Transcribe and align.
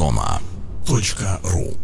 Зона.ру 0.00 1.76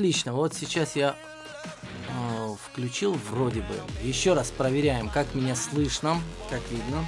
Отлично, 0.00 0.32
вот 0.32 0.54
сейчас 0.54 0.96
я 0.96 1.14
э, 2.08 2.54
включил 2.64 3.12
вроде 3.12 3.60
бы. 3.60 3.74
Еще 4.02 4.32
раз 4.32 4.50
проверяем, 4.50 5.10
как 5.10 5.34
меня 5.34 5.54
слышно, 5.54 6.18
как 6.48 6.62
видно. 6.70 7.04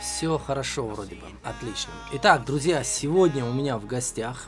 Все 0.00 0.38
хорошо 0.38 0.86
вроде 0.86 1.16
бы, 1.16 1.26
отлично. 1.42 1.90
Итак, 2.12 2.44
друзья, 2.44 2.84
сегодня 2.84 3.44
у 3.44 3.52
меня 3.52 3.76
в 3.76 3.86
гостях 3.86 4.46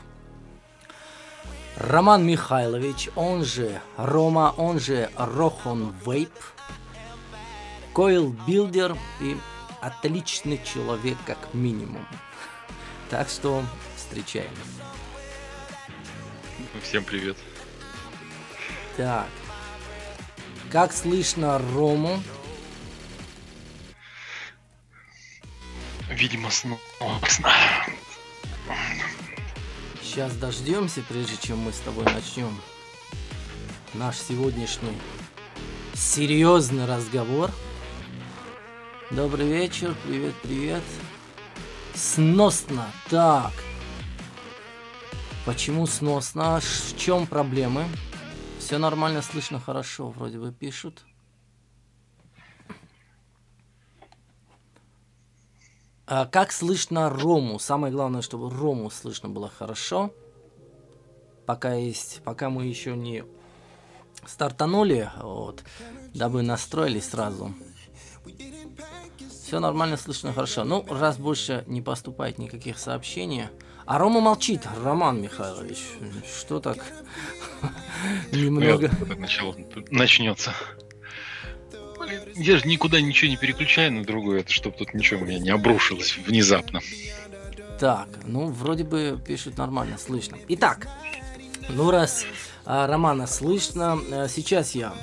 Роман 1.95 2.27
Михайлович, 2.27 3.07
он 3.15 3.45
же 3.45 3.81
Рома, 3.95 4.53
он 4.57 4.81
же 4.81 5.09
Рохон 5.15 5.95
Вейп, 6.05 6.33
Койл 7.93 8.35
Билдер 8.45 8.97
и 9.21 9.37
отличный 9.79 10.59
человек 10.61 11.17
как 11.25 11.37
минимум. 11.53 12.05
Так 13.09 13.29
что 13.29 13.63
встречаем. 13.95 14.51
Всем 16.83 17.05
привет. 17.05 17.37
Так. 18.97 19.29
Как 20.69 20.91
слышно 20.91 21.61
Рому? 21.73 22.21
Видимо, 26.09 26.51
снова 26.51 26.77
Сейчас 30.15 30.33
дождемся, 30.37 31.03
прежде 31.09 31.35
чем 31.35 31.57
мы 31.57 31.73
с 31.73 31.79
тобой 31.79 32.05
начнем 32.05 32.57
наш 33.95 34.17
сегодняшний 34.17 34.97
серьезный 35.93 36.85
разговор. 36.85 37.51
Добрый 39.11 39.45
вечер, 39.45 39.93
привет, 40.05 40.33
привет. 40.41 40.83
Сносно, 41.95 42.89
так. 43.09 43.51
Почему 45.45 45.85
сносно? 45.85 46.61
В 46.61 46.97
чем 46.97 47.27
проблемы? 47.27 47.83
Все 48.57 48.77
нормально, 48.77 49.21
слышно 49.21 49.59
хорошо, 49.59 50.11
вроде 50.11 50.39
бы 50.39 50.53
пишут. 50.53 51.03
А 56.07 56.25
как 56.25 56.51
слышно 56.51 57.09
Рому? 57.09 57.57
Самое 57.57 57.91
главное, 57.91 58.21
чтобы 58.21 58.49
Рому 58.49 58.91
слышно 58.91 59.29
было 59.29 59.49
хорошо. 59.49 60.13
Пока 61.45 61.73
есть, 61.73 62.21
пока 62.23 62.49
мы 62.49 62.65
еще 62.65 62.95
не 62.95 63.23
стартанули, 64.25 65.09
вот, 65.21 65.63
дабы 66.13 66.41
настроились 66.41 67.09
сразу. 67.09 67.53
Все 69.29 69.59
нормально 69.59 69.97
слышно 69.97 70.33
хорошо. 70.33 70.63
Ну, 70.63 70.85
раз 70.89 71.17
больше 71.17 71.63
не 71.67 71.81
поступает 71.81 72.39
никаких 72.39 72.79
сообщений. 72.79 73.45
А 73.85 73.99
Рома 73.99 74.19
молчит, 74.19 74.67
Роман 74.83 75.21
Михайлович. 75.21 75.77
Что 76.39 76.59
так? 76.59 76.77
Немного. 78.31 78.89
Начнется 79.91 80.51
я 82.35 82.57
же 82.57 82.67
никуда 82.67 83.01
ничего 83.01 83.29
не 83.29 83.37
переключаю 83.37 83.93
на 83.93 84.03
другое, 84.03 84.41
это 84.41 84.51
чтобы 84.51 84.77
тут 84.77 84.93
ничего 84.93 85.21
у 85.21 85.25
меня 85.25 85.39
не 85.39 85.49
обрушилось 85.49 86.17
внезапно. 86.17 86.81
Так, 87.79 88.07
ну 88.25 88.47
вроде 88.47 88.83
бы 88.83 89.19
пишут 89.25 89.57
нормально, 89.57 89.97
слышно. 89.97 90.37
Итак, 90.47 90.87
ну 91.69 91.91
раз 91.91 92.25
а, 92.65 92.87
Романа 92.87 93.27
слышно, 93.27 93.99
а, 94.11 94.27
сейчас 94.27 94.75
я 94.75 94.93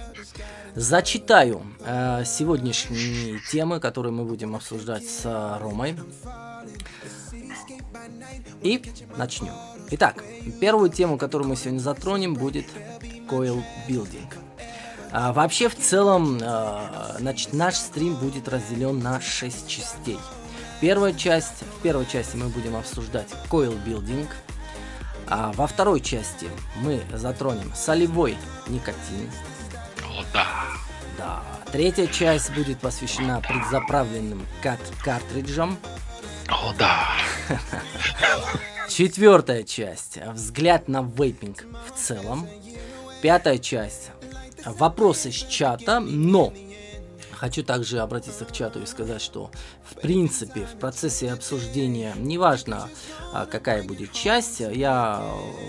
зачитаю 0.75 1.63
а, 1.81 2.25
сегодняшние 2.25 3.41
темы, 3.51 3.81
которые 3.81 4.13
мы 4.13 4.25
будем 4.25 4.57
обсуждать 4.57 5.05
с 5.05 5.23
а, 5.25 5.59
Ромой. 5.59 5.97
И 8.63 8.83
начнем. 9.17 9.53
Итак, 9.91 10.25
первую 10.61 10.91
тему, 10.91 11.19
которую 11.19 11.49
мы 11.49 11.57
сегодня 11.57 11.79
затронем, 11.79 12.35
будет 12.35 12.67
Coil 13.29 13.63
Building. 13.89 14.42
А, 15.13 15.33
вообще, 15.35 15.69
в 15.69 15.77
целом, 15.77 16.39
а, 16.43 17.17
значит, 17.19 17.53
наш 17.53 17.75
стрим 17.75 18.15
будет 18.15 18.49
разделен 18.49 18.99
на 18.99 19.21
6 19.21 19.69
частей. 19.69 20.19
Первая 20.81 21.13
часть, 21.13 21.63
в 21.79 21.83
первой 21.83 22.07
части 22.07 22.37
мы 22.37 22.49
будем 22.49 22.75
обсуждать 22.75 23.29
coil 23.51 23.79
building, 23.85 24.27
а 25.29 25.53
во 25.53 25.67
второй 25.67 26.01
части 26.01 26.49
мы 26.77 27.03
затронем 27.13 27.73
солевой 27.75 28.37
никотин. 28.69 29.31
О, 30.03 30.25
да. 30.33 30.47
Да. 31.19 31.43
Третья 31.71 32.07
часть 32.07 32.51
будет 32.55 32.81
посвящена 32.81 33.41
предзаправленным 33.41 34.47
кат 34.63 34.81
картриджам. 35.05 35.79
О, 36.49 36.73
да. 36.79 37.09
Четвертая 38.89 39.63
часть. 39.63 40.19
Взгляд 40.33 40.89
на 40.89 41.03
вейпинг 41.03 41.65
в 41.87 41.99
целом. 41.99 42.49
Пятая 43.21 43.59
часть 43.59 44.11
вопросы 44.65 45.31
с 45.31 45.35
чата, 45.35 46.01
но 46.01 46.53
хочу 47.43 47.65
также 47.65 47.99
обратиться 47.99 48.45
к 48.45 48.53
чату 48.53 48.81
и 48.81 48.87
сказать, 48.87 49.21
что 49.21 49.51
в 49.85 49.97
принципе 49.97 50.65
в 50.65 50.79
процессе 50.79 51.33
обсуждения, 51.33 52.15
неважно 52.17 52.89
а, 53.33 53.47
какая 53.47 53.83
будет 53.83 54.13
часть, 54.13 54.61
я, 54.61 55.21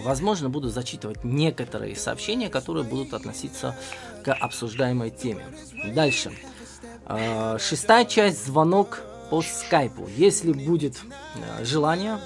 возможно, 0.03 0.49
буду 0.49 0.69
зачитывать 0.69 1.23
некоторые 1.23 1.95
сообщения, 1.95 2.49
которые 2.49 2.83
будут 2.83 3.15
относиться 3.15 3.75
к 4.23 4.31
обсуждаемой 4.31 5.09
теме. 5.09 5.45
Дальше. 5.95 6.31
А, 7.05 7.57
шестая 7.57 8.05
часть, 8.05 8.45
звонок 8.45 9.01
по 9.31 9.41
скайпу. 9.41 10.07
Если 10.15 10.51
будет 10.51 10.97
а, 11.57 11.65
желание, 11.65 12.19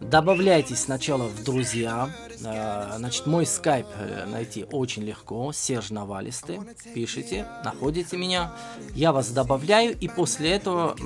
добавляйтесь 0.00 0.80
сначала 0.80 1.28
в 1.28 1.42
друзья, 1.42 2.10
значит, 2.40 3.26
мой 3.26 3.46
скайп 3.46 3.86
э, 3.94 4.24
найти 4.26 4.66
очень 4.70 5.02
легко. 5.02 5.52
Серж 5.52 5.90
Навалисты. 5.90 6.60
Пишите, 6.94 7.46
находите 7.64 8.16
меня. 8.16 8.52
Я 8.94 9.12
вас 9.12 9.28
добавляю 9.30 9.96
и 9.98 10.08
после 10.08 10.52
этого 10.52 10.96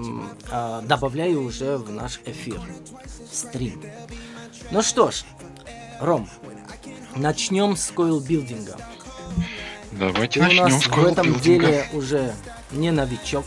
э, 0.51 0.83
добавляю 0.87 1.43
уже 1.43 1.77
в 1.77 1.91
наш 1.91 2.21
эфир. 2.25 2.61
Стрим. 3.31 3.83
Ну 4.71 4.83
что 4.83 5.11
ж, 5.11 5.25
Ром, 6.01 6.29
начнем 7.17 7.77
с 7.77 7.91
койл-билдинга. 7.91 8.77
Давайте 9.93 10.41
Ты 10.41 10.47
начнем 10.47 10.65
у 10.65 10.69
нас 10.69 10.83
с 10.83 10.87
в 10.87 11.05
этом 11.05 11.41
деле 11.41 11.87
уже 11.93 12.33
не 12.73 12.91
новичок. 12.91 13.45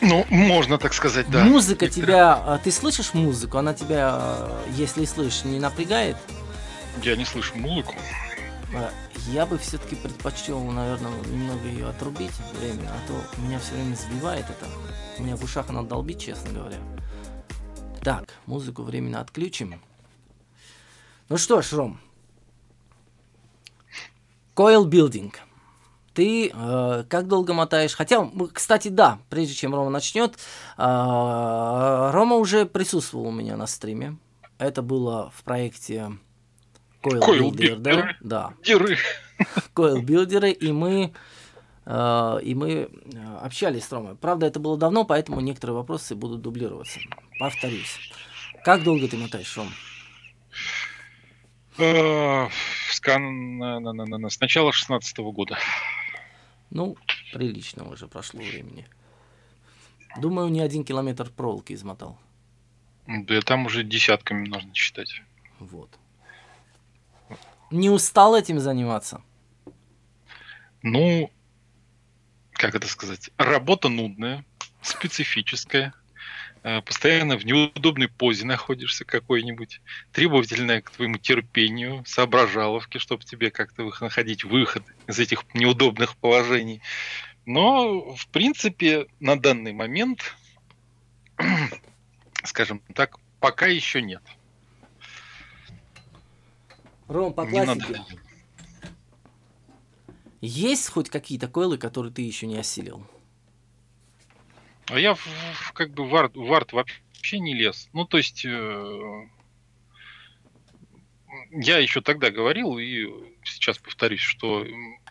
Ну, 0.00 0.24
можно 0.28 0.78
так 0.78 0.94
сказать, 0.94 1.28
да. 1.28 1.44
Музыка 1.44 1.86
Некоторые... 1.86 2.06
тебя... 2.06 2.60
Ты 2.62 2.70
слышишь 2.70 3.14
музыку? 3.14 3.58
Она 3.58 3.74
тебя, 3.74 4.48
если 4.76 5.04
слышишь, 5.04 5.44
не 5.44 5.58
напрягает? 5.58 6.16
Я 7.02 7.16
не 7.16 7.24
слышу 7.24 7.56
музыку. 7.56 7.94
А, 8.74 8.90
я 9.28 9.46
бы 9.46 9.56
все-таки 9.58 9.94
предпочел, 9.94 10.60
наверное, 10.64 11.12
немного 11.26 11.66
ее 11.66 11.88
отрубить 11.88 12.32
временно, 12.58 12.90
а 12.90 13.08
то 13.08 13.40
меня 13.40 13.58
все 13.58 13.74
время 13.74 13.94
сбивает 13.94 14.46
это. 14.50 14.66
У 15.18 15.22
меня 15.22 15.36
в 15.36 15.44
ушах 15.44 15.70
она 15.70 15.82
долбит, 15.82 16.18
честно 16.18 16.52
говоря. 16.52 16.78
Так, 18.02 18.34
музыку 18.46 18.82
временно 18.82 19.20
отключим. 19.20 19.80
Ну 21.28 21.36
что 21.36 21.62
ж, 21.62 21.72
Ром. 21.72 22.00
Coil 24.54 24.88
Building. 24.88 25.34
Ты 26.14 26.50
э, 26.52 27.04
как 27.08 27.28
долго 27.28 27.54
мотаешь? 27.54 27.94
Хотя, 27.94 28.28
кстати, 28.52 28.88
да, 28.88 29.20
прежде 29.30 29.54
чем 29.54 29.74
Рома 29.74 29.90
начнет, 29.90 30.34
э, 30.76 32.10
Рома 32.12 32.36
уже 32.36 32.66
присутствовал 32.66 33.28
у 33.28 33.30
меня 33.30 33.56
на 33.56 33.68
стриме. 33.68 34.16
Это 34.58 34.82
было 34.82 35.30
в 35.36 35.44
проекте 35.44 36.18
Builder, 37.02 37.76
да? 38.20 38.54
Builder, 39.74 40.50
и 40.50 40.72
мы 40.72 41.12
Э, 41.90 42.38
и 42.42 42.54
мы 42.54 42.70
э, 42.70 42.88
общались 43.40 43.84
с 43.84 43.92
Ромой. 43.92 44.14
Правда, 44.14 44.46
это 44.46 44.60
было 44.60 44.76
давно, 44.76 45.06
поэтому 45.06 45.40
некоторые 45.40 45.74
вопросы 45.74 46.14
будут 46.14 46.42
дублироваться. 46.42 47.00
Повторюсь. 47.38 47.98
Как 48.62 48.82
долго 48.82 49.08
ты 49.08 49.16
мотаешь, 49.16 49.56
Ром? 49.56 49.72
Э, 51.78 52.48
с 54.28 54.40
начала 54.40 54.70
16 54.70 55.18
года. 55.18 55.56
Ну, 56.68 56.98
прилично 57.32 57.88
уже 57.88 58.06
прошло 58.06 58.40
времени. 58.40 58.86
Думаю, 60.18 60.50
не 60.50 60.60
один 60.60 60.84
километр 60.84 61.30
проволоки 61.30 61.72
измотал. 61.72 62.18
Да 63.06 63.40
там 63.40 63.64
уже 63.64 63.82
десятками 63.82 64.46
нужно 64.46 64.74
считать. 64.74 65.22
Вот. 65.58 65.88
Не 67.70 67.90
устал 67.90 68.36
этим 68.36 68.60
заниматься? 68.60 69.22
Ну, 70.82 71.30
как 72.52 72.74
это 72.74 72.88
сказать, 72.88 73.30
работа 73.36 73.88
нудная, 73.88 74.44
специфическая, 74.82 75.92
э, 76.62 76.80
постоянно 76.82 77.36
в 77.36 77.44
неудобной 77.44 78.08
позе 78.08 78.46
находишься 78.46 79.04
какой-нибудь, 79.04 79.80
требовательная 80.12 80.80
к 80.80 80.90
твоему 80.90 81.18
терпению, 81.18 82.04
соображаловки, 82.06 82.98
чтобы 82.98 83.24
тебе 83.24 83.50
как-то 83.50 83.90
находить 84.00 84.44
выход 84.44 84.82
из 85.06 85.18
этих 85.18 85.44
неудобных 85.54 86.16
положений. 86.16 86.80
Но, 87.44 88.14
в 88.14 88.26
принципе, 88.28 89.06
на 89.20 89.38
данный 89.38 89.72
момент, 89.72 90.36
скажем 92.44 92.80
так, 92.94 93.18
пока 93.40 93.66
еще 93.66 94.02
нет. 94.02 94.22
Ром, 97.08 97.32
по 97.32 97.46
классике. 97.46 98.04
Есть 100.40 100.88
хоть 100.90 101.10
какие-то 101.10 101.48
койлы, 101.48 101.78
которые 101.78 102.12
ты 102.12 102.22
еще 102.22 102.46
не 102.46 102.58
осилил? 102.58 103.04
А 104.86 104.98
я 104.98 105.14
в, 105.14 105.26
в, 105.26 105.72
как 105.72 105.92
бы 105.92 106.08
в 106.08 106.14
арт, 106.14 106.36
в 106.36 106.52
арт 106.52 106.72
вообще 106.72 107.40
не 107.40 107.54
лез. 107.54 107.88
Ну, 107.92 108.04
то 108.04 108.18
есть, 108.18 108.44
э, 108.44 109.28
я 111.50 111.78
еще 111.78 112.00
тогда 112.00 112.30
говорил, 112.30 112.78
и 112.78 113.06
сейчас 113.42 113.78
повторюсь, 113.78 114.20
что 114.20 114.64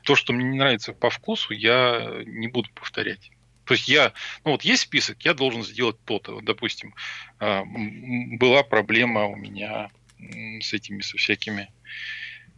то, 0.03 0.15
что 0.15 0.33
мне 0.33 0.45
не 0.45 0.57
нравится 0.57 0.93
по 0.93 1.09
вкусу, 1.09 1.53
я 1.53 2.23
не 2.25 2.47
буду 2.47 2.69
повторять. 2.73 3.31
То 3.65 3.73
есть 3.73 3.89
я, 3.89 4.13
ну 4.45 4.51
вот 4.51 4.61
есть 4.63 4.83
список, 4.83 5.23
я 5.23 5.33
должен 5.33 5.61
сделать 5.63 5.97
то-то. 6.05 6.35
Вот, 6.35 6.45
допустим, 6.45 6.95
э, 7.39 7.63
была 8.37 8.63
проблема 8.63 9.25
у 9.25 9.35
меня 9.35 9.91
с 10.61 10.73
этими, 10.73 11.01
со 11.01 11.17
всякими, 11.17 11.71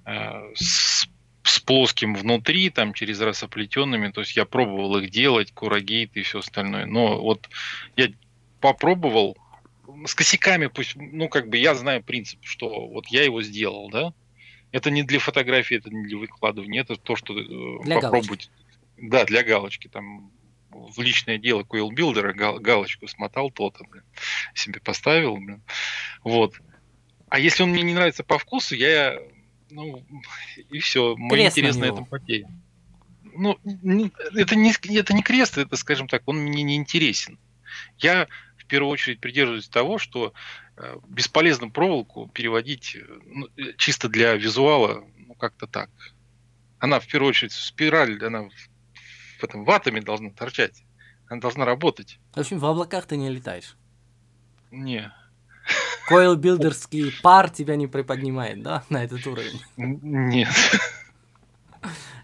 э, 0.06 0.54
с 0.56 1.08
с 1.50 1.60
плоским 1.60 2.14
внутри, 2.14 2.70
там 2.70 2.94
через 2.94 3.20
раз 3.22 3.44
оплетенными. 3.44 4.12
То 4.12 4.22
есть 4.22 4.36
я 4.36 4.46
пробовал 4.46 4.98
их 4.98 5.10
делать, 5.10 5.52
курагейт 5.52 6.16
и 6.16 6.22
все 6.22 6.40
остальное. 6.40 6.86
Но 6.86 7.22
вот 7.22 7.50
я 7.96 8.12
попробовал 8.62 9.38
с 10.06 10.14
косяками, 10.14 10.68
пусть, 10.68 10.96
ну 10.96 11.28
как 11.28 11.50
бы 11.50 11.58
я 11.58 11.74
знаю 11.74 12.04
принцип, 12.04 12.40
что 12.44 12.88
вот 12.88 13.08
я 13.08 13.24
его 13.24 13.42
сделал, 13.42 13.90
да. 13.90 14.14
Это 14.72 14.92
не 14.92 15.02
для 15.02 15.18
фотографии, 15.18 15.78
это 15.78 15.90
не 15.90 16.04
для 16.04 16.18
выкладывания, 16.18 16.82
это 16.82 16.96
то, 16.96 17.16
что 17.16 17.34
э, 17.34 17.84
для 17.84 17.96
попробовать. 17.96 18.52
Галочки. 18.98 19.10
Да, 19.10 19.26
для 19.26 19.44
галочки 19.44 19.88
там 19.88 20.32
в 20.70 21.02
личное 21.02 21.40
дело 21.40 21.62
Coil 21.62 21.90
Builder 21.90 22.34
гал, 22.34 22.60
галочку 22.60 23.08
смотал, 23.08 23.50
то-то, 23.50 23.84
блин, 23.86 24.04
себе 24.54 24.80
поставил, 24.80 25.38
блин. 25.38 25.64
Вот. 26.24 26.54
А 27.30 27.40
если 27.40 27.64
он 27.64 27.70
мне 27.70 27.84
не 27.84 27.94
нравится 27.94 28.24
по 28.24 28.38
вкусу, 28.38 28.76
я 28.76 29.20
ну, 29.70 30.04
и 30.70 30.80
все. 30.80 31.16
Мой 31.16 31.46
интерес 31.46 31.76
на, 31.76 31.82
на 31.82 31.86
этом 31.86 32.06
потеет. 32.06 32.48
Ну, 33.24 33.58
это 33.64 34.56
не, 34.56 34.98
это 34.98 35.14
не 35.14 35.22
крест, 35.22 35.58
это, 35.58 35.76
скажем 35.76 36.08
так, 36.08 36.24
он 36.26 36.40
мне 36.40 36.64
не 36.64 36.76
интересен. 36.76 37.38
Я 37.98 38.28
в 38.58 38.66
первую 38.66 38.92
очередь 38.92 39.20
придерживаюсь 39.20 39.68
того, 39.68 39.98
что 39.98 40.34
э, 40.78 40.98
бесполезно 41.08 41.70
проволоку 41.70 42.28
переводить 42.34 42.96
э, 42.96 43.06
ну, 43.26 43.48
э, 43.58 43.74
чисто 43.78 44.10
для 44.10 44.34
визуала, 44.34 45.06
ну, 45.18 45.36
как-то 45.36 45.68
так. 45.68 45.90
Она 46.80 47.00
в 47.00 47.08
первую 47.08 47.30
очередь 47.30 47.52
спираль, 47.52 48.24
она 48.24 48.44
в, 48.44 48.52
в 49.40 49.44
этом 49.44 49.64
ватами 49.64 50.00
должна 50.00 50.32
торчать. 50.32 50.84
Она 51.28 51.40
должна 51.40 51.66
работать. 51.66 52.20
В 52.34 52.40
общем, 52.40 52.58
в 52.58 52.66
облаках 52.66 53.06
ты 53.06 53.16
не 53.16 53.30
летаешь. 53.30 53.78
Не, 54.72 55.14
койл-билдерский 56.10 57.14
пар 57.22 57.50
тебя 57.50 57.76
не 57.76 57.88
приподнимает, 57.88 58.62
да, 58.62 58.84
на 58.90 59.04
этот 59.04 59.26
уровень? 59.28 59.62
Нет. 59.78 60.50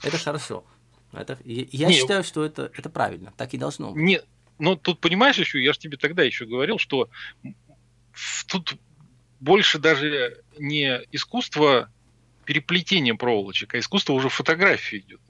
Это 0.03 0.17
хорошо. 0.17 0.65
Это, 1.13 1.37
я 1.45 1.87
Нет. 1.87 1.97
считаю, 1.97 2.23
что 2.23 2.43
это, 2.43 2.69
это 2.75 2.89
правильно, 2.89 3.33
так 3.37 3.53
и 3.53 3.57
должно 3.57 3.91
быть. 3.91 4.03
Нет, 4.03 4.25
но 4.59 4.75
тут 4.75 4.99
понимаешь 4.99 5.37
еще, 5.37 5.63
я 5.63 5.71
же 5.73 5.79
тебе 5.79 5.97
тогда 5.97 6.23
еще 6.23 6.45
говорил, 6.45 6.77
что 6.77 7.09
тут 8.47 8.77
больше 9.39 9.79
даже 9.79 10.41
не 10.57 11.01
искусство 11.11 11.89
переплетения 12.45 13.15
проволочек, 13.15 13.75
а 13.75 13.79
искусство 13.79 14.13
уже 14.13 14.29
фотографии 14.29 14.99
идет. 14.99 15.21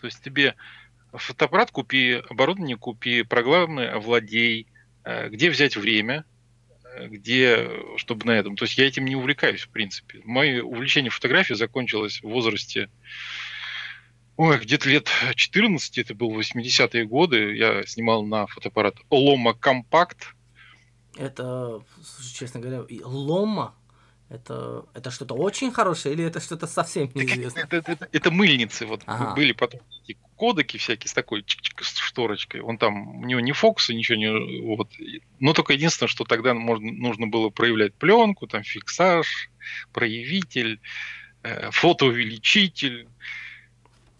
То 0.00 0.06
есть 0.06 0.22
тебе 0.22 0.54
фотоаппарат 1.12 1.70
купи, 1.70 2.22
оборудование 2.28 2.76
купи, 2.76 3.22
программы 3.22 3.86
овладей, 3.86 4.66
э, 5.04 5.28
где 5.28 5.50
взять 5.50 5.76
время, 5.76 6.24
где, 7.08 7.68
чтобы 7.96 8.26
на 8.26 8.32
этом. 8.32 8.56
То 8.56 8.64
есть 8.64 8.76
я 8.78 8.86
этим 8.86 9.04
не 9.04 9.16
увлекаюсь, 9.16 9.62
в 9.62 9.68
принципе. 9.68 10.20
Мое 10.24 10.62
увлечение 10.62 11.10
фотографией 11.10 11.56
закончилось 11.56 12.20
в 12.22 12.28
возрасте 12.28 12.88
Ой, 14.36 14.58
где-то 14.58 14.88
лет 14.88 15.10
14, 15.34 15.98
это 15.98 16.14
был 16.14 16.34
80-е 16.40 17.04
годы, 17.04 17.56
я 17.56 17.84
снимал 17.84 18.24
на 18.24 18.46
фотоаппарат 18.46 18.94
Loma 19.10 19.54
Compact. 19.54 20.16
Это, 21.18 21.82
честно 22.32 22.58
говоря, 22.58 22.78
Loma 22.88 23.72
это, 24.30 24.86
это 24.94 25.10
что-то 25.10 25.34
очень 25.34 25.72
хорошее 25.72 26.14
или 26.14 26.24
это 26.24 26.40
что-то 26.40 26.68
совсем 26.68 27.10
неизвестное? 27.14 27.64
Это, 27.64 27.76
это, 27.76 27.92
это, 27.92 28.08
это 28.12 28.30
мыльницы. 28.30 28.86
Вот 28.86 29.02
ага. 29.04 29.34
были 29.34 29.52
потом 29.52 29.80
эти 30.04 30.16
кодеки 30.40 30.78
всякие 30.78 31.10
с 31.10 31.12
такой 31.12 31.44
с 31.82 31.98
шторочкой. 31.98 32.62
Он 32.62 32.78
там, 32.78 33.20
у 33.20 33.26
него 33.26 33.40
не 33.40 33.52
фокусы, 33.52 33.92
ничего 33.92 34.16
не... 34.16 34.62
Вот. 34.62 34.90
Но 35.38 35.52
только 35.52 35.74
единственное, 35.74 36.08
что 36.08 36.24
тогда 36.24 36.54
можно, 36.54 36.90
нужно 36.90 37.26
было 37.26 37.50
проявлять 37.50 37.92
пленку, 37.92 38.46
там 38.46 38.62
фиксаж, 38.62 39.50
проявитель, 39.92 40.80
э, 41.42 41.70
фотоувеличитель, 41.70 43.06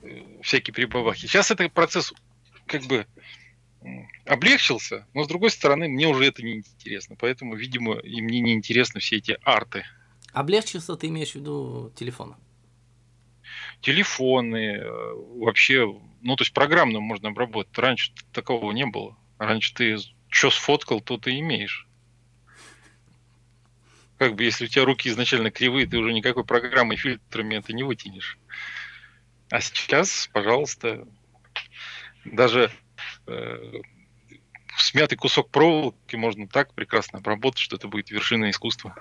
э, 0.02 0.22
всякие 0.42 0.74
прибавахи. 0.74 1.20
Сейчас 1.20 1.50
этот 1.50 1.72
процесс 1.72 2.12
как 2.66 2.82
бы 2.82 3.06
облегчился, 4.26 5.06
но 5.14 5.24
с 5.24 5.26
другой 5.26 5.50
стороны, 5.50 5.88
мне 5.88 6.06
уже 6.06 6.26
это 6.26 6.42
не 6.42 6.56
интересно. 6.56 7.16
Поэтому, 7.18 7.54
видимо, 7.54 7.94
и 7.94 8.20
мне 8.20 8.40
не 8.40 8.52
интересны 8.52 9.00
все 9.00 9.16
эти 9.16 9.38
арты. 9.42 9.86
Облегчился 10.34 10.96
ты 10.96 11.06
имеешь 11.06 11.32
в 11.32 11.36
виду 11.36 11.94
телефона? 11.96 12.36
Телефоны, 13.80 14.76
э, 14.76 15.12
вообще, 15.36 15.86
ну, 16.20 16.36
то 16.36 16.42
есть 16.42 16.52
программно 16.52 17.00
можно 17.00 17.28
обработать. 17.28 17.76
Раньше 17.78 18.12
такого 18.32 18.72
не 18.72 18.84
было. 18.86 19.16
Раньше 19.38 19.74
ты 19.74 19.96
что 20.28 20.50
сфоткал, 20.50 21.00
то 21.00 21.18
ты 21.18 21.38
имеешь. 21.38 21.86
Как 24.18 24.34
бы, 24.34 24.44
если 24.44 24.66
у 24.66 24.68
тебя 24.68 24.84
руки 24.84 25.08
изначально 25.08 25.50
кривые, 25.50 25.86
ты 25.86 25.96
уже 25.96 26.12
никакой 26.12 26.44
программой, 26.44 26.96
фильтрами 26.96 27.56
это 27.56 27.72
не 27.72 27.82
вытянешь. 27.82 28.38
А 29.50 29.60
сейчас, 29.60 30.28
пожалуйста, 30.32 31.08
даже 32.24 32.70
э, 33.26 33.80
смятый 34.76 35.16
кусок 35.16 35.50
проволоки 35.50 36.16
можно 36.16 36.46
так 36.46 36.74
прекрасно 36.74 37.18
обработать, 37.18 37.60
что 37.60 37.76
это 37.76 37.88
будет 37.88 38.10
вершина 38.10 38.50
искусства. 38.50 38.94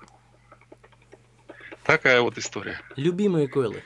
Такая 1.84 2.22
вот 2.22 2.38
история. 2.38 2.80
Любимые 2.96 3.48
койлы. 3.48 3.84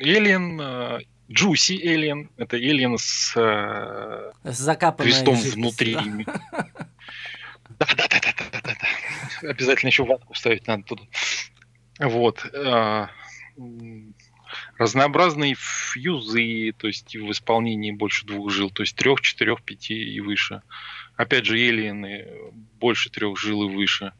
Alien, 0.00 1.00
Juicy 1.28 1.76
Alien. 1.82 2.28
Это 2.36 2.56
Alien 2.56 2.96
с, 2.98 3.34
э, 3.36 4.32
с 4.44 4.76
крестом 4.98 5.34
внутри. 5.34 5.96
Да, 7.78 7.86
да, 7.94 8.06
да, 8.08 8.62
да. 8.62 9.50
Обязательно 9.50 9.88
еще 9.88 10.04
ватку 10.04 10.32
вставить 10.32 10.66
надо 10.66 10.84
туда. 10.84 11.02
Вот. 11.98 12.46
Э, 12.54 13.08
разнообразные 14.78 15.56
фьюзы, 15.58 16.72
то 16.78 16.86
есть 16.86 17.14
в 17.14 17.30
исполнении 17.30 17.90
больше 17.90 18.24
двух 18.26 18.50
жил, 18.50 18.70
то 18.70 18.82
есть 18.82 18.96
трех, 18.96 19.20
четырех, 19.20 19.62
пяти 19.62 19.94
и 19.94 20.20
выше. 20.20 20.62
Опять 21.16 21.46
же, 21.46 21.58
эллиены 21.58 22.26
больше 22.78 23.10
трех 23.10 23.38
жил 23.38 23.68
и 23.68 23.74
выше. 23.74 24.12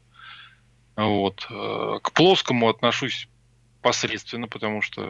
Вот. 0.96 1.46
Э, 1.50 1.98
к 2.02 2.12
плоскому 2.12 2.68
отношусь 2.68 3.28
посредственно, 3.86 4.48
потому 4.48 4.82
что, 4.82 5.00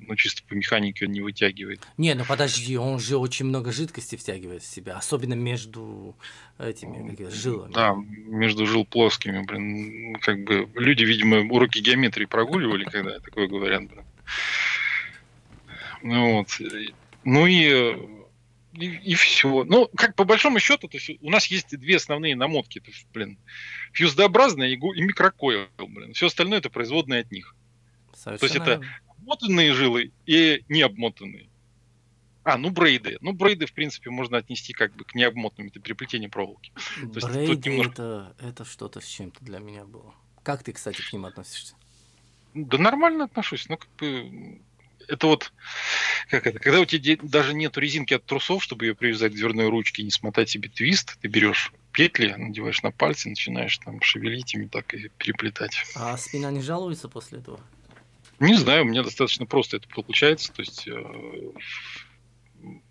ну, 0.00 0.16
чисто 0.16 0.42
по 0.48 0.54
механике 0.54 1.04
он 1.04 1.12
не 1.12 1.20
вытягивает. 1.20 1.86
Не, 1.98 2.14
ну 2.14 2.24
подожди, 2.24 2.74
он 2.78 2.98
же 2.98 3.18
очень 3.18 3.44
много 3.44 3.70
жидкости 3.70 4.16
втягивает 4.16 4.62
в 4.62 4.66
себя, 4.66 4.96
особенно 4.96 5.34
между 5.34 6.16
этими 6.58 7.14
как 7.14 7.30
жилами. 7.30 7.74
Да, 7.74 7.94
между 7.94 8.64
жил 8.66 8.86
плоскими, 8.86 9.44
блин. 9.44 10.16
Как 10.22 10.42
бы 10.42 10.70
люди, 10.74 11.04
видимо, 11.04 11.40
уроки 11.54 11.80
геометрии 11.80 12.24
прогуливали, 12.24 12.84
когда 12.84 13.20
такое 13.20 13.46
говорят, 13.46 13.82
блин. 13.88 14.04
Ну 16.02 16.38
вот. 16.38 16.48
Ну 17.24 17.46
и 17.46 17.94
и, 18.72 18.86
и 18.86 19.14
все. 19.16 19.64
Ну, 19.64 19.90
как 19.94 20.14
по 20.14 20.24
большому 20.24 20.60
счету, 20.60 20.88
то 20.88 20.96
есть 20.96 21.10
у 21.20 21.28
нас 21.28 21.46
есть 21.48 21.78
две 21.78 21.96
основные 21.96 22.34
намотки. 22.36 22.78
Это, 22.78 22.90
блин, 23.12 23.38
фьюздообразная 23.92 24.68
и, 24.68 24.76
и 24.76 25.02
микрокойл, 25.02 25.68
блин. 25.76 26.14
Все 26.14 26.28
остальное 26.28 26.60
это 26.60 26.70
производные 26.70 27.20
от 27.20 27.30
них. 27.30 27.54
Совершенно. 28.24 28.38
То 28.38 28.46
есть 28.46 28.56
это 28.56 28.86
обмотанные 29.18 29.72
жилы 29.74 30.12
и 30.26 30.64
необмотанные. 30.68 31.48
А, 32.42 32.58
ну 32.58 32.70
брейды. 32.70 33.16
Ну, 33.20 33.32
брейды, 33.32 33.66
в 33.66 33.72
принципе, 33.72 34.10
можно 34.10 34.36
отнести 34.38 34.72
как 34.74 34.94
бы 34.94 35.04
к 35.04 35.14
необмотанным. 35.14 35.68
Это 35.68 35.80
переплетение 35.80 36.28
проволоки. 36.28 36.72
Брейды 37.02 37.70
немножко... 37.70 37.92
это, 37.92 38.36
это 38.38 38.64
что-то 38.64 39.00
с 39.00 39.06
чем-то 39.06 39.42
для 39.44 39.58
меня 39.58 39.84
было. 39.84 40.14
Как 40.42 40.62
ты, 40.62 40.72
кстати, 40.72 41.00
к 41.00 41.12
ним 41.12 41.24
относишься? 41.24 41.74
Да 42.52 42.76
нормально 42.76 43.24
отношусь. 43.24 43.68
Ну, 43.68 43.78
как 43.78 43.88
бы 43.96 44.60
это 45.08 45.26
вот, 45.26 45.52
как 46.28 46.46
это, 46.46 46.58
когда 46.58 46.80
у 46.80 46.84
тебя 46.84 47.16
даже 47.22 47.54
нет 47.54 47.76
резинки 47.78 48.14
от 48.14 48.24
трусов, 48.24 48.62
чтобы 48.62 48.86
ее 48.86 48.94
привязать 48.94 49.32
к 49.32 49.36
дверной 49.36 49.68
ручке 49.68 50.02
и 50.02 50.04
не 50.04 50.10
смотать 50.10 50.50
себе 50.50 50.68
твист, 50.68 51.18
ты 51.20 51.28
берешь 51.28 51.72
петли, 51.92 52.34
надеваешь 52.36 52.82
на 52.82 52.90
пальцы, 52.90 53.28
начинаешь 53.28 53.78
там 53.78 54.02
шевелить 54.02 54.54
ими 54.54 54.66
так 54.66 54.92
и 54.94 55.08
переплетать. 55.16 55.84
А 55.94 56.16
спина 56.16 56.50
не 56.50 56.60
жалуется 56.60 57.08
после 57.08 57.38
этого? 57.38 57.60
Не 58.40 58.54
знаю, 58.54 58.82
у 58.82 58.86
меня 58.86 59.02
достаточно 59.02 59.46
просто 59.46 59.76
это 59.76 59.88
получается, 59.88 60.52
то 60.52 60.62
есть 60.62 60.88
э, 60.88 60.92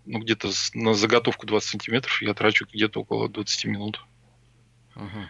ну, 0.06 0.18
где-то 0.18 0.50
на 0.74 0.94
заготовку 0.94 1.46
20 1.46 1.70
сантиметров 1.70 2.22
я 2.22 2.34
трачу 2.34 2.66
где-то 2.72 3.00
около 3.00 3.28
20 3.28 3.64
минут. 3.66 4.04
Угу. 4.96 5.28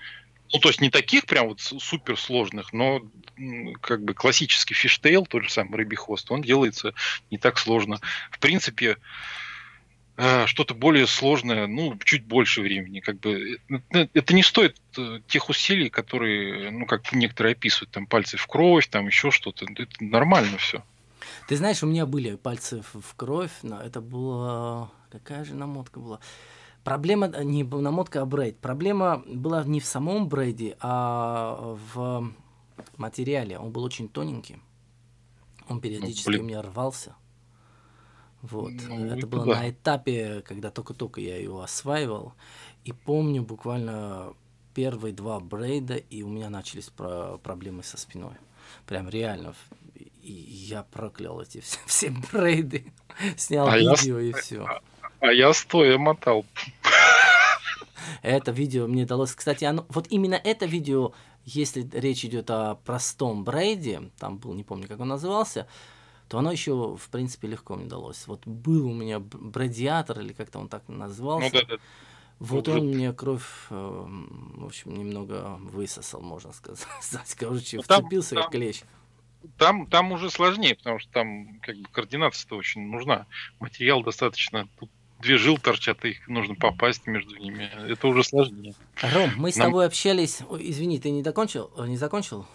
Ну, 0.52 0.60
то 0.60 0.68
есть 0.68 0.80
не 0.80 0.90
таких 0.90 1.26
прям 1.26 1.48
вот 1.48 1.60
супер 1.60 2.18
сложных, 2.18 2.72
но 2.72 3.00
как 3.80 4.04
бы 4.04 4.14
классический 4.14 4.74
фиштейл, 4.74 5.26
тот 5.26 5.44
же 5.44 5.50
самый 5.50 5.76
рыбий 5.76 5.96
хвост, 5.96 6.30
он 6.30 6.42
делается 6.42 6.94
не 7.30 7.38
так 7.38 7.58
сложно. 7.58 8.00
В 8.30 8.38
принципе, 8.38 8.98
что-то 10.16 10.74
более 10.74 11.06
сложное, 11.06 11.66
ну, 11.66 11.98
чуть 12.04 12.24
больше 12.24 12.60
времени. 12.60 13.00
Как 13.00 13.18
бы 13.18 13.58
э, 13.90 14.06
это 14.14 14.34
не 14.34 14.42
стоит 14.42 14.80
э, 14.96 15.20
тех 15.26 15.48
усилий, 15.48 15.90
которые, 15.90 16.70
ну, 16.70 16.86
как 16.86 17.12
некоторые 17.12 17.52
описывают, 17.52 17.90
там 17.90 18.06
пальцы 18.06 18.36
в 18.36 18.46
кровь, 18.46 18.86
там 18.88 19.06
еще 19.06 19.30
что-то. 19.30 19.66
Это 19.76 19.92
нормально 19.98 20.56
все. 20.58 20.84
Ты 21.48 21.56
знаешь, 21.56 21.82
у 21.82 21.86
меня 21.86 22.06
были 22.06 22.36
пальцы 22.36 22.82
в 22.92 23.14
кровь, 23.16 23.52
но 23.62 23.80
это 23.80 24.00
было... 24.00 24.90
Какая 25.10 25.44
же 25.44 25.54
намотка 25.54 25.98
была? 25.98 26.20
Проблема 26.84 27.26
э, 27.26 27.42
не 27.42 27.64
намотка, 27.64 28.22
а 28.22 28.24
брейд. 28.24 28.58
Проблема 28.58 29.24
была 29.26 29.64
не 29.64 29.80
в 29.80 29.84
самом 29.84 30.28
брейде, 30.28 30.76
а 30.80 31.76
в 31.94 32.32
материале. 32.96 33.58
Он 33.58 33.72
был 33.72 33.82
очень 33.82 34.08
тоненький. 34.08 34.58
Он 35.68 35.80
периодически 35.80 36.36
ну, 36.36 36.40
у 36.40 36.46
меня 36.46 36.62
рвался. 36.62 37.16
Вот. 38.50 38.72
Ну, 38.88 39.06
это 39.06 39.26
было 39.26 39.46
да. 39.46 39.60
на 39.60 39.70
этапе, 39.70 40.42
когда 40.46 40.70
только-только 40.70 41.20
я 41.20 41.38
его 41.38 41.62
осваивал. 41.62 42.34
И 42.84 42.92
помню 42.92 43.42
буквально 43.42 44.34
первые 44.74 45.14
два 45.14 45.40
брейда, 45.40 45.96
и 45.96 46.22
у 46.22 46.28
меня 46.28 46.50
начались 46.50 46.90
про 46.90 47.38
проблемы 47.38 47.82
со 47.82 47.96
спиной. 47.96 48.34
Прям 48.86 49.08
реально. 49.08 49.54
И 50.22 50.32
я 50.32 50.82
проклял 50.82 51.40
эти 51.40 51.60
все, 51.62 51.78
все 51.86 52.10
брейды, 52.32 52.92
снял 53.36 53.66
а 53.66 53.78
видео 53.78 54.18
я... 54.18 54.28
и 54.28 54.32
все. 54.32 54.64
А, 54.64 54.82
а 55.20 55.32
я 55.32 55.52
стоя 55.54 55.96
мотал. 55.96 56.44
Это 58.20 58.52
видео 58.52 58.86
мне 58.86 59.06
далось. 59.06 59.34
Кстати, 59.34 59.64
оно, 59.64 59.86
вот 59.88 60.06
именно 60.10 60.34
это 60.34 60.66
видео, 60.66 61.12
если 61.46 61.88
речь 61.94 62.24
идет 62.26 62.50
о 62.50 62.74
простом 62.74 63.42
брейде, 63.42 64.10
там 64.18 64.36
был, 64.36 64.52
не 64.52 64.64
помню, 64.64 64.86
как 64.86 65.00
он 65.00 65.08
назывался, 65.08 65.66
то 66.28 66.38
оно 66.38 66.52
еще, 66.52 66.96
в 66.96 67.08
принципе, 67.10 67.48
легко 67.48 67.76
мне 67.76 67.86
далось. 67.86 68.26
Вот 68.26 68.46
был 68.46 68.86
у 68.86 68.94
меня 68.94 69.20
брадиатор, 69.20 70.20
или 70.20 70.32
как-то 70.32 70.58
он 70.58 70.68
так 70.68 70.88
назывался. 70.88 71.50
Ну, 71.52 71.60
да, 71.60 71.66
да. 71.76 71.82
Вот 72.40 72.68
он 72.68 72.88
мне 72.88 73.12
кровь, 73.12 73.46
э, 73.70 73.74
в 73.74 74.64
общем, 74.64 74.98
немного 74.98 75.56
высосал, 75.60 76.20
можно 76.20 76.52
сказать. 76.52 76.86
Короче, 77.38 77.76
ну, 77.76 77.82
вцепился 77.82 78.34
как 78.34 78.50
клещ 78.50 78.82
там, 79.58 79.86
там 79.86 80.12
уже 80.12 80.30
сложнее, 80.30 80.74
потому 80.74 80.98
что 80.98 81.10
там 81.12 81.58
как 81.60 81.76
бы 81.76 81.88
координация-то 81.90 82.56
очень 82.56 82.82
нужна. 82.88 83.26
Материал 83.60 84.02
достаточно 84.02 84.68
тут 84.78 84.90
две 85.20 85.38
жил 85.38 85.58
торчат, 85.58 86.04
их 86.04 86.26
нужно 86.28 86.54
попасть 86.54 87.06
между 87.06 87.36
ними. 87.36 87.70
Это 87.88 88.08
уже 88.08 88.24
сложнее. 88.24 88.74
Ром, 89.00 89.30
мы 89.36 89.52
с 89.52 89.56
Нам... 89.56 89.68
тобой 89.68 89.86
общались. 89.86 90.40
Ой, 90.48 90.70
извини, 90.70 90.98
ты 90.98 91.10
не 91.10 91.22
докончил? 91.22 91.70
Э, 91.76 91.86
не 91.86 91.96
закончил? 91.96 92.46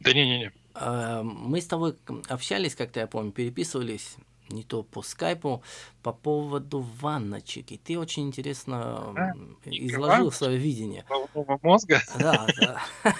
Да 0.00 0.12
не-не-не. 0.12 0.52
А, 0.74 1.22
мы 1.22 1.60
с 1.60 1.66
тобой 1.66 1.96
общались, 2.28 2.74
как-то 2.74 3.00
я 3.00 3.06
помню, 3.06 3.32
переписывались 3.32 4.16
не 4.48 4.62
то 4.62 4.82
по 4.82 5.02
скайпу, 5.02 5.62
по 6.02 6.12
поводу 6.12 6.80
ванночек. 7.00 7.72
И 7.72 7.78
ты 7.78 7.98
очень 7.98 8.24
интересно 8.24 9.14
а, 9.16 9.32
изложил 9.64 10.30
свое 10.30 10.58
видение. 10.58 11.04
Головного 11.08 11.58
мозга? 11.62 12.02
Да, 12.18 12.46
да. 12.60 12.82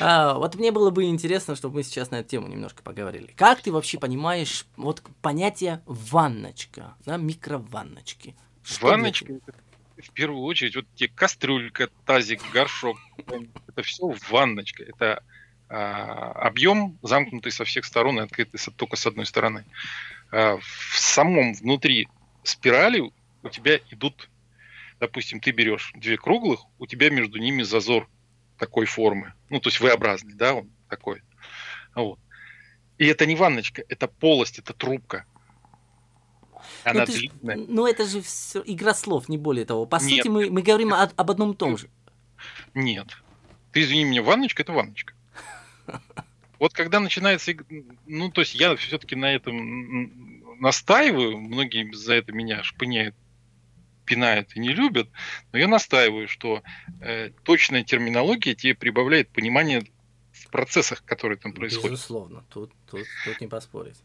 А, 0.00 0.34
вот 0.34 0.54
мне 0.54 0.70
было 0.70 0.90
бы 0.90 1.04
интересно, 1.04 1.56
чтобы 1.56 1.76
мы 1.76 1.82
сейчас 1.82 2.10
на 2.10 2.16
эту 2.16 2.28
тему 2.28 2.46
немножко 2.48 2.82
поговорили. 2.82 3.32
Как 3.36 3.60
ты 3.62 3.72
вообще 3.72 3.98
понимаешь 3.98 4.66
вот 4.76 5.02
понятие 5.22 5.82
ванночка, 5.86 6.94
да, 7.04 7.16
микрованночки? 7.16 8.36
Ванночка 8.80 9.40
в 10.02 10.10
первую 10.12 10.42
очередь 10.42 10.76
вот 10.76 10.86
те 10.94 11.08
кастрюлька, 11.08 11.88
тазик, 12.06 12.40
горшок, 12.52 12.98
это 13.66 13.82
все 13.82 14.14
ванночка. 14.28 14.84
Это 14.84 15.22
а, 15.68 16.32
объем 16.32 16.98
замкнутый 17.02 17.52
со 17.52 17.64
всех 17.64 17.84
сторон 17.84 18.18
и 18.18 18.22
открытый 18.22 18.60
только 18.76 18.96
с 18.96 19.06
одной 19.06 19.26
стороны. 19.26 19.64
А, 20.30 20.56
в 20.58 20.98
самом 20.98 21.54
внутри 21.54 22.08
спирали 22.42 23.00
у 23.00 23.48
тебя 23.48 23.78
идут, 23.90 24.30
допустим, 25.00 25.40
ты 25.40 25.50
берешь 25.50 25.92
две 25.94 26.16
круглых, 26.16 26.60
у 26.78 26.86
тебя 26.86 27.10
между 27.10 27.38
ними 27.38 27.62
зазор 27.62 28.08
такой 28.58 28.86
формы. 28.86 29.34
Ну, 29.50 29.60
то 29.60 29.68
есть 29.68 29.80
V-образный, 29.80 30.34
да, 30.34 30.54
он 30.54 30.70
такой. 30.88 31.22
Вот. 31.94 32.18
И 32.98 33.06
это 33.06 33.26
не 33.26 33.36
ванночка, 33.36 33.82
это 33.88 34.08
полость, 34.08 34.58
это 34.58 34.72
трубка. 34.72 35.24
Она 36.84 37.00
ну, 37.00 37.06
длинная. 37.06 37.56
Ж, 37.56 37.64
ну, 37.68 37.86
это 37.86 38.06
же 38.06 38.20
все 38.22 38.62
игра 38.64 38.94
слов, 38.94 39.28
не 39.28 39.38
более 39.38 39.64
того. 39.64 39.86
По 39.86 39.96
Нет. 39.96 40.04
сути, 40.04 40.28
мы, 40.28 40.50
мы 40.50 40.62
говорим 40.62 40.92
о, 40.92 41.02
об 41.02 41.30
одном 41.30 41.52
и 41.52 41.56
том 41.56 41.76
же. 41.76 41.88
Нет. 42.74 43.16
Ты 43.72 43.82
извини 43.82 44.04
меня, 44.04 44.22
ванночка 44.22 44.62
это 44.62 44.72
ванночка. 44.72 45.14
Вот 46.58 46.72
когда 46.72 46.98
начинается, 46.98 47.52
ну, 48.06 48.32
то 48.32 48.40
есть 48.40 48.56
я 48.56 48.74
все-таки 48.74 49.14
на 49.14 49.32
этом 49.32 50.60
настаиваю, 50.60 51.38
многие 51.38 51.88
за 51.92 52.14
это 52.14 52.32
меня 52.32 52.64
шпыняют 52.64 53.14
пинают 54.04 54.56
и 54.56 54.58
не 54.58 54.70
любят, 54.70 55.08
но 55.52 55.58
я 55.58 55.68
настаиваю, 55.68 56.28
что 56.28 56.62
э, 57.00 57.30
точная 57.42 57.84
терминология 57.84 58.54
тебе 58.54 58.74
прибавляет 58.74 59.28
понимание 59.28 59.84
в 60.32 60.48
процессах, 60.48 61.04
которые 61.04 61.36
там 61.36 61.52
происходят. 61.52 61.92
Безусловно, 61.92 62.42
тут, 62.48 62.72
тут, 62.90 63.06
тут 63.24 63.40
не 63.40 63.46
поспорить. 63.46 63.98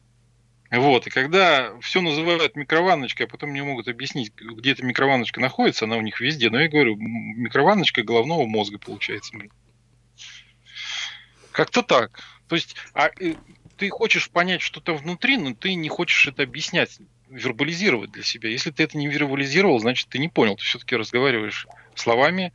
Вот, 0.74 1.06
и 1.06 1.12
когда 1.12 1.80
все 1.82 2.01
называют 2.01 2.56
микрованночкой, 2.56 3.27
а 3.27 3.30
потом 3.30 3.53
не 3.53 3.62
могут 3.62 3.88
объяснить, 3.88 4.34
где 4.36 4.72
эта 4.72 4.84
микрованночка 4.84 5.39
находится, 5.39 5.86
она 5.86 5.98
у 5.98 6.01
них 6.01 6.20
везде. 6.20 6.50
Но 6.50 6.60
я 6.60 6.68
говорю, 6.68 6.96
микрованночка 6.98 8.01
головного 8.01 8.48
мозга 8.48 8.80
получается. 8.80 9.38
Как-то 11.51 11.84
так. 11.84 12.20
То 12.48 12.56
есть, 12.56 12.75
а, 12.96 13.10
э, 13.20 13.36
ты 13.77 13.89
хочешь 13.89 14.32
понять 14.32 14.63
что-то 14.63 14.96
внутри, 14.96 15.38
но 15.38 15.53
ты 15.53 15.75
не 15.75 15.89
хочешь 15.89 16.27
это 16.27 16.42
объяснять 16.42 16.98
вербализировать 17.30 18.12
для 18.12 18.24
себя. 18.24 18.50
Если 18.50 18.72
ты 18.72 18.84
это 18.84 18.98
не 18.98 19.08
вербализировал, 19.08 19.77
значит, 19.77 20.10
ты 20.10 20.18
не 20.18 20.27
понял. 20.27 20.56
Ты 20.56 20.63
все-таки 20.63 20.96
разговариваешь 20.96 21.68
словами, 21.94 22.51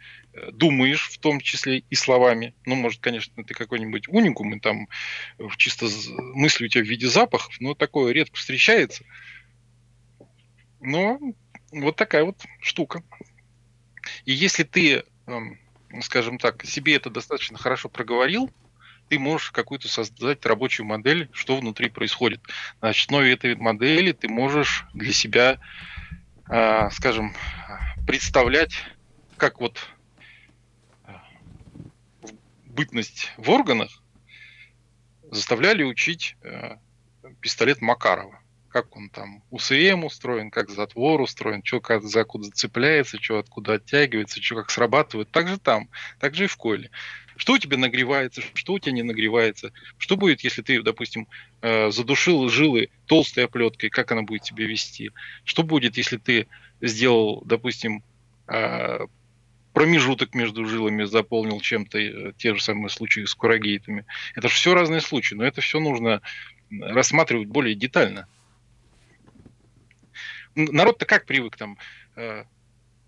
думаешь 0.52 1.09
в 1.09 1.18
том 1.18 1.40
числе 1.40 1.78
и 1.78 1.95
словами. 1.95 2.54
Ну, 2.64 2.75
может, 2.75 3.00
конечно, 3.00 3.45
ты 3.45 3.54
какой-нибудь 3.54 4.09
уникум, 4.09 4.54
и 4.54 4.61
там 4.61 4.88
чисто 5.57 5.87
мысли 6.35 6.66
у 6.66 6.68
тебя 6.68 6.85
в 6.85 6.88
виде 6.88 7.09
запахов, 7.09 7.54
но 7.61 7.75
такое 7.75 8.12
редко 8.12 8.37
встречается. 8.37 9.04
Но 10.80 11.18
вот 11.73 11.97
такая 11.97 12.25
вот 12.25 12.42
штука. 12.61 13.02
И 14.25 14.33
если 14.33 14.62
ты, 14.62 15.04
эм, 15.26 15.59
скажем 16.02 16.38
так, 16.38 16.64
себе 16.64 16.97
это 16.97 17.11
достаточно 17.11 17.59
хорошо 17.59 17.88
проговорил, 17.88 18.50
ты 19.09 19.18
можешь 19.18 19.50
какую-то 19.50 19.88
создать 19.88 20.45
рабочую 20.45 20.87
модель, 20.87 21.28
что 21.33 21.57
внутри 21.57 21.88
происходит. 21.88 22.40
На 22.80 22.90
основе 22.90 23.33
этой 23.33 23.54
модели 23.57 24.12
ты 24.12 24.28
можешь 24.28 24.85
для 24.92 25.12
себя, 25.12 25.59
э, 26.50 26.90
скажем, 26.92 27.35
представлять, 28.07 28.85
как 29.37 29.61
вот 29.61 29.88
бытность 32.78 33.32
в 33.37 33.50
органах, 33.50 33.90
заставляли 35.32 35.82
учить 35.82 36.37
э, 36.42 36.76
пистолет 37.40 37.80
Макарова. 37.80 38.40
Как 38.68 38.94
он 38.97 39.11
там 39.11 39.42
УСМ 39.50 40.04
устроен, 40.04 40.52
как 40.52 40.70
затвор 40.70 41.20
устроен, 41.20 41.64
что 41.64 41.80
как 41.80 42.04
за 42.04 42.20
откуда 42.20 42.44
зацепляется, 42.44 43.20
что 43.20 43.38
откуда 43.38 43.75
оттягивается, 43.75 44.40
что 44.40 44.54
как 44.54 44.70
срабатывает. 44.70 45.28
Так 45.32 45.49
же 45.49 45.58
там, 45.58 45.88
так 46.20 46.37
же 46.37 46.44
и 46.44 46.47
в 46.47 46.56
коле. 46.56 46.90
Что 47.37 47.54
у 47.54 47.58
тебя 47.58 47.78
нагревается, 47.78 48.42
что 48.54 48.75
у 48.75 48.78
тебя 48.78 48.92
не 48.92 49.02
нагревается. 49.02 49.73
Что 49.97 50.16
будет, 50.16 50.42
если 50.42 50.62
ты, 50.62 50.80
допустим, 50.80 51.26
э, 51.62 51.90
задушил 51.90 52.49
жилы 52.49 52.90
толстой 53.06 53.47
оплеткой, 53.47 53.90
как 53.90 54.12
она 54.12 54.23
будет 54.23 54.42
тебя 54.42 54.66
вести. 54.66 55.11
Что 55.42 55.64
будет, 55.64 55.97
если 55.97 56.18
ты 56.18 56.47
сделал, 56.80 57.42
допустим, 57.44 58.04
э, 58.47 59.06
промежуток 59.78 60.35
между 60.35 60.66
жилами 60.66 61.04
заполнил 61.04 61.61
чем-то, 61.61 61.99
э, 61.99 62.32
те 62.37 62.52
же 62.52 62.61
самые 62.61 62.88
случаи 62.88 63.25
с 63.25 63.32
курагейтами. 63.32 64.06
Это 64.35 64.49
же 64.49 64.54
все 64.54 64.75
разные 64.75 65.00
случаи, 65.00 65.37
но 65.37 65.44
это 65.44 65.61
все 65.61 65.78
нужно 65.78 66.20
рассматривать 66.68 67.47
более 67.47 67.76
детально. 67.76 68.26
Народ-то 70.56 71.06
как 71.06 71.26
привык 71.26 71.56
там? 71.56 71.78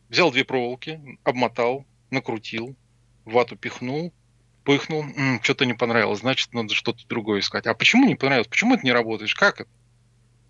Взял 0.09 0.31
две 0.31 0.45
проволоки, 0.45 1.01
обмотал, 1.25 1.87
накрутил, 2.13 2.77
вату 3.25 3.57
пихнул, 3.57 4.15
пыхнул, 4.63 5.05
что-то 5.43 5.67
не 5.67 5.75
понравилось, 5.75 6.21
значит, 6.21 6.55
надо 6.55 6.73
что-то 6.73 7.05
другое 7.09 7.41
искать. 7.41 7.67
А 7.67 7.75
почему 7.75 8.07
не 8.07 8.15
понравилось? 8.15 8.47
Почему 8.47 8.75
это 8.75 8.85
не 8.85 8.93
работаешь? 8.93 9.35
Как 9.35 9.61
это? 9.63 9.71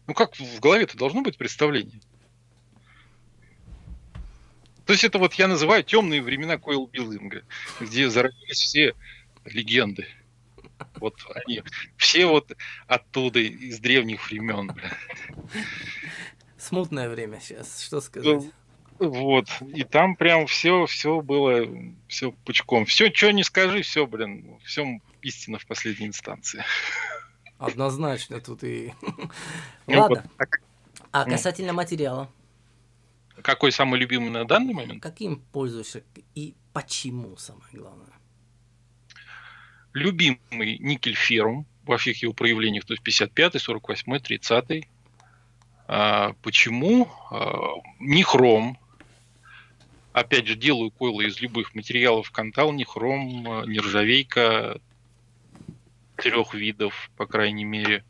Ну 0.06 0.12
как 0.12 0.36
в 0.36 0.60
голове-то 0.60 0.98
должно 0.98 1.22
быть 1.22 1.38
представление? 1.38 2.02
То 4.90 4.94
есть 4.94 5.04
это 5.04 5.20
вот 5.20 5.34
я 5.34 5.46
называю 5.46 5.84
темные 5.84 6.20
времена 6.20 6.58
Койл 6.58 6.88
Биллинга, 6.88 7.44
где 7.78 8.10
зародились 8.10 8.58
все 8.58 8.96
легенды. 9.44 10.08
Вот 10.96 11.14
они 11.32 11.62
все 11.96 12.26
вот 12.26 12.50
оттуда, 12.88 13.38
из 13.38 13.78
древних 13.78 14.28
времен. 14.28 14.74
Смутное 16.58 17.08
время 17.08 17.38
сейчас, 17.38 17.84
что 17.84 18.00
сказать. 18.00 18.42
Вот. 18.98 19.46
И 19.72 19.84
там 19.84 20.16
прям 20.16 20.48
все, 20.48 20.86
все 20.86 21.20
было, 21.20 21.68
все 22.08 22.32
пучком. 22.32 22.84
Все, 22.84 23.12
что 23.14 23.30
не 23.30 23.44
скажи, 23.44 23.82
все, 23.82 24.08
блин, 24.08 24.58
все 24.64 24.98
истина 25.22 25.60
в 25.60 25.66
последней 25.66 26.08
инстанции. 26.08 26.64
Однозначно 27.58 28.40
тут 28.40 28.64
и... 28.64 28.92
Ну 29.86 30.00
Ладно. 30.00 30.24
А 31.12 31.24
касательно 31.26 31.72
материала? 31.72 32.28
Какой 33.42 33.72
самый 33.72 33.98
любимый 33.98 34.30
на 34.30 34.44
данный 34.44 34.74
момент? 34.74 35.02
Каким 35.02 35.40
пользуешься 35.52 36.02
и 36.34 36.54
почему, 36.72 37.36
самое 37.36 37.72
главное? 37.72 38.12
Любимый 39.92 40.78
никель 40.78 41.14
ферум 41.14 41.66
во 41.84 41.98
всех 41.98 42.22
его 42.22 42.32
проявлениях, 42.32 42.84
то 42.84 42.92
есть 42.92 43.02
55, 43.02 43.60
48, 43.60 44.18
30. 44.18 44.88
А, 45.88 46.34
почему? 46.42 47.08
А, 47.30 47.74
не 47.98 48.22
хром, 48.22 48.78
Опять 50.12 50.46
же, 50.48 50.56
делаю 50.56 50.90
койлы 50.90 51.26
из 51.26 51.40
любых 51.40 51.74
материалов. 51.74 52.30
Кантал, 52.32 52.72
не 52.72 52.84
хром, 52.84 53.64
нержавейка 53.70 54.80
трех 56.16 56.52
видов, 56.52 57.10
по 57.16 57.26
крайней 57.26 57.64
мере. 57.64 58.04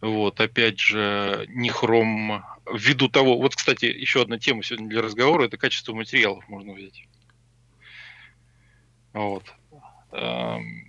Вот, 0.00 0.40
опять 0.40 0.78
же, 0.78 1.46
не 1.48 1.70
хром, 1.70 2.44
ввиду 2.74 3.08
того... 3.08 3.38
Вот, 3.38 3.54
кстати, 3.54 3.86
еще 3.86 4.22
одна 4.22 4.38
тема 4.38 4.62
сегодня 4.62 4.88
для 4.88 5.02
разговора, 5.02 5.44
это 5.44 5.56
качество 5.56 5.94
материалов 5.94 6.48
можно 6.48 6.72
взять. 6.72 7.04
Вот. 9.12 9.44
Эм, 10.12 10.86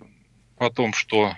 о 0.58 0.70
том, 0.70 0.92
что... 0.92 1.34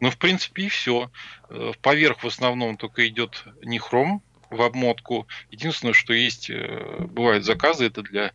Ну, 0.00 0.10
в 0.10 0.18
принципе, 0.18 0.64
и 0.64 0.68
все. 0.68 1.10
Э, 1.48 1.72
поверх 1.80 2.24
в 2.24 2.26
основном 2.26 2.76
только 2.76 3.08
идет 3.08 3.44
не 3.62 3.78
хром, 3.78 4.22
в 4.50 4.62
обмотку. 4.62 5.26
Единственное, 5.50 5.94
что 5.94 6.12
есть, 6.12 6.50
э, 6.50 7.06
бывают 7.08 7.44
заказы, 7.44 7.86
это 7.86 8.02
для 8.02 8.32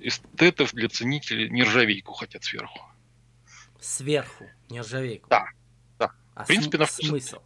эстетов, 0.00 0.72
для 0.72 0.88
ценителей 0.88 1.48
нержавейку 1.48 2.12
хотят 2.12 2.44
сверху. 2.44 2.80
Сверху, 3.80 4.48
нержавейку? 4.68 5.28
Да, 5.28 5.48
да. 5.98 6.12
А 6.34 6.44
в 6.44 6.46
принципе, 6.46 6.78
см- 6.78 6.80
на 6.80 6.86
смысл? 6.86 7.38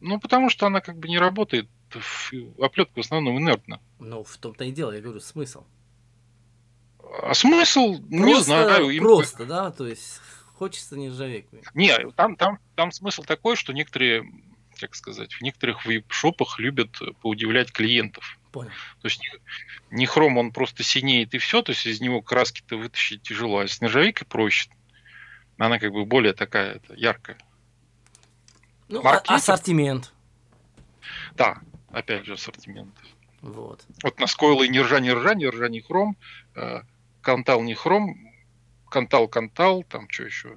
Ну, 0.00 0.20
потому 0.20 0.50
что 0.50 0.66
она 0.66 0.80
как 0.80 0.98
бы 0.98 1.08
не 1.08 1.18
работает. 1.18 1.68
Оплетка 2.58 2.94
в 2.96 3.00
основном 3.00 3.38
инертна. 3.38 3.80
Ну, 3.98 4.24
в 4.24 4.36
том-то 4.36 4.64
и 4.64 4.72
дело, 4.72 4.92
я 4.92 5.00
говорю, 5.00 5.20
смысл. 5.20 5.64
А 7.22 7.34
смысл, 7.34 7.94
просто, 7.94 8.10
не 8.10 8.42
знаю. 8.42 8.90
Им... 8.90 9.02
Просто, 9.02 9.46
да, 9.46 9.70
то 9.70 9.86
есть 9.86 10.20
хочется 10.56 10.96
нержавейку. 10.96 11.56
Не, 11.74 12.10
там, 12.12 12.36
там, 12.36 12.58
там 12.74 12.92
смысл 12.92 13.22
такой, 13.22 13.56
что 13.56 13.72
некоторые 13.72 14.24
как 14.78 14.94
сказать, 14.94 15.34
в 15.34 15.42
некоторых 15.42 15.84
вип-шопах 15.86 16.58
любят 16.58 16.96
поудивлять 17.20 17.72
клиентов. 17.72 18.38
Понял. 18.52 18.70
То 19.02 19.08
есть 19.08 19.20
не 19.90 20.06
хром, 20.06 20.38
он 20.38 20.52
просто 20.52 20.82
синеет 20.82 21.34
и 21.34 21.38
все, 21.38 21.62
то 21.62 21.72
есть 21.72 21.86
из 21.86 22.00
него 22.00 22.22
краски-то 22.22 22.76
вытащить 22.76 23.22
тяжело, 23.22 23.58
а 23.58 23.68
с 23.68 23.80
нержавейкой 23.80 24.26
проще. 24.26 24.70
Она 25.58 25.78
как 25.78 25.92
бы 25.92 26.04
более 26.06 26.32
такая 26.32 26.74
это, 26.74 26.94
яркая. 26.94 27.38
Ну, 28.88 29.00
а 29.00 29.02
Маркетинг... 29.02 29.36
ассортимент. 29.36 30.12
Да, 31.34 31.60
опять 31.90 32.24
же 32.24 32.34
ассортимент. 32.34 32.94
Вот. 33.40 33.84
Вот 34.02 34.18
на 34.18 34.26
скойлы 34.26 34.68
не 34.68 34.80
ржа, 34.80 35.00
не 35.00 35.12
ржа, 35.12 35.34
не 35.34 35.48
ржа, 35.48 35.68
не 35.68 35.80
хром, 35.80 36.16
э, 36.54 36.80
кантал, 37.20 37.62
не 37.62 37.74
хром, 37.74 38.16
кантал, 38.88 39.28
кантал, 39.28 39.84
там 39.84 40.08
что 40.08 40.24
еще. 40.24 40.56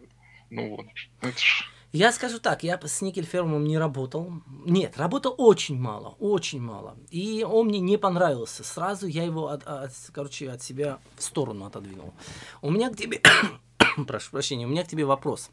Ну 0.50 0.76
вот. 0.76 0.86
Это 1.22 1.38
ж... 1.40 1.70
Я 1.94 2.14
скажу 2.14 2.40
так, 2.40 2.64
я 2.64 2.80
с 2.82 3.02
никель-фермом 3.02 3.66
не 3.66 3.78
работал. 3.78 4.32
Нет, 4.66 4.98
работал 4.98 5.36
очень 5.38 5.78
мало, 5.78 6.16
очень 6.20 6.62
мало. 6.62 6.96
И 7.10 7.44
он 7.44 7.68
мне 7.68 7.82
не 7.82 7.98
понравился. 7.98 8.64
Сразу 8.64 9.08
я 9.08 9.24
его, 9.26 9.50
от, 9.50 9.64
от, 9.68 9.92
короче, 10.14 10.50
от 10.50 10.62
себя 10.62 11.00
в 11.18 11.24
сторону 11.24 11.66
отодвинул. 11.66 12.14
У 12.62 12.72
меня 12.72 12.90
к 12.90 12.96
тебе, 12.96 13.22
прошу 14.08 14.32
прощения, 14.32 14.66
у 14.66 14.70
меня 14.70 14.86
к 14.86 14.88
тебе 14.88 15.04
вопрос. 15.04 15.52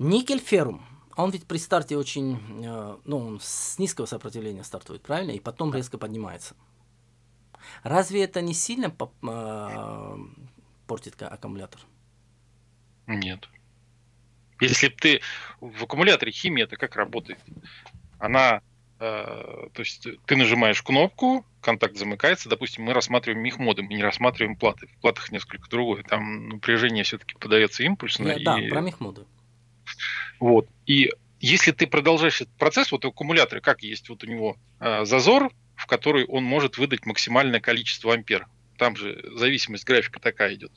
Никель-ферм, 0.00 0.82
он 1.16 1.30
ведь 1.30 1.46
при 1.46 1.56
старте 1.56 1.96
очень, 1.96 2.38
э, 2.64 2.96
ну, 3.04 3.18
он 3.18 3.40
с 3.40 3.78
низкого 3.78 4.06
сопротивления 4.06 4.64
стартует, 4.64 5.02
правильно? 5.02 5.30
И 5.32 5.40
потом 5.40 5.74
резко 5.74 5.98
поднимается. 5.98 6.54
Разве 7.82 8.24
это 8.24 8.42
не 8.42 8.54
сильно 8.54 8.94
э, 9.22 10.16
портит 10.86 11.20
аккумулятор? 11.22 11.80
Нет. 13.06 13.48
Если 14.60 14.88
ты 14.88 15.20
в 15.60 15.84
аккумуляторе 15.84 16.32
химия, 16.32 16.64
это 16.64 16.76
как 16.76 16.96
работает? 16.96 17.38
Она, 18.18 18.60
э, 18.98 19.68
то 19.72 19.80
есть 19.80 20.06
ты 20.26 20.36
нажимаешь 20.36 20.82
кнопку, 20.82 21.44
контакт 21.60 21.96
замыкается. 21.96 22.48
Допустим, 22.48 22.84
мы 22.84 22.92
рассматриваем 22.92 23.42
мехмоды, 23.42 23.82
мы 23.82 23.94
не 23.94 24.02
рассматриваем 24.02 24.56
платы. 24.56 24.86
В 24.86 25.00
платах 25.00 25.32
несколько 25.32 25.68
другое. 25.68 26.02
Там 26.02 26.48
напряжение 26.48 27.04
все-таки 27.04 27.34
подается 27.38 27.82
импульсно. 27.84 28.28
Я, 28.28 28.34
и... 28.34 28.44
Да, 28.44 28.58
про 28.70 28.80
мехмоды. 28.80 29.24
Вот. 30.40 30.68
И 30.86 31.12
если 31.40 31.72
ты 31.72 31.86
продолжаешь 31.86 32.40
этот 32.40 32.54
процесс, 32.56 32.92
вот 32.92 33.04
в 33.04 33.08
аккумуляторе, 33.08 33.60
как 33.60 33.82
есть 33.82 34.08
вот 34.08 34.24
у 34.24 34.26
него 34.26 34.56
э, 34.80 35.04
зазор, 35.04 35.52
в 35.74 35.86
который 35.86 36.24
он 36.26 36.44
может 36.44 36.78
выдать 36.78 37.04
максимальное 37.06 37.60
количество 37.60 38.14
ампер 38.14 38.46
там 38.76 38.96
же 38.96 39.24
зависимость 39.34 39.84
графика 39.84 40.20
такая 40.20 40.54
идет. 40.54 40.72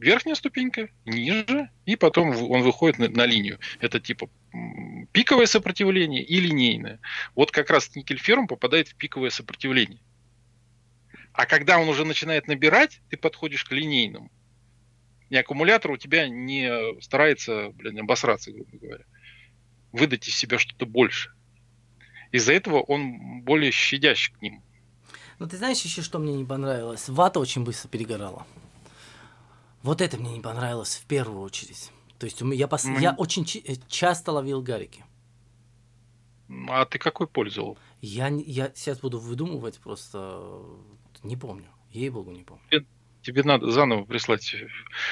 Верхняя 0.00 0.34
ступенька, 0.34 0.88
ниже, 1.04 1.70
и 1.86 1.96
потом 1.96 2.30
он 2.50 2.62
выходит 2.62 2.98
на, 2.98 3.08
на 3.08 3.26
линию. 3.26 3.58
Это 3.80 4.00
типа 4.00 4.28
пиковое 5.12 5.46
сопротивление 5.46 6.22
и 6.22 6.40
линейное. 6.40 7.00
Вот 7.34 7.50
как 7.50 7.70
раз 7.70 7.94
никель-ферм 7.94 8.46
попадает 8.46 8.88
в 8.88 8.96
пиковое 8.96 9.30
сопротивление. 9.30 10.00
А 11.32 11.46
когда 11.46 11.78
он 11.78 11.88
уже 11.88 12.04
начинает 12.04 12.46
набирать, 12.46 13.00
ты 13.10 13.16
подходишь 13.16 13.64
к 13.64 13.72
линейному. 13.72 14.30
И 15.30 15.36
аккумулятор 15.36 15.92
у 15.92 15.96
тебя 15.96 16.28
не 16.28 17.00
старается, 17.00 17.70
блин, 17.70 18.00
обосраться, 18.00 18.52
грубо 18.52 18.76
говоря. 18.78 19.04
Выдать 19.92 20.28
из 20.28 20.36
себя 20.36 20.58
что-то 20.58 20.86
больше. 20.86 21.32
Из-за 22.30 22.52
этого 22.52 22.80
он 22.80 23.42
более 23.42 23.70
щадящий 23.70 24.34
к 24.34 24.42
ним. 24.42 24.62
Но 25.38 25.46
ты 25.46 25.56
знаешь 25.56 25.80
еще, 25.82 26.02
что 26.02 26.18
мне 26.18 26.34
не 26.34 26.44
понравилось? 26.44 27.08
Вата 27.08 27.40
очень 27.40 27.64
быстро 27.64 27.88
перегорала. 27.88 28.46
Вот 29.82 30.00
это 30.00 30.16
мне 30.16 30.32
не 30.32 30.40
понравилось 30.40 30.96
в 30.96 31.06
первую 31.06 31.40
очередь. 31.40 31.90
То 32.18 32.26
есть 32.26 32.40
я, 32.40 32.68
пос... 32.68 32.86
mm. 32.86 33.00
я 33.00 33.14
очень 33.14 33.44
ч- 33.44 33.62
часто 33.88 34.32
ловил 34.32 34.62
гарики. 34.62 35.04
А 36.68 36.84
ты 36.84 36.98
какой 36.98 37.26
пользовал? 37.26 37.78
Я, 38.00 38.28
я 38.28 38.72
сейчас 38.74 39.00
буду 39.00 39.18
выдумывать, 39.18 39.78
просто 39.78 40.62
не 41.22 41.36
помню. 41.36 41.68
Ей-богу, 41.90 42.30
не 42.30 42.42
помню 42.42 42.86
тебе 43.24 43.42
надо 43.42 43.70
заново 43.70 44.04
прислать 44.04 44.54
э, 44.54 44.68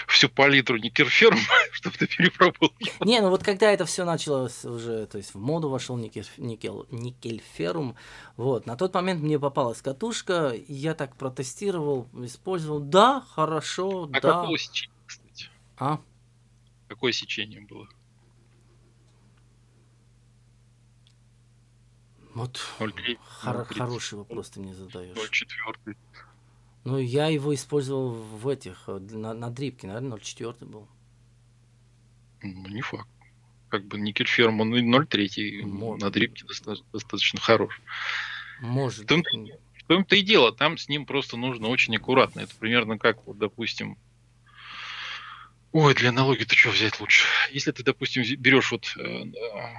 всю 0.07 0.29
палитру 0.29 0.77
Никерферм, 0.77 1.39
чтобы 1.73 1.97
ты 1.97 2.07
перепробовал. 2.07 2.73
Не, 3.01 3.21
ну 3.21 3.31
вот 3.31 3.43
когда 3.43 3.73
это 3.73 3.87
все 3.87 4.05
началось 4.05 4.65
уже, 4.65 5.07
то 5.07 5.19
есть 5.19 5.35
в 5.35 5.39
моду 5.39 5.69
вошел 5.69 5.97
никель, 5.97 6.27
никель, 6.37 6.87
никельферум, 6.91 7.97
вот, 8.37 8.67
на 8.67 8.77
тот 8.77 8.95
момент 8.95 9.23
мне 9.23 9.39
попалась 9.39 9.83
катушка, 9.83 10.55
я 10.69 10.95
так 10.95 11.17
протестировал, 11.17 12.09
использовал, 12.15 12.81
да, 12.81 13.25
хорошо, 13.35 14.05
а 14.13 14.21
да. 14.21 14.33
какого 14.33 14.59
сечения, 14.59 14.95
кстати? 15.07 15.49
А? 15.79 15.99
Какое 16.89 17.13
сечение 17.13 17.63
было? 17.63 17.89
Вот 22.35 22.61
03, 22.79 23.19
хор- 23.43 23.67
ну, 23.69 23.77
хороший 23.77 24.19
вопрос 24.19 24.51
ты 24.51 24.61
мне 24.61 24.75
задаешь. 24.75 25.17
04. 25.17 25.97
Ну, 26.85 26.99
я 26.99 27.29
его 27.29 27.55
использовал 27.55 28.11
в 28.11 28.49
этих, 28.49 28.85
э, 28.89 28.99
на, 28.99 29.35
на 29.35 29.51
дрипке, 29.51 29.87
наверное, 29.87 30.19
0,4 30.19 30.65
был. 30.65 30.89
Ну, 32.43 32.69
не 32.69 32.81
факт. 32.81 33.09
Как 33.69 33.87
бы 33.87 33.99
никель 33.99 34.27
ферм, 34.27 34.61
он 34.61 34.75
и 34.75 34.83
0,3 34.83 35.63
Мо- 35.63 35.97
на 35.97 36.11
дрипке 36.11 36.45
достаточно, 36.45 36.87
достаточно 36.93 37.41
хорош. 37.41 37.81
Может. 38.61 39.05
В 39.05 39.07
том-то, 39.07 39.31
в 39.79 39.85
том-то 39.87 40.17
и 40.17 40.23
дело, 40.23 40.53
там 40.53 40.77
с 40.77 40.89
ним 40.89 41.07
просто 41.07 41.37
нужно 41.37 41.69
очень 41.69 41.97
аккуратно. 41.97 42.41
Это 42.41 42.55
примерно 42.57 42.99
как, 42.99 43.25
вот, 43.27 43.39
допустим, 43.39 43.97
Ой, 45.73 45.95
для 45.95 46.11
аналогии-то 46.11 46.55
что 46.55 46.71
взять 46.71 47.01
лучше? 47.01 47.27
Если 47.51 47.73
ты, 47.73 47.83
допустим, 47.83 48.23
берешь 48.39 48.73
вот 48.73 48.93
э, 48.99 49.25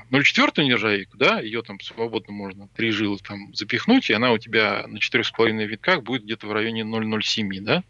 0,4 0.10 0.63
нержавейку, 0.63 1.17
да, 1.17 1.39
ее 1.39 1.62
там 1.62 1.79
свободно 1.79 2.34
можно 2.34 2.67
три 2.69 2.89
жилы 2.89 3.19
там 3.19 3.53
запихнуть, 3.53 4.10
и 4.10 4.13
она 4.13 4.32
у 4.32 4.39
тебя 4.39 4.86
на 4.88 4.97
4,5 4.97 5.65
витках 5.65 6.01
будет 6.01 6.23
где-то 6.23 6.47
в 6.47 6.51
районе 6.51 6.82
0,07, 6.82 7.60
да? 7.62 7.84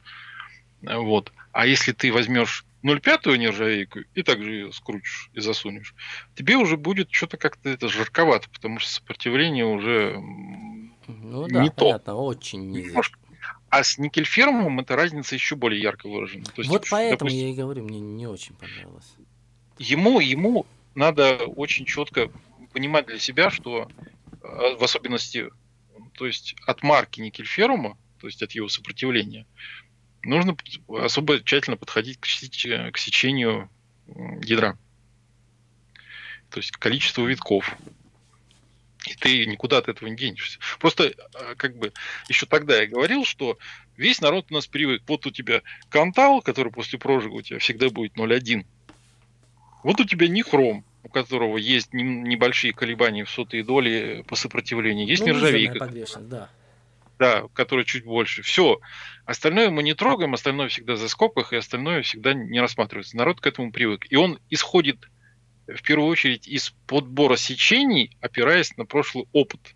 Вот. 0.81 1.31
А 1.53 1.65
если 1.65 1.93
ты 1.93 2.11
возьмешь 2.11 2.65
0,5 2.83 3.37
нержавейку 3.37 3.99
и 4.13 4.21
также 4.23 4.51
ее 4.51 4.73
скрутишь 4.73 5.29
и 5.33 5.39
засунешь, 5.39 5.95
тебе 6.35 6.57
уже 6.57 6.75
будет 6.75 7.09
что-то 7.09 7.37
как-то 7.37 7.69
это 7.69 7.87
жарковато, 7.87 8.49
потому 8.49 8.79
что 8.79 8.91
сопротивление 8.91 9.65
уже 9.65 10.19
Ну 11.07 11.47
да, 11.47 11.63
не 11.63 11.69
то. 11.69 11.85
понятно, 11.85 12.15
очень 12.15 12.69
низко. 12.69 12.87
немножко. 12.89 13.19
А 13.73 13.83
с 13.83 13.97
никель-фермом 13.97 14.81
эта 14.81 14.95
разница 14.95 15.33
еще 15.33 15.55
более 15.55 15.81
ярко 15.81 16.07
выражена. 16.07 16.45
То 16.45 16.61
есть, 16.61 16.69
Вот 16.69 16.85
поэтому 16.91 17.31
допустим, 17.31 17.39
я 17.39 17.49
и 17.49 17.55
говорю, 17.55 17.83
мне 17.83 17.99
не 17.99 18.27
очень 18.27 18.53
понравилось. 18.53 19.15
ему, 19.79 20.19
ему 20.19 20.67
надо 20.93 21.37
очень 21.37 21.83
четко 21.83 22.29
понимать 22.71 23.07
для 23.07 23.17
себя, 23.17 23.49
что 23.49 23.89
э, 24.43 24.75
в 24.77 24.83
особенности, 24.83 25.49
то 26.13 26.27
есть 26.27 26.55
от 26.67 26.83
марки 26.83 27.19
никельферума, 27.19 27.97
то 28.19 28.27
есть 28.27 28.43
от 28.43 28.51
его 28.51 28.69
сопротивления, 28.69 29.47
нужно 30.21 30.55
особо 30.89 31.39
тщательно 31.39 31.75
подходить 31.75 32.19
к, 32.19 32.27
сеч- 32.27 32.91
к 32.91 32.97
сечению 32.99 33.71
ядра. 34.43 34.77
То 36.51 36.59
есть 36.59 36.69
к 36.69 36.77
количеству 36.77 37.25
витков. 37.25 37.75
И 39.05 39.15
ты 39.15 39.45
никуда 39.45 39.79
от 39.79 39.89
этого 39.89 40.07
не 40.07 40.15
денешься. 40.15 40.59
Просто, 40.79 41.05
э, 41.05 41.13
как 41.57 41.75
бы, 41.77 41.91
еще 42.29 42.45
тогда 42.45 42.81
я 42.81 42.87
говорил, 42.87 43.25
что 43.25 43.57
весь 43.97 44.21
народ 44.21 44.47
у 44.49 44.53
нас 44.53 44.67
привык. 44.67 45.03
Вот 45.07 45.25
у 45.25 45.31
тебя 45.31 45.61
кантал, 45.89 46.41
который 46.41 46.71
после 46.71 46.97
прожига 46.99 47.33
у 47.33 47.41
тебя 47.41 47.59
всегда 47.59 47.89
будет 47.89 48.15
0,1. 48.15 48.65
Вот 49.83 49.99
у 49.99 50.05
тебя 50.05 50.27
нихром, 50.29 50.85
у 51.03 51.09
которого 51.09 51.57
есть 51.57 51.93
не- 51.93 52.03
небольшие 52.03 52.73
колебания 52.73 53.25
в 53.25 53.29
сотые 53.29 53.63
доли 53.63 54.23
по 54.27 54.35
сопротивлению. 54.35 55.05
Есть 55.05 55.23
Ну, 55.23 55.33
нержавейка, 55.33 55.89
да. 56.21 56.49
да, 57.19 57.43
которая 57.53 57.83
чуть 57.85 58.05
больше. 58.05 58.41
Все. 58.41 58.79
Остальное 59.25 59.69
мы 59.69 59.83
не 59.83 59.93
трогаем, 59.93 60.33
остальное 60.33 60.69
всегда 60.69 60.95
за 60.95 61.09
скобках, 61.09 61.51
и 61.51 61.57
остальное 61.57 62.01
всегда 62.03 62.33
не 62.33 62.61
рассматривается. 62.61 63.17
Народ 63.17 63.41
к 63.41 63.47
этому 63.47 63.71
привык. 63.73 64.05
И 64.09 64.15
он 64.15 64.39
исходит 64.49 65.09
в 65.67 65.81
первую 65.81 66.09
очередь 66.09 66.47
из 66.47 66.71
подбора 66.87 67.35
сечений, 67.37 68.17
опираясь 68.21 68.75
на 68.77 68.85
прошлый 68.85 69.27
опыт. 69.33 69.75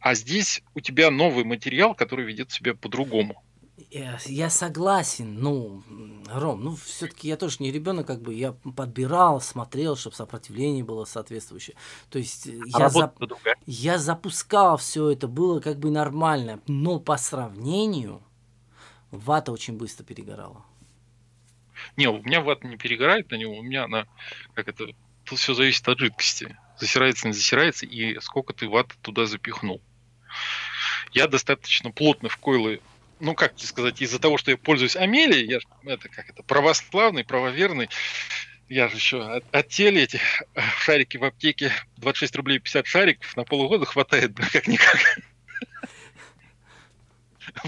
А 0.00 0.14
здесь 0.14 0.62
у 0.74 0.80
тебя 0.80 1.10
новый 1.10 1.44
материал, 1.44 1.94
который 1.94 2.24
ведет 2.24 2.50
себя 2.50 2.74
по-другому. 2.74 3.42
Я, 3.90 4.18
я 4.26 4.50
согласен, 4.50 5.40
ну, 5.40 5.82
Ром, 6.28 6.62
ну, 6.62 6.76
все-таки 6.76 7.28
я 7.28 7.36
тоже 7.36 7.56
не 7.60 7.72
ребенок, 7.72 8.06
как 8.06 8.20
бы, 8.20 8.34
я 8.34 8.52
подбирал, 8.52 9.40
смотрел, 9.40 9.96
чтобы 9.96 10.14
сопротивление 10.16 10.84
было 10.84 11.06
соответствующее. 11.06 11.76
То 12.10 12.18
есть 12.18 12.46
э, 12.46 12.60
А 12.72 12.80
я, 12.80 12.88
за- 12.90 13.00
работа 13.00 13.26
другая. 13.26 13.56
я 13.66 13.98
запускал 13.98 14.76
все 14.76 15.10
это, 15.10 15.28
было 15.28 15.60
как 15.60 15.78
бы 15.78 15.90
нормально, 15.90 16.60
но 16.66 17.00
по 17.00 17.16
сравнению 17.16 18.22
вата 19.10 19.50
очень 19.50 19.76
быстро 19.78 20.04
перегорала. 20.04 20.64
Не, 21.96 22.08
у 22.08 22.22
меня 22.22 22.40
вата 22.40 22.66
не 22.66 22.76
перегорает 22.76 23.30
на 23.30 23.36
него, 23.36 23.56
у 23.56 23.62
меня 23.62 23.84
она, 23.84 24.06
как 24.54 24.68
это, 24.68 24.88
тут 25.24 25.38
все 25.38 25.54
зависит 25.54 25.86
от 25.88 25.98
жидкости. 25.98 26.56
Засирается, 26.78 27.26
не 27.26 27.34
засирается, 27.34 27.86
и 27.86 28.18
сколько 28.20 28.52
ты 28.52 28.68
ваты 28.68 28.94
туда 29.02 29.26
запихнул. 29.26 29.82
Я 31.12 31.26
достаточно 31.26 31.90
плотно 31.90 32.28
в 32.28 32.36
койлы, 32.36 32.80
ну 33.18 33.34
как 33.34 33.54
тебе 33.54 33.68
сказать, 33.68 34.00
из-за 34.00 34.18
того, 34.18 34.38
что 34.38 34.50
я 34.50 34.56
пользуюсь 34.56 34.96
Амелией, 34.96 35.46
я 35.46 35.58
это 35.92 36.08
как 36.08 36.30
это, 36.30 36.42
православный, 36.42 37.24
правоверный, 37.24 37.88
я 38.70 38.88
же 38.88 38.96
еще 38.96 39.22
от, 39.22 39.44
от 39.52 39.68
теле 39.68 40.04
эти 40.04 40.20
э, 40.54 40.60
шарики 40.78 41.16
в 41.16 41.24
аптеке, 41.24 41.72
26 41.96 42.36
рублей 42.36 42.60
50 42.60 42.86
шариков 42.86 43.36
на 43.36 43.44
полгода 43.44 43.84
хватает, 43.84 44.32
бля, 44.32 44.46
как-никак. 44.50 44.98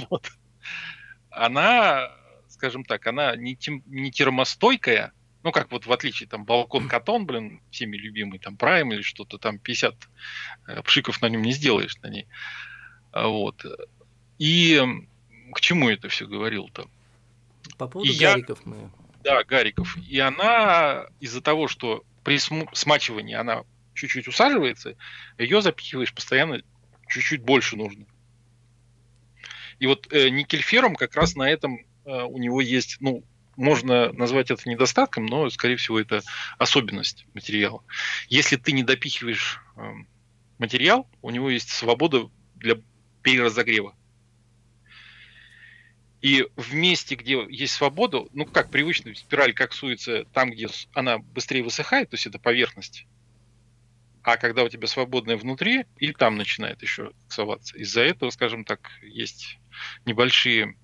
Вот. 0.09 0.31
Она, 1.31 2.12
скажем 2.62 2.85
так, 2.85 3.05
она 3.09 3.35
не, 3.35 3.57
тем- 3.57 3.83
не 3.87 4.12
термостойкая, 4.12 5.12
ну, 5.42 5.51
как 5.51 5.72
вот 5.72 5.87
в 5.87 5.92
отличие, 5.92 6.29
там, 6.29 6.44
балкон 6.44 6.87
катон, 6.87 7.27
блин, 7.27 7.61
всеми 7.72 7.96
любимый, 7.96 8.38
там, 8.38 8.57
прайм 8.57 8.92
или 8.92 9.03
что-то, 9.03 9.37
там, 9.37 9.59
50 9.59 9.96
э, 10.68 10.83
пшиков 10.85 11.20
на 11.20 11.29
нем 11.29 11.42
не 11.42 11.51
сделаешь 11.51 11.96
на 12.03 12.07
ней. 12.07 12.29
А, 13.11 13.27
Вот. 13.27 13.66
И 14.38 14.81
к 15.53 15.61
чему 15.61 15.88
это 15.90 16.09
все 16.09 16.25
говорил-то? 16.29 16.88
По 17.79 17.88
поводу 17.88 18.12
я- 18.12 18.35
гариков 18.35 18.64
мы... 18.64 18.90
Да, 19.25 19.42
Гариков. 19.42 19.96
И 20.09 20.18
она 20.20 21.07
из-за 21.18 21.40
того, 21.40 21.66
что 21.66 22.05
при 22.22 22.37
сму- 22.37 22.68
смачивании 22.75 23.35
она 23.35 23.62
чуть-чуть 23.94 24.29
усаживается, 24.29 24.96
ее 25.37 25.62
запихиваешь 25.62 26.14
постоянно 26.14 26.62
чуть-чуть 27.09 27.42
больше 27.42 27.77
нужно. 27.77 28.07
И 29.81 29.87
вот 29.88 30.12
э, 30.12 30.29
никельферум 30.29 30.94
как 30.94 31.16
раз 31.16 31.35
на 31.35 31.51
этом 31.51 31.85
у 32.05 32.38
него 32.38 32.61
есть, 32.61 32.97
ну, 33.01 33.25
можно 33.57 34.12
назвать 34.12 34.51
это 34.51 34.69
недостатком, 34.69 35.27
но, 35.27 35.49
скорее 35.51 35.77
всего, 35.77 36.01
это 36.01 36.23
особенность 36.59 37.27
материала. 37.35 37.83
Если 38.29 38.57
ты 38.57 38.73
не 38.73 38.83
допихиваешь 38.83 39.61
э, 39.77 39.83
материал, 40.59 41.09
у 41.21 41.31
него 41.31 41.51
есть 41.51 41.69
свобода 41.69 42.31
для 42.55 42.77
переразогрева. 43.23 43.95
И 46.21 46.47
в 46.57 46.73
месте, 46.75 47.17
где 47.17 47.45
есть 47.51 47.75
свобода, 47.75 48.25
ну 48.33 48.47
как 48.47 48.71
привычно, 48.71 49.12
спираль 49.15 49.53
коксуется 49.53 50.25
там, 50.33 50.53
где 50.53 50.69
она 50.95 51.19
быстрее 51.19 51.65
высыхает, 51.65 52.11
то 52.11 52.15
есть 52.15 52.27
это 52.27 52.38
поверхность. 52.38 53.07
А 54.23 54.37
когда 54.37 54.62
у 54.62 54.69
тебя 54.69 54.87
свободное 54.87 55.37
внутри, 55.37 55.85
и 55.97 56.12
там 56.12 56.37
начинает 56.37 56.81
еще 56.81 57.11
коксоваться. 57.25 57.77
Из-за 57.77 58.03
этого, 58.03 58.31
скажем 58.31 58.65
так, 58.65 58.88
есть 59.03 59.59
небольшие 60.05 60.77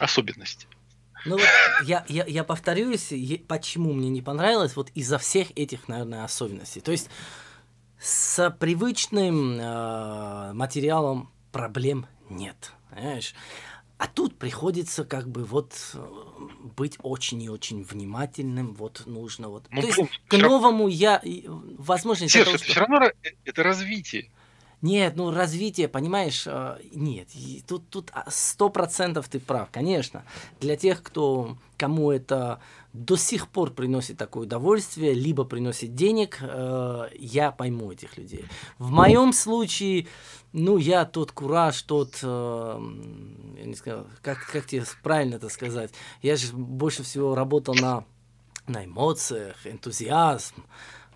м, 0.00 0.04
особенности. 0.04 0.66
Ну 1.24 1.36
вот 1.36 1.46
я, 1.84 2.04
я, 2.08 2.24
я 2.26 2.44
повторюсь, 2.44 3.12
почему 3.48 3.92
мне 3.92 4.08
не 4.08 4.22
понравилось, 4.22 4.76
вот 4.76 4.90
из-за 4.94 5.18
всех 5.18 5.48
этих, 5.56 5.88
наверное, 5.88 6.24
особенностей. 6.24 6.80
То 6.80 6.92
есть 6.92 7.10
с 8.00 8.50
привычным 8.60 9.58
э, 9.58 10.52
материалом 10.52 11.30
проблем 11.50 12.06
нет, 12.30 12.72
понимаешь? 12.90 13.34
А 13.98 14.06
тут 14.06 14.38
приходится 14.38 15.04
как 15.04 15.28
бы 15.28 15.42
вот 15.44 15.74
э, 15.94 16.06
быть 16.76 16.96
очень 17.02 17.42
и 17.42 17.48
очень 17.48 17.82
внимательным, 17.82 18.74
вот 18.74 19.02
нужно 19.06 19.48
вот. 19.48 19.64
Ну, 19.70 19.80
То 19.80 19.86
есть 19.88 19.98
блин, 19.98 20.10
к 20.28 20.36
новому 20.38 20.86
я, 20.86 21.16
и, 21.16 21.46
возможность 21.48 22.32
Серж, 22.32 22.44
того, 22.44 22.54
это 22.54 22.64
что- 22.64 22.72
все 22.72 22.80
равно 22.80 22.98
ра- 23.06 23.12
э, 23.24 23.30
это 23.44 23.64
развитие. 23.64 24.30
Нет, 24.80 25.14
ну 25.16 25.32
развитие, 25.32 25.88
понимаешь, 25.88 26.44
э, 26.46 26.78
нет, 26.92 27.28
тут 27.66 27.88
тут 27.90 28.12
сто 28.28 28.68
процентов 28.68 29.28
ты 29.28 29.40
прав, 29.40 29.68
конечно. 29.72 30.24
Для 30.60 30.76
тех, 30.76 31.02
кто 31.02 31.58
кому 31.76 32.12
это 32.12 32.60
до 32.92 33.16
сих 33.16 33.48
пор 33.48 33.70
приносит 33.72 34.18
такое 34.18 34.44
удовольствие, 34.44 35.14
либо 35.14 35.44
приносит 35.44 35.96
денег, 35.96 36.38
э, 36.40 37.08
я 37.18 37.50
пойму 37.50 37.90
этих 37.90 38.16
людей. 38.18 38.44
В 38.78 38.90
моем 38.90 39.32
случае, 39.32 40.06
ну 40.52 40.76
я 40.76 41.04
тот 41.04 41.32
кураж, 41.32 41.82
тот, 41.82 42.18
э, 42.22 42.80
я 43.58 43.64
не 43.64 43.74
знаю, 43.74 44.06
как 44.22 44.46
как 44.46 44.66
тебе 44.66 44.84
правильно 45.02 45.36
это 45.36 45.48
сказать, 45.48 45.90
я 46.22 46.36
же 46.36 46.52
больше 46.52 47.02
всего 47.02 47.34
работал 47.34 47.74
на 47.74 48.04
на 48.68 48.84
эмоциях, 48.84 49.66
энтузиазм. 49.66 50.62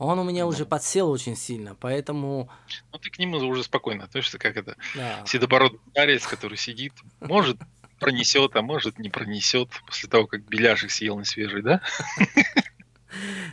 Он 0.02 0.18
у 0.18 0.24
меня 0.24 0.46
уже 0.46 0.66
подсел 0.66 1.10
очень 1.10 1.36
сильно, 1.36 1.76
поэтому 1.76 2.50
Ну 2.92 2.98
ты 2.98 3.08
к 3.08 3.18
нему 3.18 3.38
уже 3.38 3.62
спокойно 3.62 4.04
относишься, 4.04 4.38
как 4.38 4.56
это 4.56 4.76
да. 4.96 5.24
седобородый 5.26 5.78
старец, 5.90 6.26
который 6.26 6.58
сидит, 6.58 6.92
может 7.20 7.56
пронесет, 8.00 8.56
а 8.56 8.62
может 8.62 8.98
не 8.98 9.10
пронесет 9.10 9.68
после 9.86 10.08
того, 10.08 10.26
как 10.26 10.42
беляшек 10.42 10.90
съел 10.90 11.18
не 11.18 11.24
свежий, 11.24 11.62
да? 11.62 11.80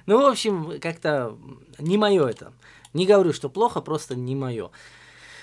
Ну, 0.06 0.24
в 0.24 0.26
общем, 0.26 0.80
как-то 0.80 1.38
не 1.78 1.98
мое 1.98 2.26
это. 2.26 2.54
Не 2.94 3.06
говорю, 3.06 3.34
что 3.34 3.50
плохо, 3.50 3.82
просто 3.82 4.16
не 4.16 4.34
мое. 4.34 4.72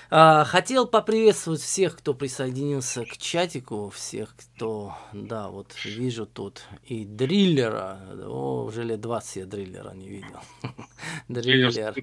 А, 0.09 0.45
хотел 0.45 0.87
поприветствовать 0.87 1.61
всех, 1.61 1.97
кто 1.97 2.13
присоединился 2.13 3.03
к 3.03 3.17
чатику, 3.17 3.89
всех, 3.89 4.33
кто, 4.37 4.95
да, 5.11 5.49
вот 5.49 5.73
вижу 5.83 6.25
тут 6.25 6.63
и 6.85 7.03
дриллера, 7.03 7.99
о, 8.25 8.63
уже 8.63 8.83
лет 8.83 9.01
20 9.01 9.35
я 9.35 9.45
дриллера 9.45 9.91
не 9.91 10.07
видел. 10.07 10.39
Дриллер. 11.27 11.93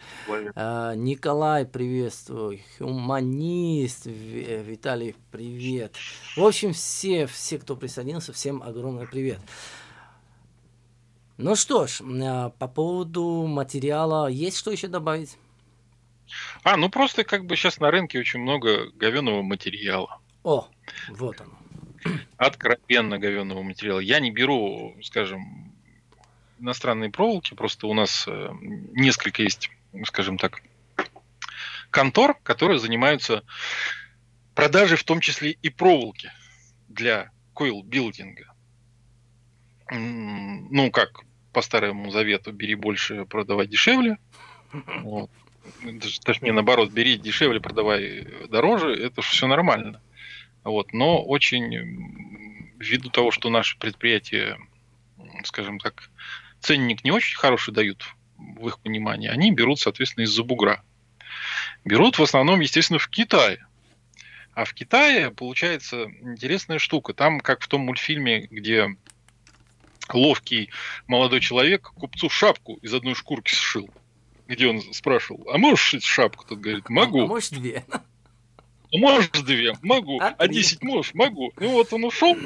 А, 0.54 0.94
Николай, 0.94 1.64
приветствую. 1.64 2.60
Хуманист, 2.76 4.04
Виталий, 4.04 5.16
привет. 5.30 5.94
В 6.36 6.44
общем, 6.44 6.74
все, 6.74 7.26
все, 7.26 7.58
кто 7.58 7.74
присоединился, 7.74 8.34
всем 8.34 8.62
огромный 8.62 9.06
привет. 9.06 9.38
Ну 11.38 11.56
что 11.56 11.86
ж, 11.86 12.02
а, 12.02 12.50
по 12.50 12.68
поводу 12.68 13.46
материала, 13.46 14.28
есть 14.28 14.58
что 14.58 14.70
еще 14.70 14.88
добавить? 14.88 15.38
А, 16.62 16.76
ну 16.76 16.88
просто 16.88 17.24
как 17.24 17.44
бы 17.44 17.56
сейчас 17.56 17.78
на 17.78 17.90
рынке 17.90 18.18
очень 18.18 18.40
много 18.40 18.90
говеного 18.92 19.42
материала. 19.42 20.20
О, 20.42 20.68
вот 21.08 21.40
он. 21.40 21.54
Откровенно 22.36 23.18
говеного 23.18 23.62
материала. 23.62 23.98
Я 23.98 24.20
не 24.20 24.30
беру, 24.30 24.96
скажем, 25.02 25.72
иностранные 26.58 27.10
проволоки, 27.10 27.54
просто 27.54 27.86
у 27.86 27.94
нас 27.94 28.26
э, 28.28 28.50
несколько 28.92 29.42
есть, 29.42 29.70
скажем 30.04 30.38
так, 30.38 30.62
контор, 31.90 32.34
которые 32.42 32.78
занимаются 32.78 33.42
продажей 34.54 34.96
в 34.96 35.04
том 35.04 35.20
числе 35.20 35.52
и 35.52 35.70
проволоки 35.70 36.30
для 36.88 37.30
койл-билдинга. 37.54 38.52
Ну, 39.90 40.90
как 40.90 41.20
по 41.52 41.62
старому 41.62 42.10
завету, 42.10 42.52
бери 42.52 42.74
больше, 42.74 43.24
продавай 43.26 43.66
дешевле. 43.66 44.18
Вот 45.02 45.30
точнее, 46.24 46.52
наоборот, 46.52 46.90
бери 46.90 47.16
дешевле, 47.16 47.60
продавай 47.60 48.26
дороже, 48.48 48.94
это 48.94 49.22
все 49.22 49.46
нормально. 49.46 50.00
Вот, 50.62 50.92
но 50.92 51.22
очень 51.22 52.74
ввиду 52.78 53.10
того, 53.10 53.30
что 53.30 53.50
наши 53.50 53.78
предприятия, 53.78 54.58
скажем 55.44 55.78
так, 55.78 56.10
ценник 56.60 57.04
не 57.04 57.10
очень 57.10 57.36
хороший 57.36 57.72
дают 57.74 58.04
в 58.36 58.66
их 58.66 58.78
понимании, 58.80 59.28
они 59.28 59.52
берут, 59.52 59.80
соответственно, 59.80 60.24
из-за 60.24 60.42
бугра. 60.42 60.82
Берут 61.84 62.18
в 62.18 62.22
основном, 62.22 62.60
естественно, 62.60 62.98
в 62.98 63.08
Китае. 63.08 63.66
А 64.54 64.64
в 64.64 64.72
Китае 64.72 65.30
получается 65.30 66.04
интересная 66.22 66.78
штука. 66.78 67.12
Там, 67.12 67.40
как 67.40 67.60
в 67.60 67.68
том 67.68 67.82
мультфильме, 67.82 68.46
где 68.50 68.96
ловкий 70.12 70.70
молодой 71.06 71.40
человек 71.40 71.90
купцу 71.94 72.30
шапку 72.30 72.74
из 72.76 72.94
одной 72.94 73.14
шкурки 73.14 73.52
сшил 73.52 73.90
где 74.46 74.68
он 74.68 74.80
спрашивал, 74.92 75.48
а 75.50 75.58
можешь 75.58 75.80
шить 75.80 76.04
шапку? 76.04 76.44
Тот 76.44 76.58
говорит, 76.58 76.88
могу. 76.88 77.22
А 77.22 77.26
можешь 77.26 77.50
две? 77.50 77.84
А 77.90 78.00
можешь 78.92 79.30
две? 79.30 79.74
Могу. 79.82 80.20
А, 80.20 80.34
а 80.38 80.48
десять 80.48 80.82
можешь? 80.82 81.14
Могу. 81.14 81.52
Ну 81.58 81.70
вот 81.70 81.92
он 81.92 82.04
ушел. 82.04 82.36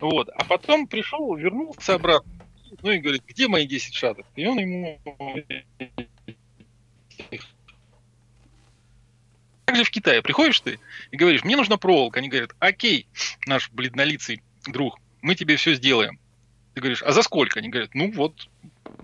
Вот. 0.00 0.30
А 0.30 0.44
потом 0.44 0.86
пришел, 0.86 1.34
вернулся 1.36 1.94
обратно. 1.94 2.32
Ну 2.82 2.90
и 2.90 2.98
говорит, 2.98 3.22
где 3.26 3.48
мои 3.48 3.66
10 3.66 3.94
шаток? 3.94 4.26
И 4.36 4.46
он 4.46 4.58
ему... 4.58 5.00
Как 9.64 9.76
же 9.76 9.84
в 9.84 9.90
Китае 9.90 10.22
приходишь 10.22 10.60
ты 10.60 10.80
и 11.10 11.16
говоришь, 11.16 11.44
мне 11.44 11.56
нужна 11.56 11.76
проволока. 11.76 12.18
Они 12.18 12.28
говорят, 12.28 12.56
окей, 12.58 13.06
наш 13.46 13.70
бледнолицый 13.70 14.42
друг, 14.66 14.98
мы 15.22 15.34
тебе 15.34 15.56
все 15.56 15.74
сделаем. 15.74 16.18
Ты 16.74 16.80
говоришь, 16.80 17.02
а 17.02 17.12
за 17.12 17.22
сколько? 17.22 17.60
Они 17.60 17.68
говорят, 17.68 17.94
ну 17.94 18.10
вот, 18.12 18.48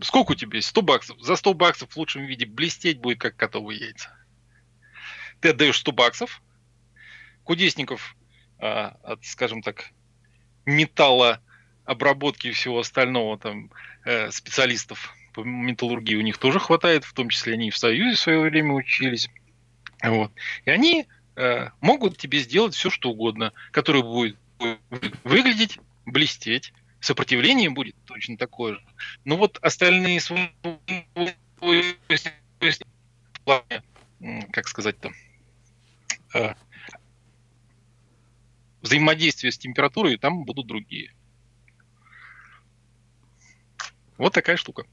сколько 0.00 0.32
у 0.32 0.34
тебя 0.34 0.56
есть? 0.56 0.68
100 0.68 0.82
баксов. 0.82 1.20
За 1.20 1.36
100 1.36 1.54
баксов 1.54 1.90
в 1.90 1.96
лучшем 1.96 2.24
виде 2.24 2.46
блестеть 2.46 2.98
будет, 2.98 3.20
как 3.20 3.36
котовые 3.36 3.80
яйца. 3.80 4.16
Ты 5.40 5.50
отдаешь 5.50 5.78
100 5.78 5.92
баксов, 5.92 6.42
кудесников, 7.44 8.16
а, 8.58 8.96
от, 9.02 9.24
скажем 9.24 9.62
так, 9.62 9.90
металла 10.64 11.40
обработки 11.84 12.48
и 12.48 12.52
всего 12.52 12.80
остального, 12.80 13.38
там, 13.38 13.70
э, 14.04 14.30
специалистов 14.30 15.14
по 15.32 15.44
металлургии 15.44 16.16
у 16.16 16.22
них 16.22 16.38
тоже 16.38 16.58
хватает, 16.58 17.04
в 17.04 17.12
том 17.12 17.28
числе 17.28 17.54
они 17.54 17.70
в 17.70 17.76
Союзе 17.76 18.16
в 18.16 18.20
свое 18.20 18.40
время 18.40 18.72
учились. 18.72 19.28
Вот. 20.02 20.32
И 20.64 20.70
они 20.70 21.06
э, 21.36 21.68
могут 21.80 22.18
тебе 22.18 22.38
сделать 22.38 22.74
все, 22.74 22.90
что 22.90 23.10
угодно, 23.10 23.52
которое 23.70 24.02
будет 24.02 24.36
выглядеть, 25.22 25.78
блестеть, 26.06 26.72
сопротивление 27.06 27.70
будет 27.70 27.96
точно 28.04 28.36
такое 28.36 28.74
же. 28.74 28.82
Но 29.24 29.36
вот 29.36 29.58
остальные 29.62 30.20
как 34.52 34.68
сказать-то, 34.68 35.12
э, 36.34 36.54
взаимодействие 38.82 39.52
с 39.52 39.58
температурой 39.58 40.18
там 40.18 40.44
будут 40.44 40.66
другие. 40.66 41.14
Вот 44.18 44.32
такая 44.32 44.56
штука. 44.56 44.84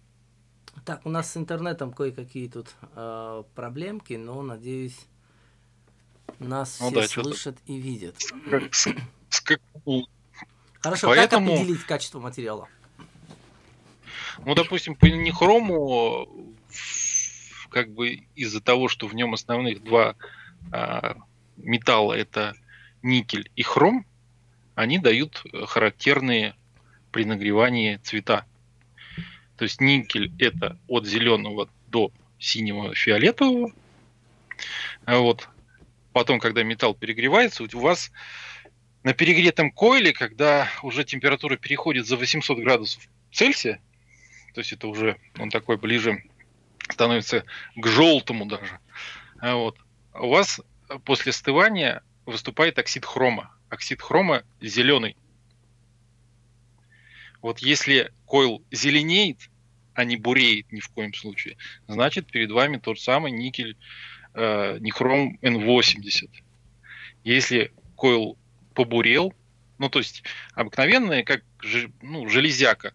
Так, 0.86 1.06
у 1.06 1.10
нас 1.10 1.32
с 1.32 1.38
интернетом 1.38 1.94
кое-какие 1.94 2.48
тут 2.48 2.76
э, 2.96 3.44
проблемки, 3.56 4.14
но 4.14 4.42
надеюсь, 4.42 5.00
нас 6.40 6.80
ну, 6.80 6.90
все 6.90 7.02
да, 7.02 7.08
слышат 7.08 7.58
и 7.66 7.80
видят. 7.80 8.16
С, 8.20 8.34
с, 8.72 8.94
с, 9.30 9.44
Хорошо, 10.84 11.08
Поэтому... 11.08 11.52
как 11.52 11.62
определить 11.62 11.84
качество 11.86 12.20
материала? 12.20 12.68
Ну, 14.46 14.54
допустим, 14.54 14.96
по 14.96 15.06
нехрому, 15.06 16.28
как 17.70 17.90
бы 17.92 18.26
из-за 18.36 18.60
того, 18.60 18.90
что 18.90 19.08
в 19.08 19.16
нем 19.16 19.34
основных 19.34 19.82
два 19.82 20.16
а, 20.72 21.16
металла, 21.56 22.14
это 22.14 22.54
никель 23.02 23.50
и 23.56 23.64
хром, 23.64 24.06
они 24.76 25.00
дают 25.00 25.44
характерные 25.68 26.56
при 27.12 27.24
нагревании 27.24 27.98
цвета. 28.04 28.46
То 29.58 29.64
есть 29.64 29.80
никель 29.80 30.34
это 30.38 30.78
от 30.88 31.06
зеленого 31.06 31.70
до 31.88 32.12
синего 32.40 32.94
фиолетового. 32.94 33.72
Вот. 35.06 35.48
Потом, 36.12 36.40
когда 36.40 36.64
металл 36.64 36.94
перегревается, 36.94 37.64
у 37.64 37.80
вас 37.80 38.12
на 39.04 39.14
перегретом 39.14 39.72
койле, 39.72 40.14
когда 40.14 40.70
уже 40.82 41.04
температура 41.04 41.58
переходит 41.58 42.08
за 42.08 42.18
800 42.18 42.60
градусов 42.60 43.04
Цельсия, 43.32 43.82
то 44.54 44.62
есть 44.62 44.74
это 44.74 44.88
уже 44.88 45.18
он 45.38 45.50
такой 45.50 45.78
ближе 45.78 46.24
становится 46.90 47.44
к 47.76 47.88
желтому 47.88 48.46
даже, 48.46 48.80
а 49.40 49.56
вот, 49.56 49.78
у 50.14 50.30
вас 50.30 50.62
после 51.06 51.32
остывания 51.32 52.02
выступает 52.26 52.80
оксид 52.80 53.06
хрома. 53.06 53.52
Оксид 53.70 54.02
хрома 54.02 54.44
зеленый. 54.62 55.18
Вот 57.42 57.60
если 57.60 58.12
койл 58.26 58.64
зеленеет, 58.72 59.50
а 59.96 60.06
не 60.06 60.16
буреет 60.16 60.72
ни 60.72 60.80
в 60.80 60.88
коем 60.90 61.14
случае, 61.14 61.58
значит 61.88 62.28
перед 62.28 62.52
вами 62.52 62.78
тот 62.78 63.00
самый 63.00 63.32
никель, 63.32 63.76
э, 64.34 64.78
не 64.80 64.92
хром 64.92 65.38
N80. 65.42 66.30
Если 67.24 67.74
койл 67.96 68.38
побурел. 68.74 69.34
Ну, 69.78 69.90
то 69.90 70.00
есть 70.00 70.24
обыкновенная, 70.54 71.24
как 71.24 71.44
ну, 72.02 72.28
железяка. 72.30 72.94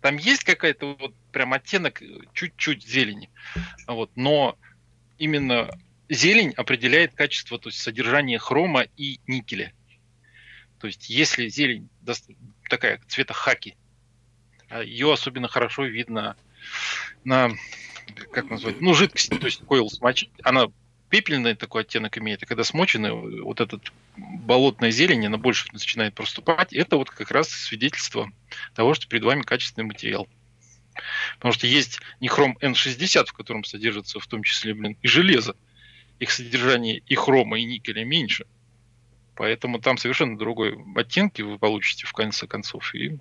Там 0.00 0.16
есть 0.18 0.44
какая-то 0.44 0.96
вот 1.00 1.14
прям 1.32 1.52
оттенок 1.52 2.02
э, 2.02 2.06
чуть-чуть 2.32 2.86
зелени. 2.86 3.30
Вот, 3.86 4.10
но 4.14 4.56
именно 5.18 5.70
зелень 6.08 6.52
определяет 6.52 7.14
качество, 7.14 7.58
то 7.58 7.70
есть 7.70 7.80
содержание 7.80 8.38
хрома 8.38 8.82
и 8.96 9.20
никеля. 9.26 9.72
То 10.78 10.86
есть 10.86 11.08
если 11.08 11.48
зелень 11.48 11.88
такая 12.68 13.00
цвета 13.08 13.34
хаки, 13.34 13.76
а 14.68 14.82
ее 14.82 15.12
особенно 15.12 15.48
хорошо 15.48 15.84
видно 15.84 16.36
на, 17.24 17.50
как 18.32 18.50
назвать, 18.50 18.80
ну, 18.80 18.94
жидкости, 18.94 19.36
то 19.36 19.46
есть 19.46 19.64
койл 19.64 19.88
смочить, 19.88 20.30
она 20.42 20.66
пепельный 21.08 21.54
такой 21.54 21.82
оттенок 21.82 22.18
имеет, 22.18 22.42
и 22.42 22.46
когда 22.46 22.64
смоченный, 22.64 23.42
вот 23.42 23.60
этот 23.60 23.92
болотная 24.16 24.90
зелень, 24.90 25.26
она 25.26 25.38
больше 25.38 25.68
начинает 25.72 26.14
проступать, 26.14 26.72
это 26.72 26.96
вот 26.96 27.10
как 27.10 27.30
раз 27.30 27.48
свидетельство 27.48 28.30
того, 28.74 28.94
что 28.94 29.08
перед 29.08 29.24
вами 29.24 29.42
качественный 29.42 29.86
материал. 29.86 30.28
Потому 31.36 31.52
что 31.52 31.66
есть 31.66 32.00
не 32.20 32.28
хром 32.28 32.56
N60, 32.60 33.26
в 33.26 33.32
котором 33.32 33.64
содержится 33.64 34.18
в 34.18 34.26
том 34.26 34.42
числе, 34.42 34.74
блин, 34.74 34.96
и 35.02 35.08
железо. 35.08 35.54
Их 36.18 36.30
содержание 36.30 37.02
и 37.06 37.14
хрома, 37.14 37.58
и 37.58 37.64
никеля 37.64 38.04
меньше. 38.04 38.46
Поэтому 39.34 39.78
там 39.78 39.98
совершенно 39.98 40.38
другой 40.38 40.78
оттенки 40.94 41.42
вы 41.42 41.58
получите 41.58 42.06
в 42.06 42.12
конце 42.12 42.46
концов, 42.46 42.94
и 42.94 43.18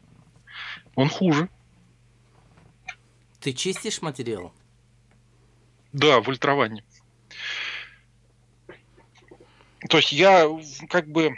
он 0.96 1.10
хуже. 1.10 1.50
Ты 3.42 3.52
чистишь 3.52 4.02
материал? 4.02 4.54
Да, 5.92 6.22
в 6.22 6.30
ультровании. 6.30 6.84
То 9.90 9.98
есть 9.98 10.12
я 10.12 10.48
как 10.90 11.08
бы 11.08 11.36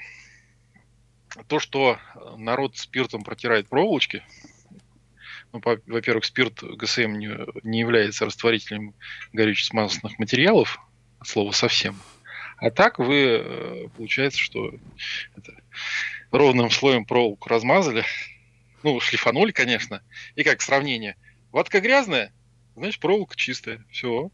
то, 1.47 1.59
что 1.59 1.99
народ 2.37 2.77
спиртом 2.77 3.23
протирает 3.23 3.67
проволочки, 3.67 4.23
ну, 5.53 5.61
во-первых, 5.63 6.25
спирт 6.25 6.61
ГСМ 6.61 7.13
не, 7.13 7.29
не 7.63 7.79
является 7.79 8.25
растворителем 8.25 8.93
горюче-смазочных 9.33 10.19
материалов, 10.19 10.79
слово 11.23 11.51
совсем. 11.51 11.97
А 12.57 12.71
так 12.71 12.99
вы, 12.99 13.15
э, 13.15 13.87
получается, 13.95 14.39
что 14.39 14.73
это, 15.35 15.53
ровным 16.31 16.69
слоем 16.69 17.05
проволоку 17.05 17.49
размазали, 17.49 18.03
ну, 18.83 18.99
шлифанули, 18.99 19.51
конечно, 19.51 20.01
и 20.35 20.43
как 20.43 20.61
сравнение. 20.61 21.15
Ватка 21.51 21.79
грязная, 21.79 22.33
значит, 22.75 22.99
проволока 22.99 23.35
чистая. 23.35 23.85
Все. 23.89 24.31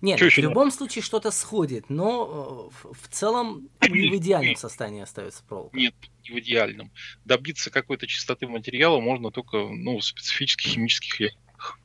Нет, 0.00 0.18
Что 0.18 0.28
в 0.28 0.38
любом 0.38 0.64
надо? 0.66 0.76
случае 0.76 1.02
что-то 1.02 1.30
сходит, 1.30 1.90
но 1.90 2.70
э, 2.72 2.92
в 2.92 3.08
целом 3.08 3.68
не 3.80 4.10
в 4.10 4.16
идеальном 4.16 4.56
состоянии 4.56 5.02
остается 5.02 5.42
проволока. 5.44 5.76
Нет, 5.76 5.94
не 6.24 6.30
в 6.34 6.38
идеальном. 6.40 6.90
Добиться 7.24 7.70
какой-то 7.70 8.06
чистоты 8.06 8.46
материала 8.46 9.00
можно 9.00 9.30
только 9.30 9.56
ну, 9.58 9.98
в 9.98 10.04
специфических 10.04 10.72
химических 10.72 11.20
реакциях, 11.20 11.78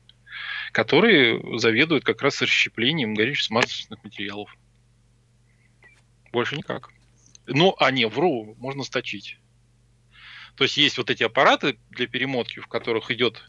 которые 0.72 1.58
заведуют 1.58 2.04
как 2.04 2.22
раз 2.22 2.42
расщеплением 2.42 3.14
горюче-смазочных 3.14 4.02
материалов. 4.04 4.56
Больше 6.32 6.56
никак. 6.56 6.90
Ну, 7.46 7.74
а 7.78 7.90
не, 7.90 8.06
вру, 8.06 8.54
можно 8.58 8.84
сточить. 8.84 9.38
То 10.56 10.64
есть 10.64 10.76
есть 10.76 10.98
вот 10.98 11.08
эти 11.08 11.22
аппараты 11.22 11.78
для 11.90 12.06
перемотки, 12.06 12.60
в 12.60 12.66
которых 12.66 13.10
идет 13.10 13.48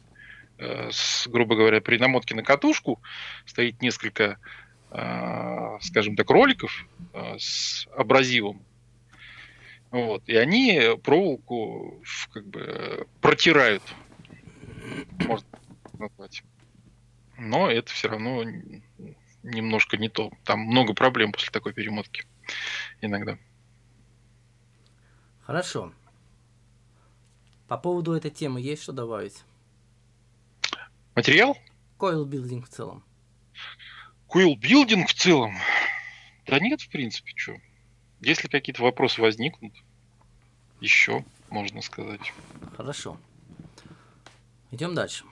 с, 0.60 1.28
грубо 1.28 1.56
говоря, 1.56 1.82
при 1.82 1.98
намотке 1.98 2.36
на 2.36 2.44
катушку 2.44 3.02
стоит 3.46 3.82
несколько, 3.82 4.38
э, 4.92 5.78
скажем 5.82 6.16
так, 6.16 6.30
роликов 6.30 6.86
э, 7.14 7.38
с 7.38 7.88
абразивом. 7.96 8.62
Вот, 9.92 10.22
и 10.28 10.36
они 10.36 10.82
проволоку 11.04 12.04
как 12.32 12.46
бы 12.46 13.08
протирают, 13.22 13.82
можно 15.26 15.48
назвать. 15.98 16.44
Но 17.38 17.72
это 17.72 17.92
все 17.92 18.10
равно 18.10 18.44
немножко 19.44 19.98
не 19.98 20.10
то. 20.10 20.32
Там 20.44 20.60
много 20.60 20.94
проблем 20.94 21.32
после 21.32 21.50
такой 21.52 21.74
перемотки 21.74 22.26
иногда. 23.02 23.38
Хорошо. 25.42 25.92
По 27.68 27.78
поводу 27.78 28.14
этой 28.14 28.30
темы 28.30 28.62
есть 28.62 28.84
что 28.84 28.92
добавить? 28.92 29.44
Материал? 31.20 31.58
Coil 31.98 32.24
Building 32.24 32.64
в 32.64 32.70
целом. 32.70 33.04
Coil 34.30 34.56
Building 34.56 35.06
в 35.06 35.14
целом? 35.14 35.54
Да 36.48 36.62
нет, 36.62 36.80
в 36.80 36.88
принципе, 36.88 37.34
что. 37.36 37.58
Если 38.22 38.48
какие-то 38.48 38.82
вопросы 38.84 39.20
возникнут, 39.20 39.74
еще 40.80 41.26
можно 41.50 41.82
сказать. 41.82 42.32
Хорошо. 42.78 43.18
Идем 44.72 44.96
дальше. 44.96 45.26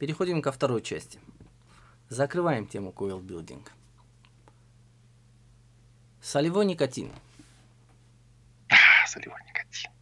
Переходим 0.00 0.42
ко 0.42 0.50
второй 0.50 0.82
части. 0.82 1.20
Закрываем 2.08 2.66
тему 2.66 2.90
Coil 2.90 3.22
Building. 3.24 3.64
Солевой 6.20 6.66
никотин. 6.66 7.12
А, 8.68 9.06
солевой 9.06 9.38
никотин. 9.46 9.92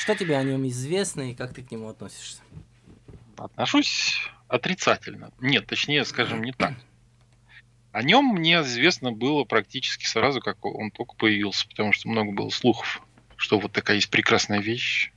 Что 0.00 0.16
тебе 0.16 0.36
о 0.38 0.42
нем 0.42 0.66
известно 0.66 1.30
и 1.30 1.36
как 1.36 1.54
ты 1.54 1.62
к 1.62 1.70
нему 1.70 1.88
относишься? 1.88 2.42
Отношусь 3.38 4.20
отрицательно. 4.48 5.30
Нет, 5.40 5.66
точнее, 5.66 6.04
скажем, 6.04 6.42
не 6.42 6.52
так. 6.52 6.74
О 7.92 8.02
нем 8.02 8.26
мне 8.26 8.60
известно 8.60 9.10
было 9.10 9.44
практически 9.44 10.04
сразу, 10.04 10.40
как 10.40 10.64
он 10.66 10.90
только 10.90 11.14
появился, 11.16 11.66
потому 11.66 11.92
что 11.92 12.08
много 12.08 12.32
было 12.32 12.50
слухов, 12.50 13.00
что 13.36 13.58
вот 13.58 13.72
такая 13.72 13.96
есть 13.96 14.10
прекрасная 14.10 14.60
вещь, 14.60 15.12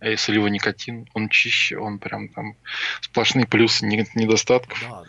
э, 0.00 0.16
солевой 0.16 0.50
никотин, 0.50 1.08
он 1.14 1.28
чище, 1.28 1.78
он 1.78 1.98
прям 1.98 2.28
там 2.28 2.56
сплошные 3.00 3.46
плюсы, 3.46 3.84
нет 3.84 4.14
недостатков. 4.14 4.80
Да, 4.82 5.02
да. 5.02 5.08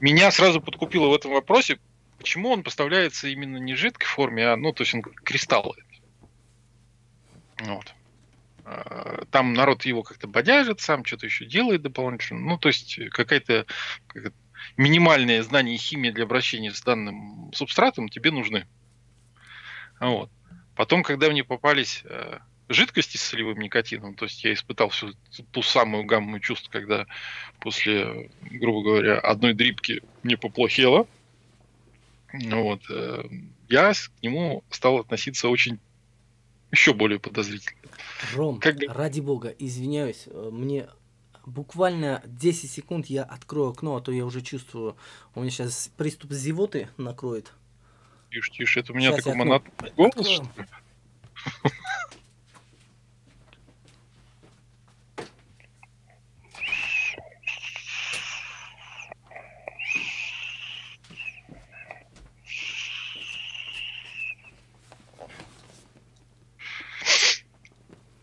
Меня 0.00 0.30
сразу 0.30 0.62
подкупило 0.62 1.08
в 1.08 1.14
этом 1.14 1.32
вопросе, 1.32 1.78
почему 2.16 2.50
он 2.50 2.62
поставляется 2.62 3.28
именно 3.28 3.58
не 3.58 3.74
в 3.74 3.76
жидкой 3.76 4.06
форме, 4.06 4.48
а, 4.48 4.56
ну, 4.56 4.72
то 4.72 4.82
есть 4.82 4.94
он 4.94 5.02
кристалл. 5.02 5.76
Вот. 7.58 7.94
Э, 8.70 9.24
там 9.30 9.52
народ 9.52 9.84
его 9.84 10.02
как-то 10.02 10.28
бодяжит, 10.28 10.80
сам 10.80 11.04
что-то 11.04 11.26
еще 11.26 11.44
делает 11.44 11.82
дополнительно. 11.82 12.40
Ну, 12.40 12.58
то 12.58 12.68
есть 12.68 13.00
какая-то 13.10 13.66
как 14.06 14.32
минимальное 14.76 15.42
знание 15.42 15.76
химии 15.76 16.10
для 16.10 16.24
обращения 16.24 16.72
с 16.72 16.80
данным 16.82 17.50
субстратом 17.52 18.08
тебе 18.08 18.30
нужны. 18.30 18.66
Вот. 19.98 20.30
Потом, 20.76 21.02
когда 21.02 21.28
мне 21.30 21.42
попались 21.42 22.02
э, 22.04 22.38
жидкости 22.68 23.16
с 23.16 23.22
солевым 23.22 23.58
никотином, 23.58 24.14
то 24.14 24.26
есть 24.26 24.44
я 24.44 24.52
испытал 24.52 24.90
всю 24.90 25.14
ту 25.50 25.62
самую 25.62 26.04
гамму 26.04 26.38
чувств, 26.38 26.68
когда 26.70 27.06
после, 27.58 28.30
грубо 28.42 28.82
говоря, 28.82 29.18
одной 29.18 29.52
дрипки 29.52 30.02
мне 30.22 30.36
поплохело, 30.36 31.08
вот, 32.32 32.82
э, 32.88 33.24
я 33.68 33.92
к 33.92 34.22
нему 34.22 34.62
стал 34.70 34.98
относиться 34.98 35.48
очень 35.48 35.80
еще 36.70 36.94
более 36.94 37.18
подозрительно. 37.18 37.80
Ром, 38.34 38.60
как... 38.60 38.76
ради 38.88 39.20
бога, 39.20 39.48
извиняюсь, 39.48 40.24
э, 40.26 40.50
мне 40.52 40.88
буквально 41.46 42.22
10 42.26 42.70
секунд 42.70 43.06
я 43.06 43.24
открою 43.24 43.70
окно, 43.70 43.96
а 43.96 44.00
то 44.00 44.12
я 44.12 44.24
уже 44.24 44.40
чувствую, 44.40 44.96
у 45.34 45.40
меня 45.40 45.50
сейчас 45.50 45.90
приступ 45.96 46.32
зевоты 46.32 46.88
накроет. 46.96 47.52
Тише, 48.30 48.52
тише, 48.52 48.80
это 48.80 48.92
у 48.92 48.96
меня 48.96 49.10
сейчас 49.10 49.24
такой 49.24 49.38
монотонный 49.38 49.92
голос, 49.96 50.28
что 50.28 50.42
ли? 50.42 50.48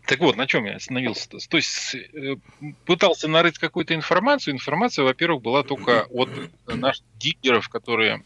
Так 0.08 0.20
вот, 0.20 0.36
на 0.36 0.46
чем 0.46 0.64
я 0.64 0.76
остановился? 0.76 1.28
-то? 1.28 1.56
есть 1.56 1.94
э, 1.94 2.36
пытался 2.86 3.28
нарыть 3.28 3.58
какую-то 3.58 3.94
информацию. 3.94 4.54
Информация, 4.54 5.04
во-первых, 5.04 5.42
была 5.42 5.62
только 5.62 6.04
от 6.04 6.30
наших 6.66 7.04
дилеров, 7.18 7.68
которые 7.68 8.24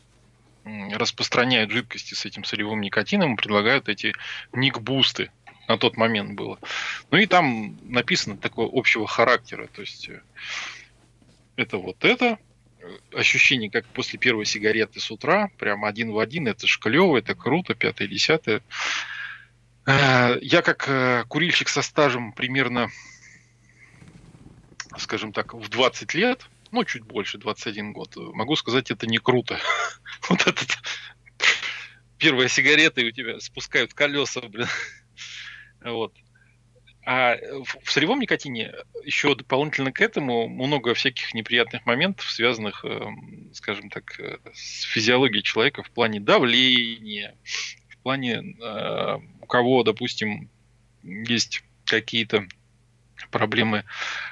распространяют 0.64 1.72
жидкости 1.72 2.14
с 2.14 2.24
этим 2.24 2.44
солевым 2.44 2.80
никотином, 2.80 3.36
предлагают 3.36 3.88
эти 3.88 4.12
ник-бусты. 4.52 5.32
На 5.66 5.76
тот 5.76 5.96
момент 5.96 6.34
было. 6.36 6.60
Ну 7.10 7.18
и 7.18 7.26
там 7.26 7.76
написано 7.82 8.36
такого 8.36 8.70
общего 8.72 9.08
характера. 9.08 9.68
То 9.74 9.80
есть 9.80 10.08
э, 10.08 10.22
это 11.56 11.78
вот 11.78 12.04
это, 12.04 12.38
ощущение, 13.12 13.70
как 13.70 13.86
после 13.86 14.20
первой 14.20 14.44
сигареты 14.44 15.00
с 15.00 15.10
утра, 15.10 15.50
прям 15.58 15.84
один 15.84 16.12
в 16.12 16.20
один, 16.20 16.46
это 16.46 16.68
шклево, 16.68 17.16
это 17.18 17.34
круто, 17.34 17.74
пятое, 17.74 18.06
десятое. 18.06 18.62
Э, 19.86 20.38
я 20.40 20.62
как 20.62 20.88
э, 20.88 21.24
курильщик 21.28 21.68
со 21.68 21.82
стажем 21.82 22.32
примерно, 22.32 22.88
скажем 24.96 25.32
так, 25.32 25.54
в 25.54 25.68
20 25.68 26.14
лет, 26.14 26.46
ну, 26.70 26.84
чуть 26.84 27.02
больше, 27.02 27.38
21 27.38 27.92
год, 27.92 28.14
могу 28.16 28.56
сказать, 28.56 28.90
это 28.90 29.06
не 29.06 29.18
круто. 29.18 29.58
Вот 30.28 30.42
этот 30.46 30.68
первая 32.16 32.46
сигарета, 32.46 33.00
и 33.00 33.08
у 33.08 33.10
тебя 33.10 33.40
спускают 33.40 33.92
колеса, 33.92 34.40
блин. 34.42 34.68
Вот. 35.80 36.14
А 37.04 37.34
в 37.82 37.90
сырьевом 37.90 38.20
никотине 38.20 38.72
еще 39.02 39.34
дополнительно 39.34 39.90
к 39.90 40.00
этому 40.00 40.46
много 40.46 40.94
всяких 40.94 41.34
неприятных 41.34 41.84
моментов, 41.84 42.30
связанных, 42.30 42.84
эм, 42.84 43.50
скажем 43.52 43.90
так, 43.90 44.20
э, 44.20 44.38
с 44.54 44.82
физиологией 44.82 45.42
человека 45.42 45.82
в 45.82 45.90
плане 45.90 46.20
давления, 46.20 47.36
в 48.02 48.10
плане 48.12 48.56
э, 48.60 49.18
у 49.40 49.46
кого, 49.46 49.84
допустим, 49.84 50.50
есть 51.04 51.62
какие-то 51.84 52.48
проблемы 53.30 53.84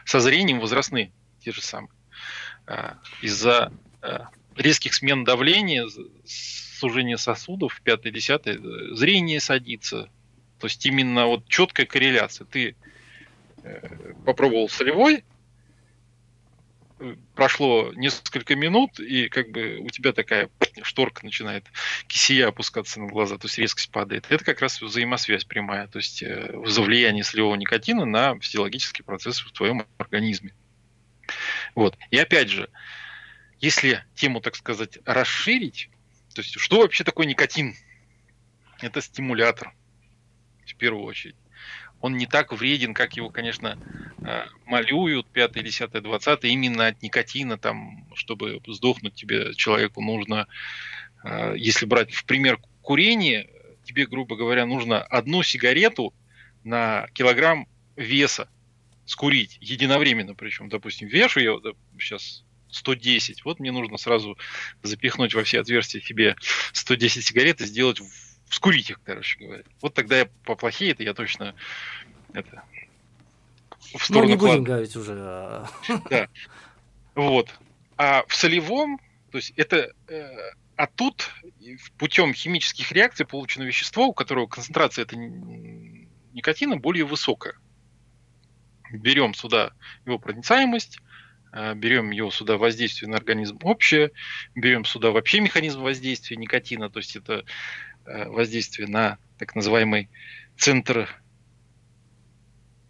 со 0.05 0.19
зрением 0.19 0.59
возрастные, 0.59 1.13
те 1.39 1.53
же 1.53 1.63
самые, 1.63 1.93
э, 2.67 2.95
из-за 3.23 3.73
э, 4.03 4.19
резких 4.57 4.93
смен 4.93 5.23
давления, 5.23 5.87
сужения 6.25 7.17
сосудов, 7.17 7.81
5-10, 7.85 8.97
зрение 8.97 9.39
садится. 9.39 10.11
То 10.59 10.67
есть 10.67 10.85
именно 10.85 11.27
вот 11.27 11.47
четкая 11.47 11.87
корреляция. 11.87 12.47
Ты 12.47 12.75
попробовал 14.27 14.69
солевой, 14.69 15.23
прошло 17.35 17.93
несколько 17.95 18.55
минут, 18.57 19.01
и 19.01 19.29
как 19.29 19.51
бы 19.51 19.79
у 19.79 19.89
тебя 19.89 20.13
такая 20.13 20.51
шторка 20.83 21.25
начинает 21.25 21.67
кисия 22.07 22.49
опускаться 22.49 23.01
на 23.01 23.07
глаза, 23.07 23.39
то 23.39 23.47
есть 23.47 23.59
резкость 23.59 23.91
падает. 23.91 24.27
Это 24.29 24.45
как 24.45 24.61
раз 24.61 24.81
взаимосвязь 24.81 25.45
прямая, 25.45 25.87
то 25.87 25.99
есть 25.99 26.23
э, 26.23 26.53
за 26.67 26.83
влияние 26.83 27.25
солевого 27.25 27.55
никотина 27.57 28.05
на 28.05 28.39
физиологический 28.39 29.05
процесс 29.05 29.41
в 29.41 29.53
твоем 29.53 29.87
организме. 29.99 30.53
Вот. 31.75 31.97
И 32.11 32.19
опять 32.19 32.51
же, 32.51 32.69
если 33.61 34.05
тему, 34.15 34.41
так 34.41 34.57
сказать, 34.57 34.99
расширить, 35.05 35.91
то 36.35 36.43
есть 36.43 36.59
что 36.59 36.79
вообще 36.79 37.05
такое 37.05 37.27
никотин? 37.27 37.75
Это 38.81 39.01
стимулятор, 39.01 39.75
в 40.67 40.75
первую 40.77 41.05
очередь. 41.05 41.37
Он 42.01 42.17
не 42.17 42.27
так 42.27 42.53
вреден, 42.53 42.95
как 42.95 43.17
его, 43.17 43.31
конечно, 43.31 43.79
э, 44.25 44.45
малюют 44.67 45.27
5, 45.29 45.53
10, 45.53 46.03
20, 46.03 46.45
именно 46.45 46.87
от 46.87 47.03
никотина, 47.03 47.59
там, 47.59 48.07
чтобы 48.15 48.61
сдохнуть 48.67 49.15
тебе, 49.15 49.55
человеку 49.55 50.01
нужно, 50.01 50.47
э, 51.25 51.55
если 51.57 51.87
брать 51.87 52.13
в 52.13 52.25
пример 52.25 52.59
курение, 52.83 53.49
тебе, 53.85 54.07
грубо 54.07 54.37
говоря, 54.37 54.67
нужно 54.67 55.03
одну 55.03 55.43
сигарету 55.43 56.15
на 56.65 57.07
килограмм 57.13 57.67
веса 57.97 58.49
скурить 59.05 59.59
единовременно, 59.61 60.35
причем, 60.35 60.69
допустим, 60.69 61.09
вешу 61.09 61.41
я 61.41 61.57
сейчас 61.99 62.45
110, 62.71 63.45
вот 63.45 63.59
мне 63.59 63.73
нужно 63.73 63.97
сразу 63.97 64.39
запихнуть 64.83 65.35
во 65.35 65.43
все 65.43 65.61
отверстия 65.61 66.01
тебе 66.01 66.37
110 66.73 67.27
сигарет 67.27 67.61
и 67.61 67.67
сделать 67.67 68.01
вскурить 68.51 68.91
их, 68.91 69.01
короче 69.05 69.39
говоря. 69.43 69.63
Вот 69.81 69.95
тогда 69.95 70.19
я 70.19 70.29
поплохеет, 70.45 71.01
и 71.01 71.05
я 71.05 71.15
точно 71.15 71.55
это 72.35 72.63
в 73.95 74.05
сторону 74.05 74.27
Ну, 74.27 74.35
не 74.35 74.37
будем 74.37 74.65
говорить 74.65 74.95
уже. 74.97 75.15
А. 75.19 75.67
Да. 76.11 76.29
Вот. 77.15 77.49
А 77.97 78.25
в 78.27 78.35
солевом, 78.35 79.01
то 79.31 79.39
есть 79.39 79.53
это... 79.57 79.93
Э, 80.09 80.53
а 80.77 80.87
тут 80.87 81.31
путем 81.99 82.33
химических 82.33 82.91
реакций 82.93 83.27
получено 83.27 83.65
вещество, 83.65 84.07
у 84.07 84.15
которого 84.15 84.47
концентрация 84.47 85.03
это 85.03 85.17
никотина 85.17 86.77
более 86.77 87.05
высокая. 87.05 87.55
Берем 88.91 89.35
сюда 89.35 89.73
его 90.07 90.19
проницаемость, 90.19 91.01
э, 91.53 91.75
берем 91.75 92.11
его 92.11 92.31
сюда 92.31 92.57
воздействие 92.57 93.11
на 93.11 93.19
организм 93.19 93.59
общее, 93.63 94.13
берем 94.55 94.85
сюда 94.85 95.11
вообще 95.11 95.41
механизм 95.41 95.83
воздействия 95.83 96.37
никотина, 96.37 96.89
то 96.89 96.99
есть 96.99 97.15
это 97.17 97.45
воздействие 98.27 98.89
на 98.89 99.19
так 99.39 99.55
называемый 99.55 100.09
центр 100.57 101.09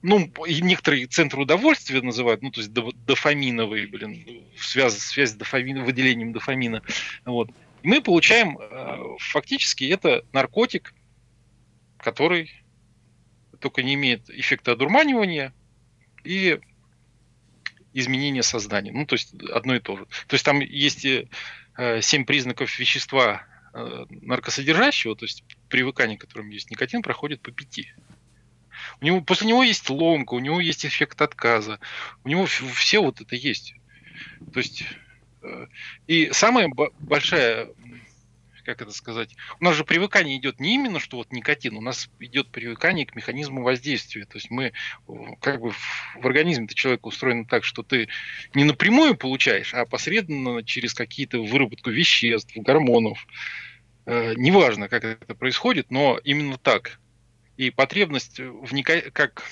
ну, 0.02 0.32
некоторые 0.46 1.06
центры 1.06 1.42
удовольствия 1.42 2.00
называют, 2.00 2.42
ну, 2.42 2.50
то 2.50 2.60
есть 2.60 2.72
дофаминовые, 2.72 3.86
блин, 3.86 4.44
связь, 4.56 4.98
связь 4.98 5.30
с 5.30 5.34
дофамин, 5.34 5.84
выделением 5.84 6.32
дофамина. 6.32 6.82
Вот. 7.26 7.50
И 7.82 7.88
мы 7.88 8.00
получаем 8.00 8.58
э, 8.58 9.16
фактически 9.18 9.84
это 9.84 10.24
наркотик, 10.32 10.94
который 11.98 12.50
только 13.58 13.82
не 13.82 13.94
имеет 13.94 14.30
эффекта 14.30 14.72
одурманивания 14.72 15.52
и 16.24 16.58
изменения 17.92 18.42
сознания. 18.42 18.92
Ну, 18.92 19.04
то 19.04 19.16
есть 19.16 19.34
одно 19.50 19.74
и 19.74 19.80
то 19.80 19.98
же. 19.98 20.06
То 20.28 20.34
есть 20.34 20.44
там 20.46 20.60
есть 20.60 21.04
э, 21.04 21.26
семь 22.00 22.24
признаков 22.24 22.78
вещества, 22.78 23.42
Э, 23.42 23.49
наркосодержащего, 23.72 25.16
то 25.16 25.24
есть 25.24 25.44
привыкание, 25.68 26.18
к 26.18 26.22
которому 26.22 26.50
есть 26.50 26.70
никотин, 26.70 27.02
проходит 27.02 27.40
по 27.40 27.52
пяти. 27.52 27.92
У 29.00 29.04
него, 29.04 29.20
после 29.20 29.48
него 29.48 29.62
есть 29.62 29.88
ломка, 29.90 30.34
у 30.34 30.38
него 30.38 30.60
есть 30.60 30.86
эффект 30.86 31.20
отказа, 31.20 31.78
у 32.24 32.28
него 32.28 32.46
все 32.46 33.00
вот 33.00 33.20
это 33.20 33.36
есть. 33.36 33.74
То 34.52 34.60
есть 34.60 34.84
э, 35.42 35.66
и 36.06 36.30
самая 36.32 36.70
большая, 36.98 37.68
как 38.64 38.82
это 38.82 38.92
сказать, 38.92 39.36
у 39.60 39.64
нас 39.64 39.74
же 39.74 39.84
привыкание 39.84 40.36
идет 40.36 40.60
не 40.60 40.74
именно, 40.74 41.00
что 41.00 41.16
вот 41.16 41.32
никотин, 41.32 41.76
у 41.76 41.80
нас 41.80 42.08
идет 42.18 42.48
привыкание 42.48 43.06
к 43.06 43.14
механизму 43.14 43.62
воздействия. 43.62 44.24
То 44.24 44.38
есть 44.38 44.50
мы 44.50 44.72
как 45.40 45.60
бы 45.60 45.72
в 45.72 46.26
организме-то 46.26 46.74
человека 46.74 47.06
устроен 47.06 47.46
так, 47.46 47.64
что 47.64 47.82
ты 47.82 48.08
не 48.54 48.64
напрямую 48.64 49.16
получаешь, 49.16 49.74
а 49.74 49.86
посредственно 49.86 50.62
через 50.64 50.94
какие-то 50.94 51.42
выработку 51.42 51.90
веществ, 51.90 52.56
гормонов, 52.56 53.26
Э, 54.06 54.34
неважно, 54.34 54.88
как 54.88 55.04
это 55.04 55.34
происходит, 55.36 55.90
но 55.90 56.18
именно 56.24 56.58
так. 56.58 56.98
И 57.56 57.70
потребность 57.70 58.40
в 58.40 58.72
нико... 58.72 59.02
как, 59.12 59.44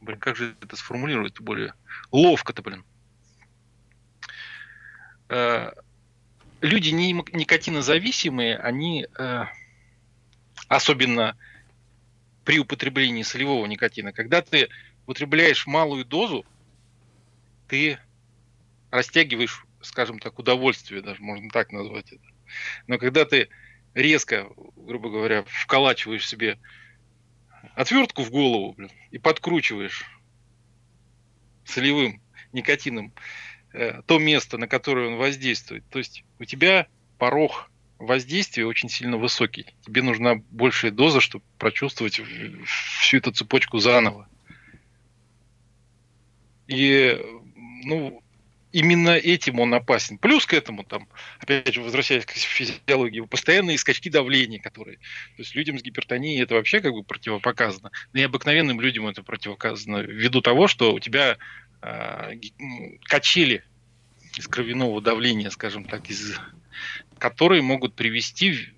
блин, 0.00 0.18
как 0.18 0.36
же 0.36 0.54
это 0.60 0.76
сформулировать 0.76 1.40
более 1.40 1.72
ловко-то, 2.10 2.62
блин. 2.62 2.84
Э, 5.28 5.70
люди 6.60 6.90
не 6.90 7.12
никотинозависимые, 7.12 8.56
они 8.56 9.06
э, 9.18 9.44
особенно 10.68 11.36
при 12.44 12.58
употреблении 12.58 13.22
солевого 13.22 13.66
никотина, 13.66 14.12
когда 14.12 14.42
ты 14.42 14.68
употребляешь 15.04 15.66
малую 15.66 16.04
дозу, 16.04 16.44
ты 17.68 17.98
растягиваешь, 18.90 19.64
скажем 19.80 20.18
так, 20.18 20.38
удовольствие, 20.38 21.02
даже 21.02 21.22
можно 21.22 21.48
так 21.50 21.72
назвать 21.72 22.12
это. 22.12 22.24
Но 22.86 22.98
когда 22.98 23.24
ты 23.24 23.48
резко, 23.94 24.48
грубо 24.76 25.10
говоря, 25.10 25.44
вколачиваешь 25.46 26.28
себе 26.28 26.58
отвертку 27.74 28.22
в 28.22 28.30
голову 28.30 28.74
блин, 28.74 28.90
и 29.10 29.18
подкручиваешь 29.18 30.04
солевым 31.64 32.22
никотином 32.52 33.12
то 34.06 34.18
место, 34.18 34.58
на 34.58 34.68
которое 34.68 35.08
он 35.08 35.16
воздействует. 35.16 35.84
То 35.90 35.98
есть 35.98 36.24
у 36.38 36.44
тебя 36.44 36.86
порог 37.18 37.70
воздействия 37.98 38.66
очень 38.66 38.88
сильно 38.88 39.16
высокий. 39.16 39.66
Тебе 39.84 40.02
нужна 40.02 40.36
большая 40.50 40.90
доза, 40.90 41.20
чтобы 41.20 41.44
прочувствовать 41.58 42.20
всю 43.00 43.18
эту 43.18 43.32
цепочку 43.32 43.78
заново. 43.78 44.28
И 46.66 47.18
ну, 47.84 48.22
именно 48.72 49.10
этим 49.10 49.60
он 49.60 49.72
опасен. 49.72 50.18
Плюс 50.18 50.44
к 50.44 50.52
этому, 50.52 50.84
там, 50.84 51.08
опять 51.38 51.72
же, 51.72 51.80
возвращаясь 51.80 52.26
к 52.26 52.32
физиологии, 52.32 53.20
постоянные 53.20 53.78
скачки 53.78 54.10
давления, 54.10 54.60
которые... 54.60 54.98
То 54.98 55.42
есть 55.42 55.54
людям 55.54 55.78
с 55.78 55.82
гипертонией 55.82 56.42
это 56.42 56.56
вообще 56.56 56.80
как 56.80 56.92
бы 56.92 57.02
противопоказано. 57.02 57.90
Но 58.12 58.20
и 58.20 58.24
обыкновенным 58.24 58.80
людям 58.80 59.06
это 59.06 59.22
противопоказано 59.22 59.98
ввиду 59.98 60.42
того, 60.42 60.66
что 60.66 60.92
у 60.92 60.98
тебя 60.98 61.32
э, 61.32 61.36
качели 63.04 63.64
из 64.36 64.48
кровяного 64.48 65.00
давления, 65.00 65.50
скажем 65.50 65.84
так, 65.84 66.10
из 66.10 66.38
которые 67.18 67.62
могут 67.62 67.94
привести, 67.94 68.68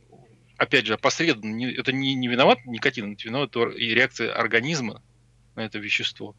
опять 0.56 0.86
же, 0.86 0.94
опосредованно, 0.94 1.64
это 1.66 1.92
не, 1.92 2.14
не 2.14 2.28
виноват 2.28 2.64
никотин, 2.64 3.12
это 3.12 3.26
виноват 3.26 3.56
и 3.76 3.94
реакция 3.94 4.32
организма 4.32 5.02
на 5.56 5.62
это 5.62 5.78
вещество 5.78 6.36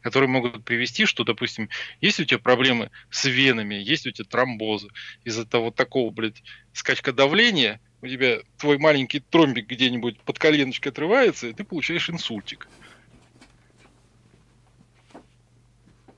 которые 0.00 0.28
могут 0.28 0.64
привести, 0.64 1.06
что, 1.06 1.24
допустим, 1.24 1.68
есть 2.00 2.20
у 2.20 2.24
тебя 2.24 2.38
проблемы 2.38 2.90
с 3.10 3.24
венами, 3.26 3.74
есть 3.74 4.06
у 4.06 4.10
тебя 4.10 4.26
тромбозы, 4.28 4.88
из-за 5.24 5.46
того 5.46 5.70
такого, 5.70 6.10
блядь, 6.10 6.42
скачка 6.72 7.12
давления, 7.12 7.80
у 8.00 8.06
тебя 8.06 8.38
твой 8.58 8.78
маленький 8.78 9.20
тромбик 9.20 9.66
где-нибудь 9.66 10.20
под 10.20 10.38
коленочкой 10.38 10.92
отрывается, 10.92 11.48
и 11.48 11.52
ты 11.52 11.64
получаешь 11.64 12.10
инсультик. 12.10 12.68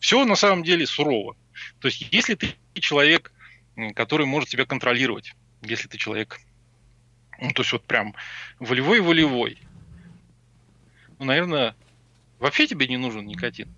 Все 0.01 0.25
на 0.25 0.35
самом 0.35 0.65
деле 0.65 0.87
сурово. 0.87 1.37
То 1.79 1.89
есть, 1.89 2.09
если 2.11 2.35
ты 2.35 2.57
человек, 2.75 3.33
который 3.95 4.27
может 4.27 4.49
себя 4.49 4.67
контролировать, 4.67 5.35
если 5.63 5.87
ты 5.87 5.99
человек, 5.99 6.41
ну, 7.39 7.53
то 7.53 7.63
есть 7.63 7.73
вот 7.73 7.87
прям 7.87 8.15
волевой-волевой, 8.59 9.59
ну, 11.19 11.27
наверное, 11.27 11.77
Вообще 12.41 12.67
тебе 12.67 12.89
не 12.89 12.97
нужен 12.97 13.27
никотин. 13.27 13.73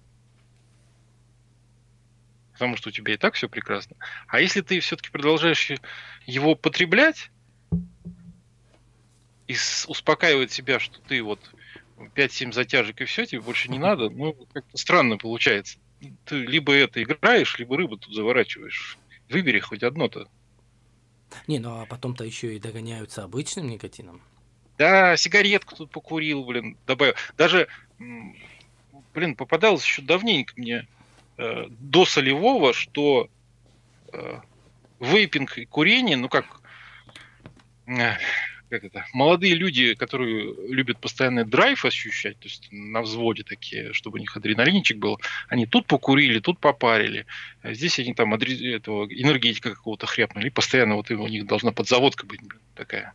Потому 2.52 2.76
что 2.76 2.90
у 2.90 2.92
тебя 2.92 3.14
и 3.14 3.16
так 3.16 3.34
все 3.34 3.48
прекрасно. 3.48 3.96
А 4.28 4.40
если 4.40 4.60
ты 4.60 4.78
все-таки 4.78 5.10
продолжаешь 5.10 5.72
его 6.26 6.54
потреблять 6.54 7.30
и 9.48 9.56
успокаивать 9.88 10.52
себя, 10.52 10.78
что 10.78 11.00
ты 11.00 11.22
вот 11.22 11.40
5-7 12.14 12.52
затяжек 12.52 13.00
и 13.00 13.04
все, 13.04 13.26
тебе 13.26 13.40
больше 13.40 13.68
не 13.68 13.80
надо, 13.80 14.10
ну, 14.10 14.34
как-то 14.52 14.76
странно 14.76 15.18
получается. 15.18 15.78
Ты 16.24 16.36
либо 16.36 16.72
это 16.72 17.02
играешь, 17.02 17.58
либо 17.58 17.76
рыбу 17.76 17.96
тут 17.96 18.14
заворачиваешь. 18.14 18.98
Выбери 19.28 19.60
хоть 19.60 19.82
одно-то. 19.82 20.28
Не, 21.46 21.58
ну 21.58 21.80
а 21.80 21.86
потом-то 21.86 22.24
еще 22.24 22.54
и 22.54 22.60
догоняются 22.60 23.24
обычным 23.24 23.68
никотином. 23.68 24.20
Да, 24.78 25.16
сигаретку 25.16 25.76
тут 25.76 25.90
покурил, 25.90 26.44
блин, 26.44 26.76
добавил. 26.86 27.14
Даже 27.36 27.68
блин, 29.14 29.36
попадалось 29.36 29.84
еще 29.84 30.02
давненько 30.02 30.54
мне 30.56 30.86
э, 31.38 31.66
до 31.68 32.04
солевого, 32.04 32.72
что 32.72 33.28
э, 34.12 34.40
вейпинг 35.00 35.58
и 35.58 35.64
курение, 35.64 36.16
ну 36.16 36.28
как, 36.28 36.46
э, 37.86 38.16
как 38.72 38.84
это, 38.84 39.04
молодые 39.12 39.54
люди, 39.54 39.92
которые 39.92 40.54
любят 40.70 40.98
постоянный 40.98 41.44
драйв 41.44 41.84
ощущать, 41.84 42.38
то 42.38 42.48
есть 42.48 42.68
на 42.70 43.02
взводе 43.02 43.42
такие, 43.42 43.92
чтобы 43.92 44.16
у 44.16 44.20
них 44.20 44.34
адреналинчик 44.34 44.96
был, 44.96 45.20
они 45.48 45.66
тут 45.66 45.86
покурили, 45.86 46.40
тут 46.40 46.58
попарили, 46.58 47.26
а 47.60 47.74
здесь 47.74 47.98
они 47.98 48.14
там 48.14 48.32
адре... 48.32 48.74
этого, 48.74 49.04
энергетика 49.04 49.74
какого-то 49.74 50.06
хряпнули, 50.06 50.48
постоянно 50.48 50.94
вот 50.94 51.10
у 51.10 51.28
них 51.28 51.46
должна 51.46 51.72
подзаводка 51.72 52.24
быть 52.24 52.40
блин, 52.40 52.62
такая. 52.74 53.12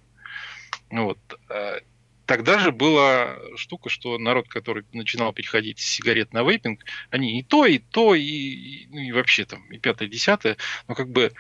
Вот. 0.92 1.18
Э, 1.50 1.80
Тогда 2.28 2.60
же 2.60 2.74
была 2.74 3.38
штука, 3.56 3.88
что 3.88 4.18
народ, 4.18 4.50
который 4.50 4.84
начинал 4.92 5.32
переходить 5.32 5.80
с 5.80 5.86
сигарет 5.86 6.34
на 6.34 6.44
вейпинг, 6.44 6.84
они 7.10 7.40
и 7.40 7.44
то, 7.44 7.66
и 7.66 7.80
то, 7.80 8.16
и, 8.16 8.22
и, 8.22 8.88
ну, 8.92 9.00
и 9.00 9.12
вообще 9.14 9.46
там, 9.46 9.64
и 9.72 9.80
пятое, 9.80 10.10
и 10.10 10.12
десятое, 10.12 10.58
но 10.90 10.94
как 10.94 11.10
бы 11.10 11.32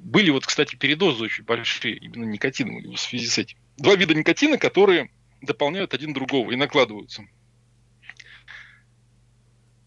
были 0.00 0.30
вот, 0.30 0.46
кстати, 0.46 0.76
передозы 0.76 1.24
очень 1.24 1.44
большие 1.44 1.96
именно 1.96 2.24
никотином 2.24 2.80
в 2.94 2.96
связи 2.96 3.26
с 3.26 3.38
этим. 3.38 3.58
Два 3.76 3.94
вида 3.96 4.14
никотина, 4.14 4.58
которые 4.58 5.10
дополняют 5.42 5.94
один 5.94 6.12
другого 6.12 6.52
и 6.52 6.56
накладываются. 6.56 7.26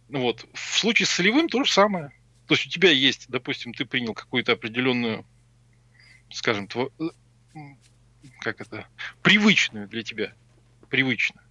Ну 0.10 0.22
вот. 0.22 0.46
В 0.54 0.80
случае 0.80 1.06
с 1.06 1.12
солевым 1.12 1.50
то 1.50 1.64
же 1.64 1.72
самое. 1.72 2.12
То 2.48 2.54
есть 2.54 2.68
у 2.68 2.70
тебя 2.70 2.92
есть, 2.92 3.26
допустим, 3.28 3.74
ты 3.74 3.86
принял 3.86 4.14
какую-то 4.14 4.54
определенную, 4.54 5.26
скажем, 6.30 6.68
тво, 6.68 6.92
как 8.40 8.62
это, 8.62 8.88
привычную 9.22 9.88
для 9.88 10.04
тебя, 10.04 10.34
привычную, 10.90 11.46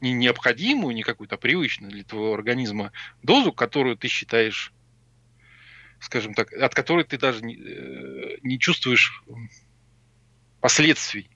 не 0.00 0.12
необходимую, 0.12 0.94
не 0.94 1.02
какую-то, 1.02 1.38
привычную 1.38 1.90
для 1.90 2.04
твоего 2.04 2.34
организма 2.34 2.92
дозу, 3.22 3.52
которую 3.52 3.96
ты 3.96 4.08
считаешь, 4.08 4.72
скажем 6.00 6.34
так, 6.34 6.52
от 6.52 6.74
которой 6.74 7.04
ты 7.04 7.18
даже 7.18 7.44
не, 7.44 7.56
э, 7.56 8.38
не 8.42 8.58
чувствуешь 8.58 9.22
последствий. 10.60 11.30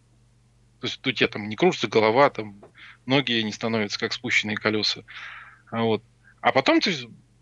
То 0.80 0.86
есть 0.86 1.06
у 1.06 1.12
тебя 1.12 1.28
там 1.28 1.48
не 1.48 1.56
кружится 1.56 1.88
голова, 1.88 2.30
там 2.30 2.62
ноги 3.06 3.40
не 3.40 3.52
становятся 3.52 3.98
как 3.98 4.12
спущенные 4.12 4.56
колеса. 4.56 5.04
А 5.70 5.82
вот. 5.82 6.02
А 6.40 6.52
потом 6.52 6.80
ты 6.80 6.92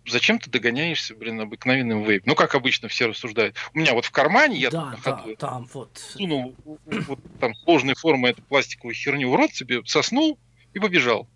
зачем 0.07 0.39
ты 0.39 0.51
догоняешься, 0.51 1.15
блин, 1.15 1.41
обыкновенным 1.41 2.05
вейп? 2.05 2.27
Ну, 2.27 2.35
как 2.35 2.55
обычно 2.55 2.89
все 2.89 3.07
рассуждают. 3.07 3.57
У 3.75 3.79
меня 3.79 3.95
вот 3.95 4.05
в 4.05 4.11
кармане 4.11 4.59
я 4.59 4.71
да, 4.71 4.97
да, 5.05 5.17
ходу, 5.17 5.37
там 5.37 5.69
вот. 5.73 5.97
сунул 5.97 6.57
вот 6.65 7.21
там 7.39 7.55
сложной 7.55 7.95
формы 7.95 8.29
эту 8.29 8.43
пластиковую 8.43 8.95
херню 8.95 9.31
в 9.31 9.35
рот 9.35 9.53
себе, 9.53 9.83
соснул 9.85 10.39
и 10.73 10.79
побежал. 10.79 11.29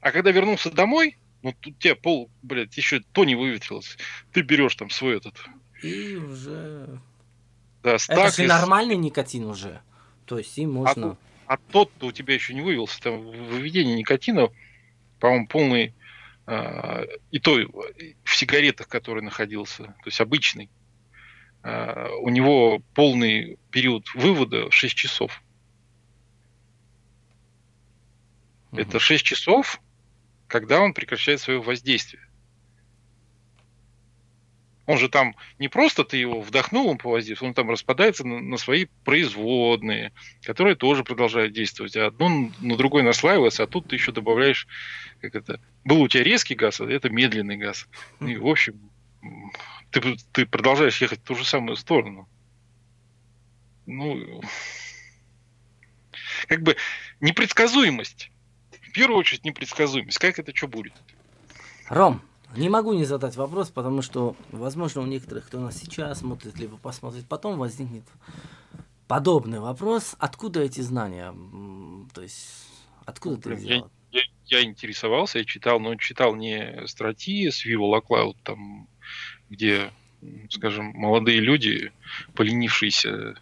А 0.00 0.12
когда 0.12 0.30
вернулся 0.30 0.70
домой, 0.70 1.18
ну, 1.42 1.54
тут 1.60 1.78
тебе 1.78 1.94
пол, 1.94 2.30
блядь, 2.42 2.76
еще 2.76 3.00
то 3.12 3.24
не 3.24 3.36
выветрилось. 3.36 3.96
Ты 4.32 4.42
берешь 4.42 4.74
там 4.74 4.90
свой 4.90 5.16
этот... 5.16 5.34
И 5.82 6.16
уже... 6.16 7.00
Да, 7.82 7.98
стак 7.98 8.18
Это 8.18 8.36
же 8.36 8.44
из... 8.44 8.48
нормальный 8.48 8.96
никотин 8.96 9.44
уже. 9.44 9.80
То 10.26 10.38
есть 10.38 10.58
им 10.58 10.70
а 10.70 10.72
можно... 10.72 11.16
А, 11.46 11.54
а 11.54 11.56
тот-то 11.56 12.06
у 12.06 12.12
тебя 12.12 12.34
еще 12.34 12.54
не 12.54 12.60
вывелся. 12.60 13.00
Там 13.00 13.20
выведение 13.20 13.96
никотина, 13.96 14.48
по-моему, 15.20 15.46
полный 15.46 15.94
а, 16.50 17.04
и 17.30 17.38
то 17.38 17.58
в 18.24 18.34
сигаретах, 18.34 18.88
который 18.88 19.22
находился, 19.22 19.84
то 19.84 20.06
есть 20.06 20.18
обычный, 20.18 20.70
а, 21.62 22.08
у 22.20 22.30
него 22.30 22.80
полный 22.94 23.58
период 23.70 24.06
вывода 24.14 24.70
6 24.70 24.94
часов. 24.94 25.42
Угу. 28.72 28.80
Это 28.80 28.98
6 28.98 29.22
часов, 29.22 29.78
когда 30.48 30.80
он 30.80 30.94
прекращает 30.94 31.40
свое 31.40 31.60
воздействие. 31.60 32.22
Он 34.86 34.96
же 34.96 35.10
там 35.10 35.36
не 35.58 35.68
просто 35.68 36.02
ты 36.02 36.16
его 36.16 36.40
вдохнул, 36.40 36.88
он 36.88 36.96
по 36.96 37.10
воздействию, 37.10 37.50
он 37.50 37.54
там 37.54 37.68
распадается 37.70 38.26
на, 38.26 38.40
на 38.40 38.56
свои 38.56 38.86
производные, 39.04 40.12
которые 40.42 40.76
тоже 40.76 41.04
продолжают 41.04 41.52
действовать. 41.52 41.94
А 41.94 42.06
одно 42.06 42.50
на 42.60 42.76
другое 42.76 43.02
наслаивается, 43.02 43.64
а 43.64 43.66
тут 43.66 43.88
ты 43.88 43.96
еще 43.96 44.12
добавляешь, 44.12 44.66
как 45.20 45.34
это, 45.34 45.60
был 45.84 46.00
у 46.00 46.08
тебя 46.08 46.24
резкий 46.24 46.54
газ, 46.54 46.80
а 46.80 46.90
это 46.90 47.10
медленный 47.10 47.58
газ. 47.58 47.86
И, 48.20 48.38
в 48.38 48.46
общем, 48.46 48.80
ты, 49.90 50.16
ты 50.32 50.46
продолжаешь 50.46 51.02
ехать 51.02 51.20
в 51.20 51.24
ту 51.24 51.34
же 51.34 51.44
самую 51.44 51.76
сторону. 51.76 52.26
Ну, 53.84 54.40
как 56.46 56.62
бы 56.62 56.76
непредсказуемость. 57.20 58.30
Первую 58.98 59.20
очередь 59.20 59.44
непредсказуемость. 59.44 60.18
Как 60.18 60.40
это 60.40 60.52
что 60.52 60.66
будет? 60.66 60.92
Ром, 61.88 62.20
не 62.56 62.68
могу 62.68 62.94
не 62.94 63.04
задать 63.04 63.36
вопрос, 63.36 63.70
потому 63.70 64.02
что, 64.02 64.34
возможно, 64.50 65.02
у 65.02 65.06
некоторых, 65.06 65.46
кто 65.46 65.60
нас 65.60 65.78
сейчас 65.78 66.18
смотрит, 66.18 66.58
либо 66.58 66.78
посмотрит 66.78 67.24
потом, 67.28 67.58
возникнет 67.58 68.02
подобный 69.06 69.60
вопрос. 69.60 70.16
Откуда 70.18 70.62
эти 70.62 70.80
знания? 70.80 71.32
То 72.12 72.22
есть, 72.22 72.66
откуда 73.04 73.36
ну, 73.36 73.42
ты 73.42 73.54
взял? 73.54 73.88
Я, 74.10 74.20
я, 74.20 74.58
я 74.58 74.64
интересовался, 74.64 75.38
я 75.38 75.44
читал, 75.44 75.78
но 75.78 75.94
читал 75.94 76.34
не 76.34 76.84
статьи 76.88 77.48
с 77.48 77.64
Vivo 77.64 78.02
Cloud, 78.02 78.34
там, 78.42 78.88
где, 79.48 79.92
скажем, 80.50 80.86
молодые 80.86 81.38
люди, 81.38 81.92
поленившиеся 82.34 83.36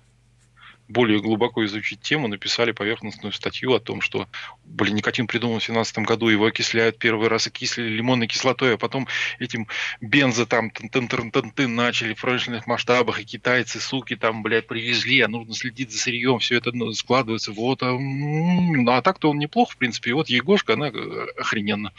более 0.89 1.21
глубоко 1.21 1.65
изучить 1.65 2.01
тему, 2.01 2.29
написали 2.29 2.73
поверхностную 2.73 3.33
статью 3.33 3.75
о 3.75 3.81
том, 3.81 4.01
что, 4.01 4.29
блин, 4.65 4.97
никотин 4.97 5.27
придумал 5.27 5.57
в 5.57 5.67
2017 5.67 5.99
году, 5.99 6.29
его 6.29 6.47
окисляют 6.47 6.99
первый 6.99 7.29
раз, 7.29 7.47
окислили 7.47 7.89
лимонной 7.89 8.29
кислотой, 8.29 8.75
а 8.75 8.79
потом 8.79 9.09
этим 9.39 9.67
бензо 10.01 10.47
там 10.47 10.71
тын 10.71 11.75
начали 11.75 12.15
в 12.15 12.21
промышленных 12.21 12.67
масштабах, 12.67 13.21
и 13.21 13.25
китайцы, 13.25 13.81
суки, 13.81 14.17
там, 14.17 14.43
блядь, 14.43 14.67
привезли, 14.67 15.21
а 15.21 15.29
нужно 15.29 15.55
следить 15.55 15.93
за 15.93 15.99
сырьем, 15.99 16.39
все 16.39 16.57
это 16.57 16.71
ну, 16.73 16.93
складывается, 16.93 17.53
вот, 17.53 17.83
а, 17.83 17.93
ну, 17.93 18.91
а 18.91 19.03
так-то 19.03 19.31
он 19.31 19.39
неплох, 19.39 19.73
в 19.73 19.77
принципе, 19.77 20.11
и 20.11 20.15
вот 20.15 20.29
Егошка, 20.29 20.75
она 20.75 20.89
э, 20.89 21.27
охрененно. 21.37 21.93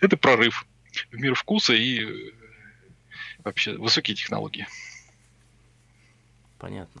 Это 0.00 0.16
прорыв 0.16 0.66
в 1.10 1.16
мир 1.16 1.34
вкуса 1.34 1.74
и 1.74 2.04
э, 2.04 2.30
вообще 3.44 3.76
высокие 3.76 4.14
технологии. 4.14 4.66
Понятно. 6.58 7.00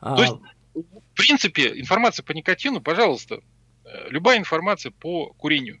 То 0.00 0.22
есть, 0.22 0.34
а, 0.34 0.51
в 0.74 1.14
принципе, 1.14 1.78
информация 1.80 2.24
по 2.24 2.32
никотину, 2.32 2.80
пожалуйста, 2.80 3.40
э, 3.84 4.08
любая 4.10 4.38
информация 4.38 4.90
по 4.90 5.32
курению. 5.34 5.80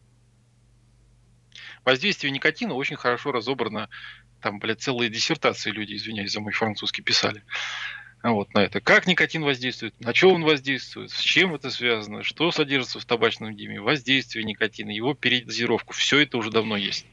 Воздействие 1.84 2.30
никотина 2.30 2.74
очень 2.74 2.96
хорошо 2.96 3.32
разобрано. 3.32 3.88
Там, 4.40 4.58
блядь, 4.58 4.80
целые 4.80 5.10
диссертации 5.10 5.70
люди, 5.70 5.94
извиняюсь 5.94 6.32
за 6.32 6.40
мой 6.40 6.52
французский, 6.52 7.02
писали. 7.02 7.42
Вот 8.22 8.54
на 8.54 8.60
это. 8.60 8.80
Как 8.80 9.08
никотин 9.08 9.42
воздействует, 9.42 9.98
на 10.00 10.14
что 10.14 10.30
он 10.30 10.44
воздействует, 10.44 11.10
с 11.10 11.20
чем 11.20 11.54
это 11.54 11.70
связано, 11.70 12.22
что 12.22 12.52
содержится 12.52 13.00
в 13.00 13.04
табачном 13.04 13.56
диме, 13.56 13.80
воздействие 13.80 14.44
никотина, 14.44 14.90
его 14.90 15.14
передозировку. 15.14 15.92
Все 15.92 16.20
это 16.20 16.38
уже 16.38 16.50
давно 16.52 16.76
есть. 16.76 17.04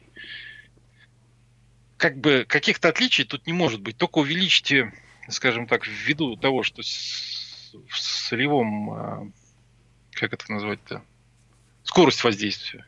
Как 1.98 2.18
бы 2.18 2.46
каких-то 2.48 2.90
отличий 2.90 3.26
тут 3.26 3.48
не 3.48 3.54
может 3.54 3.82
быть. 3.82 3.98
Только 3.98 4.20
увеличите 4.20 4.94
скажем 5.32 5.68
так, 5.68 5.88
ввиду 5.88 6.36
того, 6.36 6.64
что 6.64 6.82
в 7.74 7.98
солевом, 7.98 8.92
а, 8.92 9.32
как 10.12 10.34
это 10.34 10.52
назвать-то, 10.52 11.04
скорость 11.84 12.24
воздействия, 12.24 12.86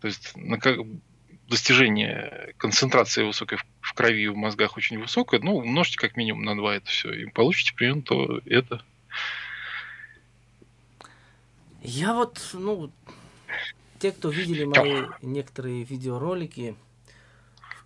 то 0.00 0.06
есть 0.06 0.36
на 0.36 0.58
достижение 1.48 2.54
концентрации 2.58 3.24
высокой 3.24 3.58
в 3.80 3.92
крови 3.94 4.22
и 4.22 4.28
в 4.28 4.36
мозгах 4.36 4.76
очень 4.76 4.98
высокая, 4.98 5.40
ну, 5.40 5.56
умножьте 5.56 5.98
как 5.98 6.16
минимум 6.16 6.42
на 6.42 6.56
2 6.56 6.76
это 6.76 6.86
все, 6.86 7.12
и 7.12 7.26
получите 7.26 7.74
примерно 7.74 8.02
то 8.02 8.40
это. 8.46 8.84
Я 11.82 12.14
вот, 12.14 12.50
ну, 12.52 12.90
те, 14.00 14.12
кто 14.12 14.28
видели 14.28 14.64
мои 14.64 15.04
некоторые 15.22 15.84
видеоролики, 15.84 16.74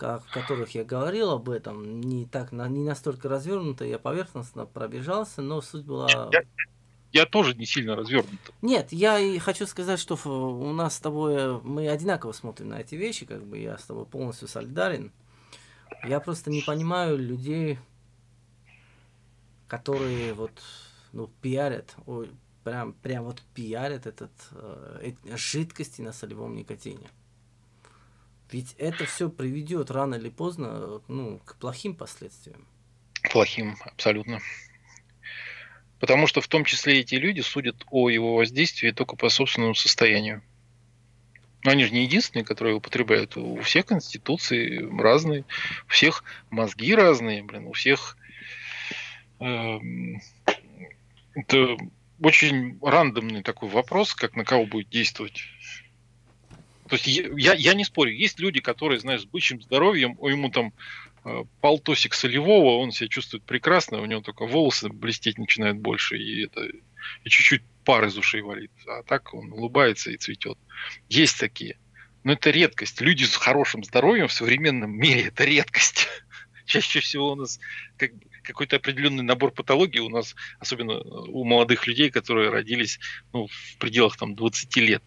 в 0.00 0.32
которых 0.32 0.74
я 0.74 0.84
говорил 0.84 1.30
об 1.30 1.48
этом, 1.48 2.00
не 2.00 2.26
так, 2.26 2.52
не 2.52 2.82
настолько 2.82 3.28
развернуто, 3.28 3.84
я 3.84 3.98
поверхностно 3.98 4.66
пробежался, 4.66 5.42
но 5.42 5.60
суть 5.60 5.84
была... 5.84 6.30
Я, 6.32 6.42
я 7.12 7.26
тоже 7.26 7.54
не 7.54 7.66
сильно 7.66 7.96
развернут. 7.96 8.40
Нет, 8.62 8.92
я 8.92 9.18
и 9.18 9.38
хочу 9.38 9.66
сказать, 9.66 9.98
что 9.98 10.16
у 10.16 10.72
нас 10.72 10.96
с 10.96 11.00
тобой, 11.00 11.60
мы 11.62 11.88
одинаково 11.88 12.32
смотрим 12.32 12.68
на 12.68 12.80
эти 12.80 12.94
вещи, 12.94 13.26
как 13.26 13.44
бы 13.44 13.58
я 13.58 13.78
с 13.78 13.84
тобой 13.84 14.06
полностью 14.06 14.48
солидарен. 14.48 15.12
Я 16.06 16.20
просто 16.20 16.50
не 16.50 16.62
понимаю 16.62 17.18
людей, 17.18 17.78
которые 19.66 20.34
вот, 20.34 20.52
ну, 21.12 21.28
пиарят, 21.42 21.94
ой, 22.06 22.30
прям, 22.64 22.92
прям 22.92 23.24
вот 23.24 23.42
пиарят 23.54 24.06
этот, 24.06 24.32
э, 24.52 25.12
жидкости 25.36 26.00
на 26.00 26.12
солевом 26.12 26.56
никотине. 26.56 27.08
Ведь 28.52 28.74
это 28.78 29.04
все 29.04 29.28
приведет 29.28 29.90
рано 29.90 30.16
или 30.16 30.28
поздно 30.28 31.00
ну, 31.08 31.40
к 31.44 31.56
плохим 31.56 31.94
последствиям. 31.94 32.66
Плохим, 33.30 33.76
абсолютно. 33.84 34.40
Потому 36.00 36.26
что 36.26 36.40
в 36.40 36.48
том 36.48 36.64
числе 36.64 37.00
эти 37.00 37.14
люди 37.14 37.42
судят 37.42 37.84
о 37.90 38.08
его 38.08 38.34
воздействии 38.34 38.90
только 38.90 39.16
по 39.16 39.28
собственному 39.28 39.74
состоянию. 39.74 40.42
Но 41.62 41.72
они 41.72 41.84
же 41.84 41.92
не 41.92 42.04
единственные, 42.04 42.44
которые 42.44 42.74
употребляют. 42.74 43.36
У 43.36 43.60
всех 43.60 43.86
конституции 43.86 44.88
разные, 44.98 45.44
у 45.86 45.90
всех 45.90 46.24
мозги 46.48 46.94
разные, 46.94 47.42
блин, 47.42 47.66
у 47.66 47.72
всех... 47.72 48.16
Э, 49.40 49.78
это 51.34 51.76
очень 52.22 52.78
рандомный 52.82 53.42
такой 53.42 53.68
вопрос, 53.68 54.14
как 54.14 54.36
на 54.36 54.44
кого 54.44 54.66
будет 54.66 54.88
действовать 54.88 55.42
то 56.90 56.96
есть 56.96 57.06
я, 57.06 57.54
я 57.54 57.74
не 57.74 57.84
спорю, 57.84 58.12
есть 58.12 58.40
люди, 58.40 58.60
которые, 58.60 58.98
знаешь, 58.98 59.22
с 59.22 59.24
бычьим 59.24 59.62
здоровьем, 59.62 60.18
ему 60.22 60.50
там 60.50 60.72
э, 61.24 61.44
полтосик 61.60 62.14
солевого, 62.14 62.78
он 62.78 62.90
себя 62.90 63.08
чувствует 63.08 63.44
прекрасно, 63.44 64.00
у 64.00 64.06
него 64.06 64.20
только 64.22 64.44
волосы 64.44 64.88
блестеть 64.88 65.38
начинают 65.38 65.78
больше, 65.78 66.18
и 66.18 66.46
это 66.46 66.66
и 66.66 67.28
чуть-чуть 67.28 67.62
пар 67.84 68.06
из 68.06 68.18
ушей 68.18 68.42
валит. 68.42 68.72
А 68.88 69.04
так 69.04 69.32
он 69.32 69.52
улыбается 69.52 70.10
и 70.10 70.16
цветет. 70.16 70.58
Есть 71.08 71.38
такие. 71.38 71.78
Но 72.24 72.32
это 72.32 72.50
редкость. 72.50 73.00
Люди 73.00 73.22
с 73.22 73.36
хорошим 73.36 73.84
здоровьем 73.84 74.26
в 74.26 74.32
современном 74.32 74.90
мире 74.90 75.28
это 75.28 75.44
редкость. 75.44 76.08
Чаще 76.66 76.98
всего 76.98 77.30
у 77.30 77.34
нас 77.36 77.60
как, 77.98 78.10
какой-то 78.42 78.76
определенный 78.76 79.22
набор 79.22 79.52
патологий 79.52 80.00
у 80.00 80.08
нас, 80.08 80.34
особенно 80.58 80.98
у 80.98 81.44
молодых 81.44 81.86
людей, 81.86 82.10
которые 82.10 82.50
родились 82.50 82.98
ну, 83.32 83.46
в 83.46 83.76
пределах 83.78 84.16
там, 84.16 84.34
20 84.34 84.76
лет 84.78 85.04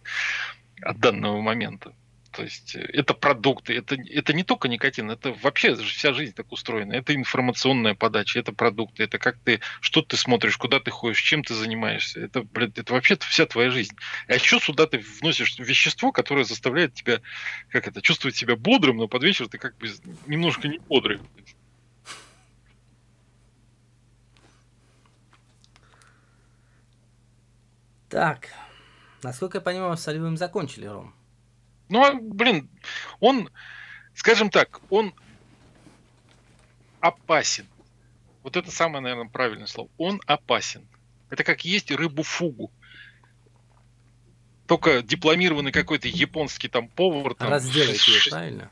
от 0.82 0.98
данного 0.98 1.40
момента. 1.40 1.94
То 2.34 2.42
есть 2.42 2.74
э, 2.74 2.80
это 2.80 3.14
продукты, 3.14 3.76
это, 3.76 3.94
это 3.94 4.32
не 4.32 4.42
только 4.42 4.68
никотин, 4.68 5.10
это 5.10 5.32
вообще 5.42 5.76
вся 5.76 6.12
жизнь 6.12 6.34
так 6.34 6.50
устроена. 6.50 6.92
Это 6.94 7.14
информационная 7.14 7.94
подача, 7.94 8.40
это 8.40 8.52
продукты, 8.52 9.04
это 9.04 9.18
как 9.18 9.38
ты, 9.38 9.60
что 9.80 10.02
ты 10.02 10.16
смотришь, 10.16 10.56
куда 10.56 10.80
ты 10.80 10.90
ходишь, 10.90 11.22
чем 11.22 11.44
ты 11.44 11.54
занимаешься. 11.54 12.20
Это, 12.20 12.42
блядь, 12.42 12.76
это 12.76 12.92
вообще 12.92 13.16
вся 13.20 13.46
твоя 13.46 13.70
жизнь. 13.70 13.94
А 14.26 14.34
еще 14.34 14.58
сюда 14.58 14.86
ты 14.86 14.98
вносишь 15.20 15.58
вещество, 15.58 16.10
которое 16.10 16.44
заставляет 16.44 16.94
тебя, 16.94 17.20
как 17.70 17.86
это, 17.86 18.02
чувствовать 18.02 18.36
себя 18.36 18.56
бодрым, 18.56 18.96
но 18.96 19.06
под 19.06 19.22
вечер 19.22 19.48
ты 19.48 19.58
как 19.58 19.76
бы 19.78 19.88
немножко 20.26 20.66
не 20.66 20.78
бодрый. 20.78 21.20
Так, 28.08 28.48
насколько 29.24 29.58
я 29.58 29.62
понимаю, 29.62 29.96
с 29.96 30.06
Оливым 30.06 30.36
закончили, 30.36 30.86
Ром. 30.86 31.14
Ну, 31.88 32.04
а, 32.04 32.14
блин, 32.14 32.68
он, 33.20 33.50
скажем 34.14 34.50
так, 34.50 34.80
он 34.90 35.12
опасен. 37.00 37.66
Вот 38.42 38.56
это 38.56 38.70
самое, 38.70 39.02
наверное, 39.02 39.28
правильное 39.28 39.66
слово. 39.66 39.90
Он 39.98 40.20
опасен. 40.26 40.86
Это 41.30 41.44
как 41.44 41.64
есть 41.64 41.90
рыбу-фугу. 41.90 42.70
Только 44.66 45.02
дипломированный 45.02 45.72
какой-то 45.72 46.08
японский 46.08 46.68
там 46.68 46.88
повар. 46.88 47.34
Там, 47.34 47.50
Разделайте 47.50 48.12
ее, 48.12 48.30
правильно? 48.30 48.70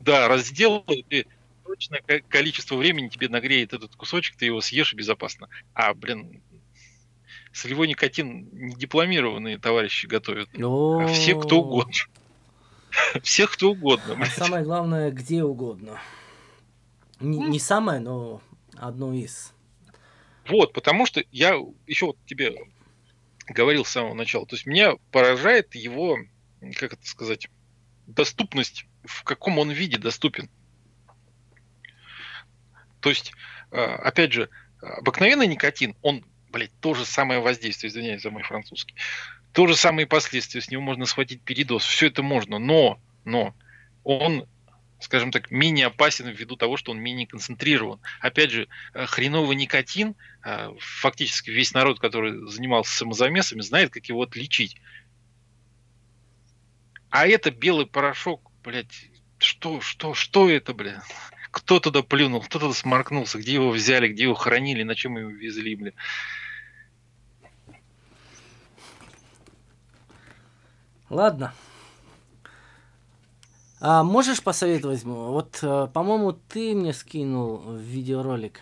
Да, 0.00 0.28
разделает, 0.28 1.12
и 1.12 1.26
точное 1.64 2.02
количество 2.28 2.76
времени 2.76 3.08
тебе 3.08 3.28
нагреет 3.28 3.72
этот 3.74 3.94
кусочек, 3.94 4.36
ты 4.36 4.46
его 4.46 4.60
съешь 4.60 4.94
безопасно. 4.94 5.48
А, 5.74 5.92
блин, 5.92 6.42
солевой 7.52 7.88
никотин 7.88 8.48
не 8.52 8.74
дипломированные 8.74 9.58
товарищи 9.58 10.06
готовят, 10.06 10.48
а 10.54 11.06
все 11.08 11.38
кто 11.38 11.60
угодно. 11.60 11.92
Всех 13.22 13.52
кто 13.52 13.72
угодно. 13.72 14.16
А 14.20 14.26
самое 14.26 14.64
главное, 14.64 15.10
где 15.10 15.44
угодно. 15.44 16.00
Не, 17.20 17.38
не 17.38 17.58
самое, 17.58 18.00
но 18.00 18.40
одно 18.76 19.12
из. 19.12 19.52
Вот, 20.46 20.72
потому 20.72 21.04
что 21.06 21.22
я 21.30 21.56
еще 21.86 22.06
вот 22.06 22.16
тебе 22.26 22.56
говорил 23.46 23.84
с 23.84 23.90
самого 23.90 24.14
начала. 24.14 24.46
То 24.46 24.56
есть 24.56 24.66
меня 24.66 24.94
поражает 25.10 25.74
его, 25.74 26.18
как 26.76 26.94
это 26.94 27.06
сказать, 27.06 27.48
доступность, 28.06 28.86
в 29.04 29.24
каком 29.24 29.58
он 29.58 29.70
виде 29.70 29.98
доступен. 29.98 30.48
То 33.00 33.10
есть, 33.10 33.32
а, 33.70 33.96
опять 33.96 34.32
же, 34.32 34.48
обыкновенный 34.80 35.46
никотин, 35.46 35.94
он, 36.02 36.24
блядь, 36.50 36.72
то 36.80 36.94
же 36.94 37.04
самое 37.04 37.40
воздействие, 37.40 37.90
извиняюсь 37.90 38.22
за 38.22 38.30
мой 38.30 38.42
французский. 38.42 38.94
То 39.52 39.66
же 39.66 39.76
самые 39.76 40.06
последствия, 40.06 40.60
с 40.60 40.70
него 40.70 40.82
можно 40.82 41.06
схватить 41.06 41.42
передоз, 41.42 41.84
все 41.84 42.08
это 42.08 42.22
можно, 42.22 42.58
но, 42.58 43.00
но 43.24 43.54
он 44.04 44.46
скажем 45.00 45.30
так, 45.30 45.50
менее 45.50 45.86
опасен 45.86 46.28
ввиду 46.28 46.56
того, 46.56 46.76
что 46.76 46.92
он 46.92 46.98
менее 46.98 47.26
концентрирован. 47.26 48.00
Опять 48.20 48.50
же, 48.50 48.68
э, 48.94 49.06
хреновый 49.06 49.56
никотин, 49.56 50.16
э, 50.44 50.72
фактически 50.78 51.50
весь 51.50 51.72
народ, 51.72 52.00
который 52.00 52.48
занимался 52.48 52.96
самозамесами, 52.96 53.60
знает, 53.60 53.90
как 53.90 54.06
его 54.06 54.22
отличить. 54.22 54.76
А 57.10 57.26
это 57.26 57.50
белый 57.50 57.86
порошок, 57.86 58.50
блядь, 58.64 59.08
что, 59.38 59.80
что, 59.80 60.14
что 60.14 60.50
это, 60.50 60.74
блядь? 60.74 61.00
Кто 61.50 61.80
туда 61.80 62.02
плюнул, 62.02 62.42
кто 62.42 62.58
туда 62.58 62.74
сморкнулся, 62.74 63.38
где 63.38 63.54
его 63.54 63.70
взяли, 63.70 64.08
где 64.08 64.24
его 64.24 64.34
хранили, 64.34 64.82
на 64.82 64.94
чем 64.94 65.16
его 65.16 65.30
везли, 65.30 65.76
блядь. 65.76 65.94
Ладно. 71.10 71.54
А 73.80 74.02
можешь 74.02 74.42
посоветовать? 74.42 75.04
Вот, 75.04 75.58
э, 75.62 75.88
по-моему, 75.92 76.32
ты 76.32 76.74
мне 76.74 76.92
скинул 76.92 77.76
видеоролик 77.76 78.60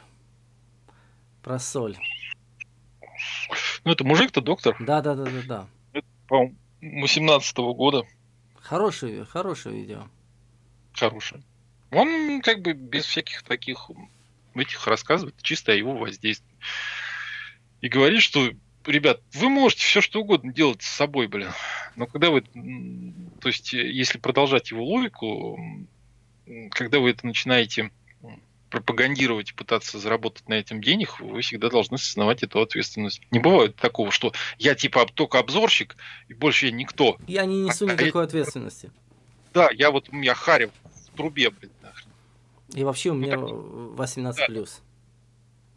про 1.42 1.58
соль. 1.58 1.96
Ну, 3.84 3.92
это 3.92 4.04
мужик-то 4.04 4.40
доктор. 4.40 4.76
Да, 4.80 5.00
да, 5.00 5.14
да, 5.14 5.24
да, 5.24 5.42
да. 5.46 5.66
Это, 5.92 6.06
по-моему, 6.28 6.56
18 6.82 7.58
-го 7.58 7.74
года. 7.74 8.02
Хорошее, 8.60 9.24
хорошее 9.24 9.80
видео. 9.80 10.08
Хорошее. 10.92 11.42
Он 11.92 12.42
как 12.42 12.60
бы 12.62 12.72
без 12.72 13.04
всяких 13.06 13.42
таких 13.42 13.90
этих 14.54 14.86
рассказывает 14.86 15.36
чисто 15.42 15.72
о 15.72 15.74
его 15.74 15.96
воздействии. 15.96 16.54
И 17.80 17.88
говорит, 17.88 18.22
что 18.22 18.50
ребят, 18.92 19.20
вы 19.32 19.48
можете 19.48 19.82
все 19.82 20.00
что 20.00 20.20
угодно 20.20 20.52
делать 20.52 20.82
с 20.82 20.88
собой, 20.88 21.26
блин. 21.26 21.50
Но 21.96 22.06
когда 22.06 22.30
вы, 22.30 22.42
то 22.42 23.48
есть, 23.48 23.72
если 23.72 24.18
продолжать 24.18 24.70
его 24.70 24.84
логику, 24.84 25.58
когда 26.70 26.98
вы 26.98 27.10
это 27.10 27.26
начинаете 27.26 27.90
пропагандировать 28.70 29.50
и 29.50 29.54
пытаться 29.54 29.98
заработать 29.98 30.48
на 30.48 30.54
этом 30.54 30.82
денег, 30.82 31.20
вы 31.20 31.40
всегда 31.40 31.70
должны 31.70 31.94
осознавать 31.94 32.42
эту 32.42 32.60
ответственность. 32.60 33.22
Не 33.30 33.38
бывает 33.38 33.76
такого, 33.76 34.10
что 34.10 34.32
я 34.58 34.74
типа 34.74 35.06
только 35.06 35.38
обзорщик, 35.38 35.96
и 36.28 36.34
больше 36.34 36.66
я 36.66 36.72
никто. 36.72 37.16
Я 37.26 37.44
не 37.46 37.62
несу 37.62 37.86
а, 37.88 37.92
никакой 37.92 38.22
я... 38.22 38.26
ответственности. 38.26 38.90
Да, 39.54 39.70
я 39.72 39.90
вот, 39.90 40.08
у 40.10 40.16
меня 40.16 40.34
харев 40.34 40.70
в 41.06 41.16
трубе, 41.16 41.50
блин. 41.50 41.70
И 42.74 42.84
вообще 42.84 43.10
у 43.10 43.14
меня 43.14 43.36
ну, 43.36 43.94
18 43.94 44.38
да. 44.38 44.46
плюс. 44.46 44.82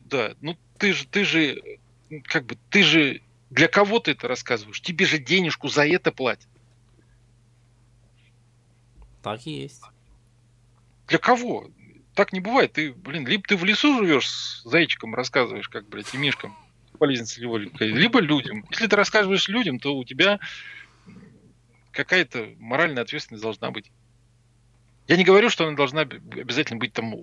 Да, 0.06 0.34
ну 0.42 0.58
ты 0.78 0.94
же, 0.94 1.06
ты 1.06 1.24
же 1.24 1.62
как 2.24 2.46
бы 2.46 2.58
ты 2.70 2.84
же 2.84 3.22
для 3.50 3.68
кого 3.68 4.00
ты 4.00 4.12
это 4.12 4.28
рассказываешь? 4.28 4.82
Тебе 4.82 5.06
же 5.06 5.18
денежку 5.18 5.68
за 5.68 5.86
это 5.88 6.12
платят. 6.12 6.48
Так 9.22 9.46
и 9.48 9.52
есть. 9.52 9.82
Для 11.08 11.18
кого? 11.18 11.70
Так 12.14 12.34
не 12.34 12.40
бывает. 12.40 12.74
Ты, 12.74 12.94
блин, 12.94 13.28
либо 13.28 13.44
ты 13.44 13.58
в 13.58 13.64
лесу 13.64 13.98
живешь 13.98 14.30
с 14.30 14.64
зайчиком, 14.64 15.16
рассказываешь, 15.16 15.70
как, 15.70 15.88
блядь, 15.88 16.14
и 16.14 16.18
мишкам 16.18 16.56
полезен 16.98 17.26
целевой, 17.26 17.72
либо 17.80 18.20
людям. 18.20 18.66
Если 18.70 18.88
ты 18.88 18.96
рассказываешь 18.96 19.48
людям, 19.48 19.80
то 19.80 19.96
у 19.96 20.04
тебя 20.04 20.40
какая-то 21.92 22.54
моральная 22.60 23.04
ответственность 23.04 23.44
должна 23.44 23.72
быть. 23.72 23.92
Я 25.10 25.18
не 25.18 25.24
говорю, 25.24 25.50
что 25.50 25.66
она 25.66 25.76
должна 25.76 26.02
обязательно 26.02 26.78
быть 26.78 26.94
там, 26.94 27.16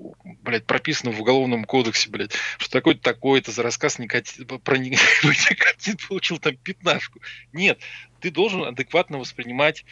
блядь, 0.42 0.66
прописана 0.66 1.12
в 1.12 1.20
уголовном 1.20 1.64
кодексе, 1.64 2.10
блядь, 2.10 2.32
что 2.58 2.72
такой-то 2.72 3.00
такой-то 3.00 3.52
за 3.52 3.62
рассказ 3.62 4.00
никотин, 4.00 4.44
про 4.58 4.76
никотин 4.76 5.96
получил 6.08 6.38
там 6.38 6.56
пятнашку. 6.56 7.20
Нет, 7.52 7.78
ты 8.26 8.32
должен 8.32 8.64
адекватно 8.64 9.18
воспринимать 9.18 9.84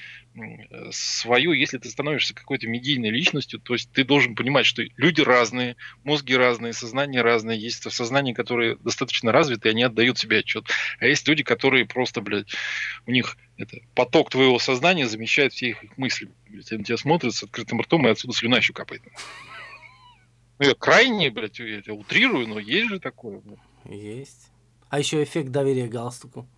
свою, 0.90 1.52
если 1.52 1.78
ты 1.78 1.88
становишься 1.88 2.34
какой-то 2.34 2.66
медийной 2.66 3.10
личностью, 3.10 3.60
то 3.60 3.74
есть 3.74 3.92
ты 3.92 4.02
должен 4.02 4.34
понимать, 4.34 4.66
что 4.66 4.82
люди 4.96 5.20
разные, 5.20 5.76
мозги 6.02 6.34
разные, 6.34 6.72
сознание 6.72 7.22
разное, 7.22 7.54
есть 7.54 7.88
сознание, 7.92 8.34
которые 8.34 8.74
достаточно 8.74 9.30
развиты, 9.30 9.68
и 9.68 9.70
они 9.70 9.84
отдают 9.84 10.18
себе 10.18 10.38
отчет. 10.38 10.66
А 10.98 11.06
есть 11.06 11.28
люди, 11.28 11.44
которые 11.44 11.86
просто, 11.86 12.22
блядь, 12.22 12.52
у 13.06 13.12
них 13.12 13.36
это, 13.56 13.78
поток 13.94 14.30
твоего 14.30 14.58
сознания 14.58 15.06
замещает 15.06 15.52
все 15.52 15.68
их, 15.68 15.84
их 15.84 15.96
мысли. 15.96 16.28
Блядь, 16.48 16.72
они 16.72 16.82
тебя 16.82 16.96
смотрят 16.96 17.32
с 17.36 17.44
открытым 17.44 17.82
ртом, 17.82 18.08
и 18.08 18.10
отсюда 18.10 18.34
слюна 18.34 18.56
еще 18.56 18.72
капает. 18.72 19.02
Ну, 20.58 20.66
я 20.66 20.74
крайне, 20.74 21.30
блядь, 21.30 21.60
я 21.60 21.78
это 21.78 21.94
утрирую, 21.94 22.48
но 22.48 22.58
есть 22.58 22.88
же 22.88 22.98
такое. 22.98 23.40
Блядь. 23.44 24.02
Есть. 24.02 24.50
А 24.88 24.98
еще 24.98 25.22
эффект 25.22 25.50
доверия 25.50 25.86
галстуку. 25.86 26.48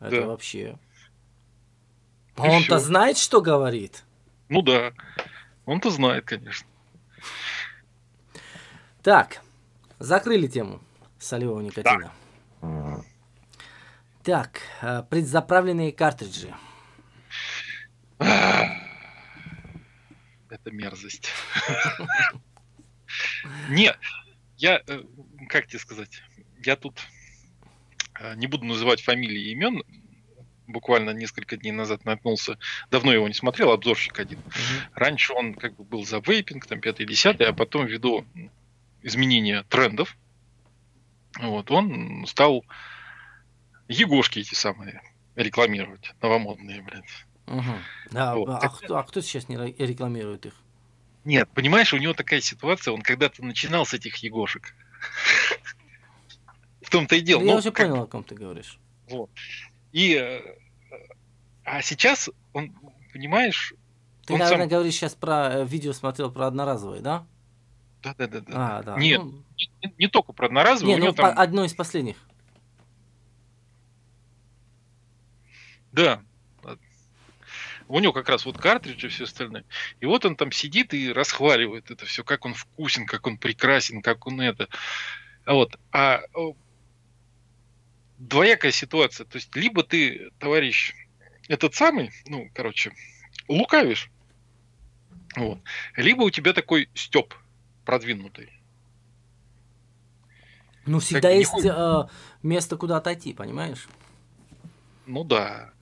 Это 0.00 0.22
да. 0.22 0.26
вообще 0.26 0.78
а 2.36 2.42
он-то 2.42 2.78
знает, 2.78 3.18
что 3.18 3.40
говорит? 3.40 4.04
Ну 4.48 4.62
да, 4.62 4.92
он-то 5.64 5.90
знает, 5.90 6.24
конечно. 6.24 6.68
Так, 9.02 9.40
закрыли 9.98 10.46
тему 10.46 10.80
солевого 11.18 11.60
никотина. 11.60 12.12
Да. 12.60 13.04
Так, 14.22 14.60
э, 14.80 15.02
предзаправленные 15.10 15.92
картриджи. 15.92 16.54
Это 18.18 18.70
мерзость. 20.70 21.28
Нет, 23.68 23.98
я, 24.56 24.82
э, 24.86 25.02
как 25.48 25.66
тебе 25.66 25.78
сказать, 25.78 26.22
я 26.64 26.76
тут 26.76 27.00
э, 28.18 28.34
не 28.36 28.46
буду 28.46 28.64
называть 28.64 29.02
фамилии 29.02 29.48
и 29.48 29.52
имен, 29.52 29.82
буквально 30.66 31.10
несколько 31.10 31.56
дней 31.56 31.72
назад 31.72 32.04
наткнулся, 32.04 32.58
давно 32.90 33.12
его 33.12 33.28
не 33.28 33.34
смотрел, 33.34 33.70
обзорщик 33.72 34.18
один. 34.18 34.38
Mm-hmm. 34.38 34.80
Раньше 34.94 35.32
он 35.32 35.54
как 35.54 35.76
бы 35.76 35.84
был 35.84 36.04
за 36.04 36.18
вейпинг, 36.18 36.66
там, 36.66 36.80
пятый, 36.80 37.06
десятый, 37.06 37.46
а 37.46 37.52
потом 37.52 37.86
ввиду 37.86 38.24
изменения 39.02 39.64
трендов, 39.68 40.16
вот, 41.40 41.70
он 41.70 42.26
стал 42.26 42.64
Егошки 43.88 44.38
эти 44.38 44.54
самые 44.54 45.02
рекламировать, 45.36 46.14
новомодные, 46.22 46.82
блядь. 46.82 47.04
Угу. 47.46 47.74
А, 48.14 48.34
вот. 48.36 48.48
а, 48.48 48.68
кто, 48.68 48.96
а 48.96 49.02
кто 49.02 49.20
сейчас 49.20 49.48
не 49.48 49.56
рекламирует 49.56 50.46
их? 50.46 50.54
Нет, 51.24 51.48
понимаешь, 51.54 51.92
у 51.92 51.98
него 51.98 52.14
такая 52.14 52.40
ситуация, 52.40 52.92
он 52.92 53.02
когда-то 53.02 53.44
начинал 53.44 53.84
с 53.84 53.94
этих 53.94 54.16
Егошек. 54.18 54.74
В 56.82 56.90
том-то 56.90 57.16
и 57.16 57.20
дело. 57.20 57.42
Я 57.42 57.56
уже 57.56 57.72
понял, 57.72 58.02
о 58.02 58.06
ком 58.06 58.24
ты 58.24 58.34
говоришь. 58.34 58.78
Вот. 59.08 59.30
И, 59.94 60.16
э, 60.16 60.40
а 61.62 61.80
сейчас 61.80 62.28
он, 62.52 62.74
понимаешь, 63.12 63.72
Ты, 64.26 64.32
Он 64.32 64.40
наверное, 64.40 64.64
сам- 64.64 64.68
говоришь 64.70 64.94
сейчас 64.94 65.14
про 65.14 65.60
э, 65.60 65.64
видео 65.64 65.92
смотрел 65.92 66.32
про 66.32 66.48
одноразовые, 66.48 67.00
да? 67.00 67.24
Да, 68.02 68.12
да, 68.18 68.26
да, 68.26 68.40
да. 68.40 68.52
А, 68.78 68.82
да. 68.82 68.96
Нет, 68.98 69.22
Ну, 69.22 69.44
не, 69.56 69.94
не 69.96 70.08
только 70.08 70.32
про 70.32 70.46
одноразовые, 70.46 70.96
не, 70.96 71.00
у 71.00 71.04
него 71.04 71.12
ну, 71.12 71.16
там, 71.16 71.32
одно 71.38 71.64
из 71.64 71.72
последних. 71.74 72.16
да, 75.92 76.20
у 77.86 78.00
него 78.00 78.12
как 78.12 78.28
раз 78.28 78.46
вот 78.46 78.58
картриджи 78.58 79.06
и 79.06 79.10
все 79.10 79.24
остальное. 79.24 79.64
И 80.00 80.06
вот 80.06 80.24
он 80.24 80.34
там 80.34 80.50
сидит 80.50 80.92
и 80.92 81.12
расхваливает 81.12 81.92
это 81.92 82.04
все, 82.04 82.24
как 82.24 82.46
он 82.46 82.54
вкусен, 82.54 83.06
как 83.06 83.28
он 83.28 83.38
прекрасен, 83.38 84.02
как 84.02 84.26
он 84.26 84.40
это. 84.40 84.68
А 85.44 85.52
вот, 85.54 85.78
а 85.92 86.22
двоякая 88.18 88.72
ситуация. 88.72 89.26
То 89.26 89.36
есть, 89.36 89.54
либо 89.56 89.82
ты, 89.82 90.30
товарищ, 90.38 90.94
этот 91.48 91.74
самый, 91.74 92.10
ну, 92.26 92.48
короче, 92.54 92.92
лукавишь, 93.48 94.10
вот, 95.36 95.58
либо 95.96 96.22
у 96.22 96.30
тебя 96.30 96.52
такой 96.52 96.88
степ 96.94 97.34
продвинутый. 97.84 98.50
Ну, 100.86 101.00
всегда 101.00 101.32
не 101.32 101.38
есть 101.38 101.64
э, 101.64 102.08
место, 102.42 102.76
куда 102.76 102.98
отойти, 102.98 103.32
понимаешь? 103.32 103.88
Ну 105.06 105.24
да. 105.24 105.72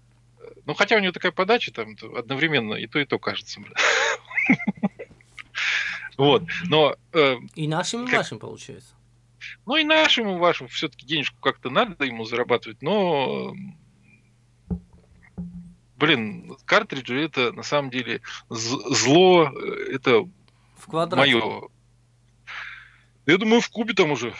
Ну, 0.64 0.74
хотя 0.74 0.96
у 0.96 1.00
него 1.00 1.12
такая 1.12 1.32
подача 1.32 1.72
там 1.72 1.96
одновременно 2.16 2.74
и 2.74 2.86
то, 2.86 2.98
и 2.98 3.04
то 3.04 3.18
кажется. 3.18 3.60
Вот. 6.18 6.44
Но, 6.66 6.94
э, 7.14 7.36
И 7.54 7.66
нашим, 7.66 8.04
и 8.04 8.06
Как- 8.06 8.18
вашим 8.18 8.38
получается. 8.38 8.94
Ну 9.66 9.76
и 9.76 9.84
нашему 9.84 10.38
вашему 10.38 10.68
все-таки 10.68 11.06
денежку 11.06 11.40
как-то 11.40 11.70
надо 11.70 12.04
ему 12.04 12.24
зарабатывать, 12.24 12.82
но 12.82 13.54
блин, 16.02 16.56
картриджи 16.64 17.20
это 17.22 17.52
на 17.52 17.62
самом 17.62 17.90
деле 17.90 18.22
зло, 18.48 19.52
э, 19.52 19.94
это 19.94 20.28
В 20.76 20.86
квадрате. 20.86 21.36
мое. 21.36 21.68
Я 23.24 23.38
думаю, 23.38 23.60
в 23.60 23.68
кубе 23.68 23.94
там 23.94 24.10
уже. 24.10 24.34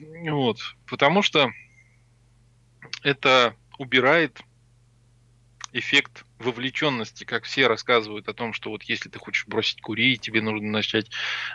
Вот. 0.00 0.58
Потому 0.86 1.22
что 1.22 1.52
это 3.04 3.54
убирает 3.78 4.42
эффект 5.72 6.24
вовлеченности, 6.44 7.24
как 7.24 7.44
все 7.44 7.66
рассказывают 7.66 8.28
о 8.28 8.34
том, 8.34 8.52
что 8.52 8.70
вот 8.70 8.82
если 8.84 9.08
ты 9.08 9.18
хочешь 9.18 9.46
бросить 9.46 9.80
курить, 9.80 10.20
тебе 10.20 10.40
нужно 10.40 10.68
начать 10.68 11.10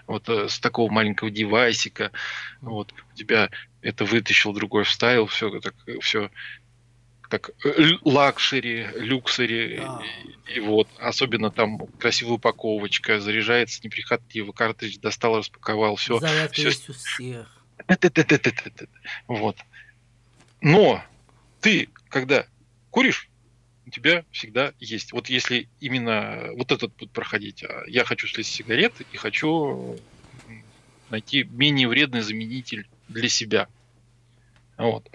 вот 0.07 0.27
э, 0.29 0.49
с 0.49 0.59
такого 0.59 0.91
маленького 0.91 1.29
девайсика, 1.29 2.11
вот 2.61 2.93
у 3.11 3.15
тебя 3.15 3.49
это 3.81 4.05
вытащил, 4.05 4.53
другой 4.53 4.83
вставил, 4.83 5.27
все 5.27 5.59
так, 5.59 5.75
все 6.01 6.29
так 7.29 7.51
э, 7.63 7.73
лю- 7.77 7.99
luxury, 8.03 8.87
luxury, 8.95 9.77
Да. 9.77 10.01
и, 10.47 10.55
и 10.55 10.59
вот, 10.59 10.89
особенно 10.97 11.51
там 11.51 11.77
красивая 11.99 12.33
упаковочка, 12.33 13.19
заряжается 13.19 13.79
неприхотливо, 13.83 14.51
картридж 14.51 14.97
достал, 14.97 15.37
распаковал, 15.37 15.95
все, 15.95 16.19
всё 16.19 16.67
есть 16.67 16.89
у 16.89 16.93
всех. 16.93 17.65
Вот. 19.27 19.57
Но 20.61 21.03
ты, 21.61 21.89
когда 22.09 22.45
куришь, 22.89 23.28
у 23.89 23.91
тебя 23.91 24.23
всегда 24.31 24.73
есть. 24.79 25.13
Вот 25.13 25.29
если 25.29 25.67
именно 25.79 26.49
вот 26.53 26.71
этот 26.71 26.93
путь 26.93 27.09
проходить, 27.11 27.63
а 27.63 27.83
я 27.87 28.05
хочу 28.05 28.27
слезть 28.27 28.51
сигарет 28.51 28.93
и 29.01 29.17
хочу 29.17 29.97
найти 31.09 31.43
менее 31.43 31.87
вредный 31.87 32.21
заменитель 32.21 32.87
для 33.07 33.27
себя. 33.29 33.67
Вот. 34.77 35.09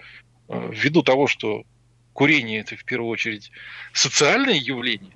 Э, 0.49 0.71
Ввиду 0.73 1.03
того, 1.03 1.27
что 1.27 1.63
курение 2.11 2.59
это 2.59 2.75
в 2.75 2.83
первую 2.83 3.09
очередь 3.09 3.49
социальное 3.93 4.55
явление, 4.55 5.15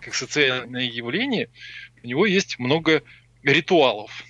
как 0.00 0.14
социальное 0.14 0.84
явление, 0.84 1.48
у 2.02 2.06
него 2.06 2.26
есть 2.26 2.58
много 2.58 3.02
ритуалов 3.42 4.22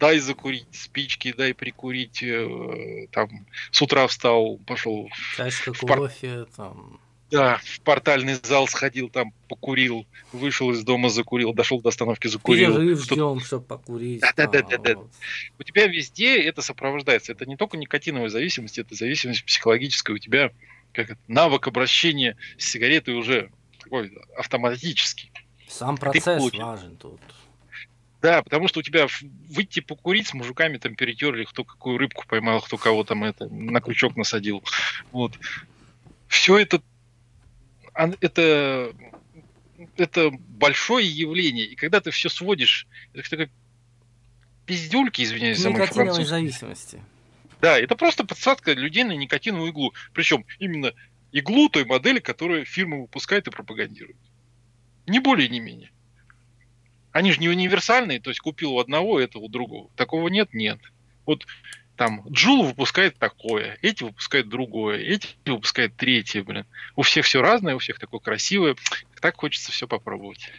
дай 0.00 0.18
закурить 0.18 0.66
спички, 0.72 1.32
дай 1.32 1.52
прикурить, 1.52 2.22
э, 2.22 3.06
там, 3.12 3.46
с 3.70 3.82
утра 3.82 4.06
встал, 4.06 4.56
пошел, 4.66 5.08
Чашка 5.36 5.74
В 5.74 5.80
пар- 5.80 5.98
кофе, 5.98 6.46
там. 6.56 6.98
Да, 7.30 7.60
в 7.62 7.80
портальный 7.80 8.34
зал 8.42 8.66
сходил, 8.66 9.08
там, 9.08 9.32
покурил, 9.48 10.06
вышел 10.32 10.70
из 10.70 10.82
дома, 10.84 11.08
закурил, 11.08 11.52
дошел 11.52 11.80
до 11.80 11.90
остановки, 11.90 12.26
закурил. 12.26 12.72
Перерыв 12.74 13.04
Что- 13.04 13.14
ждем, 13.14 13.40
чтобы 13.40 13.64
покурить. 13.66 14.20
Да-да-да-да-да. 14.20 14.94
там, 14.94 15.02
вот. 15.02 15.10
У 15.58 15.62
тебя 15.62 15.86
везде 15.86 16.42
это 16.42 16.62
сопровождается. 16.62 17.32
Это 17.32 17.46
не 17.46 17.56
только 17.56 17.76
никотиновая 17.76 18.28
зависимость, 18.28 18.78
это 18.78 18.94
зависимость 18.94 19.44
психологическая. 19.44 20.16
У 20.16 20.18
тебя 20.18 20.50
как 20.92 21.10
это, 21.10 21.20
навык 21.28 21.68
обращения 21.68 22.36
с 22.58 22.64
сигаретой 22.64 23.14
уже 23.14 23.50
такой 23.78 24.12
автоматический. 24.36 25.30
Сам 25.68 25.96
процесс 25.96 26.42
важен 26.52 26.96
тут. 26.96 27.20
Да, 28.22 28.42
потому 28.42 28.68
что 28.68 28.80
у 28.80 28.82
тебя 28.82 29.06
выйти 29.48 29.80
покурить 29.80 30.26
с 30.26 30.34
мужиками 30.34 30.76
там 30.76 30.94
перетерли, 30.94 31.44
кто 31.44 31.64
какую 31.64 31.96
рыбку 31.96 32.24
поймал, 32.28 32.60
кто 32.60 32.76
кого 32.76 33.02
там 33.02 33.24
это 33.24 33.48
на 33.48 33.80
крючок 33.80 34.16
насадил. 34.16 34.62
Вот. 35.10 35.38
Все 36.28 36.58
это, 36.58 36.82
это, 37.94 38.94
это 39.96 40.30
большое 40.30 41.06
явление. 41.06 41.66
И 41.66 41.74
когда 41.74 42.00
ты 42.00 42.10
все 42.10 42.28
сводишь, 42.28 42.86
это 43.12 43.22
к 43.22 43.28
такой 43.28 43.50
пиздюльки, 44.66 45.22
извиняюсь 45.22 45.58
за 45.58 45.70
мой 45.70 45.86
французский. 45.86 46.24
зависимости. 46.24 47.02
Да, 47.60 47.78
это 47.78 47.96
просто 47.96 48.24
подсадка 48.24 48.72
людей 48.72 49.04
на 49.04 49.12
никотиновую 49.12 49.70
иглу. 49.70 49.94
Причем 50.14 50.44
именно 50.58 50.92
иглу 51.32 51.68
той 51.68 51.84
модели, 51.84 52.20
которую 52.20 52.64
фирма 52.64 52.98
выпускает 52.98 53.48
и 53.48 53.50
пропагандирует. 53.50 54.16
Не 55.06 55.18
более, 55.18 55.48
не 55.48 55.60
менее. 55.60 55.90
Они 57.12 57.32
же 57.32 57.40
не 57.40 57.48
универсальные, 57.48 58.20
то 58.20 58.30
есть 58.30 58.40
купил 58.40 58.74
у 58.74 58.78
одного, 58.78 59.18
это 59.18 59.38
у 59.38 59.48
другого. 59.48 59.90
Такого 59.96 60.28
нет? 60.28 60.54
Нет. 60.54 60.78
Вот 61.26 61.46
там 62.00 62.22
Джул 62.30 62.64
выпускает 62.64 63.18
такое, 63.18 63.76
эти 63.82 64.04
выпускают 64.04 64.48
другое, 64.48 64.96
эти 65.00 65.36
выпускают 65.44 65.96
третье, 65.96 66.42
блин. 66.42 66.64
У 66.96 67.02
всех 67.02 67.26
все 67.26 67.42
разное, 67.42 67.74
у 67.74 67.78
всех 67.78 67.98
такое 67.98 68.20
красивое. 68.20 68.74
Так 69.20 69.36
хочется 69.36 69.70
все 69.70 69.86
попробовать. 69.86 70.50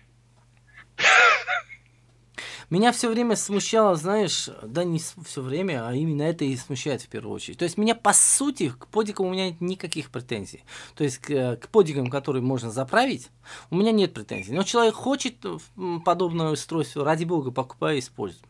Меня 2.70 2.92
все 2.92 3.10
время 3.10 3.36
смущало, 3.36 3.96
знаешь, 3.96 4.50
да 4.62 4.84
не 4.84 5.00
все 5.00 5.42
время, 5.42 5.88
а 5.88 5.96
именно 5.96 6.22
это 6.22 6.46
и 6.46 6.56
смущает 6.56 7.02
в 7.02 7.08
первую 7.08 7.34
очередь. 7.34 7.58
То 7.58 7.66
есть 7.66 7.76
меня 7.76 7.96
по 7.96 8.14
сути 8.14 8.70
к 8.70 8.86
подикам 8.86 9.26
у 9.26 9.32
меня 9.32 9.48
нет 9.48 9.62
никаких 9.62 10.12
претензий. 10.12 10.64
То 10.94 11.04
есть 11.04 11.18
к, 11.18 11.56
к 11.56 11.70
подикам, 11.70 12.12
которые 12.12 12.44
можно 12.44 12.70
заправить, 12.70 13.30
у 13.72 13.78
меня 13.78 13.92
нет 13.92 14.14
претензий. 14.14 14.54
Но 14.54 14.62
человек 14.62 14.94
хочет 14.94 15.44
м, 15.76 16.02
подобное 16.02 16.52
устройство, 16.52 17.04
ради 17.04 17.26
бога, 17.26 17.50
покупай 17.50 17.96
и 17.96 18.00
используй. 18.00 18.44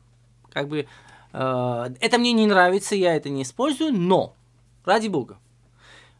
Как 0.52 0.68
бы 0.68 0.80
э, 0.80 0.86
это 1.38 2.18
мне 2.18 2.34
не 2.34 2.46
нравится, 2.48 2.96
я 2.96 3.16
это 3.16 3.30
не 3.30 3.44
использую, 3.44 3.94
но 3.94 4.36
ради 4.86 5.08
бога. 5.08 5.38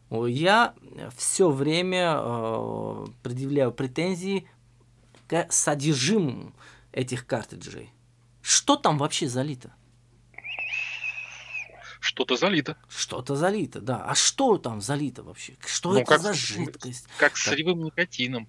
Я 0.09 0.74
все 1.16 1.49
время 1.49 2.16
э, 2.18 3.05
предъявляю 3.24 3.72
претензии 3.72 4.45
к 5.28 5.47
содержимому 5.51 6.51
этих 6.91 7.26
картриджей. 7.26 7.89
Что 8.41 8.76
там 8.76 8.97
вообще 8.97 9.28
залито? 9.30 9.72
Что-то 11.99 12.36
залито. 12.36 12.76
Что-то 12.89 13.36
залито, 13.36 13.80
да. 13.80 14.03
А 14.05 14.16
что 14.16 14.57
там 14.57 14.82
залито 14.82 15.24
вообще? 15.24 15.53
Что 15.66 15.91
Ну, 15.93 15.99
это 15.99 16.05
как 16.09 16.22
за 16.22 16.34
жидкость? 16.34 17.07
как 17.18 17.38
с 17.38 17.43
солевым 17.43 17.84
никотином. 17.84 18.47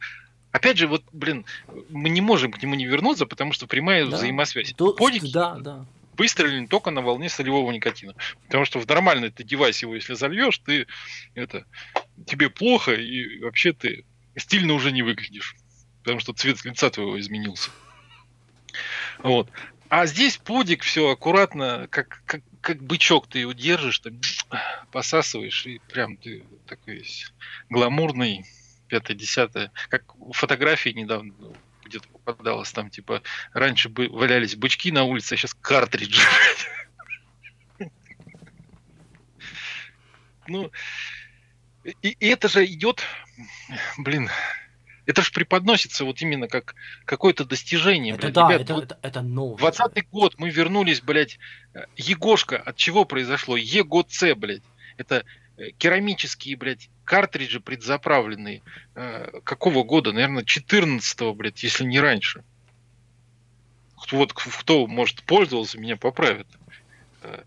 Опять 0.52 0.78
же, 0.78 0.86
вот, 0.86 1.02
блин, 1.12 1.44
мы 1.90 2.08
не 2.08 2.20
можем 2.20 2.50
к 2.52 2.62
нему 2.62 2.74
не 2.74 2.86
вернуться, 2.86 3.26
потому 3.26 3.52
что 3.52 3.66
прямая 3.66 4.06
Да. 4.06 4.16
взаимосвязь. 4.16 4.72
То- 4.76 4.96
Да, 5.32 5.56
да. 5.56 5.86
Выстрелили 6.16 6.66
только 6.66 6.90
на 6.90 7.00
волне 7.00 7.28
солевого 7.28 7.70
никотина. 7.72 8.14
Потому 8.46 8.64
что 8.64 8.78
в 8.78 8.86
нормальный 8.86 9.30
ты 9.30 9.44
девайс 9.44 9.82
его, 9.82 9.94
если 9.94 10.14
зальешь, 10.14 10.58
ты 10.58 10.86
это 11.34 11.66
тебе 12.26 12.50
плохо, 12.50 12.94
и 12.94 13.40
вообще 13.40 13.72
ты 13.72 14.04
стильно 14.36 14.74
уже 14.74 14.92
не 14.92 15.02
выглядишь. 15.02 15.56
Потому 16.02 16.20
что 16.20 16.32
цвет 16.32 16.64
лица 16.64 16.90
твоего 16.90 17.18
изменился. 17.18 17.70
Вот. 19.18 19.48
А 19.88 20.06
здесь 20.06 20.38
подик 20.38 20.82
все 20.82 21.10
аккуратно, 21.10 21.86
как, 21.90 22.22
как, 22.24 22.40
как 22.62 22.82
бычок 22.82 23.26
ты 23.26 23.40
его 23.40 23.52
держишь, 23.52 23.98
там, 23.98 24.18
посасываешь, 24.90 25.66
и 25.66 25.80
прям 25.90 26.16
ты 26.16 26.44
такой 26.66 26.94
весь 26.94 27.30
гламурный, 27.68 28.46
пятое-десятое. 28.88 29.70
Как 29.90 30.04
фотографии 30.32 30.90
недавно 30.90 31.34
где-то 31.92 32.08
попадалось, 32.08 32.72
там 32.72 32.90
типа 32.90 33.22
раньше 33.52 33.88
бы 33.88 34.08
валялись 34.08 34.56
бычки 34.56 34.90
на 34.90 35.04
улице, 35.04 35.34
а 35.34 35.36
сейчас 35.36 35.54
картриджи. 35.54 36.22
Ну, 40.48 40.72
и, 41.84 42.08
и 42.08 42.26
это 42.26 42.48
же 42.48 42.64
идет, 42.66 43.02
блин, 43.96 44.28
это 45.06 45.22
же 45.22 45.30
преподносится 45.30 46.04
вот 46.04 46.20
именно 46.20 46.48
как 46.48 46.74
какое-то 47.04 47.44
достижение. 47.44 48.14
Это 48.14 48.22
блядь. 48.22 48.34
да, 48.34 48.48
Ребят, 48.48 48.60
это, 48.62 48.74
вот 48.74 48.84
это, 48.84 48.98
это 49.02 49.22
новое. 49.22 49.58
20 49.58 50.10
год 50.10 50.34
мы 50.38 50.50
вернулись, 50.50 51.00
блядь, 51.00 51.38
э, 51.74 51.84
Егошка, 51.96 52.56
от 52.56 52.76
чего 52.76 53.04
произошло? 53.04 53.56
ЕГОЦ, 53.56 54.34
блядь. 54.36 54.62
Это 54.96 55.24
керамические, 55.78 56.56
блядь, 56.56 56.90
картриджи 57.04 57.60
предзаправленные. 57.60 58.62
Э, 58.94 59.40
какого 59.44 59.84
года? 59.84 60.12
Наверное, 60.12 60.44
14-го, 60.44 61.34
блядь, 61.34 61.62
если 61.62 61.84
не 61.84 62.00
раньше. 62.00 62.44
Вот 64.10 64.32
кто, 64.32 64.86
может, 64.86 65.22
пользовался, 65.22 65.78
меня 65.78 65.96
поправит. 65.96 66.46
Э, 67.22 67.42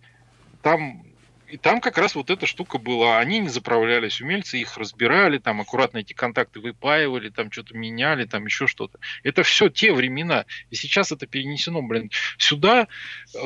там 0.61 1.05
и 1.47 1.57
там 1.57 1.79
как 1.79 1.97
раз 1.97 2.15
вот 2.15 2.29
эта 2.29 2.47
штука 2.47 2.77
была. 2.77 3.19
Они 3.19 3.39
не 3.39 3.49
заправлялись, 3.49 4.19
умельцы 4.19 4.57
их 4.59 4.77
разбирали, 4.77 5.37
там 5.37 5.61
аккуратно 5.61 5.99
эти 5.99 6.13
контакты 6.13 6.59
выпаивали, 6.59 7.29
там 7.29 7.51
что-то 7.51 7.77
меняли, 7.77 8.25
там 8.25 8.45
еще 8.45 8.67
что-то. 8.67 8.99
Это 9.23 9.43
все 9.43 9.69
те 9.69 9.93
времена. 9.93 10.45
И 10.71 10.75
сейчас 10.75 11.11
это 11.11 11.27
перенесено, 11.27 11.81
блин, 11.81 12.09
сюда 12.37 12.87
э, 13.35 13.37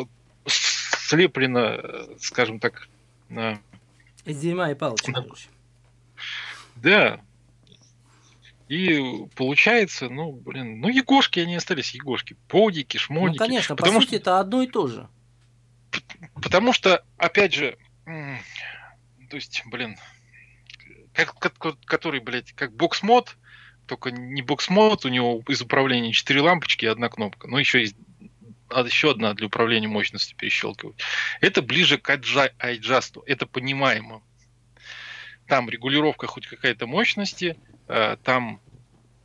слеплено, 0.46 1.60
э, 1.60 2.16
скажем 2.20 2.60
так, 2.60 2.88
на... 3.28 3.60
Из 4.26 4.40
дерьма 4.40 4.72
и 4.72 4.76
палочки, 4.76 5.12
короче. 5.12 5.50
Да. 6.76 7.22
И 8.68 9.26
получается, 9.36 10.10
ну, 10.10 10.32
блин, 10.32 10.80
ну, 10.80 10.90
егошки 10.90 11.40
они 11.40 11.56
остались, 11.56 11.96
егошки. 11.96 12.38
Подики, 12.48 12.98
шмодики. 12.98 13.40
Ну, 13.40 13.46
конечно, 13.46 13.76
по 13.76 13.88
сути, 13.88 14.08
что... 14.08 14.16
это 14.18 14.40
одно 14.40 14.62
и 14.62 14.68
то 14.68 14.88
же. 14.88 15.10
Потому 16.36 16.72
что, 16.72 17.04
опять 17.18 17.54
же, 17.54 17.78
то 18.06 19.36
есть, 19.36 19.64
блин, 19.66 19.98
как, 21.14 21.38
как, 21.40 21.80
который, 21.86 22.20
блядь, 22.20 22.54
как 22.54 22.76
бокс-мод, 22.76 23.38
только 23.88 24.12
не 24.12 24.44
бокс-мод, 24.44 25.04
у 25.06 25.10
него 25.10 25.42
из 25.48 25.62
управления 25.62 26.14
4 26.14 26.42
лампочки 26.42 26.86
и 26.86 26.90
одна 26.90 27.10
кнопка. 27.10 27.48
Но 27.48 27.58
еще 27.58 27.80
есть 27.80 27.96
еще 28.86 29.12
одна 29.12 29.34
для 29.34 29.48
управления 29.48 29.88
мощностью 29.88 30.38
перещелкивать. 30.38 30.96
Это 31.42 31.62
ближе 31.62 31.98
к 31.98 32.10
iJust, 32.10 33.24
это 33.26 33.46
понимаемо. 33.46 34.22
Там 35.48 35.70
регулировка 35.70 36.28
хоть 36.28 36.48
какая-то 36.48 36.86
мощности, 36.86 37.58
э, 37.88 38.18
там 38.24 38.62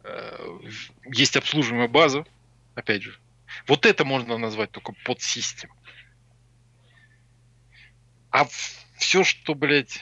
э, 0.03 0.59
есть 1.07 1.37
обслуживаемая 1.37 1.89
база, 1.89 2.25
опять 2.75 3.03
же. 3.03 3.19
Вот 3.67 3.87
это 3.87 4.05
можно 4.05 4.39
назвать 4.39 4.71
только 4.71 4.93
подсистем. 5.05 5.71
А 8.31 8.47
все, 8.97 9.23
что, 9.23 9.55
блядь, 9.55 10.01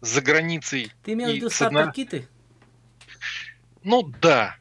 за 0.00 0.22
границей... 0.22 0.92
Ты 1.04 1.12
имел 1.12 1.30
в 1.30 1.34
виду 1.34 1.50
стартер-киты? 1.50 2.26
Ну 3.82 4.02
да. 4.02 4.56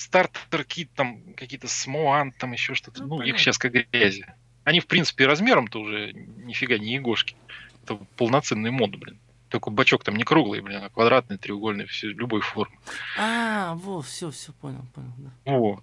Стартер-кит, 0.00 0.90
там 0.94 1.34
какие-то 1.34 1.68
смоан, 1.68 2.32
там 2.32 2.52
еще 2.52 2.74
что-то. 2.74 3.02
Ну, 3.02 3.18
ну 3.18 3.22
их 3.22 3.38
сейчас 3.38 3.58
как 3.58 3.72
грязи. 3.72 4.26
Они, 4.64 4.80
в 4.80 4.86
принципе, 4.86 5.26
размером-то 5.26 5.80
уже 5.80 6.12
нифига 6.12 6.78
не 6.78 6.94
егошки. 6.94 7.36
Это 7.82 7.96
полноценный 8.16 8.70
мод, 8.70 8.96
блин. 8.96 9.18
Только 9.48 9.70
бачок 9.70 10.04
там 10.04 10.16
не 10.16 10.24
круглый, 10.24 10.60
блин, 10.60 10.84
а 10.84 10.90
квадратный, 10.90 11.38
треугольный, 11.38 11.86
все, 11.86 12.08
любой 12.08 12.40
формы. 12.40 12.76
А, 13.18 13.74
во, 13.74 14.00
все, 14.00 14.30
все, 14.30 14.52
понял, 14.52 14.84
понял. 14.94 15.12
Да. 15.18 15.32
Во. 15.44 15.82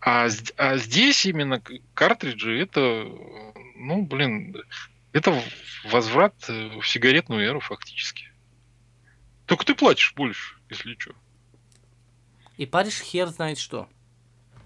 А, 0.00 0.28
а 0.56 0.76
здесь 0.76 1.26
именно 1.26 1.60
картриджи 1.94 2.60
это 2.60 3.08
ну, 3.78 4.02
блин, 4.02 4.56
это 5.12 5.42
возврат 5.84 6.34
э, 6.48 6.68
в 6.80 6.86
сигаретную 6.86 7.44
эру 7.44 7.60
фактически. 7.60 8.30
Только 9.46 9.64
ты 9.64 9.74
платишь 9.74 10.14
больше, 10.14 10.56
если 10.70 10.94
что. 10.98 11.14
И 12.56 12.66
паришь 12.66 13.00
хер 13.00 13.28
знает 13.28 13.58
что. 13.58 13.88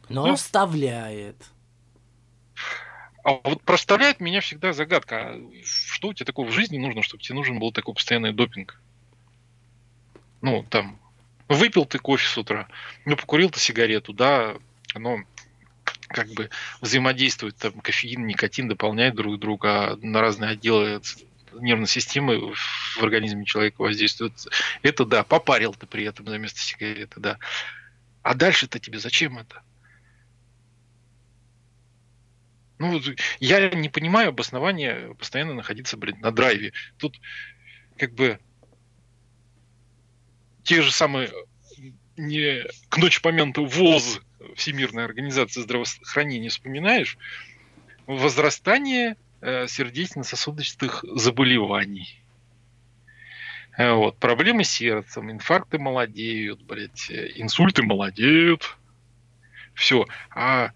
Но 0.08 0.26
ну, 0.26 0.32
оставляет. 0.32 1.36
А 3.22 3.32
вот 3.44 3.62
проставляет 3.62 4.20
меня 4.20 4.40
всегда 4.40 4.72
загадка. 4.72 5.34
А 5.34 5.40
что 5.64 6.08
у 6.08 6.14
тебя 6.14 6.26
такого 6.26 6.48
в 6.48 6.52
жизни 6.52 6.78
нужно, 6.78 7.02
чтобы 7.02 7.22
тебе 7.22 7.34
нужен 7.36 7.58
был 7.58 7.72
такой 7.72 7.94
постоянный 7.94 8.32
допинг? 8.32 8.80
Ну, 10.40 10.64
там, 10.70 10.98
выпил 11.48 11.84
ты 11.84 11.98
кофе 11.98 12.26
с 12.26 12.38
утра, 12.38 12.68
ну, 13.04 13.16
покурил 13.16 13.50
ты 13.50 13.60
сигарету, 13.60 14.12
да, 14.14 14.56
оно 14.94 15.18
как 16.08 16.28
бы 16.28 16.50
взаимодействуют, 16.80 17.56
там, 17.56 17.72
кофеин, 17.72 18.26
никотин 18.26 18.68
дополняют 18.68 19.16
друг 19.16 19.38
друга, 19.38 19.92
а 19.92 19.96
на 19.96 20.20
разные 20.20 20.52
отделы 20.52 21.02
нервной 21.52 21.88
системы 21.88 22.54
в 22.54 23.02
организме 23.02 23.44
человека 23.44 23.82
воздействуют. 23.82 24.34
Это 24.82 25.04
да, 25.04 25.24
попарил 25.24 25.74
ты 25.74 25.86
при 25.86 26.04
этом 26.04 26.26
вместо 26.26 26.60
сигареты, 26.60 27.20
да. 27.20 27.38
А 28.22 28.34
дальше-то 28.34 28.78
тебе 28.78 28.98
зачем 28.98 29.38
это? 29.38 29.62
Ну, 32.78 33.00
я 33.40 33.68
не 33.70 33.88
понимаю 33.88 34.30
обоснования 34.30 35.12
постоянно 35.14 35.54
находиться, 35.54 35.96
блин, 35.96 36.18
на 36.20 36.30
драйве. 36.30 36.72
Тут 36.96 37.20
как 37.98 38.14
бы 38.14 38.38
те 40.64 40.80
же 40.82 40.90
самые 40.90 41.30
не 42.16 42.64
к 42.88 42.98
ночи 42.98 43.20
помянутый 43.20 43.66
ВОЗ 43.66 44.20
Всемирная 44.56 45.04
организация 45.04 45.62
здравоохранения 45.62 46.48
вспоминаешь, 46.48 47.18
возрастание 48.06 49.16
э, 49.40 49.66
сердечно-сосудистых 49.66 51.04
заболеваний. 51.14 52.19
Э, 53.76 53.92
вот, 53.92 54.18
проблемы 54.18 54.64
с 54.64 54.70
сердцем, 54.70 55.30
инфаркты 55.30 55.78
молодеют, 55.78 56.62
блядь, 56.62 57.10
э, 57.10 57.32
инсульты 57.36 57.82
молодеют. 57.82 58.76
Все. 59.74 60.06
А 60.34 60.72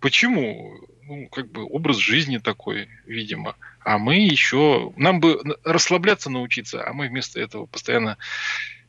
почему? 0.00 0.78
Ну, 1.02 1.28
как 1.28 1.50
бы 1.50 1.64
образ 1.64 1.96
жизни 1.96 2.38
такой, 2.38 2.88
видимо. 3.06 3.56
А 3.80 3.98
мы 3.98 4.16
еще... 4.16 4.92
Нам 4.96 5.20
бы 5.20 5.40
расслабляться 5.64 6.30
научиться, 6.30 6.86
а 6.86 6.92
мы 6.92 7.08
вместо 7.08 7.40
этого 7.40 7.66
постоянно 7.66 8.18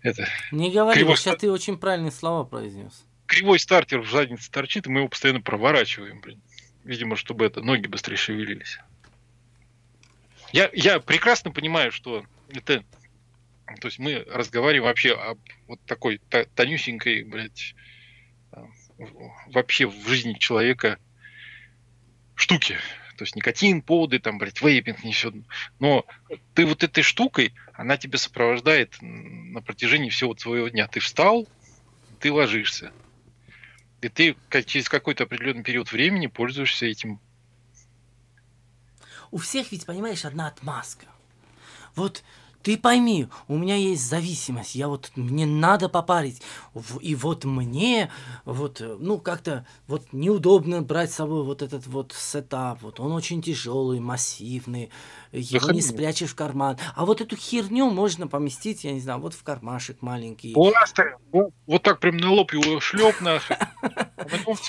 это... 0.02 0.28
Не 0.52 0.72
говори, 0.72 1.00
криво... 1.00 1.16
сейчас 1.16 1.38
ты 1.38 1.52
очень 1.52 1.78
правильные 1.78 2.12
слова 2.12 2.44
произнес 2.44 3.06
кривой 3.28 3.60
стартер 3.60 4.00
в 4.00 4.10
заднице 4.10 4.50
торчит, 4.50 4.88
и 4.88 4.90
мы 4.90 5.02
его 5.02 5.10
постоянно 5.10 5.42
проворачиваем, 5.42 6.22
блин. 6.22 6.42
Видимо, 6.84 7.16
чтобы 7.16 7.46
это 7.46 7.62
ноги 7.62 7.86
быстрее 7.88 8.16
шевелились. 8.16 8.80
Я, 10.54 10.72
я 10.74 11.00
прекрасно 11.00 11.52
понимаю, 11.52 11.92
что 11.92 12.26
это... 12.50 12.84
То 13.80 13.88
есть 13.88 14.00
мы 14.00 14.24
разговариваем 14.28 14.86
вообще 14.86 15.14
о 15.14 15.36
вот 15.68 15.82
такой 15.86 16.20
тонюсенькой, 16.56 17.24
блядь, 17.24 17.76
а, 18.52 18.66
вообще 19.48 19.88
в 19.88 20.08
жизни 20.08 20.34
человека 20.34 20.98
штуки. 22.36 22.78
То 23.18 23.24
есть 23.24 23.36
никотин, 23.36 23.82
поводы, 23.82 24.20
там, 24.20 24.38
блядь, 24.38 24.62
вейпинг 24.62 25.04
несет. 25.04 25.34
Но 25.80 26.06
ты 26.54 26.66
вот 26.66 26.84
этой 26.84 27.02
штукой, 27.04 27.54
она 27.74 27.98
тебя 27.98 28.18
сопровождает 28.18 28.96
на 29.02 29.62
протяжении 29.62 30.10
всего 30.10 30.36
своего 30.38 30.68
дня. 30.68 30.88
Ты 30.88 31.00
встал, 31.00 31.48
ты 32.20 32.32
ложишься. 32.32 32.92
И 34.02 34.10
ты 34.10 34.38
через 34.66 34.88
какой-то 34.88 35.24
определенный 35.24 35.64
период 35.64 35.92
времени 35.92 36.28
пользуешься 36.28 36.86
этим. 36.86 37.20
У 39.32 39.38
всех 39.38 39.72
ведь, 39.72 39.86
понимаешь, 39.86 40.24
одна 40.24 40.48
отмазка. 40.48 41.08
Вот 41.96 42.24
ты 42.64 42.78
пойми, 42.78 43.28
у 43.48 43.58
меня 43.58 43.76
есть 43.76 44.08
зависимость, 44.08 44.76
я 44.76 44.88
вот, 44.88 45.12
мне 45.16 45.46
надо 45.46 45.90
попарить, 45.90 46.42
и 47.02 47.16
вот 47.16 47.46
мне, 47.46 48.12
вот, 48.46 48.82
ну, 49.00 49.20
как-то, 49.20 49.66
вот, 49.88 50.12
неудобно 50.12 50.82
брать 50.82 51.12
с 51.12 51.16
собой 51.16 51.44
вот 51.44 51.62
этот 51.62 51.88
вот 51.88 52.14
сетап, 52.18 52.82
вот, 52.82 53.00
он 53.00 53.12
очень 53.14 53.42
тяжелый, 53.42 54.00
массивный, 54.00 54.90
его 55.32 55.72
не 55.72 55.82
спрячешь 55.82 56.32
в 56.32 56.36
карман, 56.36 56.78
а 56.96 57.06
вот 57.06 57.22
эту 57.22 57.36
херню 57.36 57.90
можно 57.90 58.28
поместить, 58.28 58.84
я 58.84 58.94
не 58.94 59.00
знаю, 59.00 59.20
вот 59.20 59.34
в 59.34 59.44
кармашек 59.44 60.02
маленький. 60.02 60.54
Пластырь, 60.54 61.16
вот, 61.32 61.52
вот 61.66 61.84
так 61.84 62.00
прям 62.00 62.18
на 62.18 62.32
лоб 62.32 62.54
его 62.54 62.80
шлеп 62.80 63.22
нахуй, 63.22 63.56
а 63.82 64.26
потом 64.26 64.56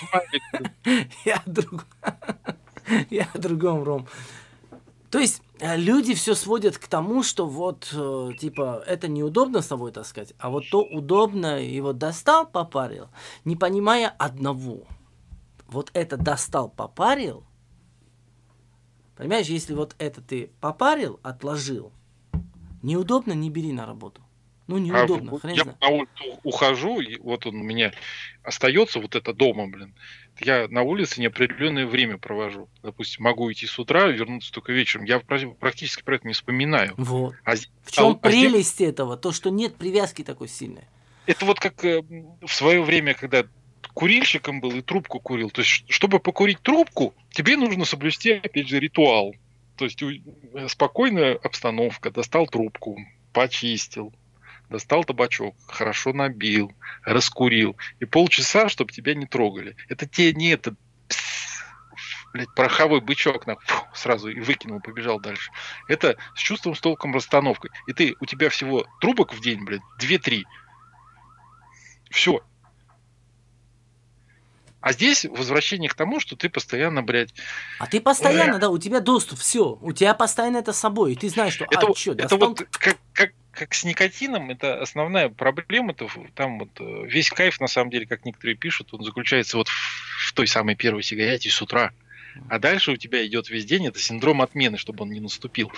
Я 3.10 3.28
о 3.34 3.38
другом, 3.38 3.82
Ром. 3.82 4.06
То 5.10 5.18
есть 5.18 5.42
э, 5.58 5.76
люди 5.76 6.14
все 6.14 6.34
сводят 6.34 6.76
к 6.76 6.86
тому, 6.86 7.22
что 7.22 7.46
вот, 7.46 7.88
э, 7.92 8.30
типа, 8.38 8.82
это 8.86 9.08
неудобно 9.08 9.62
с 9.62 9.66
собой 9.66 9.90
таскать, 9.90 10.34
а 10.38 10.50
вот 10.50 10.64
то 10.70 10.82
удобно, 10.82 11.62
и 11.62 11.80
вот 11.80 11.96
достал, 11.98 12.46
попарил, 12.46 13.08
не 13.44 13.56
понимая 13.56 14.08
одного. 14.08 14.86
Вот 15.66 15.90
это 15.94 16.16
достал, 16.16 16.68
попарил, 16.68 17.44
понимаешь, 19.16 19.46
если 19.46 19.74
вот 19.74 19.94
это 19.98 20.20
ты 20.20 20.50
попарил, 20.60 21.20
отложил, 21.22 21.92
неудобно, 22.82 23.32
не 23.32 23.50
бери 23.50 23.72
на 23.72 23.86
работу. 23.86 24.22
Ну, 24.68 24.76
а 24.76 24.80
неудобно, 24.80 25.32
а, 25.34 25.38
хрен 25.40 25.54
Я 25.54 25.64
на 25.80 25.88
улицу 25.88 26.40
ухожу, 26.42 27.00
и 27.00 27.16
вот 27.16 27.46
он 27.46 27.56
у 27.56 27.64
меня 27.64 27.92
остается 28.42 29.00
вот 29.00 29.16
это 29.16 29.32
дома, 29.32 29.66
блин. 29.66 29.94
Я 30.40 30.68
на 30.68 30.82
улице 30.82 31.22
неопределенное 31.22 31.86
время 31.86 32.18
провожу. 32.18 32.68
Допустим, 32.82 33.24
могу 33.24 33.50
идти 33.50 33.66
с 33.66 33.78
утра, 33.78 34.06
вернуться 34.06 34.52
только 34.52 34.72
вечером. 34.72 35.04
Я 35.04 35.20
практически 35.20 36.02
про 36.02 36.16
это 36.16 36.28
не 36.28 36.34
вспоминаю. 36.34 36.92
Вот. 36.98 37.34
А, 37.44 37.54
в 37.56 37.90
чем 37.90 38.08
а, 38.08 38.14
прелесть 38.14 38.74
здесь... 38.76 38.90
этого? 38.90 39.16
То, 39.16 39.32
что 39.32 39.48
нет 39.48 39.74
привязки 39.74 40.22
такой 40.22 40.48
сильной. 40.48 40.84
Это 41.24 41.46
вот 41.46 41.58
как 41.58 41.82
э, 41.84 42.02
в 42.42 42.52
свое 42.52 42.82
время, 42.82 43.14
когда 43.14 43.46
курильщиком 43.94 44.60
был 44.60 44.72
и 44.72 44.82
трубку 44.82 45.18
курил. 45.18 45.50
То 45.50 45.62
есть, 45.62 45.84
чтобы 45.88 46.20
покурить 46.20 46.60
трубку, 46.60 47.14
тебе 47.30 47.56
нужно 47.56 47.86
соблюсти, 47.86 48.32
опять 48.32 48.68
же, 48.68 48.78
ритуал. 48.78 49.34
То 49.76 49.86
есть, 49.86 50.02
э, 50.02 50.68
спокойная 50.68 51.36
обстановка, 51.36 52.10
достал 52.10 52.46
трубку, 52.46 52.98
почистил, 53.32 54.12
достал 54.68 55.04
табачок, 55.04 55.56
хорошо 55.66 56.12
набил, 56.12 56.72
раскурил. 57.04 57.76
И 58.00 58.04
полчаса, 58.04 58.68
чтобы 58.68 58.92
тебя 58.92 59.14
не 59.14 59.26
трогали. 59.26 59.76
Это 59.88 60.06
те 60.06 60.32
не 60.32 60.50
это 60.50 60.76
блядь, 62.32 62.54
пороховой 62.54 63.00
бычок 63.00 63.46
на, 63.46 63.56
фу, 63.56 63.86
сразу 63.94 64.28
и 64.28 64.40
выкинул, 64.40 64.80
побежал 64.80 65.20
дальше. 65.20 65.50
Это 65.88 66.16
с 66.34 66.40
чувством, 66.40 66.74
с 66.74 66.80
толком, 66.80 67.14
расстановкой. 67.14 67.70
И 67.86 67.92
ты, 67.92 68.14
у 68.20 68.26
тебя 68.26 68.50
всего 68.50 68.86
трубок 69.00 69.34
в 69.34 69.40
день, 69.40 69.64
блядь, 69.64 69.82
2-3. 70.00 70.44
Все. 72.10 72.42
А 74.80 74.92
здесь 74.92 75.24
возвращение 75.24 75.90
к 75.90 75.94
тому, 75.94 76.20
что 76.20 76.36
ты 76.36 76.48
постоянно, 76.48 77.02
блядь... 77.02 77.34
А 77.80 77.86
ты 77.86 78.00
постоянно, 78.00 78.56
э... 78.56 78.58
да, 78.60 78.70
у 78.70 78.78
тебя 78.78 79.00
доступ, 79.00 79.40
все. 79.40 79.76
У 79.80 79.92
тебя 79.92 80.14
постоянно 80.14 80.58
это 80.58 80.72
с 80.72 80.78
собой. 80.78 81.12
И 81.12 81.16
ты 81.16 81.28
знаешь, 81.28 81.54
что... 81.54 81.64
Это, 81.64 81.88
а, 81.88 81.94
что, 81.94 82.12
это 82.12 82.28
достал... 82.28 82.38
вот 82.38 82.62
как, 82.70 82.96
как, 83.12 83.32
как 83.50 83.74
с 83.74 83.82
никотином, 83.84 84.50
это 84.50 84.80
основная 84.80 85.30
проблема, 85.30 85.94
то 85.94 86.08
там 86.34 86.60
вот 86.60 86.68
э, 86.78 87.06
весь 87.06 87.28
кайф, 87.30 87.60
на 87.60 87.66
самом 87.66 87.90
деле, 87.90 88.06
как 88.06 88.24
некоторые 88.24 88.56
пишут, 88.56 88.94
он 88.94 89.02
заключается 89.02 89.56
вот 89.56 89.66
в, 89.66 90.28
в 90.28 90.32
той 90.32 90.46
самой 90.46 90.76
первой 90.76 91.02
сигарете 91.02 91.50
с 91.50 91.60
утра. 91.60 91.92
А 92.48 92.60
дальше 92.60 92.92
у 92.92 92.96
тебя 92.96 93.26
идет 93.26 93.50
весь 93.50 93.64
день, 93.64 93.86
это 93.86 93.98
синдром 93.98 94.42
отмены, 94.42 94.78
чтобы 94.78 95.02
он 95.02 95.10
не 95.10 95.18
наступил. 95.18 95.72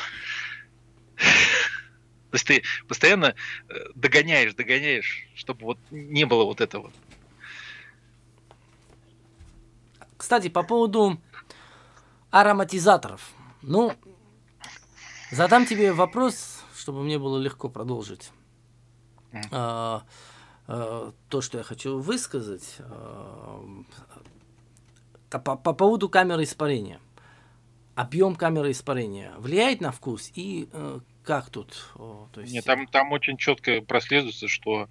То 1.16 2.34
есть 2.34 2.46
ты 2.46 2.62
постоянно 2.86 3.34
э, 3.68 3.74
догоняешь, 3.94 4.52
догоняешь, 4.54 5.26
чтобы 5.34 5.64
вот 5.64 5.78
не 5.90 6.26
было 6.26 6.44
вот 6.44 6.60
этого. 6.60 6.92
Кстати, 10.20 10.48
по 10.48 10.62
поводу 10.62 11.18
ароматизаторов. 12.30 13.32
Ну, 13.62 13.94
задам 15.30 15.64
тебе 15.64 15.94
вопрос, 15.94 16.62
чтобы 16.76 17.02
мне 17.02 17.18
было 17.18 17.38
легко 17.38 17.70
продолжить. 17.70 18.30
А, 19.50 20.02
а, 20.66 21.14
то, 21.30 21.40
что 21.40 21.56
я 21.56 21.64
хочу 21.64 22.00
высказать. 22.00 22.76
А, 22.80 23.64
по, 25.30 25.56
по 25.56 25.72
поводу 25.72 26.10
камеры 26.10 26.42
испарения. 26.42 27.00
Объем 27.94 28.36
камеры 28.36 28.72
испарения 28.72 29.32
влияет 29.38 29.80
на 29.80 29.90
вкус 29.90 30.30
и 30.34 30.68
э, 30.70 31.00
как 31.24 31.48
тут? 31.48 31.90
О, 31.94 32.28
то 32.30 32.42
есть... 32.42 32.52
Нет, 32.52 32.66
там, 32.66 32.86
там 32.86 33.10
очень 33.12 33.38
четко 33.38 33.80
прослеживается, 33.80 34.48
что 34.48 34.90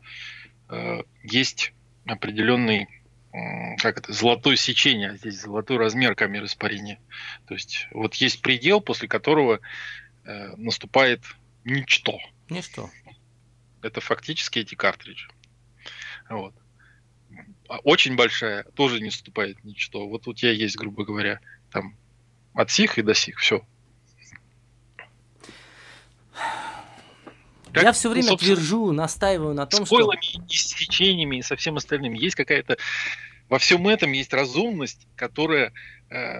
э, 0.69 1.03
есть 1.21 1.75
определенный 2.07 2.87
как 3.31 3.99
это, 3.99 4.11
золотое 4.11 4.55
сечение, 4.55 5.11
а 5.11 5.17
здесь 5.17 5.41
золотой 5.41 5.77
размер 5.77 6.15
камеры 6.15 6.45
испарения. 6.45 6.99
То 7.47 7.53
есть 7.53 7.87
вот 7.91 8.15
есть 8.15 8.41
предел, 8.41 8.81
после 8.81 9.07
которого 9.07 9.59
э, 10.25 10.55
наступает 10.55 11.21
ничто. 11.63 12.19
Ничто. 12.49 12.89
Это 13.81 14.01
фактически 14.01 14.59
эти 14.59 14.75
картриджи. 14.75 15.29
Вот. 16.29 16.53
А 17.67 17.77
очень 17.79 18.15
большая, 18.15 18.63
тоже 18.63 18.99
не 18.99 19.05
наступает 19.05 19.63
ничто. 19.63 20.07
Вот 20.07 20.27
у 20.27 20.33
тебя 20.33 20.51
есть, 20.51 20.75
грубо 20.75 21.05
говоря, 21.05 21.39
там 21.71 21.95
от 22.53 22.71
сих 22.71 22.97
и 22.97 23.03
до 23.03 23.13
сих, 23.13 23.39
все. 23.39 23.63
Как, 27.73 27.83
Я 27.83 27.91
все 27.91 28.09
время 28.09 28.31
ну, 28.31 28.37
твержу, 28.37 28.91
настаиваю 28.91 29.53
на 29.53 29.65
том, 29.65 29.85
с 29.85 29.87
что... 29.87 30.11
и 30.11 30.55
с 30.55 30.73
течениями, 30.73 31.37
и 31.37 31.41
со 31.41 31.55
всем 31.55 31.77
остальным. 31.77 32.13
Есть 32.13 32.35
какая-то... 32.35 32.77
Во 33.47 33.57
всем 33.57 33.87
этом 33.87 34.11
есть 34.11 34.31
разумность, 34.31 35.07
которая 35.15 35.73
э, 36.09 36.39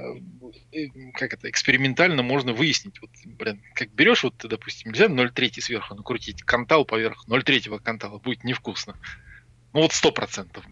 как 1.15 1.34
это, 1.34 1.49
экспериментально 1.49 2.21
можно 2.21 2.53
выяснить. 2.53 3.01
Вот, 3.01 3.09
блин, 3.25 3.61
как 3.73 3.89
берешь, 3.91 4.23
вот 4.23 4.38
ты, 4.38 4.47
допустим, 4.47 4.91
нельзя 4.91 5.07
0,3 5.07 5.61
сверху 5.61 5.95
накрутить, 5.95 6.43
кантал 6.43 6.86
поверх 6.86 7.25
0,3 7.27 7.80
кантала, 7.80 8.19
будет 8.19 8.43
невкусно. 8.43 8.95
Ну 9.73 9.82
вот 9.82 9.93
сто 9.93 10.11
процентов, 10.11 10.65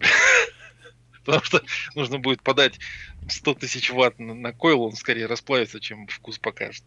Потому 1.28 1.43
что 1.43 1.61
нужно 1.95 2.19
будет 2.19 2.41
подать 2.41 2.80
100 3.28 3.53
тысяч 3.55 3.91
ватт 3.91 4.17
на, 4.17 4.34
на 4.34 4.53
койл, 4.53 4.82
он 4.84 4.93
скорее 4.93 5.25
расплавится, 5.25 5.82
чем 5.82 6.07
вкус 6.07 6.39
покажет. 6.39 6.84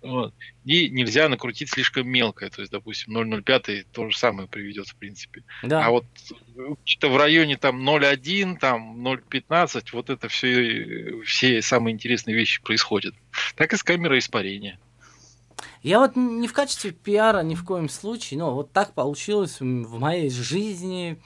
Вот. 0.00 0.32
И 0.64 0.88
нельзя 0.88 1.28
накрутить 1.28 1.70
слишком 1.70 2.08
мелко. 2.08 2.48
То 2.50 2.60
есть, 2.62 2.70
допустим, 2.70 3.16
0,05 3.16 3.86
то 3.90 4.08
же 4.08 4.16
самое 4.16 4.48
приведет, 4.48 4.86
в 4.86 4.94
принципе. 4.94 5.42
Да. 5.64 5.84
А 5.84 5.90
вот 5.90 6.04
что-то 6.84 7.12
в 7.12 7.16
районе 7.16 7.56
там 7.56 7.86
0,1, 7.86 8.58
там 8.58 9.04
0,15, 9.04 9.88
вот 9.92 10.08
это 10.08 10.28
все, 10.28 11.20
все 11.24 11.60
самые 11.60 11.94
интересные 11.94 12.36
вещи 12.36 12.62
происходят. 12.62 13.16
Так 13.56 13.72
и 13.72 13.76
с 13.76 13.82
камерой 13.82 14.20
испарения. 14.20 14.78
Я 15.82 15.98
вот 15.98 16.14
не 16.14 16.46
в 16.46 16.52
качестве 16.52 16.92
пиара 16.92 17.42
ни 17.42 17.56
в 17.56 17.64
коем 17.64 17.88
случае, 17.88 18.38
но 18.38 18.54
вот 18.54 18.72
так 18.72 18.94
получилось 18.94 19.58
в 19.58 19.98
моей 19.98 20.30
жизни. 20.30 21.20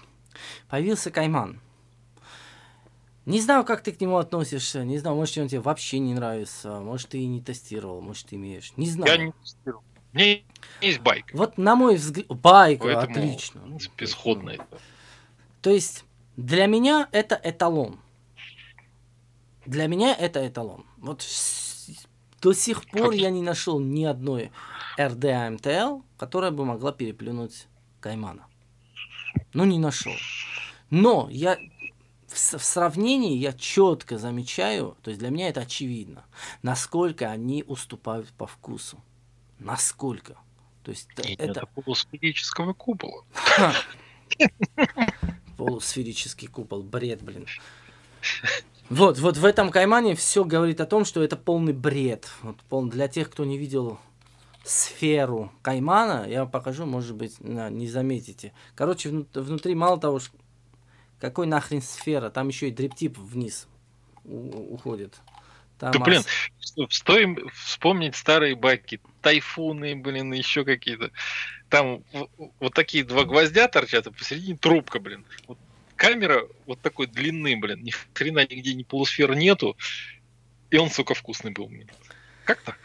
Появился 0.71 1.11
Кайман. 1.11 1.61
Не 3.25 3.41
знаю, 3.41 3.65
как 3.65 3.83
ты 3.83 3.93
к 3.93 4.01
нему 4.01 4.19
относишься, 4.19 4.85
не 4.85 4.99
знаю, 4.99 5.17
может, 5.17 5.39
он 5.39 5.49
тебе 5.49 5.61
вообще 5.61 6.01
не 6.01 6.13
нравится, 6.15 6.81
может, 6.81 7.11
ты 7.11 7.19
и 7.19 7.27
не 7.27 7.41
тестировал, 7.41 8.01
может, 8.01 8.27
ты 8.27 8.37
имеешь, 8.37 8.73
не 8.77 8.89
знаю. 8.89 9.13
Я 9.13 9.25
не 9.27 9.33
тестировал. 9.33 9.85
Мне 10.13 10.45
есть 10.81 11.01
байк. 11.01 11.27
Вот 11.33 11.57
на 11.57 11.77
мой 11.77 11.97
взгляд, 11.97 12.27
байк, 12.27 12.85
отлично. 12.85 13.61
В 13.61 13.65
принципе, 13.65 14.07
сходно 14.07 14.55
То 15.63 15.71
есть, 15.71 16.05
для 16.37 16.67
меня 16.67 17.09
это 17.13 17.41
эталон. 17.43 18.01
Для 19.67 19.87
меня 19.87 20.15
это 20.15 20.47
эталон. 20.47 20.85
Вот 20.99 21.25
до 22.41 22.53
сих 22.53 22.85
пор 22.91 23.11
как... 23.11 23.15
я 23.15 23.31
не 23.31 23.43
нашел 23.43 23.79
ни 23.79 24.05
одной 24.05 24.51
RDA 24.99 25.57
MTL, 25.57 26.03
которая 26.19 26.51
бы 26.51 26.65
могла 26.65 26.93
переплюнуть 26.93 27.69
Каймана. 28.01 28.47
Ну, 29.55 29.65
не 29.65 29.79
нашел. 29.79 30.13
Но 30.91 31.29
я 31.31 31.57
в, 32.33 32.59
в 32.59 32.65
сравнении 32.65 33.37
я 33.37 33.53
четко 33.53 34.19
замечаю, 34.19 34.97
то 35.03 35.11
есть 35.11 35.21
для 35.21 35.31
меня 35.31 35.49
это 35.49 35.61
очевидно, 35.61 36.25
насколько 36.63 37.31
они 37.31 37.63
уступают 37.67 38.29
по 38.31 38.47
вкусу. 38.47 38.99
Насколько. 39.59 40.37
То 40.83 40.91
есть 40.91 41.09
Нет, 41.19 41.41
это... 41.41 41.61
это 41.61 41.67
полусферического 41.67 42.73
купола. 42.73 43.25
Полусферический 45.57 46.49
купол, 46.49 46.83
бред, 46.83 47.23
блин. 47.23 47.47
Вот, 48.89 49.19
вот 49.19 49.37
в 49.37 49.45
этом 49.45 49.71
каймане 49.71 50.17
все 50.17 50.45
говорит 50.45 50.81
о 50.81 50.87
том, 50.87 51.05
что 51.05 51.23
это 51.23 51.37
полный 51.37 51.73
бред. 51.73 52.29
Вот 52.43 52.57
пол... 52.69 52.87
Для 52.87 53.07
тех, 53.07 53.31
кто 53.31 53.45
не 53.45 53.59
видел 53.59 54.01
сферу 54.65 55.53
каймана, 55.63 56.27
я 56.29 56.47
покажу, 56.47 56.85
может 56.85 57.15
быть, 57.15 57.39
не 57.41 57.87
заметите. 57.87 58.53
Короче, 58.75 59.25
внутри 59.35 59.75
мало 59.75 59.99
того, 59.99 60.19
что 60.19 60.37
какой 61.23 61.47
нахрен 61.47 61.81
сфера? 61.81 62.31
Там 62.31 62.49
еще 62.49 62.67
и 62.67 62.73
дриптип 62.73 63.17
вниз 63.17 63.69
уходит. 64.25 65.21
Там 65.79 65.93
да, 65.93 65.99
блин, 66.01 66.23
стоим 66.91 67.49
вспомнить 67.55 68.17
старые 68.17 68.57
баки, 68.57 69.01
тайфуны, 69.21 69.95
блин, 69.95 70.33
еще 70.33 70.65
какие-то. 70.65 71.13
Там 71.69 72.03
вот 72.59 72.75
такие 72.75 73.05
два 73.05 73.25
гвоздя 73.25 73.69
торчат, 73.69 74.09
а 74.09 74.11
посередине 74.11 74.59
трубка, 74.59 74.99
блин. 74.99 75.25
Вот 75.47 75.59
камера 75.95 76.43
вот 76.67 76.81
такой 76.81 77.07
длины, 77.07 77.57
блин, 77.57 77.85
ни 77.85 77.93
хрена 78.15 78.41
нигде 78.41 78.75
ни 78.75 78.83
полусфер 78.83 79.37
нету, 79.37 79.77
и 80.71 80.77
он, 80.77 80.91
сука, 80.91 81.15
вкусный 81.15 81.53
был 81.53 81.69
мне. 81.69 81.87
Как 82.45 82.63
так? 82.63 82.79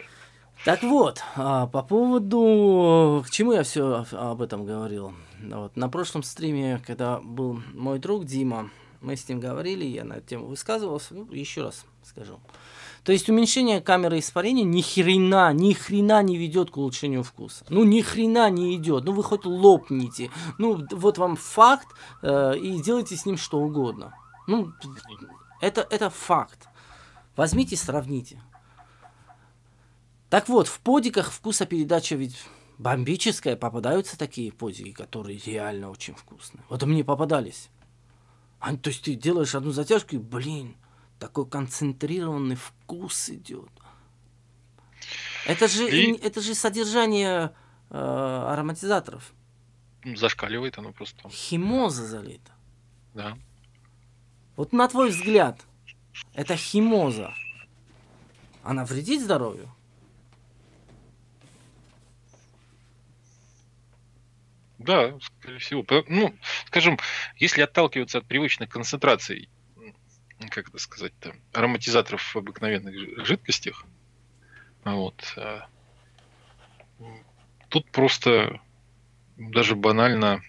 Так 0.63 0.83
вот, 0.83 1.23
а, 1.35 1.65
по 1.65 1.81
поводу... 1.81 3.23
К 3.25 3.31
чему 3.31 3.53
я 3.53 3.63
все 3.63 4.05
об 4.11 4.43
этом 4.43 4.63
говорил? 4.63 5.15
Вот, 5.41 5.75
на 5.75 5.89
прошлом 5.89 6.23
стриме, 6.23 6.81
когда 6.85 7.19
был 7.19 7.61
мой 7.73 7.99
друг 7.99 8.25
Дима, 8.25 8.69
мы 9.01 9.15
с 9.15 9.27
ним 9.29 9.39
говорили, 9.39 9.85
я 9.85 10.03
на 10.03 10.13
эту 10.13 10.27
тему 10.27 10.47
высказывался, 10.47 11.13
ну, 11.13 11.31
еще 11.31 11.63
раз 11.63 11.85
скажу. 12.03 12.39
То 13.03 13.11
есть 13.11 13.29
уменьшение 13.29 13.79
камеры 13.79 14.19
испарения 14.19 14.63
ни 14.63 14.81
хрена, 14.81 15.53
ни 15.53 15.73
хрена 15.73 16.21
не 16.23 16.37
ведет 16.37 16.71
к 16.71 16.77
улучшению 16.77 17.23
вкуса. 17.23 17.65
Ну 17.69 17.83
ни 17.83 18.01
хрена 18.01 18.49
не 18.49 18.75
идет. 18.75 19.05
Ну 19.05 19.13
вы 19.13 19.23
хоть 19.23 19.45
лопните. 19.45 20.29
Ну 20.57 20.85
вот 20.91 21.17
вам 21.17 21.37
факт 21.37 21.87
э, 22.21 22.57
и 22.57 22.81
делайте 22.81 23.15
с 23.15 23.25
ним 23.25 23.37
что 23.37 23.59
угодно. 23.59 24.13
Ну 24.45 24.73
это, 25.61 25.87
это 25.89 26.09
факт. 26.09 26.67
Возьмите, 27.37 27.77
сравните. 27.77 28.41
Так 30.29 30.49
вот, 30.49 30.67
в 30.67 30.79
подиках 30.81 31.31
вкусопередача 31.31 32.15
ведь 32.15 32.37
бомбическая. 32.77 33.55
Попадаются 33.55 34.17
такие 34.17 34.51
подики, 34.51 34.91
которые 34.91 35.39
реально 35.39 35.89
очень 35.89 36.15
вкусные. 36.15 36.63
Вот 36.69 36.83
мне 36.83 37.03
попадались. 37.03 37.69
А, 38.59 38.75
то 38.75 38.89
есть 38.89 39.03
ты 39.03 39.13
делаешь 39.15 39.55
одну 39.55 39.71
затяжку 39.71 40.15
и, 40.15 40.19
блин, 40.19 40.75
такой 41.19 41.47
концентрированный 41.47 42.55
вкус 42.55 43.29
идет. 43.29 43.69
Это 45.45 45.67
же, 45.67 45.89
и... 45.89 46.17
это 46.17 46.41
же 46.41 46.55
содержание 46.55 47.53
э, 47.89 47.95
ароматизаторов. 47.97 49.33
Зашкаливает 50.03 50.77
оно 50.77 50.91
просто. 50.91 51.29
Химоза 51.29 52.05
залита. 52.05 52.51
Да. 53.13 53.37
Вот 54.55 54.73
на 54.73 54.87
твой 54.87 55.09
взгляд, 55.09 55.61
это 56.33 56.55
химоза, 56.55 57.33
она 58.63 58.85
вредит 58.85 59.21
здоровью? 59.21 59.71
Да, 64.79 65.17
скорее 65.19 65.59
всего. 65.59 65.85
Ну, 66.07 66.35
скажем, 66.67 66.99
если 67.37 67.61
отталкиваться 67.61 68.19
от 68.19 68.25
привычных 68.25 68.69
концентраций, 68.69 69.49
как 70.49 70.69
это 70.69 70.77
сказать-то, 70.77 71.35
ароматизаторов 71.53 72.21
в 72.21 72.37
обыкновенных 72.37 73.25
жидкостях, 73.25 73.85
вот, 74.83 75.33
а, 75.35 75.67
тут 77.69 77.89
просто 77.91 78.61
даже 79.35 79.75
банально, 79.75 80.41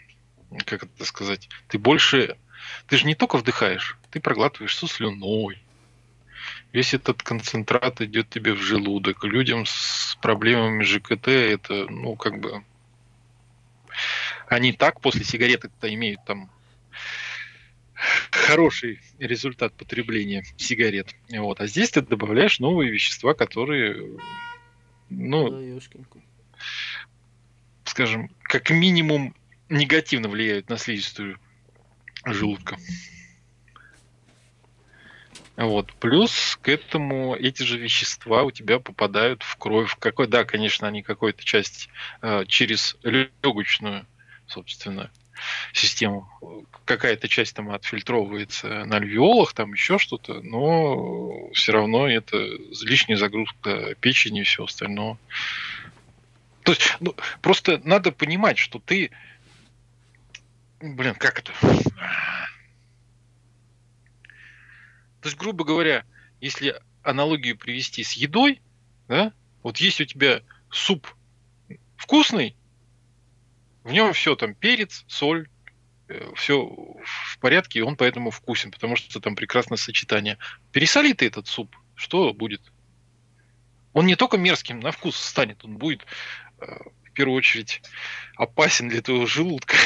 как 0.67 0.85
это 0.85 1.05
сказать, 1.05 1.49
ты 1.69 1.79
больше, 1.79 2.37
ты 2.87 2.99
же 2.99 3.07
не 3.07 3.15
только 3.15 3.39
вдыхаешь, 3.39 3.97
ты 4.11 4.21
проглатываешь 4.21 4.77
со 4.77 4.87
слюной. 4.87 5.63
Весь 6.73 6.93
этот 6.95 7.23
концентрат 7.23 8.01
идет 8.01 8.29
тебе 8.29 8.53
в 8.53 8.61
желудок. 8.61 9.25
Людям 9.25 9.65
с 9.67 10.17
проблемами 10.21 10.83
ЖКТ 10.83 11.29
это, 11.29 11.87
ну, 11.89 12.15
как 12.15 12.41
бы 12.41 12.63
они 14.49 14.73
так 14.73 15.01
после 15.01 15.25
сигареты-то 15.25 15.93
имеют 15.95 16.25
там 16.25 16.51
хороший 18.31 19.01
результат 19.19 19.75
потребления 19.75 20.45
сигарет. 20.57 21.15
Вот. 21.31 21.61
А 21.61 21.67
здесь 21.67 21.91
ты 21.91 22.01
добавляешь 22.01 22.61
новые 22.61 22.91
вещества, 22.91 23.35
которые, 23.35 24.19
ну, 25.11 25.81
скажем, 27.85 28.31
как 28.43 28.71
минимум 28.71 29.35
негативно 29.69 30.29
влияют 30.29 30.71
на 30.71 30.79
слизистую 30.79 31.39
желудка. 32.25 32.77
Вот. 35.57 35.93
Плюс 35.95 36.57
к 36.63 36.69
этому 36.69 37.35
эти 37.35 37.65
же 37.65 37.79
вещества 37.79 38.45
у 38.45 38.53
тебя 38.53 38.79
попадают 38.79 39.43
в 39.43 39.57
кровь. 39.57 39.97
Какой, 39.99 40.29
да, 40.29 40.45
конечно, 40.45 40.87
они 40.87 41.03
какую-то 41.03 41.45
часть 41.45 41.89
э, 42.23 42.45
через 42.47 42.97
легочную 43.03 44.07
собственно, 44.49 45.11
систему. 45.73 46.29
Какая-то 46.85 47.29
часть 47.29 47.55
там 47.55 47.71
отфильтровывается 47.71 48.85
на 48.85 48.97
альвеолах, 48.97 49.53
там 49.53 49.73
еще 49.73 49.99
что-то, 49.99 50.41
но 50.43 51.51
все 51.53 51.73
равно 51.73 52.09
это 52.09 52.37
лишняя 52.83 53.17
загрузка 53.17 53.95
печени 54.01 54.41
и 54.41 54.45
все 54.45 54.65
остальное. 54.65 55.17
То 56.65 56.73
есть, 56.73 56.97
ну, 57.01 57.15
просто 57.41 57.81
надо 57.85 58.13
понимать, 58.13 58.59
что 58.59 58.79
ты... 58.79 59.11
Блин, 60.81 61.15
как 61.15 61.39
это? 61.39 61.53
То 65.21 65.25
есть, 65.25 65.37
грубо 65.37 65.65
говоря, 65.65 66.05
если 66.41 66.81
аналогию 67.03 67.57
привести 67.57 68.05
с 68.05 68.13
едой, 68.13 68.61
да, 69.09 69.33
вот 69.63 69.79
есть 69.79 70.01
у 70.01 70.05
тебя 70.05 70.43
суп 70.71 71.09
вкусный, 71.97 72.55
в 73.89 73.93
нем 73.93 74.13
все 74.13 74.37
там 74.37 74.55
перец, 74.55 75.05
соль, 75.09 75.49
э, 76.09 76.31
все 76.35 76.63
в 76.67 77.39
порядке, 77.41 77.79
и 77.79 77.83
он 77.83 77.97
поэтому 77.97 78.31
вкусен, 78.31 78.71
потому 78.71 78.97
что 78.97 79.19
там 79.19 79.35
прекрасное 79.35 79.79
сочетание. 79.79 80.37
Пересоли 80.73 81.15
ты 81.15 81.27
этот 81.27 81.47
суп, 81.47 81.75
что 81.95 82.35
будет? 82.35 82.61
Он 83.95 84.05
не 84.05 84.15
только 84.15 84.37
мерзким 84.37 84.81
на 84.81 84.93
вкус 84.93 85.17
станет, 85.17 85.65
он 85.65 85.79
будет 85.79 86.05
э, 86.61 86.67
в 87.07 87.13
первую 87.15 87.39
очередь 87.39 87.81
опасен 88.37 88.91
для 88.91 89.01
твоего 89.01 89.25
желудка, 89.25 89.77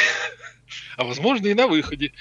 а 0.97 1.05
возможно 1.05 1.47
и 1.47 1.55
на 1.55 1.69
выходе. 1.69 2.13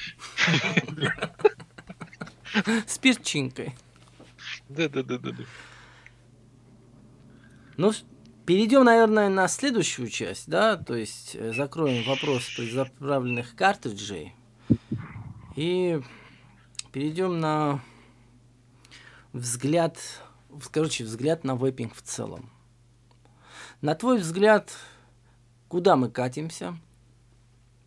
С 2.85 2.99
перчинкой. 2.99 3.73
Да, 4.69 4.87
да, 4.87 5.01
да, 5.01 5.17
да, 5.17 5.31
да. 5.31 5.43
Ну, 7.77 7.91
Перейдем, 8.45 8.83
наверное, 8.83 9.29
на 9.29 9.47
следующую 9.47 10.09
часть, 10.09 10.49
да, 10.49 10.75
то 10.75 10.95
есть 10.95 11.35
э, 11.35 11.53
закроем 11.53 12.03
вопрос 12.03 12.55
заправленных 12.57 13.55
картриджей 13.55 14.33
и 15.55 16.01
перейдем 16.91 17.39
на 17.39 17.81
взгляд, 19.31 19.97
короче, 20.71 21.03
взгляд 21.03 21.43
на 21.43 21.55
вейпинг 21.55 21.93
в 21.93 22.01
целом. 22.01 22.49
На 23.81 23.93
твой 23.93 24.17
взгляд, 24.17 24.75
куда 25.67 25.95
мы 25.95 26.09
катимся? 26.09 26.77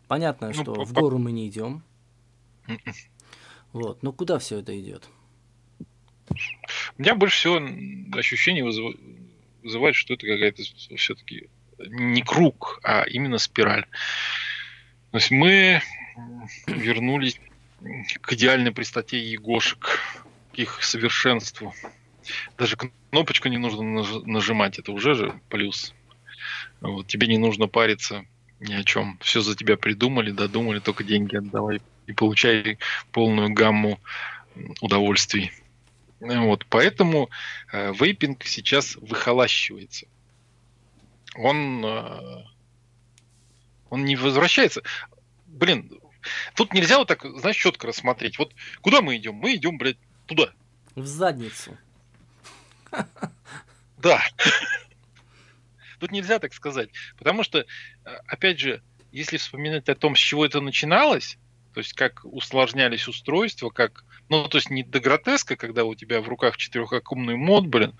Понятно, 0.07 0.47
ну, 0.47 0.53
что 0.53 0.85
в 0.85 0.93
гору 0.93 1.17
мы 1.17 1.31
не 1.31 1.47
идем. 1.49 1.83
М-м. 2.67 2.93
Вот, 3.73 4.03
но 4.03 4.13
куда 4.13 4.39
все 4.39 4.59
это 4.59 4.79
идет? 4.79 5.09
У 6.97 7.01
меня 7.01 7.15
больше 7.15 7.37
всего 7.37 8.17
ощущение 8.17 8.63
вызывает 8.63 8.97
вызывает, 9.65 9.95
что 9.95 10.13
это 10.13 10.25
какая-то 10.27 10.63
все-таки 10.95 11.49
не 11.79 12.21
круг, 12.21 12.79
а 12.83 13.03
именно 13.03 13.37
спираль. 13.39 13.85
То 15.11 15.17
есть 15.17 15.31
мы 15.31 15.81
вернулись 16.67 17.39
к 18.21 18.33
идеальной 18.33 18.71
простоте 18.71 19.17
егошек, 19.19 19.99
к 20.53 20.59
их 20.59 20.83
совершенству. 20.83 21.73
Даже 22.57 22.77
кнопочку 22.77 23.49
не 23.49 23.57
нужно 23.57 24.03
нажимать, 24.25 24.79
это 24.79 24.91
уже 24.91 25.15
же 25.15 25.39
плюс. 25.49 25.93
Вот, 26.79 27.07
тебе 27.07 27.27
не 27.27 27.37
нужно 27.37 27.67
париться 27.67 28.25
ни 28.59 28.73
о 28.73 28.83
чем. 28.83 29.17
Все 29.21 29.41
за 29.41 29.55
тебя 29.55 29.77
придумали, 29.77 30.31
додумали, 30.31 30.79
только 30.79 31.03
деньги 31.03 31.35
отдавай 31.35 31.81
и 32.07 32.13
получай 32.13 32.77
полную 33.11 33.51
гамму 33.51 33.99
удовольствий. 34.81 35.51
Вот, 36.19 36.65
поэтому 36.67 37.29
э, 37.71 37.93
вейпинг 37.93 38.45
сейчас 38.45 38.95
выхолащивается. 38.95 40.07
Он, 41.35 41.85
э, 41.85 42.43
он 43.89 44.05
не 44.05 44.15
возвращается. 44.15 44.81
Блин, 45.45 45.91
тут 46.55 46.73
нельзя 46.73 46.97
вот 46.97 47.07
так, 47.07 47.25
знаешь, 47.39 47.57
четко 47.57 47.87
рассмотреть. 47.87 48.39
Вот 48.39 48.53
куда 48.81 49.01
мы 49.01 49.17
идем? 49.17 49.35
Мы 49.35 49.55
идем, 49.55 49.77
блядь, 49.77 49.97
туда. 50.25 50.53
В 50.95 51.05
задницу. 51.05 51.77
Да. 53.97 54.21
Тут 55.99 56.11
нельзя 56.11 56.39
так 56.39 56.53
сказать. 56.53 56.89
Потому 57.17 57.43
что, 57.43 57.59
э, 57.59 57.65
опять 58.27 58.59
же, 58.59 58.81
если 59.11 59.37
вспоминать 59.37 59.89
о 59.89 59.95
том, 59.95 60.15
с 60.15 60.19
чего 60.19 60.45
это 60.45 60.61
начиналось, 60.61 61.37
то 61.75 61.79
есть 61.79 61.91
как 61.91 62.23
усложнялись 62.23 63.09
устройства, 63.09 63.69
как 63.69 64.05
ну, 64.29 64.47
то 64.47 64.59
есть 64.59 64.69
не 64.69 64.81
до 64.81 65.01
гротеска, 65.01 65.57
когда 65.57 65.83
у 65.83 65.93
тебя 65.93 66.21
в 66.21 66.29
руках 66.29 66.55
четырехаккумный 66.55 67.35
мод, 67.35 67.67
блин, 67.67 67.93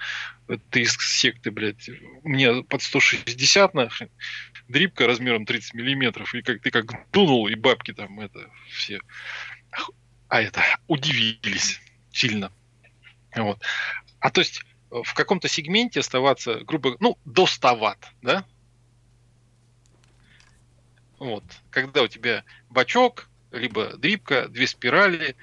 ты 0.69 0.83
из 0.83 0.93
секты, 0.93 1.51
блядь, 1.51 1.89
мне 2.23 2.63
под 2.63 2.81
160 2.81 3.73
нахрен, 3.73 4.09
дрипка 4.69 5.05
размером 5.05 5.45
30 5.45 5.73
миллиметров, 5.73 6.33
и 6.33 6.41
как 6.41 6.61
ты 6.61 6.71
как 6.71 6.85
дунул, 7.11 7.49
и 7.49 7.55
бабки 7.55 7.91
там 7.91 8.21
это 8.21 8.49
все, 8.69 9.01
а 10.29 10.41
это, 10.41 10.63
удивились 10.87 11.81
сильно. 12.13 12.53
Вот. 13.35 13.61
А 14.21 14.31
то 14.31 14.39
есть 14.39 14.61
в 14.89 15.13
каком-то 15.13 15.49
сегменте 15.49 15.99
оставаться, 15.99 16.61
грубо 16.61 16.95
ну, 17.01 17.17
до 17.25 17.45
100 17.45 17.75
ватт, 17.75 18.07
да? 18.21 18.45
Вот. 21.19 21.43
Когда 21.71 22.03
у 22.03 22.07
тебя 22.07 22.45
бачок, 22.69 23.27
либо 23.57 23.97
дрипка, 23.97 24.47
две 24.47 24.67
спирали, 24.67 25.35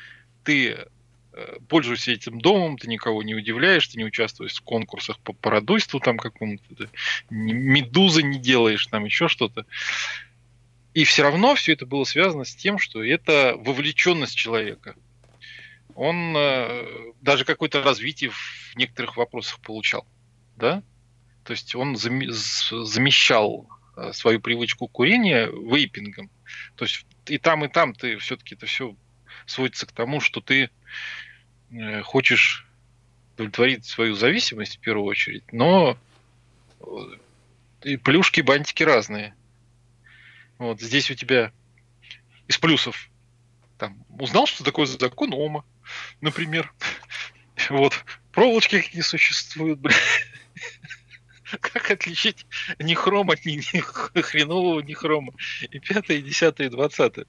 ты 0.45 0.87
э, 1.33 1.57
пользуешься 1.69 2.13
этим 2.13 2.41
домом, 2.41 2.79
ты 2.79 2.89
никого 2.89 3.23
не 3.23 3.35
удивляешь, 3.35 3.87
ты 3.89 3.99
не 3.99 4.05
участвуешь 4.05 4.55
в 4.55 4.63
конкурсах 4.63 5.19
по 5.21 5.33
парадойству 5.33 6.01
там 6.01 6.19
какому-то, 6.19 6.89
медузы 7.31 8.23
не 8.23 8.39
делаешь, 8.39 8.87
там 8.87 9.05
еще 9.05 9.29
что-то. 9.29 9.67
И 10.95 11.05
все 11.05 11.23
равно 11.23 11.55
все 11.55 11.73
это 11.73 11.87
было 11.87 12.05
связано 12.05 12.45
с 12.45 12.55
тем, 12.55 12.79
что 12.79 13.03
это 13.03 13.55
вовлеченность 13.57 14.37
человека. 14.37 14.95
Он 15.95 16.35
э, 16.37 17.13
даже 17.21 17.45
какое-то 17.45 17.83
развитие 17.83 18.31
в 18.31 18.77
некоторых 18.77 19.17
вопросах 19.17 19.61
получал. 19.61 20.07
Да? 20.57 20.83
То 21.45 21.53
есть 21.53 21.75
он 21.75 21.97
замещал 21.97 23.69
э, 23.97 24.13
свою 24.13 24.41
привычку 24.41 24.87
курения 24.87 25.47
вейпингом. 25.47 26.31
То 26.77 26.85
есть 26.85 27.07
и 27.27 27.39
там, 27.39 27.65
и 27.65 27.69
там 27.69 27.95
ты 27.95 28.19
все-таки 28.19 28.55
это 28.55 28.67
все 28.67 28.95
сводится 29.47 29.87
к 29.87 29.93
тому, 29.93 30.21
что 30.21 30.41
ты 30.41 30.71
э, 31.71 32.03
хочешь 32.03 32.67
удовлетворить 33.35 33.85
свою 33.85 34.15
зависимость 34.15 34.77
в 34.77 34.81
первую 34.81 35.07
очередь, 35.07 35.45
но 35.53 35.97
э, 36.81 36.85
и 37.83 37.97
плюшки, 37.97 38.41
бантики 38.41 38.83
разные. 38.83 39.35
Вот 40.59 40.81
здесь 40.81 41.11
у 41.11 41.15
тебя 41.15 41.53
из 42.47 42.59
плюсов 42.59 43.09
там 43.79 44.05
узнал, 44.11 44.47
что 44.47 44.65
такое 44.65 44.87
закон 44.87 45.33
Ома, 45.33 45.65
например. 46.21 46.73
Вот. 47.69 47.93
Проволочки 48.33 48.91
не 48.95 49.03
существуют, 49.03 49.79
блин. 49.79 49.97
Как 51.61 51.91
отличить 51.91 52.47
ни 52.79 52.95
хром 52.95 53.31
от 53.31 53.45
ни, 53.45 53.57
ни 53.57 54.21
хренового 54.21 54.81
ни 54.81 54.93
хрома? 54.93 55.33
И 55.71 55.79
пятое, 55.79 56.19
и 56.19 56.23
десятое, 56.23 56.69
и 56.69 56.71
двадцатое. 56.71 57.27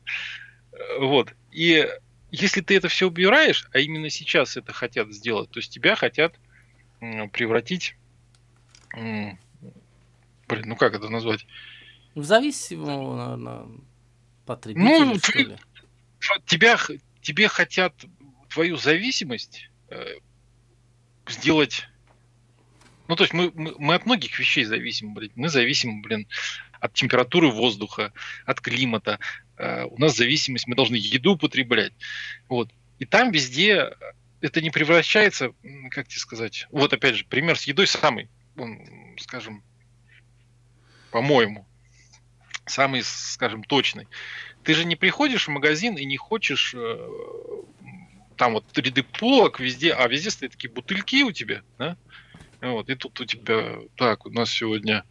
Вот. 0.99 1.33
И 1.51 1.87
если 2.31 2.61
ты 2.61 2.77
это 2.77 2.87
все 2.87 3.07
убираешь, 3.07 3.67
а 3.73 3.79
именно 3.79 4.09
сейчас 4.09 4.57
это 4.57 4.73
хотят 4.73 5.13
сделать, 5.13 5.49
то 5.51 5.59
есть 5.59 5.71
тебя 5.71 5.95
хотят 5.95 6.35
превратить, 6.99 7.95
блин, 8.93 9.37
ну 10.65 10.75
как 10.75 10.95
это 10.95 11.09
назвать, 11.09 11.45
В 12.15 12.23
зависимого, 12.23 13.15
наверное, 13.15 13.67
потребителя, 14.45 15.05
ну, 15.05 15.17
что 15.17 15.37
ли. 15.39 15.57
Тебя, 16.45 16.77
тебе 17.21 17.47
хотят 17.47 17.93
твою 18.49 18.77
зависимость 18.77 19.69
э, 19.89 20.17
сделать 21.27 21.87
ну, 23.07 23.15
то 23.15 23.23
есть 23.23 23.33
мы, 23.33 23.51
мы, 23.53 23.75
мы 23.77 23.95
от 23.95 24.05
многих 24.05 24.37
вещей 24.39 24.63
зависим, 24.63 25.13
блин. 25.13 25.31
Мы 25.35 25.49
зависим, 25.49 26.01
блин, 26.01 26.27
от 26.79 26.93
температуры 26.93 27.49
воздуха, 27.49 28.13
от 28.45 28.61
климата. 28.61 29.19
Э, 29.57 29.85
у 29.85 29.99
нас 29.99 30.15
зависимость, 30.15 30.67
мы 30.67 30.75
должны 30.75 30.95
еду 30.95 31.33
употреблять. 31.33 31.93
Вот. 32.47 32.71
И 32.99 33.05
там 33.05 33.31
везде 33.31 33.93
это 34.41 34.61
не 34.61 34.69
превращается, 34.69 35.53
как 35.89 36.07
тебе 36.07 36.19
сказать, 36.19 36.67
вот 36.69 36.91
опять 36.91 37.15
же, 37.15 37.25
пример 37.25 37.57
с 37.57 37.63
едой 37.63 37.87
самый, 37.87 38.29
он, 38.57 38.79
скажем, 39.17 39.63
по-моему, 41.11 41.65
самый, 42.65 43.03
скажем, 43.03 43.63
точный. 43.63 44.07
Ты 44.63 44.73
же 44.73 44.85
не 44.85 44.95
приходишь 44.95 45.47
в 45.47 45.51
магазин 45.51 45.95
и 45.95 46.05
не 46.05 46.17
хочешь 46.17 46.73
э, 46.75 47.09
там 48.35 48.53
вот 48.53 48.77
ряды 48.77 49.03
полок 49.03 49.59
везде, 49.59 49.93
а 49.93 50.07
везде 50.07 50.29
стоят 50.29 50.53
такие 50.53 50.69
бутыльки 50.69 51.23
у 51.23 51.31
тебя, 51.31 51.61
да? 51.77 51.97
Вот, 52.63 52.89
и 52.89 52.95
тут 52.95 53.19
у 53.19 53.25
тебя, 53.25 53.75
так, 53.97 54.25
у 54.25 54.29
нас 54.29 54.49
сегодня 54.49 55.03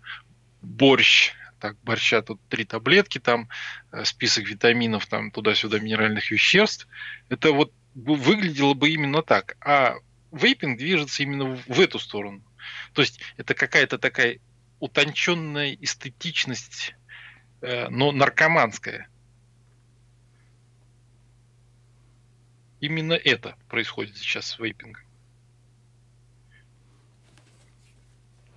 борщ, 0.63 1.33
так, 1.61 1.77
борща 1.83 2.23
тут 2.23 2.41
три 2.49 2.65
таблетки, 2.65 3.19
там 3.19 3.51
э, 3.93 4.05
список 4.05 4.49
витаминов, 4.49 5.07
там 5.07 5.31
туда-сюда 5.31 5.79
минеральных 5.79 6.31
веществ. 6.31 6.89
Это 7.29 7.53
вот 7.53 7.71
выглядело 7.95 8.73
бы 8.73 8.89
именно 8.89 9.23
так. 9.23 9.59
А 9.61 9.97
вейпинг 10.33 10.79
движется 10.79 11.23
именно 11.23 11.63
в 11.67 11.79
эту 11.79 11.99
сторону. 11.99 12.43
То 12.95 13.03
есть 13.03 13.21
это 13.37 13.53
какая-то 13.53 13.99
такая 13.99 14.39
утонченная 14.81 15.77
эстетичность, 15.79 16.95
э, 17.61 17.89
но 17.91 18.13
наркоманская. 18.13 19.09
Именно 22.81 23.13
это 23.13 23.57
происходит 23.69 24.17
сейчас 24.17 24.47
с 24.47 24.59
вейпингом. 24.59 25.05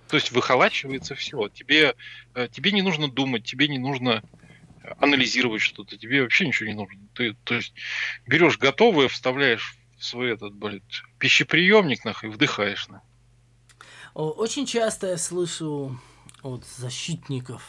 То 0.08 0.16
есть 0.16 0.30
выхолачивается 0.30 1.14
все. 1.14 1.48
Тебе, 1.48 1.94
э, 2.34 2.48
тебе 2.50 2.72
не 2.72 2.82
нужно 2.82 3.10
думать, 3.10 3.44
тебе 3.44 3.68
не 3.68 3.78
нужно 3.78 4.22
анализировать 4.98 5.62
что-то, 5.62 5.96
тебе 5.96 6.22
вообще 6.22 6.46
ничего 6.46 6.68
не 6.68 6.74
нужно. 6.74 7.00
Ты, 7.14 7.34
то 7.44 7.54
есть 7.54 7.74
берешь 8.26 8.58
готовое, 8.58 9.08
вставляешь 9.08 9.76
в 9.98 10.04
свой 10.04 10.32
этот, 10.32 10.54
блин, 10.54 10.82
пищеприемник 11.18 12.04
нах, 12.04 12.24
и 12.24 12.28
вдыхаешь. 12.28 12.88
На. 12.88 13.02
Очень 14.14 14.66
часто 14.66 15.08
я 15.08 15.18
слышу 15.18 15.98
от 16.42 16.64
защитников 16.64 17.68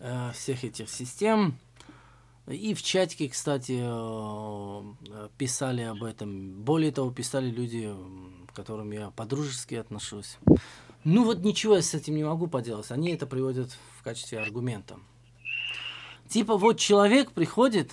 э, 0.00 0.32
всех 0.34 0.64
этих 0.64 0.90
систем, 0.90 1.58
и 2.46 2.72
в 2.74 2.82
чатике, 2.82 3.28
кстати, 3.28 3.78
э, 3.82 5.28
писали 5.36 5.82
об 5.82 6.02
этом. 6.02 6.62
Более 6.62 6.92
того, 6.92 7.10
писали 7.10 7.50
люди, 7.50 7.94
к 8.48 8.54
которым 8.54 8.90
я 8.90 9.10
по-дружески 9.10 9.74
отношусь. 9.74 10.38
Ну 11.04 11.24
вот 11.24 11.38
ничего 11.38 11.76
я 11.76 11.82
с 11.82 11.94
этим 11.94 12.16
не 12.16 12.24
могу 12.24 12.46
поделать. 12.46 12.90
Они 12.90 13.10
это 13.10 13.26
приводят 13.26 13.76
в 13.98 14.02
качестве 14.02 14.40
аргумента. 14.40 14.98
Типа 16.28 16.56
вот 16.56 16.78
человек 16.78 17.32
приходит 17.32 17.92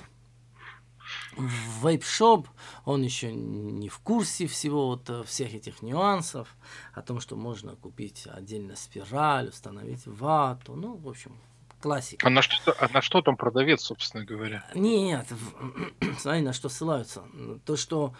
в 1.37 1.85
вейп-шоп, 1.85 2.47
он 2.85 3.03
еще 3.03 3.33
не 3.33 3.89
в 3.89 3.99
курсе 3.99 4.47
всего 4.47 4.87
вот 4.87 5.09
э, 5.09 5.23
всех 5.23 5.53
этих 5.53 5.81
нюансов, 5.81 6.55
о 6.93 7.01
том, 7.01 7.19
что 7.19 7.35
можно 7.35 7.75
купить 7.75 8.27
отдельно 8.27 8.75
спираль, 8.75 9.49
установить 9.49 10.05
вату, 10.05 10.75
ну, 10.75 10.95
в 10.95 11.07
общем, 11.07 11.37
классика. 11.81 12.25
А 12.25 12.29
на 12.29 12.41
что, 12.41 12.75
а 12.79 12.89
на 12.91 13.01
что 13.01 13.21
там 13.21 13.37
продавец, 13.37 13.81
собственно 13.81 14.25
говоря? 14.25 14.65
Нет, 14.73 15.27
смотри, 16.19 16.41
на 16.41 16.53
что 16.53 16.69
ссылаются. 16.69 17.23
То, 17.65 17.75
что 17.75 18.13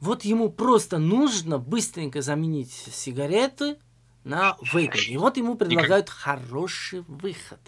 вот 0.00 0.24
ему 0.24 0.50
просто 0.50 0.98
нужно 0.98 1.58
быстренько 1.58 2.22
заменить 2.22 2.70
сигареты 2.70 3.78
на 4.28 4.56
вейпинг. 4.72 5.08
И 5.08 5.16
вот 5.16 5.36
ему 5.36 5.56
предлагают 5.56 6.06
Никак... 6.06 6.18
хороший 6.18 7.00
выход. 7.08 7.60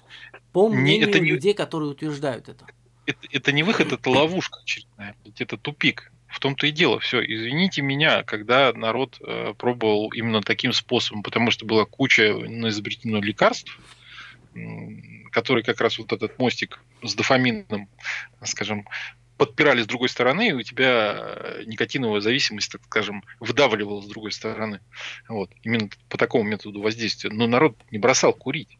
По 0.52 0.68
мнению 0.68 1.06
не, 1.06 1.10
это 1.10 1.20
не... 1.20 1.30
людей, 1.30 1.54
которые 1.54 1.90
утверждают 1.90 2.48
это. 2.48 2.66
это. 3.06 3.18
Это 3.30 3.52
не 3.52 3.62
выход, 3.62 3.92
это 3.92 4.10
ловушка 4.10 4.60
очередная. 4.60 5.16
Это 5.38 5.56
тупик. 5.56 6.12
В 6.28 6.38
том-то 6.38 6.68
и 6.68 6.70
дело. 6.70 7.00
Все, 7.00 7.24
извините 7.24 7.82
меня, 7.82 8.22
когда 8.22 8.72
народ 8.72 9.18
э, 9.20 9.52
пробовал 9.58 10.10
именно 10.10 10.42
таким 10.42 10.72
способом, 10.72 11.24
потому 11.24 11.50
что 11.50 11.66
была 11.66 11.86
куча 11.86 12.30
изобретено 12.68 13.20
лекарств, 13.20 13.80
который 15.32 15.64
как 15.64 15.80
раз 15.80 15.98
вот 15.98 16.12
этот 16.12 16.38
мостик 16.38 16.80
с 17.02 17.14
дофамином, 17.14 17.88
скажем, 18.44 18.86
подпирали 19.40 19.80
с 19.80 19.86
другой 19.86 20.10
стороны, 20.10 20.48
и 20.48 20.52
у 20.52 20.60
тебя 20.60 21.14
э, 21.16 21.62
никотиновая 21.64 22.20
зависимость, 22.20 22.72
так 22.72 22.84
скажем, 22.84 23.24
выдавливала 23.38 24.02
с 24.02 24.06
другой 24.06 24.32
стороны. 24.32 24.80
Вот. 25.30 25.50
Именно 25.62 25.88
по 26.10 26.18
такому 26.18 26.44
методу 26.44 26.82
воздействия. 26.82 27.30
Но 27.30 27.46
народ 27.46 27.74
не 27.90 27.96
бросал 27.96 28.34
курить. 28.34 28.78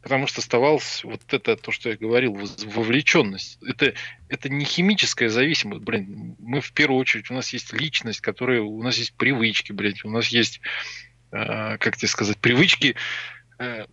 Потому 0.00 0.26
что 0.28 0.40
оставалось 0.40 1.04
вот 1.04 1.20
это, 1.30 1.56
то, 1.56 1.72
что 1.72 1.90
я 1.90 1.96
говорил, 1.98 2.32
вовлеченность. 2.32 3.58
Это, 3.62 3.92
это 4.30 4.48
не 4.48 4.64
химическая 4.64 5.28
зависимость, 5.28 5.82
блин. 5.82 6.36
Мы 6.38 6.62
в 6.62 6.72
первую 6.72 6.98
очередь, 6.98 7.30
у 7.30 7.34
нас 7.34 7.52
есть 7.52 7.74
личность, 7.74 8.22
которая, 8.22 8.62
у 8.62 8.82
нас 8.82 8.96
есть 8.96 9.12
привычки, 9.14 9.72
блядь, 9.72 10.06
у 10.06 10.10
нас 10.10 10.28
есть, 10.28 10.62
э, 11.32 11.76
как 11.76 11.98
тебе 11.98 12.08
сказать, 12.08 12.38
привычки 12.38 12.96
э, 13.58 13.84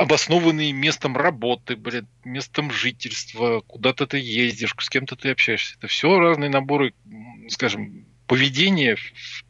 обоснованные 0.00 0.72
местом 0.72 1.14
работы, 1.14 1.76
блин, 1.76 2.08
местом 2.24 2.70
жительства, 2.70 3.60
куда-то 3.60 4.06
ты 4.06 4.18
ездишь, 4.18 4.74
с 4.78 4.88
кем-то 4.88 5.14
ты 5.14 5.30
общаешься. 5.30 5.76
Это 5.76 5.88
все 5.88 6.18
разные 6.18 6.48
наборы, 6.48 6.94
скажем, 7.50 8.06
поведения 8.26 8.96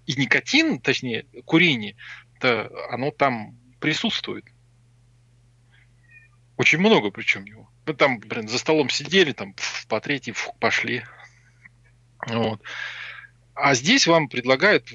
и 0.06 0.14
никотин, 0.16 0.80
точнее, 0.80 1.26
курение, 1.44 1.94
это 2.34 2.68
оно 2.90 3.12
там 3.12 3.56
присутствует. 3.78 4.44
Очень 6.56 6.80
много 6.80 7.12
причем 7.12 7.44
его. 7.44 7.70
Мы 7.86 7.94
там, 7.94 8.18
блин, 8.18 8.48
за 8.48 8.58
столом 8.58 8.90
сидели, 8.90 9.30
там, 9.30 9.54
по 9.86 10.00
третьей 10.00 10.34
пошли. 10.58 11.04
Вот. 12.26 12.60
А 13.54 13.76
здесь 13.76 14.08
вам 14.08 14.28
предлагают 14.28 14.88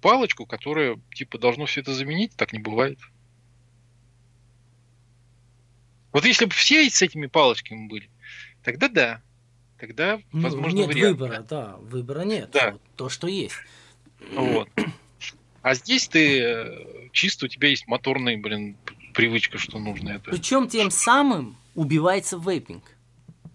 палочку, 0.00 0.46
которая, 0.46 1.00
типа, 1.12 1.36
должно 1.38 1.66
все 1.66 1.80
это 1.80 1.94
заменить, 1.94 2.36
так 2.36 2.52
не 2.52 2.60
бывает. 2.60 3.00
Вот 6.12 6.24
если 6.24 6.44
бы 6.44 6.52
все 6.52 6.88
с 6.88 7.02
этими 7.02 7.26
палочками 7.26 7.86
были, 7.86 8.08
тогда 8.62 8.88
да. 8.88 9.22
Тогда, 9.78 10.20
ну, 10.32 10.42
возможно, 10.42 10.76
Нет 10.76 10.88
вариант. 10.88 11.18
выбора, 11.18 11.46
да, 11.48 11.76
выбора 11.80 12.20
нет. 12.20 12.50
Да. 12.52 12.72
Вот, 12.72 12.82
то, 12.96 13.08
что 13.08 13.28
есть. 13.28 13.54
Вот. 14.34 14.68
А 15.62 15.74
здесь 15.74 16.06
ты 16.06 16.40
э, 16.42 17.08
чисто 17.12 17.46
у 17.46 17.48
тебя 17.48 17.68
есть 17.68 17.86
моторная, 17.86 18.36
блин, 18.36 18.76
привычка, 19.14 19.58
что 19.58 19.78
нужно 19.78 20.10
это. 20.10 20.30
Причем 20.30 20.68
тем 20.68 20.90
самым 20.90 21.56
убивается 21.74 22.36
вейпинг. 22.38 22.84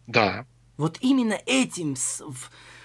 Да. 0.07 0.45
Вот 0.77 0.97
именно 1.01 1.39
этим, 1.45 1.95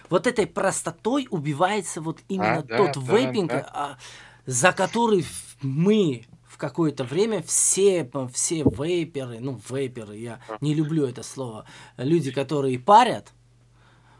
вот 0.08 0.26
этой 0.26 0.46
простотой 0.46 1.26
убивается 1.30 2.00
вот 2.00 2.20
именно 2.28 2.58
а, 2.58 2.62
тот 2.62 2.94
да, 2.94 3.16
вейпинг, 3.16 3.50
да, 3.50 3.70
да. 3.72 3.98
за 4.46 4.72
который 4.72 5.24
мы 5.62 6.26
какое-то 6.60 7.02
время 7.02 7.42
все, 7.42 8.08
все 8.32 8.62
вейперы, 8.62 9.40
ну, 9.40 9.60
вейперы, 9.68 10.16
я 10.16 10.40
не 10.60 10.74
люблю 10.74 11.06
это 11.06 11.22
слово, 11.22 11.66
люди, 11.96 12.30
которые 12.30 12.78
парят, 12.78 13.32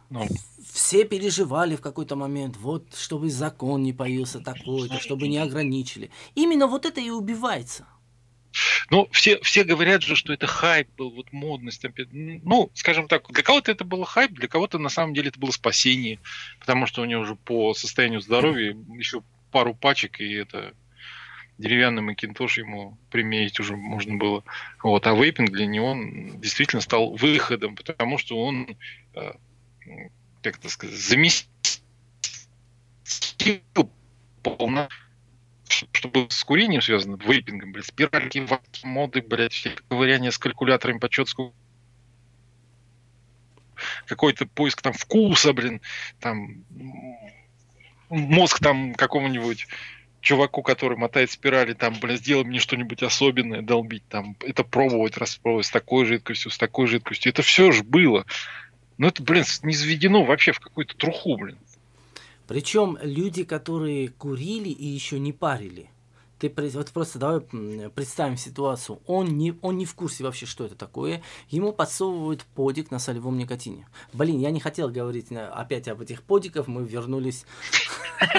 ну. 0.09 0.27
все 0.73 1.05
переживали 1.05 1.77
в 1.77 1.81
какой-то 1.81 2.17
момент, 2.17 2.57
вот, 2.57 2.97
чтобы 2.97 3.31
закон 3.31 3.83
не 3.83 3.93
появился 3.93 4.41
такой-то, 4.41 4.99
чтобы 4.99 5.29
не 5.29 5.39
ограничили. 5.39 6.11
Именно 6.35 6.67
вот 6.67 6.87
это 6.87 7.01
и 7.01 7.11
убивается. 7.11 7.87
Ну, 8.91 9.09
все, 9.13 9.39
все 9.43 9.63
говорят 9.63 10.03
же, 10.03 10.17
что 10.17 10.33
это 10.33 10.49
хайп 10.49 10.89
был, 10.97 11.11
вот 11.11 11.33
модность. 11.33 11.85
Ну, 12.11 12.71
скажем 12.75 13.07
так, 13.07 13.31
для 13.31 13.45
кого-то 13.45 13.71
это 13.71 13.85
было 13.85 14.05
хайп, 14.05 14.33
для 14.33 14.49
кого-то 14.49 14.79
на 14.79 14.89
самом 14.89 15.15
деле 15.15 15.29
это 15.29 15.39
было 15.39 15.53
спасение, 15.53 16.19
потому 16.59 16.87
что 16.87 17.03
у 17.03 17.05
него 17.05 17.23
уже 17.23 17.37
по 17.37 17.75
состоянию 17.75 18.21
здоровья 18.21 18.77
еще 18.97 19.23
пару 19.53 19.75
пачек, 19.75 20.21
и 20.21 20.33
это 20.33 20.75
деревянный 21.61 22.03
макинтош 22.03 22.59
ему 22.59 22.99
применить 23.11 23.61
уже 23.61 23.77
можно 23.77 24.17
было. 24.17 24.43
Вот. 24.83 25.07
А 25.07 25.15
вейпинг 25.15 25.51
для 25.51 25.67
него 25.67 25.95
действительно 26.37 26.81
стал 26.81 27.15
выходом, 27.15 27.77
потому 27.77 28.19
что 28.19 28.43
он, 28.43 28.77
э, 29.15 29.33
как 30.43 30.59
это 30.59 30.69
сказать, 30.69 30.97
заместил 30.97 31.51
полно 34.43 34.89
чтобы 35.69 36.27
с 36.31 36.43
курением 36.43 36.83
связано, 36.83 37.17
вейпингом, 37.17 37.73
блядь, 37.73 37.87
спиральки, 37.87 38.45
моды, 38.83 39.23
блядь, 39.23 39.53
все 39.53 39.71
ковыряние 39.89 40.33
с 40.33 40.39
калькуляторами 40.39 40.99
по 40.99 41.09
четску 41.09 41.55
какой-то 44.07 44.47
поиск 44.47 44.83
там 44.83 44.93
вкуса, 44.93 45.53
блин, 45.53 45.81
там 46.19 46.65
мозг 48.11 48.59
там 48.59 48.95
какому-нибудь 48.95 49.69
чуваку, 50.21 50.63
который 50.63 50.97
мотает 50.97 51.31
спирали, 51.31 51.73
там, 51.73 51.95
блин, 52.01 52.17
сделай 52.17 52.45
мне 52.45 52.59
что-нибудь 52.59 53.03
особенное, 53.03 53.63
долбить, 53.63 54.07
там, 54.09 54.37
это 54.41 54.65
пробовать, 54.65 55.17
распробовать 55.17 55.67
с 55.67 55.71
такой 55.71 56.05
жидкостью, 56.05 56.51
с 56.51 56.59
такой 56.59 56.87
жидкостью. 56.87 57.33
Это 57.33 57.43
все 57.43 57.73
же 57.73 57.83
было. 57.83 58.25
Но 58.99 59.09
это, 59.09 59.23
блин, 59.23 59.45
не 59.63 59.75
заведено 59.75 60.25
вообще 60.25 60.53
в 60.53 60.61
какую-то 60.61 60.97
труху, 60.97 61.37
блин. 61.37 61.59
Причем 62.47 62.99
люди, 63.01 63.45
которые 63.45 64.09
курили 64.09 64.69
и 64.69 64.87
еще 64.87 65.19
не 65.19 65.33
парили. 65.33 65.89
Ты 66.41 66.53
вот 66.73 66.91
просто 66.91 67.19
давай 67.19 67.41
представим 67.91 68.39
ситуацию. 68.39 69.01
Он 69.07 69.37
не, 69.37 69.55
он 69.61 69.77
не 69.77 69.85
в 69.85 69.95
курсе 69.95 70.25
вообще, 70.25 70.47
что 70.47 70.65
это 70.65 70.75
такое. 70.75 71.23
Ему 71.51 71.73
подсовывают 71.73 72.45
подик 72.55 72.91
на 72.91 72.99
солевом 72.99 73.37
никотине. 73.37 73.87
Блин, 74.15 74.41
я 74.41 74.51
не 74.51 74.59
хотел 74.59 74.89
говорить 74.89 75.31
э, 75.31 75.39
опять 75.39 75.87
об 75.87 76.01
этих 76.01 76.23
подиках. 76.23 76.67
Мы 76.67 76.85
вернулись 76.85 77.45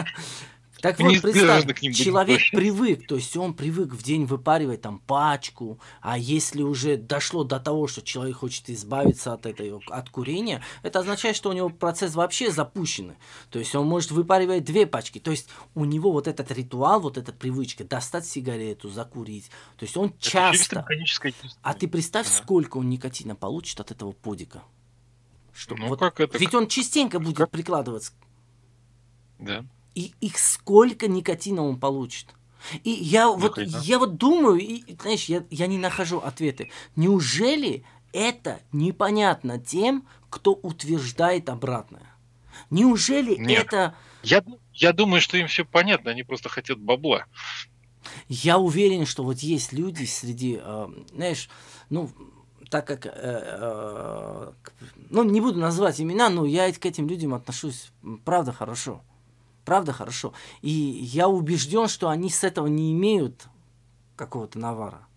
Так 0.82 0.99
вот, 0.99 1.22
представь, 1.22 1.80
человек 1.94 2.41
привык, 2.52 3.08
то 3.08 3.16
есть 3.16 3.38
он 3.38 3.53
привык 3.53 3.94
в 3.94 4.02
день 4.02 4.26
выпаривать 4.26 4.82
там 4.82 4.99
пачку, 4.99 5.80
а 6.02 6.18
если 6.18 6.64
уже 6.64 6.98
дошло 6.98 7.44
до 7.44 7.60
того, 7.60 7.88
что 7.88 8.02
человек 8.02 8.38
хочет 8.38 8.70
избавиться 8.70 9.34
от 9.34 9.45
этой, 9.45 9.80
от 9.88 10.10
курения, 10.10 10.64
это 10.82 10.99
означает, 10.99 11.36
что 11.36 11.49
у 11.49 11.53
него 11.53 11.70
процесс 11.70 12.16
вообще 12.16 12.52
запущенный. 12.52 13.16
То 13.49 13.60
есть 13.60 13.76
он 13.76 13.86
может 13.86 14.12
выпаривать 14.12 14.64
две 14.64 14.88
пачки. 14.88 15.20
То 15.20 15.32
есть 15.32 15.49
у 15.76 15.86
него 15.86 16.12
вот 16.12 16.28
этот 16.28 16.52
ритуал, 16.52 16.99
вот 16.99 17.18
эта 17.18 17.32
привычка 17.32 17.84
достать 17.84 18.26
сигарету, 18.26 18.90
закурить. 18.90 19.52
То 19.78 19.86
есть 19.86 19.95
он 19.98 20.08
это 20.08 20.20
часто... 20.20 20.86
А 21.62 21.74
ты 21.74 21.88
представь, 21.88 22.28
да. 22.28 22.34
сколько 22.34 22.78
он 22.78 22.90
никотина 22.90 23.36
получит 23.36 23.80
от 23.80 23.91
этого 23.91 24.14
подика. 24.14 24.64
Что, 25.53 25.76
ну, 25.76 25.90
вот, 25.90 25.99
как 25.99 26.20
это? 26.20 26.38
Ведь 26.38 26.56
он 26.56 26.68
частенько 26.68 27.20
будет 27.20 27.38
как... 27.38 27.52
прикладываться. 27.52 28.14
Да 29.38 29.64
и 29.95 30.13
их 30.22 30.38
сколько 30.38 31.07
никотина 31.07 31.63
он 31.63 31.80
получит. 31.80 32.27
И 32.84 32.91
я 32.91 33.30
вот, 33.30 33.57
я 33.57 33.99
вот 33.99 34.18
думаю, 34.18 34.59
и, 34.59 34.84
знаешь, 35.01 35.26
я, 35.26 35.43
я 35.49 35.68
не 35.68 35.77
нахожу 35.77 36.19
ответы. 36.19 36.69
Неужели 36.95 37.84
это 38.13 38.59
непонятно 38.72 39.59
тем, 39.59 40.05
кто 40.30 40.53
утверждает 40.53 41.49
обратное? 41.49 42.05
Неужели 42.69 43.35
Нет. 43.35 43.65
это... 43.65 43.95
Я, 44.23 44.43
я 44.73 44.93
думаю, 44.93 45.22
что 45.22 45.38
им 45.38 45.47
все 45.47 45.65
понятно, 45.65 46.11
они 46.11 46.23
просто 46.23 46.49
хотят 46.49 46.80
бабла. 46.80 47.26
Я 48.27 48.57
уверен, 48.59 49.05
что 49.05 49.23
вот 49.23 49.39
есть 49.39 49.73
люди 49.73 50.05
среди, 50.05 50.59
э, 50.61 50.88
знаешь, 51.13 51.49
ну, 51.89 52.09
так 52.69 52.88
как, 52.88 53.05
э, 53.05 53.11
э, 53.13 54.51
ну, 55.09 55.23
не 55.23 55.41
буду 55.41 55.59
называть 55.59 55.99
имена, 55.99 56.30
но 56.30 56.45
я 56.45 56.72
к 56.72 56.85
этим 56.85 57.07
людям 57.07 57.34
отношусь, 57.34 57.91
правда, 58.23 58.53
хорошо. 58.53 59.01
Правда 59.72 59.93
хорошо? 59.93 60.34
И 60.61 60.69
я 60.69 61.30
убежден, 61.30 61.88
что 61.88 62.10
они 62.10 62.30
с 62.30 62.43
этого 62.43 62.68
не 62.68 62.91
имеют 62.91 63.45
какого-то 64.18 64.60
навара. 64.60 65.07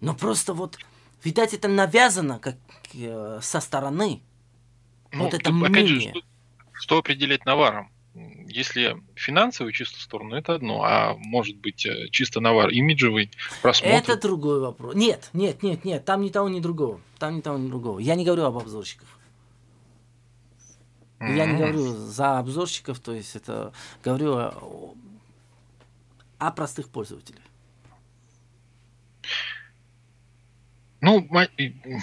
Но 0.00 0.14
просто 0.14 0.54
вот, 0.54 0.78
видать, 1.24 1.52
это 1.52 1.66
навязано 1.66 2.38
как 2.38 2.54
э, 2.94 3.40
со 3.42 3.58
стороны. 3.58 4.22
Ну, 5.10 5.24
вот 5.24 5.34
это 5.34 5.50
тут, 5.50 5.54
мнение. 5.54 5.72
Опять 5.72 5.88
же, 5.88 6.10
что, 6.10 6.20
что 6.72 6.98
определять 6.98 7.44
наваром? 7.44 7.90
Если 8.46 8.96
финансовую 9.16 9.72
чисто 9.72 10.00
сторону, 10.00 10.36
это 10.36 10.54
одно, 10.54 10.84
а 10.84 11.16
может 11.16 11.56
быть 11.56 11.84
э, 11.84 12.10
чисто 12.12 12.38
навар 12.38 12.70
имиджевый, 12.70 13.32
просмотр. 13.60 13.92
Это 13.92 14.16
другой 14.20 14.60
вопрос. 14.60 14.94
Нет, 14.94 15.30
нет, 15.32 15.64
нет, 15.64 15.84
нет, 15.84 16.04
там 16.04 16.22
ни 16.22 16.28
того, 16.28 16.48
ни 16.48 16.60
другого. 16.60 17.00
Там 17.18 17.38
ни 17.38 17.40
того, 17.40 17.58
ни 17.58 17.66
другого. 17.66 17.98
Я 17.98 18.14
не 18.14 18.24
говорю 18.24 18.44
об 18.44 18.56
обзорщиках. 18.56 19.08
Mm-hmm. 21.22 21.36
Я 21.36 21.46
не 21.46 21.56
говорю 21.56 21.84
за 21.94 22.38
обзорщиков, 22.38 22.98
то 22.98 23.14
есть 23.14 23.36
это 23.36 23.72
говорю 24.02 24.34
о, 24.34 24.94
о 26.38 26.50
простых 26.50 26.88
пользователях. 26.88 27.42
Ну, 31.00 31.28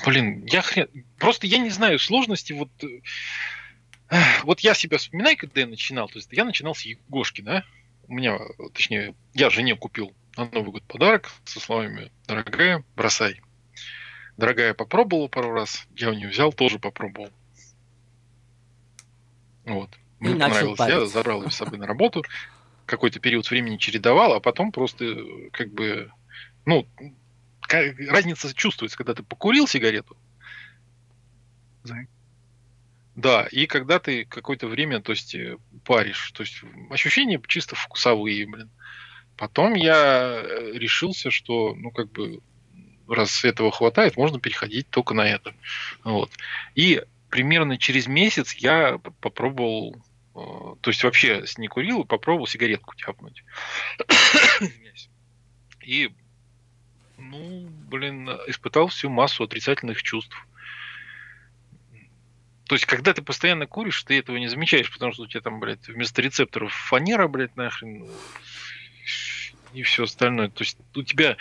блин, 0.06 0.46
я 0.46 0.62
хрен... 0.62 0.88
Просто 1.18 1.48
я 1.48 1.58
не 1.58 1.70
знаю 1.70 2.00
сложности. 2.00 2.54
Вот, 2.54 2.70
э, 2.82 4.18
вот 4.44 4.62
я 4.62 4.74
себя 4.74 4.98
вспоминаю, 4.98 5.38
когда 5.38 5.62
я 5.62 5.68
начинал. 5.68 6.08
То 6.08 6.18
есть 6.18 6.32
я 6.32 6.46
начинал 6.46 6.74
с 6.74 6.82
Егошки, 6.82 7.42
да? 7.42 7.66
У 8.08 8.14
меня, 8.14 8.40
точнее, 8.74 9.16
я 9.34 9.50
жене 9.50 9.76
купил 9.76 10.14
на 10.38 10.46
Новый 10.46 10.72
год 10.72 10.84
подарок 10.84 11.30
со 11.44 11.60
словами 11.60 12.10
«Дорогая, 12.26 12.84
бросай». 12.96 13.42
Дорогая 14.38 14.74
попробовала 14.74 15.28
пару 15.28 15.52
раз, 15.52 15.86
я 15.98 16.10
у 16.10 16.14
нее 16.14 16.30
взял, 16.30 16.54
тоже 16.54 16.80
попробовал. 16.80 17.30
Вот. 19.70 19.90
Мне 20.20 20.36
и 20.36 20.40
понравилось. 20.40 20.80
Я 20.80 21.06
забрал 21.06 21.44
ее 21.44 21.52
с 21.52 21.56
собой 21.56 21.78
на 21.78 21.88
работу. 21.88 22.24
Какой-то 22.86 23.20
период 23.20 23.50
времени 23.50 23.78
чередовал, 23.78 24.34
а 24.34 24.40
потом 24.40 24.72
просто 24.72 25.16
как 25.52 25.72
бы, 25.72 26.12
ну, 26.66 26.88
разница 27.70 28.54
чувствуется, 28.54 28.98
когда 28.98 29.14
ты 29.14 29.24
покурил 29.24 29.68
сигарету. 29.68 30.18
Да, 33.16 33.48
и 33.52 33.66
когда 33.68 34.00
ты 34.00 34.26
какое-то 34.26 34.68
время, 34.68 35.02
то 35.02 35.12
есть, 35.12 35.36
э, 35.36 35.58
паришь. 35.84 36.32
То 36.32 36.44
есть, 36.44 36.62
ощущения 36.90 37.42
чисто 37.48 37.76
вкусовые, 37.76 38.48
блин. 38.48 38.70
Потом 39.36 39.74
я 39.74 40.42
э, 40.42 40.72
решился, 40.74 41.30
что, 41.30 41.76
ну, 41.76 41.92
как 41.92 42.10
бы, 42.12 42.40
раз 43.10 43.44
этого 43.44 43.72
хватает, 43.72 44.16
можно 44.16 44.40
переходить 44.40 44.90
только 44.90 45.14
на 45.14 45.28
это. 45.28 45.54
Вот. 46.06 46.32
И 46.76 47.04
примерно 47.30 47.78
через 47.78 48.08
месяц 48.08 48.54
я 48.54 48.98
попробовал, 49.22 49.96
э, 50.36 50.76
то 50.82 50.90
есть 50.90 51.04
вообще 51.04 51.44
не 51.58 51.68
курил, 51.68 52.06
попробовал 52.06 52.48
сигаретку 52.48 52.96
тяпнуть. 52.96 53.44
И, 55.84 56.14
ну, 57.18 57.68
блин, 57.90 58.30
испытал 58.48 58.88
всю 58.88 59.10
массу 59.10 59.44
отрицательных 59.44 60.04
чувств. 60.04 60.36
То 62.66 62.76
есть, 62.76 62.86
когда 62.86 63.14
ты 63.14 63.24
постоянно 63.24 63.66
куришь, 63.66 64.04
ты 64.04 64.20
этого 64.20 64.38
не 64.38 64.48
замечаешь, 64.48 64.92
потому 64.92 65.12
что 65.12 65.24
у 65.24 65.28
тебя 65.28 65.42
там, 65.42 65.60
блядь, 65.60 65.88
вместо 65.88 66.22
рецепторов 66.22 66.72
фанера, 66.72 67.28
блядь, 67.28 67.56
нахрен, 67.56 68.08
и 69.74 69.84
все 69.84 70.04
остальное. 70.04 70.50
То 70.50 70.64
есть 70.64 70.78
у 70.96 71.04
тебя 71.04 71.38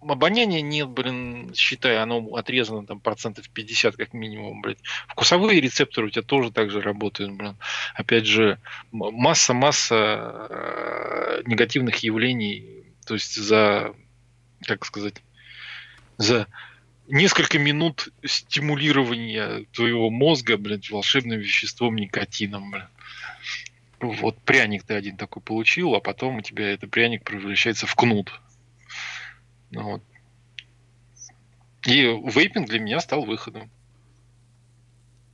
обоняния 0.00 0.60
нет, 0.60 0.88
блин, 0.88 1.52
считай, 1.54 1.98
оно 1.98 2.18
отрезано 2.34 2.86
там 2.86 3.00
процентов 3.00 3.48
50 3.48 3.96
как 3.96 4.12
минимум, 4.12 4.62
блядь. 4.62 4.78
Вкусовые 5.08 5.60
рецепторы 5.60 6.06
у 6.08 6.10
тебя 6.10 6.22
тоже 6.22 6.50
так 6.50 6.70
же 6.70 6.80
работают, 6.80 7.32
блин. 7.32 7.56
Опять 7.94 8.26
же, 8.26 8.58
масса-масса 8.92 10.46
э, 10.50 11.42
негативных 11.46 11.96
явлений, 11.98 12.84
то 13.06 13.14
есть 13.14 13.34
за, 13.34 13.94
как 14.66 14.84
сказать, 14.84 15.22
за 16.18 16.46
несколько 17.08 17.58
минут 17.58 18.08
стимулирования 18.24 19.66
твоего 19.72 20.10
мозга, 20.10 20.56
блядь, 20.56 20.90
волшебным 20.90 21.40
веществом 21.40 21.96
никотином, 21.96 22.70
блядь 22.70 22.91
вот 24.08 24.38
пряник 24.42 24.84
ты 24.84 24.94
один 24.94 25.16
такой 25.16 25.42
получил, 25.42 25.94
а 25.94 26.00
потом 26.00 26.36
у 26.36 26.40
тебя 26.42 26.72
этот 26.72 26.90
пряник 26.90 27.24
превращается 27.24 27.86
в 27.86 27.94
кнут. 27.94 28.32
Ну, 29.70 29.82
вот. 29.82 30.02
И 31.86 32.02
вейпинг 32.02 32.68
для 32.68 32.80
меня 32.80 33.00
стал 33.00 33.24
выходом. 33.24 33.70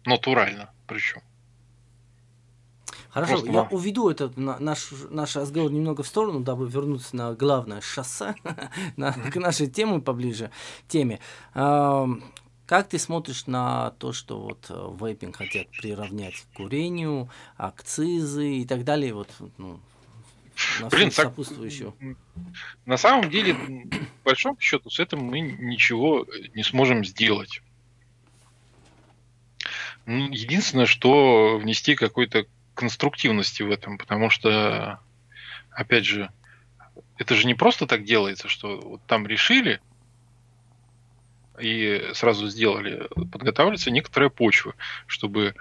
Натурально 0.04 0.70
причем. 0.88 1.22
Хорошо, 3.10 3.34
Просто 3.34 3.52
я 3.52 3.62
вам... 3.62 3.68
уведу 3.70 4.10
этот 4.10 4.36
наш, 4.36 4.90
наш 5.10 5.36
разговор 5.36 5.70
немного 5.70 6.02
в 6.02 6.06
сторону, 6.06 6.40
дабы 6.40 6.68
вернуться 6.68 7.16
на 7.16 7.34
главное 7.34 7.80
шоссе, 7.80 8.34
на, 8.96 9.12
к 9.12 9.36
нашей 9.36 9.68
теме 9.68 10.00
поближе, 10.00 10.50
теме. 10.88 11.20
Как 12.68 12.86
ты 12.86 12.98
смотришь 12.98 13.46
на 13.46 13.92
то, 13.92 14.12
что 14.12 14.38
вот 14.38 14.66
э, 14.68 14.74
вейпинг 15.00 15.36
хотят 15.36 15.70
приравнять 15.70 16.34
к 16.34 16.56
курению, 16.58 17.30
акцизы 17.56 18.56
и 18.56 18.66
так 18.66 18.84
далее, 18.84 19.14
вот, 19.14 19.30
ну, 19.56 19.80
на 20.78 20.88
Блин, 20.88 21.08
так, 21.08 21.28
сопутствующего? 21.28 21.94
На 22.84 22.98
самом 22.98 23.30
деле, 23.30 23.54
по 23.54 24.26
большому 24.26 24.60
счету, 24.60 24.90
с 24.90 25.00
этим 25.00 25.20
мы 25.20 25.40
ничего 25.40 26.26
не 26.54 26.62
сможем 26.62 27.06
сделать. 27.06 27.62
Ну, 30.04 30.28
единственное, 30.30 30.84
что 30.84 31.56
внести 31.56 31.94
какой-то 31.94 32.44
конструктивности 32.74 33.62
в 33.62 33.70
этом, 33.70 33.96
потому 33.96 34.28
что, 34.28 35.00
опять 35.70 36.04
же, 36.04 36.30
это 37.16 37.34
же 37.34 37.46
не 37.46 37.54
просто 37.54 37.86
так 37.86 38.04
делается, 38.04 38.46
что 38.46 38.78
вот 38.78 39.00
там 39.06 39.26
решили, 39.26 39.80
и 41.60 42.10
сразу 42.14 42.48
сделали, 42.48 43.08
подготавливается 43.30 43.90
некоторая 43.90 44.30
почва, 44.30 44.74
чтобы 45.06 45.54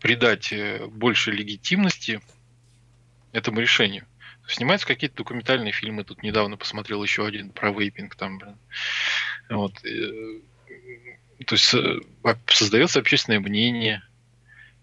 придать 0.00 0.52
э, 0.52 0.86
больше 0.86 1.30
легитимности 1.30 2.20
этому 3.32 3.60
решению. 3.60 4.06
Снимаются 4.46 4.86
какие-то 4.86 5.16
документальные 5.16 5.72
фильмы. 5.72 6.04
Тут 6.04 6.22
недавно 6.22 6.56
посмотрел 6.56 7.02
еще 7.02 7.26
один 7.26 7.50
про 7.50 7.72
вейпинг. 7.72 8.14
Там, 8.14 8.38
блин. 8.38 8.56
Вот. 9.48 9.84
Э, 9.84 10.40
то 11.44 11.54
есть 11.54 11.74
э, 11.74 12.00
создается 12.46 13.00
общественное 13.00 13.40
мнение. 13.40 14.02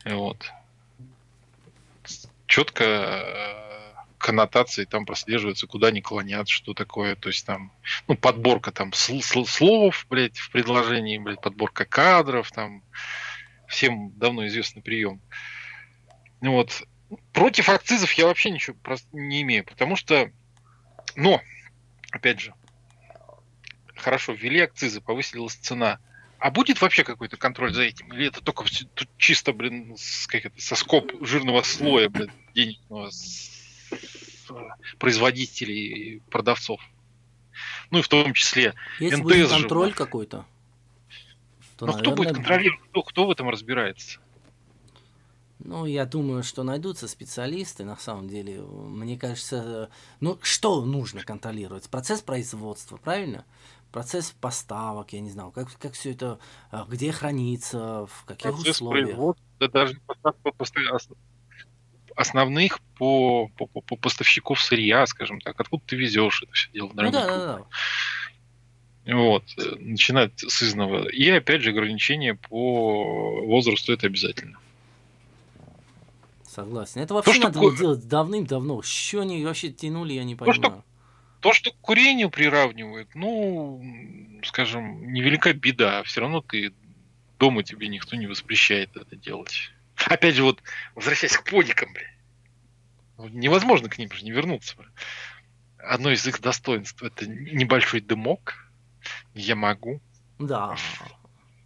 Вот. 0.06 0.52
Четко 2.48 3.63
коннотации 4.24 4.86
там 4.86 5.06
прослеживаются, 5.06 5.68
куда 5.68 5.88
они 5.88 6.02
клонят, 6.02 6.48
что 6.48 6.74
такое, 6.74 7.16
то 7.16 7.28
есть 7.28 7.46
там, 7.46 7.74
ну, 8.08 8.16
подборка 8.16 8.72
там 8.72 8.92
сл- 8.92 9.46
слов, 9.46 10.06
блядь, 10.10 10.38
в 10.38 10.50
предложении, 10.50 11.18
блядь, 11.18 11.42
подборка 11.42 11.86
кадров, 11.86 12.50
там, 12.52 12.84
всем 13.68 14.12
давно 14.18 14.48
известный 14.48 14.82
прием. 14.82 15.22
Вот. 16.40 16.84
Против 17.34 17.70
акцизов 17.70 18.14
я 18.14 18.26
вообще 18.26 18.50
ничего 18.50 18.78
не 19.12 19.42
имею, 19.42 19.66
потому 19.66 19.98
что, 19.98 20.32
но, 21.16 21.42
опять 22.12 22.40
же, 22.40 22.54
хорошо, 23.96 24.34
ввели 24.34 24.62
акцизы, 24.62 25.02
повысилась 25.02 25.56
цена, 25.56 26.00
а 26.40 26.50
будет 26.50 26.82
вообще 26.82 27.04
какой-то 27.04 27.38
контроль 27.38 27.74
за 27.74 27.84
этим? 27.84 28.12
Или 28.14 28.28
это 28.28 28.42
только 28.42 28.66
чисто, 29.18 29.54
блин, 29.54 29.96
как 30.28 30.46
это, 30.46 30.62
со 30.62 30.76
скоб 30.76 31.12
жирного 31.22 31.62
слоя, 31.62 32.10
блин, 32.10 32.32
денежного 32.56 33.10
с, 33.12 33.63
производителей 35.00 35.88
и 35.88 36.20
продавцов? 36.30 36.82
Ну 37.92 38.00
и 38.00 38.02
в 38.02 38.08
том 38.08 38.34
числе 38.34 38.74
Если 39.00 39.16
НДС 39.16 39.24
будет 39.24 39.50
контроль 39.50 39.90
же, 39.90 39.96
какой-то, 39.96 40.46
то, 41.78 41.86
Ну, 41.86 41.94
кто 41.94 42.12
будет 42.12 42.34
контролировать? 42.34 42.82
Кто, 42.90 43.04
кто 43.04 43.28
в 43.28 43.32
этом 43.32 43.50
разбирается? 43.50 44.20
Ну, 45.60 45.86
я 45.86 46.06
думаю, 46.06 46.44
что 46.44 46.64
найдутся 46.64 47.08
специалисты, 47.08 47.86
на 47.86 47.96
самом 47.96 48.28
деле. 48.28 48.62
Мне 48.62 49.18
кажется, 49.18 49.90
ну, 50.20 50.38
что 50.42 50.84
нужно 50.84 51.24
контролировать? 51.24 51.90
Процесс 51.90 52.22
производства, 52.22 52.98
правильно? 52.98 53.46
Процесс 53.92 54.32
поставок, 54.42 55.14
я 55.14 55.22
не 55.22 55.30
знаю, 55.30 55.52
как, 55.52 55.72
как 55.78 55.94
все 55.94 56.12
это, 56.12 56.40
а, 56.72 56.86
где 56.90 57.12
хранится, 57.12 58.08
в 58.08 58.26
каких 58.26 58.52
Процесс 58.52 58.76
условиях. 58.76 59.10
Производства, 59.10 59.46
да 59.60 59.68
даже 59.68 60.02
основных 62.16 62.80
по, 62.98 63.50
по, 63.58 63.66
по 63.68 63.96
поставщиков 63.96 64.62
сырья, 64.62 65.06
скажем 65.06 65.42
так, 65.42 65.60
откуда 65.60 65.84
ты 65.86 65.96
везешь 65.96 66.44
это 66.44 66.54
все 66.54 66.70
дело. 66.72 66.92
Ну, 66.94 67.12
да, 67.12 67.28
да, 67.28 67.38
да. 67.38 67.66
Вот, 69.06 69.44
э, 69.58 69.76
начинать 69.80 70.40
с 70.40 70.64
изного. 70.64 71.10
И 71.10 71.30
опять 71.30 71.62
же 71.62 71.72
ограничения 71.72 72.36
по 72.36 73.42
возрасту 73.46 73.92
это 73.92 74.08
обязательно. 74.08 74.58
Согласен. 76.48 77.02
Это 77.02 77.14
вообще 77.14 77.34
то, 77.34 77.48
надо 77.48 77.60
было 77.60 77.76
делать 77.76 78.08
давным-давно. 78.08 78.82
Что 78.82 79.22
они 79.22 79.44
вообще 79.44 79.70
тянули, 79.70 80.14
я 80.14 80.24
не 80.24 80.36
понимаю. 80.36 80.62
То, 80.62 80.68
что, 80.70 80.84
то, 81.40 81.54
что 81.54 81.72
к 81.72 81.78
курению 81.82 82.30
приравнивают, 82.30 83.10
ну, 83.16 83.84
скажем, 84.44 85.12
невелика 85.12 85.52
беда. 85.54 86.04
Все 86.04 86.22
равно 86.22 86.42
ты 86.42 86.72
дома 87.40 87.64
тебе 87.64 87.88
никто 87.88 88.16
не 88.16 88.28
воспрещает 88.28 88.96
это 88.96 89.16
делать. 89.16 89.72
Опять 90.08 90.36
же, 90.36 90.44
вот, 90.44 90.62
возвращаясь 90.96 91.38
к 91.38 91.50
подикам, 91.50 91.94
блин. 91.94 93.40
Невозможно 93.40 93.90
к 93.90 93.98
ним 93.98 94.12
же 94.12 94.26
не 94.26 94.32
вернуться. 94.32 94.76
Одно 95.78 96.12
из 96.12 96.26
их 96.26 96.42
достоинств 96.42 97.02
это 97.04 97.28
небольшой 97.28 98.02
дымок, 98.02 98.72
я 99.34 99.56
могу. 99.56 100.02
Да. 100.40 100.76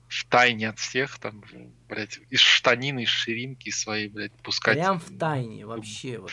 В 0.08 0.26
тайне 0.26 0.70
от 0.70 0.80
всех, 0.80 1.20
там, 1.20 1.44
блядь, 1.88 2.20
из 2.30 2.40
штанины, 2.40 3.04
из 3.04 3.10
ширинки 3.10 3.70
своей, 3.70 4.08
блядь, 4.08 4.34
пускать. 4.42 4.78
Прям 4.78 5.00
в 5.00 5.18
тайне, 5.18 5.66
вообще. 5.66 6.20
Вот, 6.20 6.32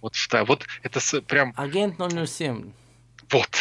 вот, 0.00 0.16
в 0.16 0.28
тайне. 0.28 0.46
вот 0.46 0.66
это 0.82 1.00
с, 1.00 1.20
прям... 1.22 1.52
Агент 1.56 1.96
007. 1.98 2.72
Вот. 3.30 3.58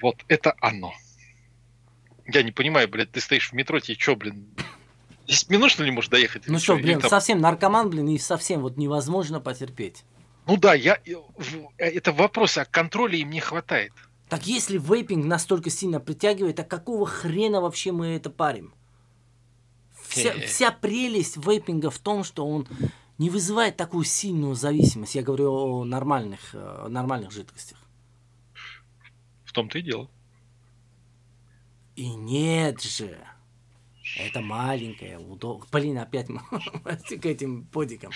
Вот, 0.00 0.24
это 0.28 0.54
оно. 0.60 0.92
Я 2.26 2.42
не 2.42 2.52
понимаю, 2.52 2.88
блядь, 2.88 3.10
ты 3.10 3.20
стоишь 3.20 3.50
в 3.50 3.54
метро, 3.54 3.80
тебе 3.80 3.98
что, 3.98 4.14
блин, 4.14 4.54
10 5.28 5.50
минут, 5.50 5.70
что 5.70 5.84
ли, 5.84 5.90
можешь 5.90 6.10
доехать? 6.10 6.44
Ну 6.48 6.58
что, 6.58 6.76
блин, 6.76 7.00
там... 7.00 7.10
совсем 7.10 7.40
наркоман, 7.40 7.90
блин, 7.90 8.08
и 8.08 8.18
совсем 8.18 8.62
вот 8.62 8.76
невозможно 8.78 9.40
потерпеть. 9.40 10.04
Ну 10.46 10.56
да, 10.56 10.74
я... 10.74 10.98
Э, 11.04 11.14
это 11.76 12.12
вопрос, 12.12 12.56
а 12.56 12.64
контроля 12.64 13.16
им 13.18 13.30
не 13.30 13.40
хватает. 13.40 13.92
Так 14.30 14.46
если 14.46 14.78
вейпинг 14.78 15.26
настолько 15.26 15.68
сильно 15.68 16.00
притягивает, 16.00 16.58
а 16.60 16.64
какого 16.64 17.06
хрена 17.06 17.60
вообще 17.60 17.92
мы 17.92 18.08
это 18.08 18.30
парим? 18.30 18.74
Вся, 20.08 20.32
вся 20.40 20.72
прелесть 20.72 21.36
вейпинга 21.36 21.90
в 21.90 21.98
том, 21.98 22.24
что 22.24 22.46
он 22.46 22.66
не 23.18 23.28
вызывает 23.28 23.76
такую 23.76 24.04
сильную 24.04 24.54
зависимость. 24.54 25.14
Я 25.14 25.22
говорю 25.22 25.52
о 25.52 25.84
нормальных, 25.84 26.40
э, 26.54 26.86
нормальных 26.88 27.30
жидкостях. 27.32 27.78
В 29.44 29.52
том-то 29.52 29.78
и 29.78 29.82
дело. 29.82 30.08
И 31.96 32.08
нет 32.14 32.80
же. 32.82 33.18
Это 34.16 34.40
маленькая, 34.40 35.18
удобно. 35.18 35.66
Блин, 35.70 35.98
опять 35.98 36.28
к 37.20 37.26
этим 37.26 37.64
подикам. 37.66 38.10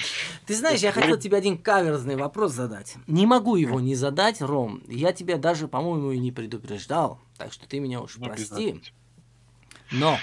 Ты 0.46 0.54
знаешь, 0.56 0.80
я 0.80 0.92
хотел 0.92 1.18
тебе 1.18 1.36
один 1.36 1.58
каверзный 1.58 2.16
вопрос 2.16 2.52
задать. 2.52 2.96
Не 3.06 3.26
могу 3.26 3.56
его 3.56 3.80
не 3.80 3.94
задать, 3.94 4.40
Ром. 4.40 4.82
Я 4.88 5.12
тебя 5.12 5.36
даже, 5.36 5.68
по-моему, 5.68 6.12
и 6.12 6.18
не 6.18 6.32
предупреждал. 6.32 7.20
Так 7.36 7.52
что 7.52 7.68
ты 7.68 7.78
меня 7.78 8.00
уж 8.00 8.16
прости. 8.16 8.80
Но 9.90 10.18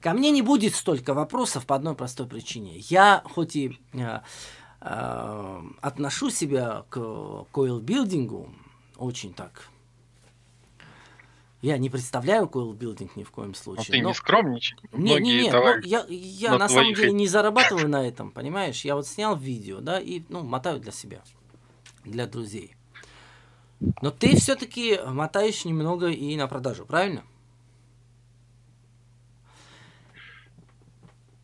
ко 0.00 0.12
мне 0.12 0.30
не 0.30 0.42
будет 0.42 0.74
столько 0.74 1.14
вопросов 1.14 1.66
по 1.66 1.74
одной 1.76 1.94
простой 1.94 2.26
причине. 2.26 2.78
Я 2.78 3.22
хоть 3.24 3.56
и 3.56 3.78
э, 3.92 4.20
э, 4.80 5.62
отношу 5.80 6.30
себя 6.30 6.84
к 6.88 6.98
койл-билдингу 7.52 8.54
очень 8.96 9.34
так 9.34 9.68
я 11.64 11.78
не 11.78 11.88
представляю 11.88 12.46
койл-билдинг 12.46 13.16
ни 13.16 13.24
в 13.24 13.30
коем 13.30 13.54
случае. 13.54 13.86
Но 13.88 13.92
ты 13.92 14.02
но... 14.02 14.08
не 14.08 14.14
скромничай. 14.14 14.78
Не, 14.92 15.14
не, 15.18 15.44
не, 15.44 15.50
ну, 15.50 15.80
я, 15.82 16.04
я 16.08 16.58
на 16.58 16.68
самом 16.68 16.92
деле 16.92 17.12
не 17.12 17.26
зарабатываю 17.26 17.88
на 17.88 18.06
этом, 18.06 18.30
понимаешь? 18.30 18.84
Я 18.84 18.96
вот 18.96 19.06
снял 19.06 19.34
видео, 19.34 19.80
да, 19.80 19.98
и, 19.98 20.22
ну, 20.28 20.42
мотаю 20.42 20.78
для 20.78 20.92
себя, 20.92 21.22
для 22.04 22.26
друзей. 22.26 22.76
Но 24.02 24.10
ты 24.10 24.36
все-таки 24.36 25.00
мотаешь 25.06 25.64
немного 25.64 26.08
и 26.08 26.36
на 26.36 26.48
продажу, 26.48 26.84
правильно? 26.84 27.24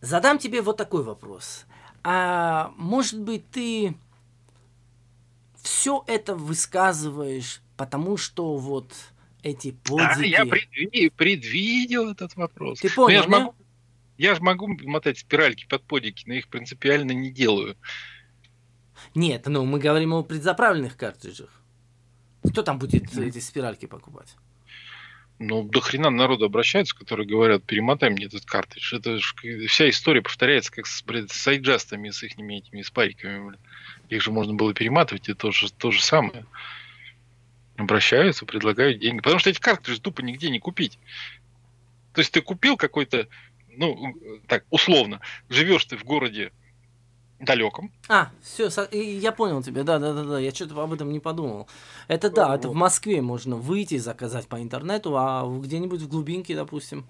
Задам 0.02 0.36
тебе 0.36 0.60
вот 0.60 0.76
такой 0.76 1.02
вопрос. 1.02 1.64
А 2.05 2.74
может 2.76 3.18
быть 3.22 3.48
ты 3.51 3.97
все 5.62 6.05
это 6.06 6.34
высказываешь, 6.34 7.62
потому 7.78 8.18
что 8.18 8.56
вот 8.56 8.92
эти 9.42 9.72
подики. 9.72 10.18
Да, 10.18 10.24
я 10.24 10.46
предвидел, 10.46 11.10
предвидел 11.16 12.10
этот 12.10 12.36
вопрос. 12.36 12.80
Ты 12.80 12.90
понял, 12.90 13.16
я 13.16 13.22
же 13.22 13.28
могу, 13.28 13.54
я 14.18 14.34
же 14.34 14.42
могу 14.42 14.68
мотать 14.84 15.18
спиральки 15.18 15.66
под 15.66 15.82
подики, 15.82 16.24
но 16.26 16.34
их 16.34 16.48
принципиально 16.48 17.12
не 17.12 17.30
делаю. 17.30 17.76
Нет, 19.14 19.46
ну 19.46 19.64
мы 19.64 19.78
говорим 19.78 20.12
о 20.12 20.22
предзаправленных 20.22 20.96
картриджах. 20.96 21.50
Кто 22.50 22.62
там 22.62 22.78
будет 22.78 23.16
эти 23.16 23.38
спиральки 23.38 23.86
покупать? 23.86 24.34
Ну, 25.38 25.62
до 25.62 25.80
хрена 25.80 26.10
народу 26.10 26.44
обращаются, 26.44 26.94
которые 26.94 27.26
говорят, 27.26 27.64
перемотай 27.64 28.10
мне 28.10 28.26
этот 28.26 28.44
картридж. 28.44 28.94
Это 28.94 29.18
ж, 29.18 29.34
вся 29.68 29.88
история 29.88 30.20
повторяется, 30.20 30.70
как 30.70 30.86
с, 30.86 31.02
блядь, 31.02 31.30
с 31.30 31.36
сайджастами, 31.36 32.10
с 32.10 32.22
их 32.22 32.32
этими 32.32 32.82
спариками. 32.82 33.48
Блядь. 33.48 33.60
Их 34.10 34.20
же 34.22 34.32
можно 34.32 34.52
было 34.52 34.74
перематывать, 34.74 35.30
это 35.30 35.38
то 35.38 35.50
же, 35.50 35.72
то 35.72 35.90
же 35.90 36.02
самое 36.02 36.44
обращаются, 37.82 38.47
предлагают 38.47 39.01
деньги. 39.01 39.20
Потому 39.20 39.39
что 39.39 39.51
эти 39.51 39.61
картриджи 39.61 40.01
тупо 40.01 40.20
нигде 40.20 40.51
не 40.51 40.59
купить. 40.59 40.98
То 42.12 42.20
есть 42.20 42.32
ты 42.32 42.40
купил 42.40 42.77
какой-то, 42.77 43.28
ну, 43.69 44.15
так, 44.47 44.65
условно, 44.70 45.20
живешь 45.48 45.85
ты 45.85 45.97
в 45.97 46.05
городе 46.05 46.52
далеком. 47.40 47.90
А, 48.09 48.31
все, 48.43 48.69
я 48.93 49.32
понял 49.32 49.62
тебя, 49.62 49.82
да, 49.82 49.98
да, 49.98 50.12
да, 50.12 50.24
да, 50.24 50.39
я 50.39 50.51
что-то 50.51 50.81
об 50.82 50.93
этом 50.93 51.11
не 51.11 51.20
подумал. 51.20 51.69
Это 52.07 52.31
да, 52.31 52.48
вот. 52.48 52.59
это 52.59 52.69
в 52.69 52.74
Москве 52.74 53.23
можно 53.23 53.57
выйти, 53.57 53.97
заказать 53.97 54.47
по 54.47 54.61
интернету, 54.61 55.16
а 55.16 55.47
где-нибудь 55.47 56.02
в 56.02 56.09
глубинке, 56.09 56.55
допустим. 56.55 57.07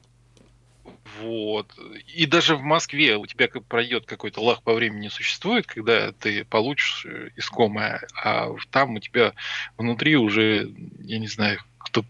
Вот. 1.21 1.75
И 2.07 2.27
даже 2.27 2.57
в 2.57 2.63
Москве 2.63 3.17
у 3.17 3.27
тебя 3.27 3.49
пройдет 3.49 4.07
какой-то 4.07 4.41
лаг 4.41 4.63
по 4.63 4.75
времени 4.75 5.09
существует, 5.09 5.67
когда 5.67 6.13
ты 6.13 6.45
получишь 6.45 7.05
э, 7.07 7.31
искомое, 7.37 8.07
а 8.15 8.51
там 8.71 8.95
у 8.95 9.01
тебя 9.01 9.35
внутри 9.77 10.17
уже, 10.17 10.73
я 11.01 11.19
не 11.19 11.29
знаю, 11.29 11.61
кто 11.79 12.05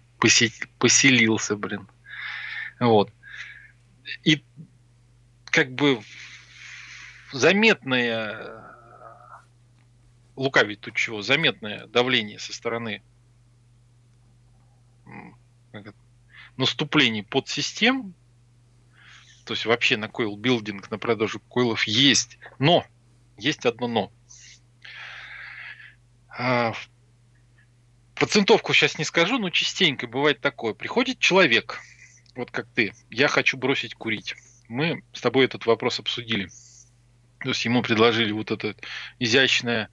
поселился, 0.79 1.57
блин. 1.57 1.89
Вот. 2.79 3.13
И 4.25 4.45
как 5.47 5.73
бы 5.73 6.01
заметное 7.33 8.65
лукавить 10.37 10.81
тут 10.81 10.95
чего, 10.95 11.23
заметное 11.23 11.87
давление 11.87 12.39
со 12.39 12.53
стороны 12.53 13.03
наступлений 16.57 17.23
под 17.23 17.49
систем 17.49 18.15
то 19.45 19.55
есть 19.55 19.67
вообще 19.67 19.97
на 19.97 20.09
койл 20.09 20.37
билдинг, 20.37 20.91
на 20.91 20.99
продажу 20.99 21.41
койлов 21.41 21.85
есть. 21.85 22.39
Но, 22.59 22.85
есть 23.37 23.67
одно 23.67 23.89
но. 23.89 24.13
А, 26.29 26.73
процентовку 28.15 28.73
сейчас 28.73 28.99
не 28.99 29.05
скажу, 29.05 29.39
но 29.39 29.51
частенько 29.51 30.07
бывает 30.07 30.41
такое. 30.41 30.75
Приходит 30.75 31.19
человек, 31.19 31.81
вот 32.37 32.51
как 32.51 32.67
ты, 32.75 32.95
я 33.11 33.29
хочу 33.29 33.57
бросить 33.57 33.95
курить. 33.95 34.35
Мы 34.69 35.03
с 35.13 35.21
тобой 35.21 35.47
этот 35.47 35.67
вопрос 35.67 35.99
обсудили. 35.99 36.49
То 37.41 37.49
есть 37.49 37.65
ему 37.65 37.83
предложили 37.83 38.33
вот 38.33 38.51
это 38.51 38.77
изящное, 39.19 39.89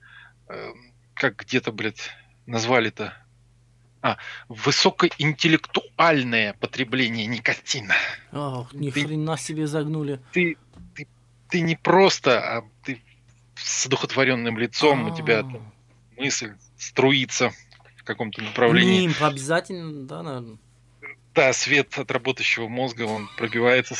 э, 0.49 0.71
как 1.13 1.37
где-то, 1.37 1.71
блядь, 1.71 2.11
назвали-то, 2.45 3.17
а, 4.07 4.17
высокоинтеллектуальное 4.47 6.53
потребление 6.53 7.25
никотина. 7.25 7.93
Ох, 8.31 8.73
ни 8.73 8.89
ты, 8.89 9.03
хрена 9.03 9.37
себе 9.37 9.67
загнули. 9.67 10.21
Ты, 10.31 10.55
ты, 10.95 11.09
ты 11.49 11.59
не 11.59 11.75
просто, 11.75 12.39
а 12.39 12.63
ты 12.83 13.03
с 13.55 13.85
одухотворенным 13.85 14.57
лицом, 14.57 15.03
А-а-а. 15.03 15.11
у 15.11 15.15
тебя 15.15 15.41
там 15.41 15.73
мысль 16.15 16.53
струится 16.77 17.51
в 17.97 18.05
каком-то 18.05 18.41
направлении. 18.41 19.01
Нимб 19.01 19.21
обязательно, 19.21 20.07
да, 20.07 20.23
наверное? 20.23 20.57
Да, 21.35 21.51
свет 21.51 21.99
от 21.99 22.09
работающего 22.09 22.69
мозга, 22.69 23.03
он 23.03 23.27
пробивается 23.37 23.93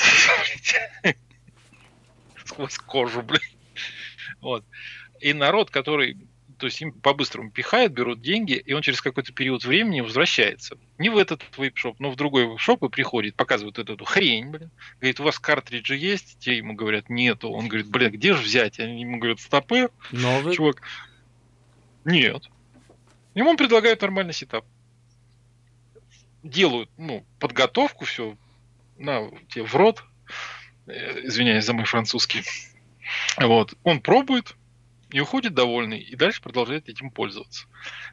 сквозь 2.46 2.78
кожу, 2.78 3.24
блин. 3.24 3.42
Вот. 4.40 4.64
И 5.20 5.34
народ, 5.34 5.70
который 5.70 6.18
то 6.58 6.66
есть 6.66 6.82
им 6.82 6.92
по-быстрому 6.92 7.52
пихают, 7.52 7.94
берут 7.94 8.22
деньги, 8.22 8.54
и 8.54 8.74
он 8.74 8.82
через 8.82 9.02
какой-то 9.02 9.32
период 9.32 9.64
времени 9.64 10.02
возвращается. 10.02 10.78
Не 10.98 11.10
в 11.10 11.18
этот 11.18 11.44
вейп-шоп, 11.58 11.98
но 12.00 12.10
в 12.10 12.16
другой 12.16 12.46
вейп-шоп 12.46 12.86
и 12.86 12.90
приходит, 12.90 13.36
показывает 13.36 13.78
эту, 13.78 14.04
хрень, 14.06 14.50
блин. 14.50 14.72
Говорит, 15.00 15.20
у 15.20 15.24
вас 15.24 15.40
картриджи 15.40 15.96
есть? 15.96 16.38
Те 16.40 16.58
ему 16.58 16.74
говорят, 16.74 17.10
нету. 17.10 17.52
Он 17.52 17.68
говорит, 17.68 17.90
блин, 17.90 18.12
где 18.12 18.34
же 18.34 18.42
взять? 18.42 18.80
Они 18.80 19.02
ему 19.02 19.18
говорят, 19.18 19.40
стопы. 19.40 19.90
Новый? 20.12 20.56
Чувак, 20.56 20.82
нет. 22.06 22.44
Ему 23.36 23.56
предлагают 23.56 24.02
нормальный 24.02 24.34
сетап. 24.34 24.66
Делают, 26.42 26.90
ну, 26.98 27.26
подготовку, 27.40 28.06
все, 28.06 28.36
на 28.98 29.30
тебе 29.50 29.64
в 29.64 29.76
рот, 29.76 30.04
э, 30.88 31.26
извиняюсь 31.28 31.66
за 31.66 31.74
мой 31.74 31.86
французский. 31.86 32.44
Вот. 33.38 33.74
Он 33.84 34.02
пробует, 34.02 34.56
и 35.10 35.20
уходит 35.20 35.54
довольный, 35.54 36.00
и 36.00 36.16
дальше 36.16 36.42
продолжает 36.42 36.90
этим 36.90 37.12
пользоваться. 37.12 37.68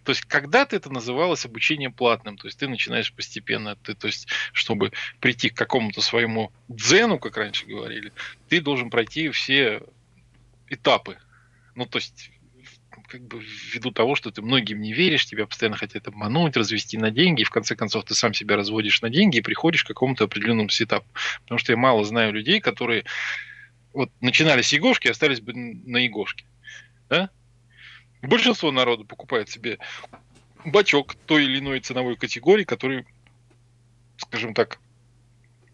То 0.05 0.11
есть 0.11 0.25
когда-то 0.25 0.77
это 0.77 0.91
называлось 0.91 1.45
обучением 1.45 1.93
платным, 1.93 2.37
то 2.37 2.47
есть 2.47 2.59
ты 2.59 2.69
начинаешь 2.69 3.13
постепенно, 3.13 3.77
ты, 3.77 3.95
то 3.95 4.07
есть 4.07 4.29
чтобы 4.53 4.93
прийти 5.21 5.51
к 5.51 5.57
какому-то 5.57 6.01
своему 6.01 6.53
дзену, 6.69 7.19
как 7.19 7.37
раньше 7.37 7.67
говорили, 7.67 8.13
ты 8.49 8.61
должен 8.61 8.91
пройти 8.91 9.29
все 9.31 9.83
этапы. 10.69 11.19
Ну, 11.75 11.87
то 11.87 11.99
есть 11.99 12.31
как 13.09 13.23
бы 13.23 13.41
ввиду 13.41 13.91
того, 13.91 14.15
что 14.15 14.31
ты 14.31 14.41
многим 14.41 14.81
не 14.81 14.93
веришь, 14.93 15.27
тебя 15.27 15.47
постоянно 15.47 15.77
хотят 15.77 16.07
обмануть, 16.07 16.57
развести 16.57 16.97
на 16.97 17.11
деньги, 17.11 17.43
и 17.43 17.45
в 17.45 17.51
конце 17.51 17.75
концов 17.75 18.05
ты 18.05 18.15
сам 18.15 18.35
себя 18.35 18.57
разводишь 18.57 19.03
на 19.03 19.11
деньги 19.11 19.39
и 19.39 19.43
приходишь 19.43 19.85
к 19.85 19.89
какому-то 19.89 20.25
определенному 20.25 20.69
сетапу. 20.69 21.07
Потому 21.43 21.59
что 21.59 21.73
я 21.73 21.77
мало 21.77 22.05
знаю 22.05 22.33
людей, 22.33 22.61
которые 22.61 23.05
вот 23.93 24.11
начинали 24.21 24.63
с 24.63 24.73
Егошки, 24.73 25.09
остались 25.09 25.41
бы 25.41 25.53
на 25.55 25.99
Егошке. 25.99 26.45
Да? 27.09 27.31
Большинство 28.23 28.71
народа 28.71 29.05
покупает 29.05 29.49
себе 29.49 29.79
бачок 30.65 31.15
той 31.15 31.45
или 31.45 31.59
иной 31.59 31.81
ценовой 31.81 32.17
категории, 32.17 32.65
который, 32.65 33.07
скажем 34.17 34.55
так, 34.55 34.79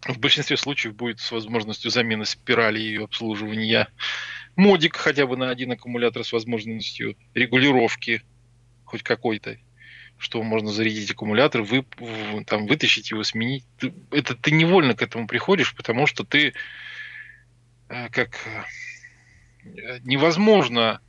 в 0.06 0.18
большинстве 0.18 0.56
случаев 0.56 0.94
будет 0.94 1.20
с 1.20 1.30
возможностью 1.30 1.90
замены 1.90 2.24
спирали 2.24 2.80
и 2.80 2.96
обслуживания. 2.96 3.88
Модик 4.56 4.96
хотя 4.96 5.26
бы 5.26 5.36
на 5.36 5.50
один 5.50 5.72
аккумулятор 5.72 6.24
с 6.24 6.32
возможностью 6.32 7.16
регулировки 7.34 8.22
хоть 8.84 9.02
какой-то, 9.02 9.58
что 10.18 10.42
можно 10.42 10.70
зарядить 10.70 11.10
аккумулятор, 11.10 11.62
вы, 11.62 11.84
там, 12.46 12.66
вытащить 12.66 13.10
его, 13.10 13.22
сменить. 13.22 13.64
Это 14.10 14.34
ты 14.34 14.50
невольно 14.50 14.94
к 14.94 15.02
этому 15.02 15.26
приходишь, 15.26 15.74
потому 15.74 16.06
что 16.06 16.24
ты 16.24 16.54
э, 17.88 18.08
как 18.08 18.36
э, 19.64 20.00
невозможно 20.02 21.00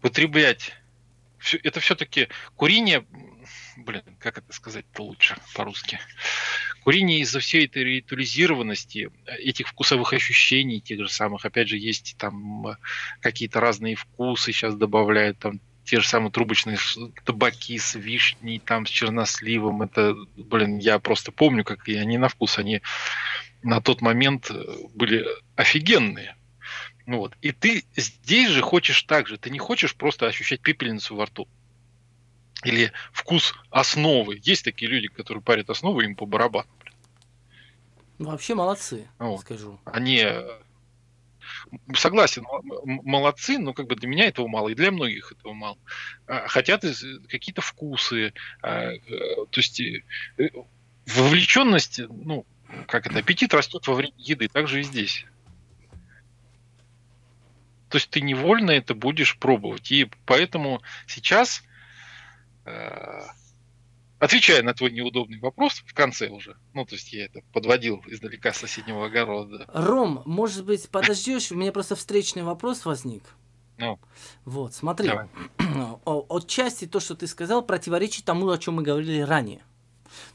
потреблять 0.00 0.72
это 1.62 1.80
все-таки 1.80 2.28
курение, 2.56 3.06
блин, 3.76 4.02
как 4.18 4.38
это 4.38 4.52
сказать-то 4.52 5.02
лучше 5.02 5.36
по-русски? 5.54 6.00
Курение 6.82 7.20
из-за 7.20 7.40
всей 7.40 7.66
этой 7.66 7.84
ритуализированности, 7.84 9.10
этих 9.26 9.68
вкусовых 9.68 10.12
ощущений, 10.12 10.80
тех 10.80 11.00
же 11.00 11.08
самых, 11.08 11.44
опять 11.44 11.68
же, 11.68 11.76
есть 11.76 12.16
там 12.18 12.68
э, 12.68 12.76
какие-то 13.20 13.60
разные 13.60 13.96
вкусы 13.96 14.52
сейчас 14.52 14.76
добавляют, 14.76 15.38
там 15.38 15.60
те 15.84 16.00
же 16.00 16.06
самые 16.06 16.30
трубочные 16.30 16.78
табаки 17.24 17.78
с 17.78 17.94
вишней, 17.96 18.60
там 18.60 18.86
с 18.86 18.90
черносливом, 18.90 19.82
это, 19.82 20.14
блин, 20.36 20.78
я 20.78 20.98
просто 20.98 21.32
помню, 21.32 21.64
как 21.64 21.88
они 21.88 22.18
на 22.18 22.28
вкус, 22.28 22.58
они 22.58 22.82
на 23.62 23.80
тот 23.80 24.00
момент 24.00 24.50
э, 24.50 24.64
были 24.94 25.26
офигенные. 25.56 26.35
Ну 27.06 27.18
вот. 27.18 27.36
И 27.40 27.52
ты 27.52 27.84
здесь 27.94 28.50
же 28.50 28.62
хочешь 28.62 29.02
так 29.02 29.28
же. 29.28 29.38
Ты 29.38 29.50
не 29.50 29.58
хочешь 29.58 29.94
просто 29.94 30.26
ощущать 30.26 30.60
пепельницу 30.60 31.14
во 31.14 31.26
рту. 31.26 31.48
Или 32.64 32.92
вкус 33.12 33.54
основы. 33.70 34.40
Есть 34.42 34.64
такие 34.64 34.90
люди, 34.90 35.08
которые 35.08 35.42
парят 35.42 35.70
основу, 35.70 36.00
им 36.00 36.16
по 36.16 36.26
барабану. 36.26 36.68
Ну, 38.18 38.30
вообще 38.30 38.54
молодцы, 38.54 39.06
вот. 39.18 39.40
скажу. 39.40 39.78
Они 39.84 40.24
согласен, 41.94 42.44
молодцы, 42.84 43.58
но 43.58 43.72
как 43.72 43.86
бы 43.86 43.96
для 43.96 44.08
меня 44.08 44.26
этого 44.26 44.48
мало, 44.48 44.68
и 44.68 44.74
для 44.74 44.90
многих 44.90 45.32
этого 45.32 45.52
мало. 45.52 45.78
А, 46.26 46.48
хотят 46.48 46.84
какие-то 47.28 47.60
вкусы, 47.60 48.32
а, 48.62 48.92
э, 48.92 48.98
то 49.50 49.60
есть 49.60 49.80
э, 49.80 50.02
вовлеченность, 51.06 52.00
ну, 52.08 52.46
как 52.88 53.06
это, 53.06 53.18
аппетит 53.18 53.54
растет 53.54 53.86
во 53.86 53.94
время 53.94 54.14
еды, 54.16 54.48
так 54.48 54.68
же 54.68 54.80
и 54.80 54.82
здесь. 54.82 55.24
То 57.88 57.98
есть 57.98 58.10
ты 58.10 58.20
невольно 58.20 58.70
это 58.72 58.94
будешь 58.94 59.38
пробовать. 59.38 59.90
И 59.92 60.10
поэтому 60.24 60.82
сейчас, 61.06 61.62
э, 62.64 63.22
отвечая 64.18 64.62
на 64.62 64.74
твой 64.74 64.90
неудобный 64.90 65.38
вопрос 65.38 65.82
в 65.86 65.94
конце 65.94 66.28
уже, 66.28 66.56
ну, 66.74 66.84
то 66.84 66.94
есть 66.94 67.12
я 67.12 67.26
это 67.26 67.42
подводил 67.52 68.02
издалека 68.06 68.52
с 68.52 68.58
соседнего 68.58 69.06
огорода. 69.06 69.66
Ром, 69.72 70.22
может 70.24 70.64
быть, 70.64 70.88
подождешь? 70.88 71.52
У 71.52 71.56
меня 71.56 71.72
просто 71.72 71.94
встречный 71.94 72.42
вопрос 72.42 72.84
возник. 72.84 73.22
Ну, 73.78 73.98
вот, 74.44 74.74
смотри, 74.74 75.10
отчасти 76.06 76.86
то, 76.86 76.98
что 76.98 77.14
ты 77.14 77.26
сказал, 77.26 77.62
противоречит 77.62 78.24
тому, 78.24 78.48
о 78.48 78.58
чем 78.58 78.74
мы 78.74 78.82
говорили 78.82 79.20
ранее. 79.20 79.62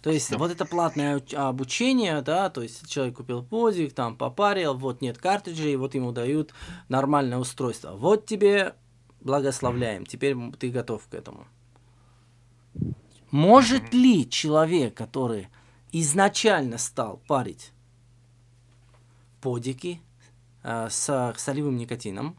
То 0.02 0.10
есть 0.10 0.32
да. 0.32 0.38
вот 0.38 0.52
это 0.52 0.66
платное 0.66 1.22
обучение, 1.34 2.22
да, 2.22 2.50
то 2.50 2.62
есть 2.62 2.88
человек 2.90 3.18
купил 3.18 3.44
подик, 3.44 3.94
там 3.94 4.16
попарил, 4.16 4.76
вот 4.76 5.02
нет 5.02 5.18
картриджей, 5.18 5.76
вот 5.76 5.96
ему 5.96 6.12
дают 6.12 6.54
нормальное 6.90 7.38
устройство. 7.38 7.92
Вот 7.96 8.26
тебе 8.26 8.76
благословляем, 9.22 10.06
теперь 10.06 10.36
ты 10.60 10.70
готов 10.70 11.08
к 11.08 11.14
этому. 11.14 11.48
Может 13.32 13.94
ли 13.94 14.30
человек, 14.30 14.94
который 14.94 15.48
изначально 15.92 16.78
стал 16.78 17.22
парить 17.28 17.72
подики 19.40 20.02
э, 20.64 20.88
с 20.90 21.34
солевым 21.38 21.78
никотином, 21.78 22.38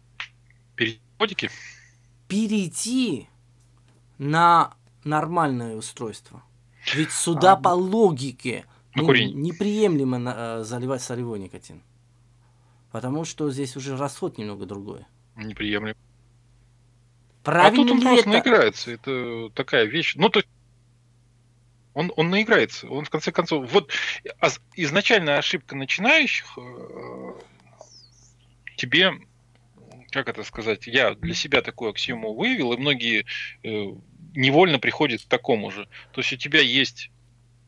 подики? 1.17 1.51
перейти 2.29 3.29
на 4.19 4.75
нормальное 5.05 5.77
устройство? 5.77 6.43
Ведь 6.95 7.13
сюда 7.13 7.53
а, 7.53 7.57
по 7.57 7.69
логике 7.69 8.65
ну, 8.95 9.13
неприемлемо 9.13 10.35
э, 10.37 10.65
заливать 10.65 11.03
солевой 11.03 11.39
никотин. 11.39 11.83
Потому 12.91 13.25
что 13.25 13.51
здесь 13.51 13.77
уже 13.77 13.97
расход 13.97 14.39
немного 14.39 14.67
другой. 14.67 15.07
Неприемлемо. 15.37 15.97
Правильно 17.43 17.83
а 17.83 17.87
тут 17.87 17.91
он 17.91 18.01
просто 18.03 18.21
это? 18.21 18.29
наиграется. 18.29 18.91
Это 18.93 19.51
такая 19.55 19.85
вещь. 19.85 20.15
Ну, 20.17 20.29
то 20.29 20.41
есть 20.41 20.49
он, 21.95 22.13
он 22.17 22.31
наиграется. 22.31 22.89
Он, 22.89 23.05
в 23.05 23.11
конце 23.11 23.33
концов, 23.33 23.71
вот 23.73 23.91
изначальная 24.77 25.39
ошибка 25.39 25.77
начинающих 25.77 26.47
э, 26.57 27.33
тебе, 28.77 29.13
как 30.11 30.29
это 30.29 30.43
сказать, 30.45 30.87
я 30.87 31.15
для 31.15 31.35
себя 31.35 31.63
такую 31.63 31.91
аксиому 31.91 32.35
выявил, 32.35 32.73
и 32.73 32.79
многие 32.79 33.27
э, 33.63 33.95
невольно 34.35 34.79
приходит 34.79 35.23
к 35.23 35.27
такому 35.27 35.71
же. 35.71 35.89
То 36.13 36.21
есть 36.21 36.33
у 36.33 36.37
тебя 36.37 36.61
есть 36.61 37.11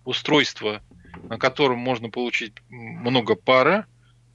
устройство, 0.05 0.83
на 1.23 1.39
котором 1.39 1.79
можно 1.79 2.11
получить 2.11 2.55
много 2.69 3.35
пара, 3.35 3.87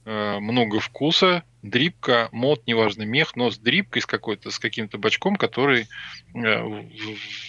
э, 0.04 0.38
много 0.38 0.80
вкуса, 0.80 1.44
дрипка, 1.62 2.28
мод, 2.32 2.66
неважно, 2.66 3.02
мех, 3.02 3.36
но 3.36 3.50
с 3.50 3.58
дрипкой, 3.58 4.02
с 4.02 4.06
какой-то, 4.06 4.50
с 4.50 4.58
каким-то 4.58 4.98
бачком, 4.98 5.36
который 5.36 5.88
э, 6.34 6.84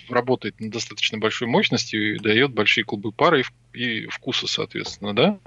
работает 0.10 0.60
на 0.60 0.70
достаточно 0.70 1.18
большой 1.18 1.48
мощности 1.48 1.96
и 1.96 2.20
дает 2.20 2.52
большие 2.52 2.84
клубы 2.84 3.12
пара 3.12 3.40
и, 3.40 3.44
и 3.74 4.08
вкуса, 4.08 4.48
соответственно, 4.48 5.16
да? 5.16 5.40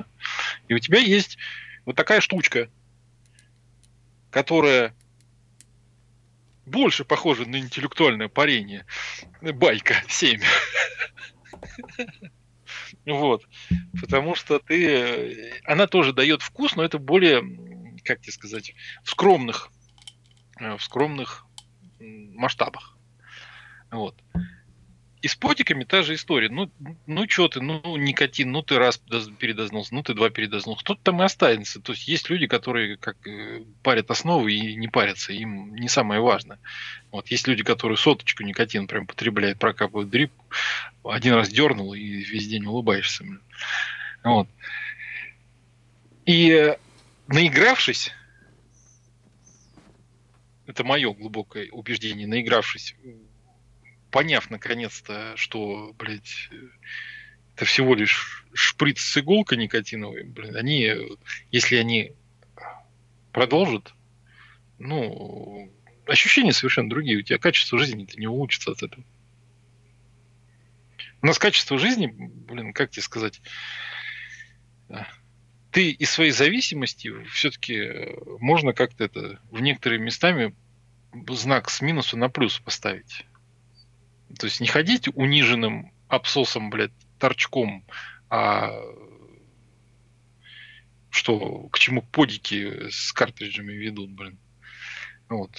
И 0.69 0.75
у 0.75 0.79
тебя 0.79 0.99
есть 0.99 1.39
вот 1.85 1.97
такая 1.97 2.21
штучка, 2.21 2.69
которая 4.31 4.95
больше 6.67 7.05
похоже 7.05 7.47
на 7.47 7.57
интеллектуальное 7.57 8.29
парение. 8.29 8.87
Байка 9.41 10.03
7. 10.09 10.41
Вот. 13.07 13.47
Потому 14.01 14.35
что 14.35 14.59
ты... 14.59 15.61
Она 15.65 15.87
тоже 15.87 16.13
дает 16.13 16.43
вкус, 16.43 16.75
но 16.75 16.83
это 16.83 16.99
более 16.99 17.43
как 18.05 18.21
тебе 18.21 18.33
сказать, 18.33 18.75
в 19.03 19.11
скромных, 19.11 19.71
э, 20.61 20.77
в 20.77 20.83
скромных 20.83 21.47
масштабах. 21.99 22.97
Вот. 23.91 24.17
И 25.25 25.29
с 25.29 25.37
потиками 25.37 25.85
та 25.85 26.03
же 26.03 26.17
история. 26.17 26.51
Ну, 26.51 26.71
ну 27.07 27.27
что 27.27 27.49
ты, 27.49 27.63
ну, 27.63 27.97
никотин, 27.97 28.53
ну 28.53 28.61
ты 28.61 28.77
раз 28.77 29.01
передознулся, 29.39 29.95
ну 29.95 30.03
ты 30.03 30.13
два 30.13 30.29
передознулся. 30.29 30.85
Кто-то 30.85 31.01
там 31.03 31.23
и 31.23 31.25
останется. 31.25 31.81
То 31.81 31.93
есть 31.93 32.07
есть 32.07 32.29
люди, 32.29 32.47
которые 32.47 32.99
как 32.99 33.17
э, 33.27 33.63
парят 33.83 34.11
основы 34.11 34.53
и 34.53 34.75
не 34.77 34.87
парятся, 34.87 35.33
им 35.33 35.75
не 35.77 35.89
самое 35.89 36.21
важное. 36.21 36.59
Вот 37.11 37.29
есть 37.29 37.49
люди, 37.49 37.63
которые 37.63 37.97
соточку 37.97 38.43
никотин 38.43 38.87
прям 38.87 39.07
потребляют, 39.07 39.59
прокапывают 39.59 40.11
дрип, 40.11 40.31
один 41.03 41.33
раз 41.33 41.49
дернул 41.49 41.95
и 41.95 42.03
весь 42.03 42.47
день 42.47 42.67
улыбаешься. 42.67 43.25
Вот. 44.25 44.47
И 46.27 46.51
э, 46.51 46.77
наигравшись, 47.29 48.13
это 50.67 50.85
мое 50.85 51.15
глубокое 51.15 51.71
убеждение, 51.71 52.27
наигравшись 52.27 52.95
поняв 54.15 54.49
наконец-то, 54.49 55.37
что, 55.37 55.93
блядь, 55.99 56.49
это 57.57 57.65
всего 57.65 57.97
лишь 57.97 58.47
шприц 58.53 59.01
с 59.01 59.19
иголкой 59.19 59.59
никотиновой, 59.59 60.23
блин, 60.23 60.55
они, 60.55 61.19
если 61.51 61.75
они 61.75 62.13
продолжат, 63.33 63.93
ну, 64.79 65.69
ощущения 66.07 66.53
совершенно 66.53 66.89
другие. 66.89 67.19
У 67.19 67.23
тебя 67.23 67.39
качество 67.39 67.77
жизни-то 67.77 68.17
не 68.21 68.29
улучшится 68.29 68.71
от 68.71 68.85
этого. 68.85 69.03
У 71.21 71.27
нас 71.27 71.37
качество 71.41 71.77
жизни, 71.77 72.07
блин, 72.07 72.73
как 72.73 72.91
тебе 72.91 73.03
сказать, 73.03 73.41
ты 75.73 75.91
из 75.91 76.09
своей 76.09 76.31
зависимости 76.31 77.13
все-таки 77.31 78.15
можно 78.39 78.75
как-то 78.75 79.03
это 79.03 79.41
в 79.51 79.61
некоторые 79.61 79.99
местами 79.99 80.55
знак 81.31 81.69
с 81.69 81.81
минуса 81.81 82.17
на 82.17 82.29
плюс 82.29 82.61
поставить. 82.61 83.27
То 84.39 84.47
есть 84.47 84.61
не 84.61 84.67
ходить 84.67 85.09
униженным 85.15 85.93
абсосом, 86.09 86.71
блядь, 86.71 86.93
торчком, 87.19 87.85
а 88.31 88.71
что, 91.11 91.69
к 91.69 91.79
чему 91.79 92.03
подики 92.03 92.89
с 92.91 93.13
картриджами 93.13 93.73
ведут, 93.73 94.11
блин. 94.11 94.39
Вот. 95.29 95.51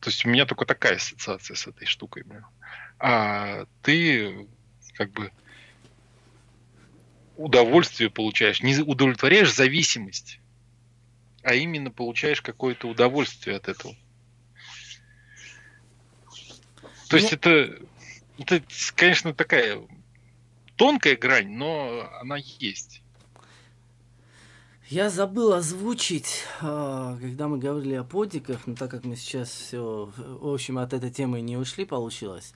То 0.00 0.10
есть 0.10 0.24
у 0.24 0.28
меня 0.28 0.46
только 0.46 0.66
такая 0.66 0.96
ассоциация 0.96 1.56
с 1.56 1.66
этой 1.66 1.86
штукой, 1.86 2.22
блин. 2.22 2.44
А 2.98 3.66
ты 3.82 4.46
как 4.94 5.10
бы 5.12 5.32
удовольствие 7.36 8.10
получаешь, 8.10 8.62
не 8.62 8.76
удовлетворяешь 8.78 9.52
зависимость, 9.52 10.38
а 11.42 11.54
именно 11.54 11.90
получаешь 11.90 12.40
какое-то 12.40 12.88
удовольствие 12.88 13.56
от 13.56 13.68
этого. 13.68 13.96
То 17.08 17.16
есть 17.16 17.32
это 17.32 17.78
это, 18.38 18.62
конечно, 18.94 19.32
такая 19.34 19.80
тонкая 20.76 21.16
грань, 21.16 21.50
но 21.50 22.08
она 22.20 22.36
есть. 22.58 23.02
Я 24.88 25.08
забыл 25.08 25.54
озвучить, 25.54 26.44
а, 26.60 27.16
когда 27.18 27.48
мы 27.48 27.58
говорили 27.58 27.94
о 27.94 28.04
подиках, 28.04 28.66
но 28.66 28.74
так 28.74 28.90
как 28.90 29.04
мы 29.04 29.16
сейчас 29.16 29.48
все, 29.48 30.12
в 30.16 30.52
общем, 30.52 30.78
от 30.78 30.92
этой 30.92 31.10
темы 31.10 31.40
не 31.40 31.56
ушли, 31.56 31.86
получилось. 31.86 32.52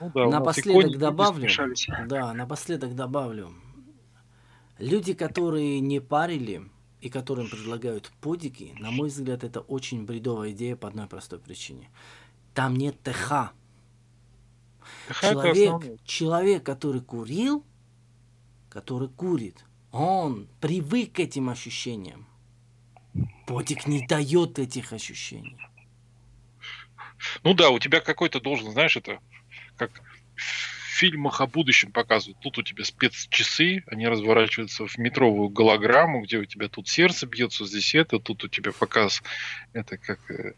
Ну 0.00 0.10
да, 0.14 0.26
напоследок 0.26 0.98
добавлю, 0.98 1.48
да, 2.06 2.32
напоследок 2.32 2.94
добавлю. 2.94 3.52
Люди, 4.78 5.12
которые 5.12 5.80
не 5.80 6.00
парили 6.00 6.62
и 7.00 7.08
которым 7.10 7.48
предлагают 7.48 8.10
подики, 8.20 8.74
на 8.78 8.90
мой 8.90 9.08
взгляд, 9.08 9.44
это 9.44 9.60
очень 9.60 10.04
бредовая 10.04 10.52
идея 10.52 10.76
по 10.76 10.88
одной 10.88 11.06
простой 11.06 11.38
причине. 11.38 11.90
Там 12.54 12.74
нет 12.74 12.96
ТХ. 13.02 13.52
Человек, 15.20 16.00
человек, 16.04 16.64
который 16.64 17.00
курил, 17.00 17.64
который 18.68 19.08
курит, 19.08 19.64
он 19.92 20.48
привык 20.60 21.14
к 21.14 21.20
этим 21.20 21.48
ощущениям. 21.48 22.26
Потик 23.46 23.86
не 23.86 24.06
дает 24.06 24.58
этих 24.58 24.92
ощущений. 24.92 25.56
Ну 27.42 27.54
да, 27.54 27.70
у 27.70 27.78
тебя 27.78 28.00
какой-то 28.00 28.40
должен, 28.40 28.72
знаешь, 28.72 28.96
это 28.96 29.20
как 29.76 30.02
фильмах 30.96 31.40
о 31.40 31.46
будущем 31.46 31.92
показывают. 31.92 32.38
Тут 32.40 32.58
у 32.58 32.62
тебя 32.62 32.84
спецчасы, 32.84 33.84
они 33.86 34.08
разворачиваются 34.08 34.86
в 34.86 34.98
метровую 34.98 35.50
голограмму, 35.50 36.22
где 36.22 36.38
у 36.38 36.44
тебя 36.44 36.68
тут 36.68 36.88
сердце 36.88 37.26
бьется, 37.26 37.66
здесь 37.66 37.94
это, 37.94 38.18
тут 38.18 38.44
у 38.44 38.48
тебя 38.48 38.72
показ, 38.72 39.22
это 39.72 39.98
как 39.98 40.18
э, 40.30 40.54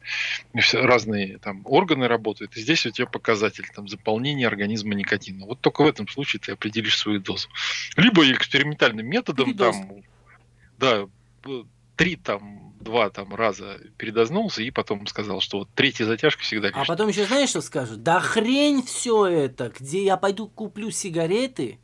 разные 0.72 1.38
там 1.38 1.62
органы 1.64 2.06
работают, 2.08 2.56
и 2.56 2.60
здесь 2.60 2.86
у 2.86 2.90
тебя 2.90 3.06
показатель 3.06 3.66
там 3.74 3.88
заполнения 3.88 4.46
организма 4.46 4.94
никотина. 4.94 5.46
Вот 5.46 5.60
только 5.60 5.82
в 5.82 5.86
этом 5.86 6.06
случае 6.08 6.40
ты 6.40 6.52
определишь 6.52 6.96
свою 6.96 7.20
дозу. 7.20 7.48
Либо 7.96 8.30
экспериментальным 8.30 9.06
методом, 9.06 9.46
Передоз. 9.46 9.76
там, 9.76 10.02
да, 10.78 11.08
три 11.96 12.16
там 12.16 12.67
два 12.80 13.10
там 13.10 13.34
раза 13.34 13.78
передознулся 13.96 14.62
и 14.62 14.70
потом 14.70 15.06
сказал, 15.06 15.40
что 15.40 15.60
вот 15.60 15.68
третья 15.74 16.04
затяжка 16.04 16.42
всегда 16.42 16.68
лишняя. 16.68 16.84
А 16.84 16.86
потом 16.86 17.08
еще 17.08 17.26
знаешь, 17.26 17.50
что 17.50 17.60
скажут? 17.60 18.02
Да 18.02 18.20
хрень 18.20 18.82
все 18.82 19.26
это, 19.26 19.72
где 19.78 20.04
я 20.04 20.16
пойду 20.16 20.48
куплю 20.48 20.90
сигареты, 20.90 21.78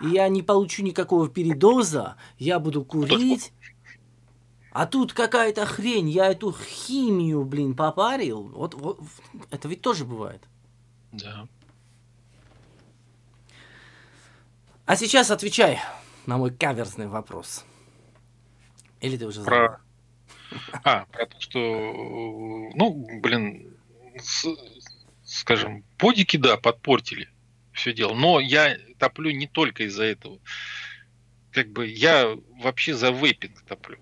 и 0.00 0.08
я 0.08 0.28
не 0.28 0.42
получу 0.42 0.82
никакого 0.82 1.28
передоза, 1.28 2.16
я 2.38 2.58
буду 2.58 2.84
курить. 2.84 3.52
А 4.72 4.86
тут 4.86 5.12
какая-то 5.12 5.66
хрень, 5.66 6.08
я 6.08 6.30
эту 6.30 6.52
химию, 6.52 7.44
блин, 7.44 7.74
попарил. 7.76 8.48
Вот, 8.54 8.74
вот 8.74 9.00
это 9.50 9.68
ведь 9.68 9.82
тоже 9.82 10.06
бывает. 10.06 10.42
Да. 11.12 11.46
А 14.86 14.96
сейчас 14.96 15.30
отвечай 15.30 15.78
на 16.26 16.38
мой 16.38 16.50
каверзный 16.50 17.06
вопрос. 17.06 17.64
Или 19.00 19.16
ты 19.18 19.26
уже 19.26 19.42
Про... 19.42 19.80
А, 20.84 21.06
про 21.06 21.26
то, 21.26 21.40
что, 21.40 21.60
ну, 21.60 23.20
блин, 23.20 23.76
с, 24.16 24.46
скажем, 25.24 25.84
подики, 25.98 26.36
да, 26.36 26.56
подпортили 26.56 27.28
все 27.72 27.92
дело. 27.92 28.14
Но 28.14 28.40
я 28.40 28.76
топлю 28.98 29.30
не 29.30 29.46
только 29.46 29.84
из-за 29.84 30.04
этого. 30.04 30.38
Как 31.50 31.70
бы 31.70 31.86
я 31.86 32.36
вообще 32.60 32.94
за 32.94 33.10
вейпинг 33.10 33.62
топлю. 33.62 33.98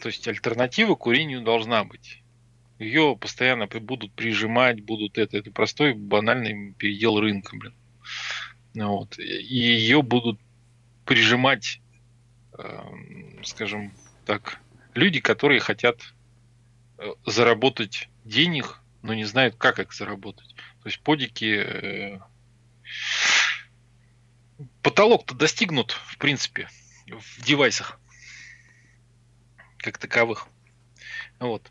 То 0.00 0.08
есть 0.08 0.26
альтернатива 0.28 0.94
курению 0.94 1.42
должна 1.42 1.84
быть. 1.84 2.22
Ее 2.78 3.16
постоянно 3.18 3.66
будут 3.66 4.12
прижимать, 4.12 4.80
будут 4.82 5.18
это. 5.18 5.38
Это 5.38 5.50
простой 5.50 5.94
банальный 5.94 6.74
передел 6.74 7.18
рынка, 7.18 7.56
блин. 7.56 7.74
Вот. 8.74 9.18
И 9.18 9.56
ее 9.56 10.02
будут 10.02 10.38
прижимать, 11.06 11.80
э, 12.58 12.82
скажем 13.42 13.92
так, 14.26 14.60
люди, 14.96 15.20
которые 15.20 15.60
хотят 15.60 16.00
э, 16.98 17.12
заработать 17.24 18.08
денег, 18.24 18.80
но 19.02 19.14
не 19.14 19.24
знают, 19.24 19.54
как 19.56 19.78
их 19.78 19.92
заработать. 19.92 20.54
То 20.82 20.88
есть 20.88 21.00
подики 21.00 21.56
э, 21.58 22.18
потолок-то 24.82 25.34
достигнут, 25.34 25.92
в 25.92 26.18
принципе, 26.18 26.68
в 27.06 27.42
девайсах 27.44 28.00
как 29.78 29.98
таковых. 29.98 30.48
Вот. 31.38 31.70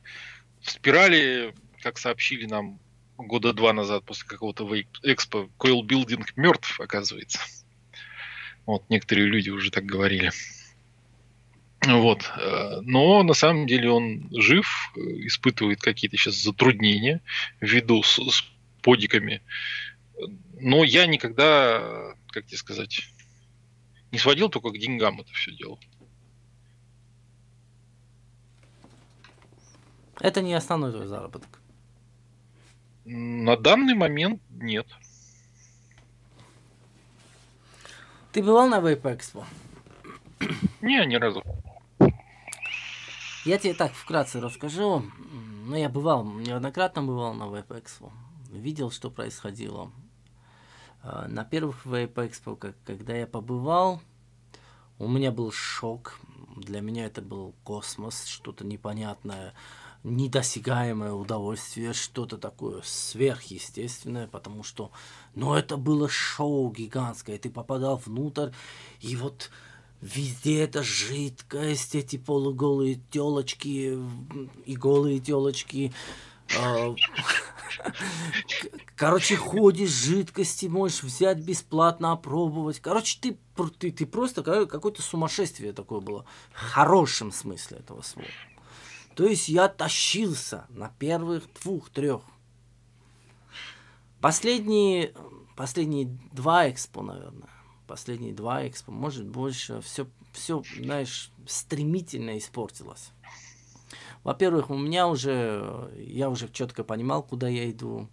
В 0.61 0.71
спирали, 0.71 1.53
как 1.81 1.97
сообщили 1.97 2.45
нам 2.45 2.79
года 3.17 3.53
два 3.53 3.73
назад 3.73 4.05
после 4.05 4.27
какого-то 4.27 4.69
экспо, 5.03 5.49
Coil 5.57 5.81
Building 5.81 6.25
мертв, 6.35 6.79
оказывается. 6.79 7.39
Вот, 8.65 8.89
некоторые 8.89 9.27
люди 9.27 9.49
уже 9.49 9.71
так 9.71 9.85
говорили. 9.85 10.31
Вот. 11.85 12.31
Э, 12.37 12.79
но 12.81 13.23
на 13.23 13.33
самом 13.33 13.67
деле 13.67 13.89
он 13.91 14.27
жив, 14.31 14.91
э, 14.95 14.99
испытывает 15.27 15.81
какие-то 15.81 16.17
сейчас 16.17 16.35
затруднения 16.35 17.21
ввиду 17.61 18.01
с, 18.03 18.17
с 18.17 18.43
подиками. 18.81 19.41
Но 20.59 20.83
я 20.83 21.05
никогда, 21.05 22.15
как 22.31 22.45
тебе 22.45 22.57
сказать, 22.57 23.01
не 24.11 24.17
сводил 24.17 24.49
только 24.49 24.69
к 24.69 24.77
деньгам 24.77 25.21
это 25.21 25.31
все 25.33 25.51
дело. 25.51 25.77
Это 30.19 30.41
не 30.41 30.53
основной 30.53 30.91
твой 30.91 31.07
заработок. 31.07 31.59
На 33.03 33.57
данный 33.57 33.93
момент 33.93 34.41
нет. 34.49 34.87
Ты 38.31 38.41
бывал 38.41 38.67
на 38.67 38.79
Vape 38.79 39.01
Expo? 39.01 39.45
Не, 40.81 41.05
ни 41.05 41.15
разу. 41.15 41.43
Я 43.45 43.59
тебе 43.59 43.75
так 43.75 43.93
вкратце 43.93 44.41
расскажу. 44.41 45.03
Ну, 45.65 45.75
я 45.75 45.87
бывал, 45.87 46.25
неоднократно 46.25 47.03
бывал 47.03 47.35
на 47.35 47.43
Expo. 47.43 48.11
Видел, 48.49 48.89
что 48.89 49.11
происходило. 49.11 49.91
А, 51.03 51.27
на 51.27 51.45
первых 51.45 51.85
как, 52.55 52.75
когда 52.85 53.15
я 53.15 53.27
побывал, 53.27 54.01
у 54.97 55.07
меня 55.07 55.31
был 55.31 55.51
шок. 55.51 56.19
Для 56.57 56.81
меня 56.81 57.05
это 57.05 57.21
был 57.21 57.53
космос, 57.63 58.25
что-то 58.25 58.65
непонятное, 58.65 59.53
недосягаемое 60.03 61.13
удовольствие, 61.13 61.93
что-то 61.93 62.39
такое 62.39 62.81
сверхъестественное, 62.83 64.27
потому 64.27 64.63
что, 64.63 64.91
ну, 65.35 65.53
это 65.53 65.77
было 65.77 66.09
шоу 66.09 66.71
гигантское, 66.71 67.37
ты 67.37 67.51
попадал 67.51 67.97
внутрь, 67.97 68.49
и 69.01 69.15
вот 69.15 69.51
везде 70.05 70.61
эта 70.61 70.83
жидкость, 70.83 71.95
эти 71.95 72.17
полуголые 72.17 73.01
телочки 73.09 73.97
и 74.65 74.75
голые 74.75 75.19
телочки, 75.19 75.93
а, 76.55 76.93
Короче, 78.95 79.35
ходишь, 79.35 79.89
жидкости 79.89 80.67
можешь 80.67 81.03
взять 81.03 81.39
бесплатно, 81.39 82.11
опробовать. 82.11 82.79
Короче, 82.79 83.17
ты, 83.19 83.37
ты, 83.79 83.91
ты 83.91 84.05
просто 84.05 84.43
какое-то 84.43 85.01
сумасшествие 85.01 85.73
такое 85.73 86.01
было. 86.01 86.25
В 86.53 86.59
хорошем 86.59 87.31
смысле 87.31 87.79
этого 87.79 88.01
слова. 88.03 88.29
То 89.15 89.25
есть 89.25 89.49
я 89.49 89.67
тащился 89.67 90.65
на 90.69 90.89
первых 90.99 91.43
двух-трех. 91.61 92.21
Последние, 94.21 95.13
последние 95.55 96.05
два 96.31 96.69
экспо, 96.69 97.01
наверное. 97.01 97.54
Последние 97.87 98.33
два 98.33 98.67
экспо, 98.67 98.91
может 98.91 99.27
больше. 99.27 99.81
Все, 99.81 100.07
все, 100.31 100.63
знаешь, 100.81 101.31
стремительно 101.47 102.37
испортилось. 102.37 103.11
Во-первых, 104.23 104.71
у 104.71 104.77
меня 104.77 105.07
уже, 105.07 105.91
я 105.97 106.29
уже 106.29 106.49
четко 106.49 106.83
понимал, 106.83 107.21
куда 107.21 107.47
я 107.47 107.69
иду 107.69 108.09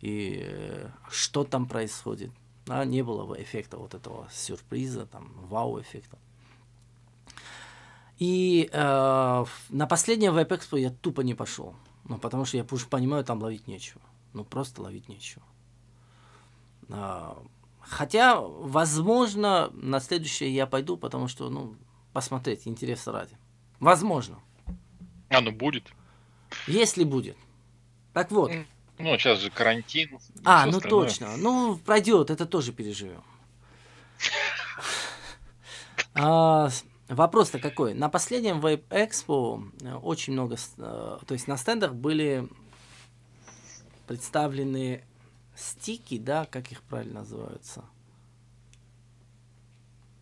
и 0.00 0.42
э, 0.44 0.90
что 1.08 1.44
там 1.44 1.66
происходит. 1.66 2.32
А 2.66 2.84
не 2.84 3.02
было 3.02 3.40
эффекта 3.40 3.76
вот 3.76 3.94
этого 3.94 4.28
сюрприза, 4.32 5.06
там, 5.06 5.32
вау-эффекта. 5.48 6.18
И 8.18 8.68
э, 8.72 9.44
на 9.68 9.86
последнее 9.86 10.32
веб-экспо 10.32 10.76
я 10.76 10.90
тупо 10.90 11.20
не 11.22 11.34
пошел. 11.34 11.74
Ну, 12.04 12.18
потому 12.18 12.44
что 12.44 12.56
я 12.56 12.66
уже 12.70 12.86
понимаю, 12.86 13.24
там 13.24 13.40
ловить 13.40 13.68
нечего. 13.68 14.02
Ну, 14.32 14.44
просто 14.44 14.82
ловить 14.82 15.08
нечего. 15.08 15.44
А, 17.82 17.86
хотя, 17.86 18.40
возможно, 18.40 19.70
на 19.72 20.00
следующее 20.00 20.54
я 20.54 20.66
пойду, 20.66 20.96
потому 20.96 21.28
что, 21.28 21.50
ну, 21.50 21.76
посмотреть, 22.12 22.66
интереса 22.66 23.12
ради. 23.12 23.36
Возможно. 23.80 24.38
Оно 25.28 25.50
будет. 25.50 25.92
Если 26.66 27.04
будет. 27.04 27.36
Так 28.12 28.30
вот. 28.30 28.52
Ну, 28.98 29.18
сейчас 29.18 29.40
же 29.40 29.50
карантин. 29.50 30.18
А, 30.44 30.66
ну 30.66 30.76
остальное. 30.76 31.08
точно. 31.08 31.36
Ну, 31.36 31.76
пройдет, 31.76 32.30
это 32.30 32.46
тоже 32.46 32.72
переживем. 32.72 33.22
А, 36.14 36.68
вопрос-то 37.08 37.58
какой? 37.58 37.94
На 37.94 38.08
последнем 38.08 38.60
Vape 38.60 38.86
Expo 38.90 39.70
э, 39.80 39.94
очень 39.94 40.34
много, 40.34 40.56
э, 40.76 41.18
то 41.26 41.32
есть 41.32 41.48
на 41.48 41.56
стендах 41.56 41.94
были 41.94 42.46
представлены 44.06 45.04
стики, 45.54 46.18
да, 46.18 46.46
как 46.46 46.72
их 46.72 46.82
правильно 46.82 47.20
называются? 47.20 47.84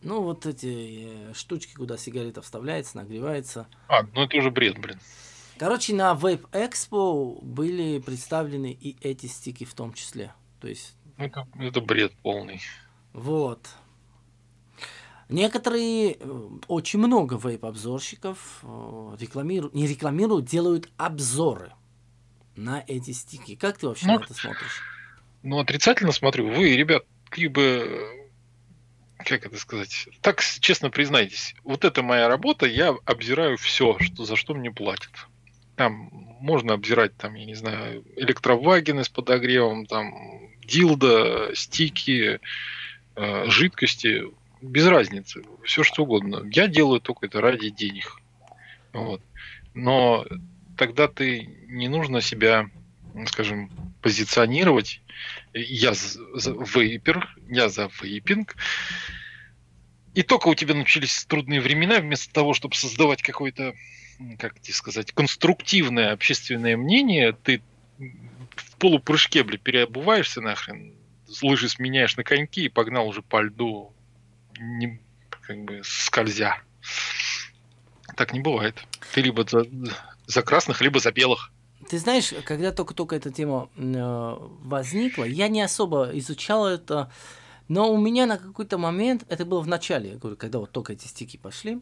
Ну, 0.03 0.23
вот 0.23 0.47
эти 0.47 1.31
э, 1.31 1.35
штучки, 1.35 1.75
куда 1.75 1.99
сигарета 1.99 2.41
вставляется, 2.41 2.97
нагревается. 2.97 3.67
А, 3.89 4.03
ну 4.03 4.23
это 4.23 4.37
уже 4.39 4.51
бред, 4.51 4.79
блин. 4.79 4.99
Короче, 5.59 5.95
на 5.95 6.15
Vape 6.15 6.49
Expo 6.53 7.39
были 7.45 7.99
представлены 7.99 8.73
и 8.73 8.97
эти 9.03 9.27
стики 9.27 9.65
в 9.65 9.75
том 9.75 9.93
числе. 9.93 10.33
То 10.59 10.69
есть... 10.69 10.95
Это, 11.19 11.47
это 11.59 11.83
бред 11.83 12.15
полный. 12.23 12.63
Вот. 13.13 13.69
Некоторые, 15.29 16.17
э, 16.19 16.49
очень 16.67 16.99
много 16.99 17.37
вейп-обзорщиков 17.37 18.39
э, 18.63 19.17
рекламируют, 19.21 19.75
не 19.75 19.87
рекламируют, 19.87 20.47
делают 20.47 20.89
обзоры 20.97 21.73
на 22.57 22.83
эти 22.87 23.11
стики. 23.11 23.55
Как 23.55 23.79
ты 23.79 23.87
вообще 23.87 24.07
ну, 24.07 24.19
на 24.19 24.25
это 24.25 24.35
смотришь? 24.35 24.83
Ну, 25.43 25.59
отрицательно 25.59 26.13
смотрю. 26.13 26.49
Вы, 26.49 26.77
ребят, 26.77 27.05
либо 27.37 27.85
как 29.25 29.47
это 29.47 29.59
сказать, 29.59 30.09
так 30.23 30.43
честно 30.61 30.91
признайтесь, 30.91 31.55
вот 31.65 31.85
это 31.85 32.03
моя 32.03 32.29
работа, 32.29 32.67
я 32.67 32.95
обзираю 33.05 33.57
все, 33.59 33.97
что, 34.01 34.25
за 34.25 34.37
что 34.37 34.55
мне 34.55 34.71
платят. 34.71 35.11
Там 35.77 36.11
можно 36.41 36.75
обзирать, 36.75 37.17
там, 37.17 37.35
я 37.35 37.45
не 37.45 37.55
знаю, 37.55 38.05
электровагины 38.17 39.05
с 39.05 39.09
подогревом, 39.09 39.87
там, 39.87 40.15
дилда, 40.65 41.51
стики, 41.55 42.41
э, 43.17 43.45
жидкости, 43.49 44.25
без 44.61 44.87
разницы, 44.87 45.43
все 45.65 45.83
что 45.83 46.03
угодно. 46.03 46.49
Я 46.53 46.67
делаю 46.67 47.01
только 47.01 47.27
это 47.27 47.41
ради 47.41 47.71
денег. 47.71 48.21
Вот. 48.93 49.23
Но 49.75 50.27
тогда 50.77 51.09
ты 51.09 51.49
не 51.67 51.89
нужно 51.89 52.21
себя, 52.21 52.69
скажем, 53.27 53.71
позиционировать. 54.03 55.03
Я 55.53 55.95
за 55.95 56.53
вейпер, 56.53 57.29
я 57.49 57.69
за 57.69 57.91
вейпинг. 58.01 58.57
И 60.15 60.23
только 60.23 60.49
у 60.49 60.55
тебя 60.55 60.75
начались 60.75 61.25
трудные 61.25 61.61
времена, 61.61 62.01
вместо 62.01 62.33
того, 62.33 62.53
чтобы 62.53 62.75
создавать 62.75 63.23
какое-то, 63.23 63.75
как 64.39 64.59
тебе 64.61 64.75
сказать, 64.75 65.13
конструктивное 65.13 66.13
общественное 66.13 66.77
мнение, 66.77 67.33
ты 67.33 67.63
в 68.57 68.77
полупрыжке, 68.77 69.45
бля, 69.45 69.59
переобуваешься 69.59 70.41
нахрен, 70.41 70.95
лыжи 71.43 71.69
сменяешь 71.69 72.17
на 72.17 72.25
коньки 72.25 72.65
и 72.65 72.69
погнал 72.69 73.07
уже 73.07 73.23
по 73.23 73.41
льду, 73.43 73.95
не, 74.59 75.01
как 75.31 75.65
бы 75.65 75.83
скользя. 75.85 76.61
Так 78.17 78.33
не 78.33 78.41
бывает. 78.41 78.83
Ты 79.13 79.23
либо 79.23 79.47
за, 79.49 79.65
за 80.27 80.43
красных, 80.43 80.81
либо 80.81 80.99
за 80.99 81.13
белых. 81.13 81.53
Ты 81.91 81.99
знаешь, 81.99 82.33
когда 82.45 82.71
только-только 82.71 83.17
эта 83.17 83.33
тема 83.33 83.69
э, 83.77 84.37
возникла, 84.63 85.25
я 85.25 85.49
не 85.49 85.61
особо 85.61 86.11
изучал 86.13 86.69
это, 86.69 87.11
но 87.67 87.93
у 87.93 87.99
меня 87.99 88.27
на 88.27 88.39
какой-то 88.39 88.79
момент, 88.79 89.25
это 89.29 89.45
было 89.45 89.61
в 89.61 89.67
начале, 89.67 90.11
я 90.11 90.17
говорю, 90.17 90.37
когда 90.37 90.61
вот 90.61 90.71
только 90.71 90.93
эти 90.93 91.09
стики 91.09 91.37
пошли, 91.37 91.81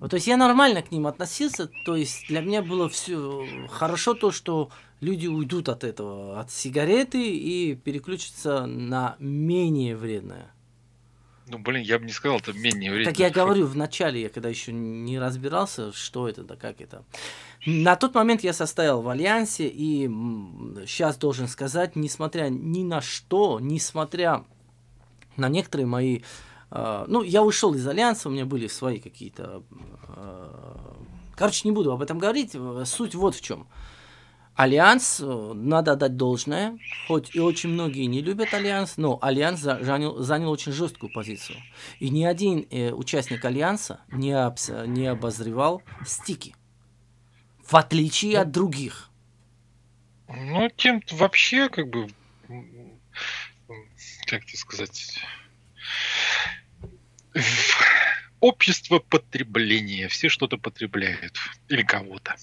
вот, 0.00 0.10
то 0.10 0.16
есть 0.16 0.26
я 0.26 0.36
нормально 0.36 0.82
к 0.82 0.90
ним 0.90 1.06
относился, 1.06 1.70
то 1.84 1.94
есть 1.94 2.26
для 2.26 2.40
меня 2.40 2.60
было 2.60 2.88
все 2.88 3.46
хорошо 3.70 4.14
то, 4.14 4.32
что 4.32 4.68
люди 5.00 5.28
уйдут 5.28 5.68
от 5.68 5.84
этого, 5.84 6.40
от 6.40 6.50
сигареты 6.50 7.22
и 7.22 7.76
переключатся 7.76 8.66
на 8.66 9.14
менее 9.20 9.96
вредное. 9.96 10.50
Ну, 11.50 11.58
блин, 11.58 11.82
я 11.82 11.98
бы 11.98 12.04
не 12.04 12.12
сказал, 12.12 12.38
это 12.38 12.52
менее 12.52 12.90
вредно. 12.90 13.12
Так 13.12 13.20
я 13.20 13.30
говорю, 13.30 13.66
в 13.66 13.76
начале, 13.76 14.22
я 14.22 14.28
когда 14.28 14.48
еще 14.48 14.72
не 14.72 15.18
разбирался, 15.18 15.92
что 15.92 16.28
это, 16.28 16.42
да 16.42 16.56
как 16.56 16.80
это. 16.80 17.04
На 17.70 17.96
тот 17.96 18.14
момент 18.14 18.42
я 18.42 18.54
состоял 18.54 19.02
в 19.02 19.08
Альянсе, 19.10 19.68
и 19.68 20.06
сейчас 20.86 21.18
должен 21.18 21.48
сказать, 21.48 21.96
несмотря 21.96 22.48
ни 22.48 22.82
на 22.82 23.02
что, 23.02 23.60
несмотря 23.60 24.46
на 25.36 25.50
некоторые 25.50 25.86
мои... 25.86 26.20
Э, 26.70 27.04
ну, 27.08 27.22
я 27.22 27.44
ушел 27.44 27.74
из 27.74 27.86
Альянса, 27.86 28.30
у 28.30 28.32
меня 28.32 28.46
были 28.46 28.68
свои 28.68 29.00
какие-то... 29.00 29.62
Э, 30.16 30.48
короче, 31.36 31.68
не 31.68 31.72
буду 31.72 31.92
об 31.92 32.00
этом 32.00 32.18
говорить, 32.18 32.56
суть 32.86 33.14
вот 33.14 33.34
в 33.34 33.42
чем. 33.42 33.68
Альянс, 34.54 35.20
э, 35.20 35.52
надо 35.54 35.92
отдать 35.92 36.16
должное, 36.16 36.78
хоть 37.06 37.36
и 37.36 37.38
очень 37.38 37.68
многие 37.68 38.06
не 38.06 38.22
любят 38.22 38.54
Альянс, 38.54 38.96
но 38.96 39.18
Альянс 39.20 39.60
занял, 39.60 40.16
занял 40.16 40.50
очень 40.50 40.72
жесткую 40.72 41.12
позицию. 41.12 41.58
И 42.00 42.08
ни 42.08 42.24
один 42.24 42.66
э, 42.70 42.92
участник 42.92 43.44
Альянса 43.44 44.00
не, 44.10 44.32
обс, 44.32 44.70
не 44.86 45.06
обозревал 45.06 45.82
стики, 46.06 46.54
в 47.68 47.76
отличие 47.76 48.38
от 48.38 48.50
других. 48.50 49.10
Ну, 50.28 50.70
тем 50.76 51.02
вообще, 51.12 51.68
как 51.68 51.88
бы, 51.88 52.08
как 54.26 54.44
тебе 54.44 54.58
сказать, 54.58 55.18
общество 58.40 58.98
потребления, 58.98 60.08
все 60.08 60.28
что-то 60.28 60.56
потребляют 60.56 61.36
или 61.68 61.82
кого-то. 61.82 62.36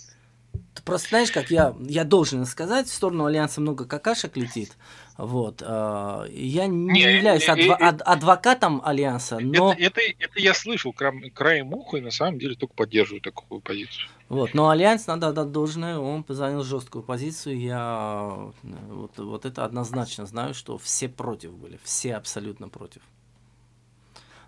Просто 0.84 1.10
знаешь, 1.10 1.32
как 1.32 1.50
я, 1.50 1.76
я 1.80 2.04
должен 2.04 2.46
сказать, 2.46 2.88
в 2.88 2.94
сторону 2.94 3.26
Альянса 3.26 3.60
много 3.62 3.86
какашек 3.86 4.38
летит. 4.38 4.74
Вот. 5.18 5.62
Э, 5.66 6.26
я 6.30 6.68
не, 6.68 6.92
не 6.92 7.02
являюсь 7.02 7.48
адво, 7.48 7.78
ад, 7.80 8.02
адвокатом 8.06 8.82
Альянса, 8.84 9.40
но... 9.40 9.72
Это, 9.72 10.02
это, 10.02 10.02
это 10.20 10.40
я 10.40 10.54
слышал 10.54 10.92
край, 10.92 11.30
краем 11.30 11.74
уха, 11.74 11.98
и 11.98 12.02
на 12.02 12.12
самом 12.12 12.38
деле 12.38 12.56
только 12.56 12.74
поддерживаю 12.74 13.22
такую 13.22 13.62
позицию. 13.62 14.10
Вот. 14.28 14.54
Но 14.54 14.70
Альянс, 14.70 15.08
надо 15.08 15.30
отдать 15.30 15.52
должное, 15.52 15.98
он 15.98 16.26
занял 16.28 16.64
жесткую 16.64 17.04
позицию. 17.04 17.60
Я 17.60 18.52
вот, 18.64 19.18
вот 19.18 19.46
это 19.46 19.64
однозначно 19.64 20.26
знаю, 20.26 20.54
что 20.54 20.78
все 20.78 21.08
против 21.08 21.54
были, 21.54 21.80
все 21.84 22.16
абсолютно 22.16 22.68
против. 22.68 23.02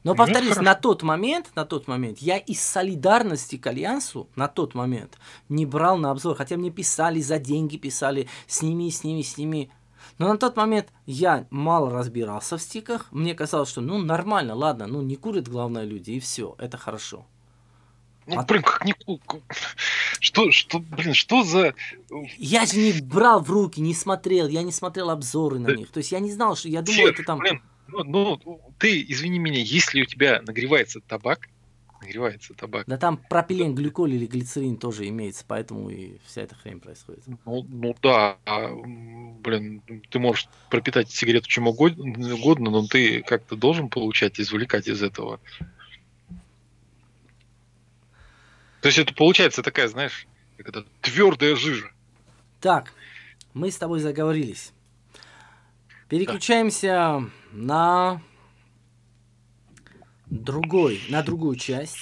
Но 0.04 0.14
ну, 0.14 0.18
повторюсь, 0.18 0.56
ну, 0.56 0.62
на 0.62 0.76
тот 0.76 1.04
момент, 1.04 1.52
на 1.56 1.66
тот 1.66 1.88
момент, 1.88 2.20
я 2.20 2.38
из 2.38 2.62
солидарности 2.62 3.58
к 3.58 3.68
Альянсу 3.68 4.30
на 4.36 4.48
тот 4.48 4.74
момент 4.74 5.18
не 5.50 5.66
брал 5.66 5.98
на 5.98 6.12
обзор. 6.12 6.36
Хотя 6.38 6.56
мне 6.56 6.72
писали, 6.72 7.20
за 7.20 7.40
деньги 7.40 7.76
писали, 7.78 8.30
сними, 8.48 8.90
сними, 8.90 9.22
сними. 9.24 9.70
Но 10.18 10.30
на 10.30 10.38
тот 10.38 10.56
момент 10.56 10.88
я 11.06 11.48
мало 11.50 11.92
разбирался 11.92 12.58
в 12.58 12.62
стиках. 12.62 13.12
Мне 13.12 13.36
казалось, 13.36 13.70
что 13.70 13.82
ну 13.82 13.98
нормально, 14.00 14.56
ладно, 14.56 14.88
ну 14.88 15.02
не 15.02 15.16
курят 15.16 15.48
главное 15.48 15.84
люди, 15.84 16.12
и 16.12 16.20
все, 16.20 16.56
это 16.58 16.78
хорошо. 16.78 17.26
Ну, 18.28 18.40
а... 18.40 18.44
блин, 18.44 18.62
как 18.62 18.84
не... 18.84 18.94
Что, 20.20 20.52
что, 20.52 20.80
блин, 20.80 21.14
что 21.14 21.44
за... 21.44 21.74
Я 22.38 22.66
же 22.66 22.78
не 22.78 23.02
брал 23.02 23.42
в 23.42 23.50
руки, 23.50 23.80
не 23.80 23.94
смотрел, 23.94 24.48
я 24.48 24.64
не 24.64 24.72
смотрел 24.72 25.10
обзоры 25.10 25.60
на 25.60 25.68
да. 25.68 25.76
них. 25.76 25.90
То 25.92 26.00
есть 26.00 26.12
я 26.12 26.20
не 26.20 26.32
знал, 26.32 26.56
что... 26.56 26.68
Я 26.68 26.82
думал, 26.82 26.98
Черт, 26.98 27.14
это 27.14 27.24
там... 27.24 27.40
Блин, 27.40 27.62
ну, 27.88 28.04
ну, 28.04 28.62
ты, 28.78 29.06
извини 29.08 29.40
меня, 29.40 29.62
если 29.62 30.02
у 30.02 30.06
тебя 30.06 30.42
нагревается 30.46 31.00
табак, 31.00 31.48
нагревается 32.02 32.54
табак. 32.54 32.86
Да 32.88 32.98
там 32.98 33.18
пропилен 33.18 33.76
глюколь 33.76 34.14
или 34.14 34.26
глицерин 34.26 34.78
тоже 34.78 35.08
имеется, 35.08 35.44
поэтому 35.48 35.90
и 35.90 36.18
вся 36.26 36.42
эта 36.42 36.56
хрень 36.56 36.80
происходит. 36.80 37.24
Ну, 37.46 37.66
ну 37.70 37.96
да, 38.02 38.38
а, 38.46 38.76
блин, 38.76 39.82
ты 40.10 40.20
можешь 40.20 40.48
пропитать 40.70 41.10
сигарету 41.10 41.48
чем 41.48 41.68
угодно, 41.68 42.72
но 42.72 42.86
ты 42.88 43.22
как-то 43.22 43.56
должен 43.56 43.90
получать, 43.90 44.40
извлекать 44.40 44.88
из 44.88 45.02
этого. 45.02 45.40
То 48.82 48.90
есть 48.90 49.00
это 49.00 49.14
получается 49.14 49.64
такая, 49.64 49.88
знаешь, 49.88 50.28
как 50.58 50.70
это 50.70 50.86
твердая 51.02 51.56
жижа. 51.56 51.92
Так, 52.62 52.94
мы 53.54 53.72
с 53.72 53.78
тобой 53.78 54.00
заговорились. 54.00 54.72
Переключаемся 56.10 56.88
да. 56.88 57.24
на 57.52 58.22
другой, 60.30 61.02
на 61.10 61.24
другую 61.24 61.56
часть. 61.56 61.98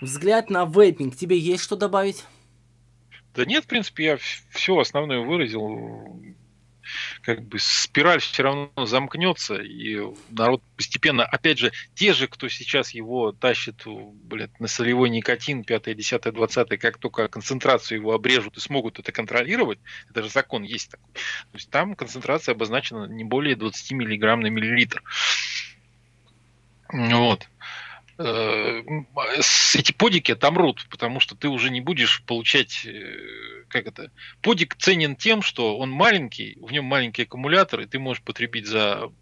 Взгляд 0.00 0.50
на 0.50 0.64
вейпинг. 0.64 1.16
Тебе 1.16 1.38
есть 1.38 1.62
что 1.62 1.76
добавить? 1.76 2.24
Да 3.34 3.44
нет, 3.44 3.64
в 3.64 3.66
принципе, 3.66 4.04
я 4.04 4.18
все 4.50 4.78
основное 4.78 5.20
выразил. 5.20 6.22
Как 7.22 7.42
бы 7.42 7.58
спираль 7.58 8.20
все 8.20 8.44
равно 8.44 8.70
замкнется, 8.86 9.56
и 9.56 10.00
народ 10.30 10.62
постепенно, 10.76 11.24
опять 11.24 11.58
же, 11.58 11.72
те 11.94 12.14
же, 12.14 12.28
кто 12.28 12.48
сейчас 12.48 12.92
его 12.92 13.32
тащит, 13.32 13.82
блядь, 13.84 14.60
на 14.60 14.68
солевой 14.68 15.10
никотин, 15.10 15.64
5, 15.64 15.96
10, 15.96 16.32
20, 16.32 16.78
как 16.78 16.98
только 16.98 17.26
концентрацию 17.26 17.98
его 17.98 18.14
обрежут 18.14 18.56
и 18.56 18.60
смогут 18.60 19.00
это 19.00 19.10
контролировать, 19.10 19.80
это 20.08 20.22
же 20.22 20.30
закон 20.30 20.62
есть 20.62 20.92
такой, 20.92 21.12
то 21.12 21.54
есть 21.54 21.70
там 21.70 21.96
концентрация 21.96 22.54
обозначена 22.54 23.06
не 23.06 23.24
более 23.24 23.56
20 23.56 23.90
миллиграмм 23.90 24.40
на 24.40 24.46
миллилитр. 24.46 25.02
Вот. 26.92 27.48
Э, 28.18 28.82
эти 29.74 29.92
подики 29.92 30.32
отомрут, 30.32 30.86
потому 30.90 31.20
что 31.20 31.34
ты 31.34 31.48
уже 31.48 31.70
не 31.70 31.80
будешь 31.80 32.22
получать, 32.24 32.86
э, 32.86 33.64
как 33.68 33.86
это, 33.86 34.10
подик 34.40 34.76
ценен 34.76 35.16
тем, 35.16 35.42
что 35.42 35.76
он 35.76 35.90
маленький, 35.90 36.56
в 36.60 36.72
нем 36.72 36.86
маленький 36.86 37.22
аккумулятор, 37.22 37.80
и 37.80 37.86
ты 37.86 37.98
можешь 37.98 38.22
потребить 38.22 38.66
за 38.66 39.12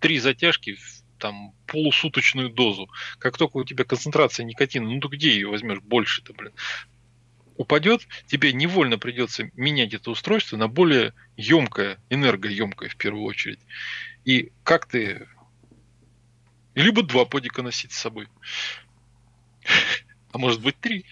три 0.00 0.18
затяжки 0.18 0.76
там 1.18 1.52
полусуточную 1.66 2.50
дозу. 2.50 2.88
Как 3.18 3.36
только 3.36 3.56
у 3.56 3.64
тебя 3.64 3.84
концентрация 3.84 4.44
никотина, 4.44 4.88
ну 4.88 5.00
ты 5.00 5.08
где 5.08 5.32
ее 5.32 5.48
возьмешь 5.48 5.80
больше-то, 5.80 6.32
блин? 6.32 6.52
упадет, 7.58 8.06
тебе 8.28 8.52
невольно 8.52 8.98
придется 8.98 9.50
менять 9.54 9.92
это 9.92 10.12
устройство 10.12 10.56
на 10.56 10.68
более 10.68 11.12
емкое, 11.36 11.98
энергоемкое 12.08 12.88
в 12.88 12.96
первую 12.96 13.24
очередь. 13.24 13.58
И 14.24 14.52
как 14.62 14.86
ты 14.86 15.26
либо 16.82 17.02
два 17.02 17.24
подика 17.24 17.62
носить 17.62 17.92
с 17.92 17.98
собой. 17.98 18.28
А 20.32 20.38
может 20.38 20.60
быть 20.60 20.78
три. 20.80 21.04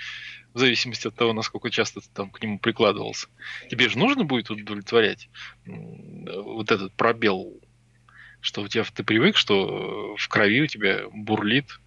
В 0.55 0.59
зависимости 0.59 1.06
от 1.06 1.14
того, 1.14 1.34
насколько 1.34 1.68
часто 1.70 2.01
ты 2.01 2.09
там 2.14 2.30
к 2.30 2.43
нему 2.43 2.59
прикладывался. 2.59 3.28
Тебе 3.70 3.90
же 3.90 3.98
нужно 3.98 4.24
будет 4.24 4.48
удовлетворять 4.51 5.28
вот 5.66 6.70
этот 6.70 6.94
пробел, 6.94 7.60
что 8.40 8.62
у 8.62 8.68
тебя 8.68 8.84
ты 8.84 9.05
привык, 9.05 9.36
что 9.36 10.16
в 10.16 10.28
крови 10.28 10.62
у 10.62 10.66
тебя 10.66 11.09
бурлит 11.12 11.78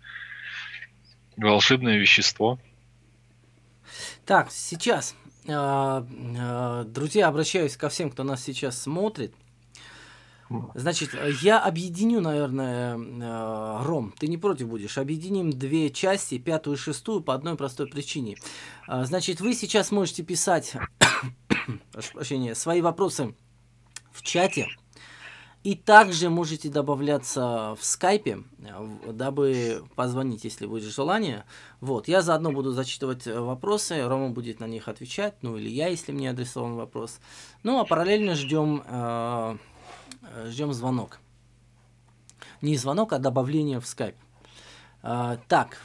волшебное 1.35 1.97
вещество. 1.97 2.59
Так, 4.25 4.51
сейчас, 4.51 5.15
а, 5.47 6.05
а, 6.37 6.83
друзья, 6.83 7.27
обращаюсь 7.27 7.75
ко 7.75 7.89
всем, 7.89 8.11
кто 8.11 8.23
нас 8.23 8.43
сейчас 8.43 8.79
смотрит. 8.79 9.33
Значит, 10.73 11.11
я 11.41 11.59
объединю, 11.59 12.21
наверное, 12.21 12.97
э, 12.97 13.83
Ром, 13.83 14.13
ты 14.17 14.27
не 14.27 14.37
против 14.37 14.67
будешь, 14.67 14.97
объединим 14.97 15.51
две 15.51 15.91
части, 15.91 16.39
пятую 16.39 16.75
и 16.75 16.79
шестую, 16.79 17.21
по 17.21 17.35
одной 17.35 17.55
простой 17.55 17.87
причине. 17.87 18.35
А, 18.87 19.05
значит, 19.05 19.41
вы 19.41 19.53
сейчас 19.53 19.91
можете 19.91 20.23
писать 20.23 20.73
прощения, 22.13 22.55
свои 22.55 22.81
вопросы 22.81 23.35
в 24.11 24.23
чате, 24.23 24.67
и 25.63 25.75
также 25.75 26.31
можете 26.31 26.69
добавляться 26.69 27.75
в 27.79 27.85
скайпе, 27.85 28.39
дабы 29.05 29.83
позвонить, 29.95 30.45
если 30.45 30.65
будет 30.65 30.91
желание. 30.91 31.43
Вот, 31.79 32.07
я 32.07 32.23
заодно 32.23 32.51
буду 32.51 32.71
зачитывать 32.71 33.27
вопросы, 33.27 34.01
Рома 34.07 34.29
будет 34.29 34.59
на 34.59 34.65
них 34.65 34.87
отвечать, 34.87 35.35
ну 35.43 35.57
или 35.57 35.69
я, 35.69 35.89
если 35.89 36.11
мне 36.11 36.31
адресован 36.31 36.75
вопрос. 36.75 37.19
Ну, 37.61 37.79
а 37.79 37.85
параллельно 37.85 38.35
ждем 38.35 38.83
э, 38.87 39.57
Э, 39.57 39.57
ждем 40.45 40.73
звонок. 40.73 41.19
Не 42.61 42.77
звонок, 42.77 43.13
а 43.13 43.19
добавление 43.19 43.79
в 43.79 43.85
скайп. 43.85 44.15
А, 45.01 45.37
так, 45.47 45.81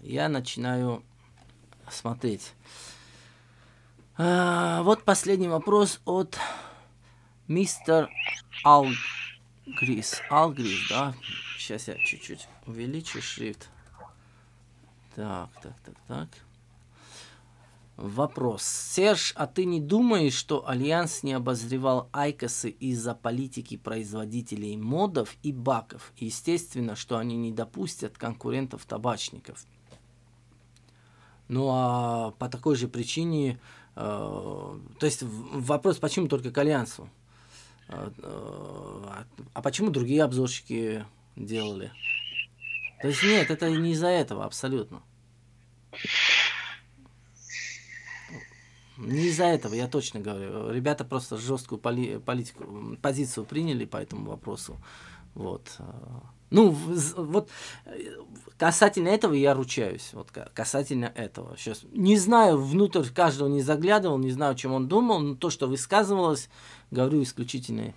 я 0.00 0.28
начинаю 0.28 1.02
смотреть. 1.88 2.52
А, 4.16 4.82
вот 4.82 5.04
последний 5.04 5.48
вопрос 5.48 6.00
от 6.04 6.38
мистер 7.46 8.10
Алгрис. 8.64 10.20
Алгрис, 10.30 10.88
да? 10.88 11.14
Сейчас 11.58 11.88
я 11.88 11.96
чуть-чуть 11.96 12.48
увеличу 12.66 13.22
шрифт. 13.22 13.68
Так, 15.14 15.50
так, 15.62 15.74
так, 15.84 15.94
так. 16.06 16.28
Вопрос. 18.00 18.62
Серж, 18.62 19.34
а 19.36 19.46
ты 19.46 19.66
не 19.66 19.78
думаешь, 19.78 20.32
что 20.32 20.66
Альянс 20.66 21.22
не 21.22 21.34
обозревал 21.34 22.08
Айкосы 22.14 22.70
из-за 22.70 23.14
политики 23.14 23.76
производителей 23.76 24.78
модов 24.78 25.36
и 25.42 25.52
баков? 25.52 26.14
Естественно, 26.16 26.96
что 26.96 27.18
они 27.18 27.36
не 27.36 27.52
допустят 27.52 28.16
конкурентов-табачников. 28.16 29.66
Ну 31.48 31.68
а 31.70 32.30
по 32.38 32.48
такой 32.48 32.74
же 32.74 32.88
причине, 32.88 33.60
э, 33.96 34.00
то 34.00 35.06
есть 35.06 35.22
вопрос, 35.22 35.98
почему 35.98 36.26
только 36.26 36.50
к 36.50 36.56
Альянсу? 36.56 37.06
Э, 37.88 38.10
э, 38.16 39.24
а 39.52 39.60
почему 39.62 39.90
другие 39.90 40.24
обзорщики 40.24 41.04
делали? 41.36 41.92
То 43.02 43.08
есть 43.08 43.22
нет, 43.24 43.50
это 43.50 43.68
не 43.70 43.92
из-за 43.92 44.08
этого 44.08 44.46
абсолютно. 44.46 45.02
Не 49.00 49.28
из-за 49.28 49.44
этого, 49.44 49.74
я 49.74 49.88
точно 49.88 50.20
говорю. 50.20 50.70
Ребята 50.70 51.04
просто 51.04 51.36
жесткую 51.36 51.78
поли 51.78 52.18
политику, 52.18 52.96
позицию 53.00 53.44
приняли 53.44 53.84
по 53.84 53.96
этому 53.96 54.30
вопросу. 54.30 54.76
Вот. 55.34 55.78
Ну, 56.50 56.76
вот 57.16 57.48
касательно 58.58 59.08
этого 59.08 59.34
я 59.34 59.54
ручаюсь. 59.54 60.10
Вот 60.12 60.30
касательно 60.52 61.12
этого. 61.14 61.56
Сейчас 61.56 61.84
не 61.92 62.16
знаю, 62.16 62.60
внутрь 62.60 63.08
каждого 63.08 63.48
не 63.48 63.62
заглядывал, 63.62 64.18
не 64.18 64.32
знаю, 64.32 64.54
чем 64.56 64.72
он 64.72 64.88
думал, 64.88 65.20
но 65.20 65.34
то, 65.34 65.50
что 65.50 65.66
высказывалось, 65.66 66.48
говорю 66.90 67.22
исключительно 67.22 67.94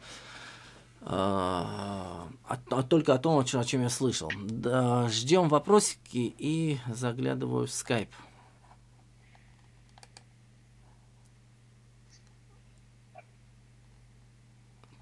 а, 1.06 2.28
а, 2.48 2.84
только 2.84 3.14
о 3.14 3.18
том, 3.18 3.40
о 3.40 3.44
чем, 3.44 3.82
я 3.82 3.90
слышал. 3.90 4.32
Да, 4.46 5.10
ждем 5.10 5.50
вопросики 5.50 6.34
и 6.38 6.78
заглядываю 6.88 7.68
в 7.68 7.72
скайп. 7.72 8.10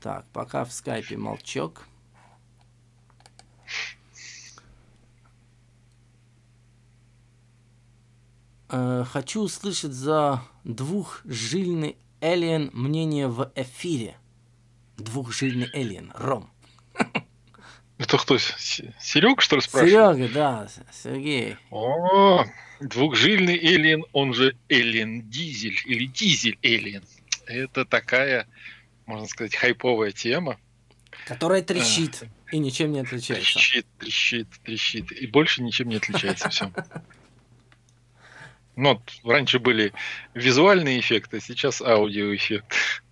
Так, 0.01 0.25
пока 0.33 0.65
в 0.65 0.73
скайпе 0.73 1.15
молчок. 1.15 1.85
Э, 8.69 9.05
хочу 9.07 9.41
услышать 9.41 9.91
за 9.91 10.41
двухжильный 10.63 11.97
Элиен 12.19 12.71
мнение 12.73 13.27
в 13.27 13.51
эфире. 13.55 14.17
Двухжильный 14.97 15.69
Элиен, 15.71 16.11
Ром. 16.15 16.49
Это 17.99 18.17
кто? 18.17 18.39
Серега, 18.39 19.39
что 19.39 19.57
ли, 19.57 19.61
спрашивает? 19.61 20.17
Серега, 20.17 20.33
да, 20.33 20.67
Сергей. 20.91 21.57
О, 21.69 22.43
двухжильный 22.79 23.55
Элиен, 23.55 24.03
он 24.13 24.33
же 24.33 24.57
Элиен 24.67 25.29
Дизель 25.29 25.79
или 25.85 26.05
Дизель 26.05 26.57
Элиен. 26.63 27.03
Это 27.45 27.85
такая 27.85 28.47
можно 29.05 29.27
сказать, 29.27 29.55
хайповая 29.55 30.11
тема. 30.11 30.59
Которая 31.25 31.61
трещит 31.61 32.23
а, 32.23 32.55
и 32.55 32.59
ничем 32.59 32.91
не 32.91 32.99
отличается. 32.99 33.53
Трещит, 33.53 33.85
трещит, 33.99 34.47
трещит. 34.63 35.11
И 35.11 35.27
больше 35.27 35.61
ничем 35.61 35.89
не 35.89 35.97
отличается 35.97 36.49
все. 36.49 36.71
Ну, 38.77 38.93
вот, 38.93 39.01
раньше 39.23 39.59
были 39.59 39.93
визуальные 40.33 41.01
эффекты, 41.01 41.41
сейчас 41.41 41.81
аудиоэффект. 41.81 43.03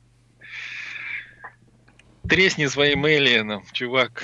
Тресни 2.27 2.65
своим 2.67 3.05
элиеном, 3.05 3.65
чувак. 3.73 4.23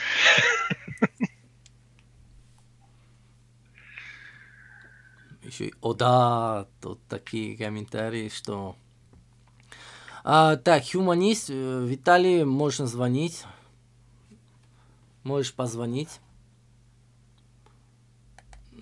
еще... 5.55 5.71
О, 5.81 5.93
да, 5.93 6.67
тут 6.81 7.05
такие 7.07 7.57
комментарии, 7.57 8.29
что... 8.29 8.75
А, 10.27 10.55
так, 10.55 10.83
хуманист, 10.91 11.51
э, 11.51 11.85
Виталий, 11.85 12.45
можно 12.45 12.87
звонить. 12.87 13.43
Можешь 15.21 15.53
позвонить. 15.53 16.19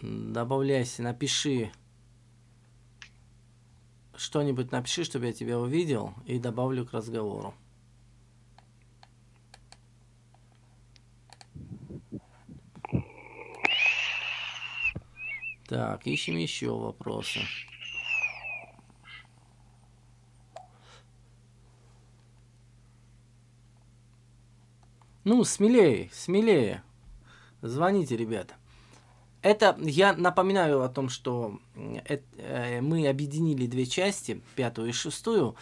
Добавляйся, 0.01 1.03
напиши 1.03 1.69
что-нибудь 4.15 4.71
напиши, 4.71 5.03
чтобы 5.03 5.25
я 5.25 5.33
тебя 5.33 5.59
увидел, 5.59 6.13
и 6.25 6.39
добавлю 6.39 6.85
к 6.85 6.93
разговору. 6.93 7.53
Так, 15.67 16.07
ищем 16.07 16.37
еще 16.37 16.71
вопросы. 16.71 17.41
Ну, 25.23 25.43
смелее, 25.43 26.09
смелее. 26.11 26.83
Звоните, 27.61 28.17
ребята. 28.17 28.55
Это 29.41 29.77
я 29.81 30.13
напоминаю 30.13 30.83
о 30.83 30.89
том, 30.89 31.09
что 31.09 31.59
это, 32.05 32.23
э, 32.37 32.81
мы 32.81 33.07
объединили 33.07 33.67
две 33.67 33.85
части, 33.85 34.41
пятую 34.55 34.89
и 34.89 34.93
шестую, 34.93 35.55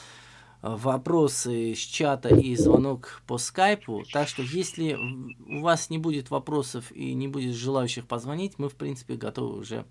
вопросы 0.62 1.74
с 1.74 1.80
чата 1.80 2.30
и 2.30 2.56
звонок 2.56 3.22
по 3.26 3.38
скайпу. 3.38 4.04
Так 4.12 4.28
что 4.28 4.44
если 4.44 4.94
у 5.48 5.62
вас 5.62 5.90
не 5.90 5.98
будет 5.98 6.30
вопросов 6.30 6.92
и 6.92 7.14
не 7.14 7.28
будет 7.28 7.56
желающих 7.56 8.06
позвонить, 8.06 8.60
мы 8.60 8.70
в 8.70 8.76
принципе 8.76 9.16
готовы 9.16 9.58
уже 9.58 9.86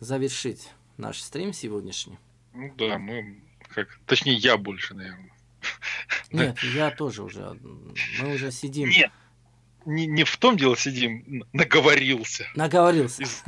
завершить 0.00 0.70
наш 0.96 1.20
стрим 1.20 1.52
сегодняшний. 1.52 2.18
Ну 2.52 2.72
да, 2.76 2.98
мы 2.98 3.40
как, 3.74 4.00
точнее 4.06 4.34
я 4.34 4.56
больше, 4.56 4.94
наверное. 4.94 5.32
Нет, 6.32 6.58
я 6.62 6.90
тоже 6.90 7.22
уже, 7.22 7.58
мы 8.20 8.34
уже 8.34 8.50
сидим. 8.50 8.88
Нет, 8.88 9.10
не, 9.84 10.06
не 10.06 10.24
в 10.24 10.36
том 10.36 10.56
дело 10.56 10.76
сидим, 10.76 11.44
наговорился. 11.52 12.48
Наговорился. 12.54 13.22
Из, 13.22 13.42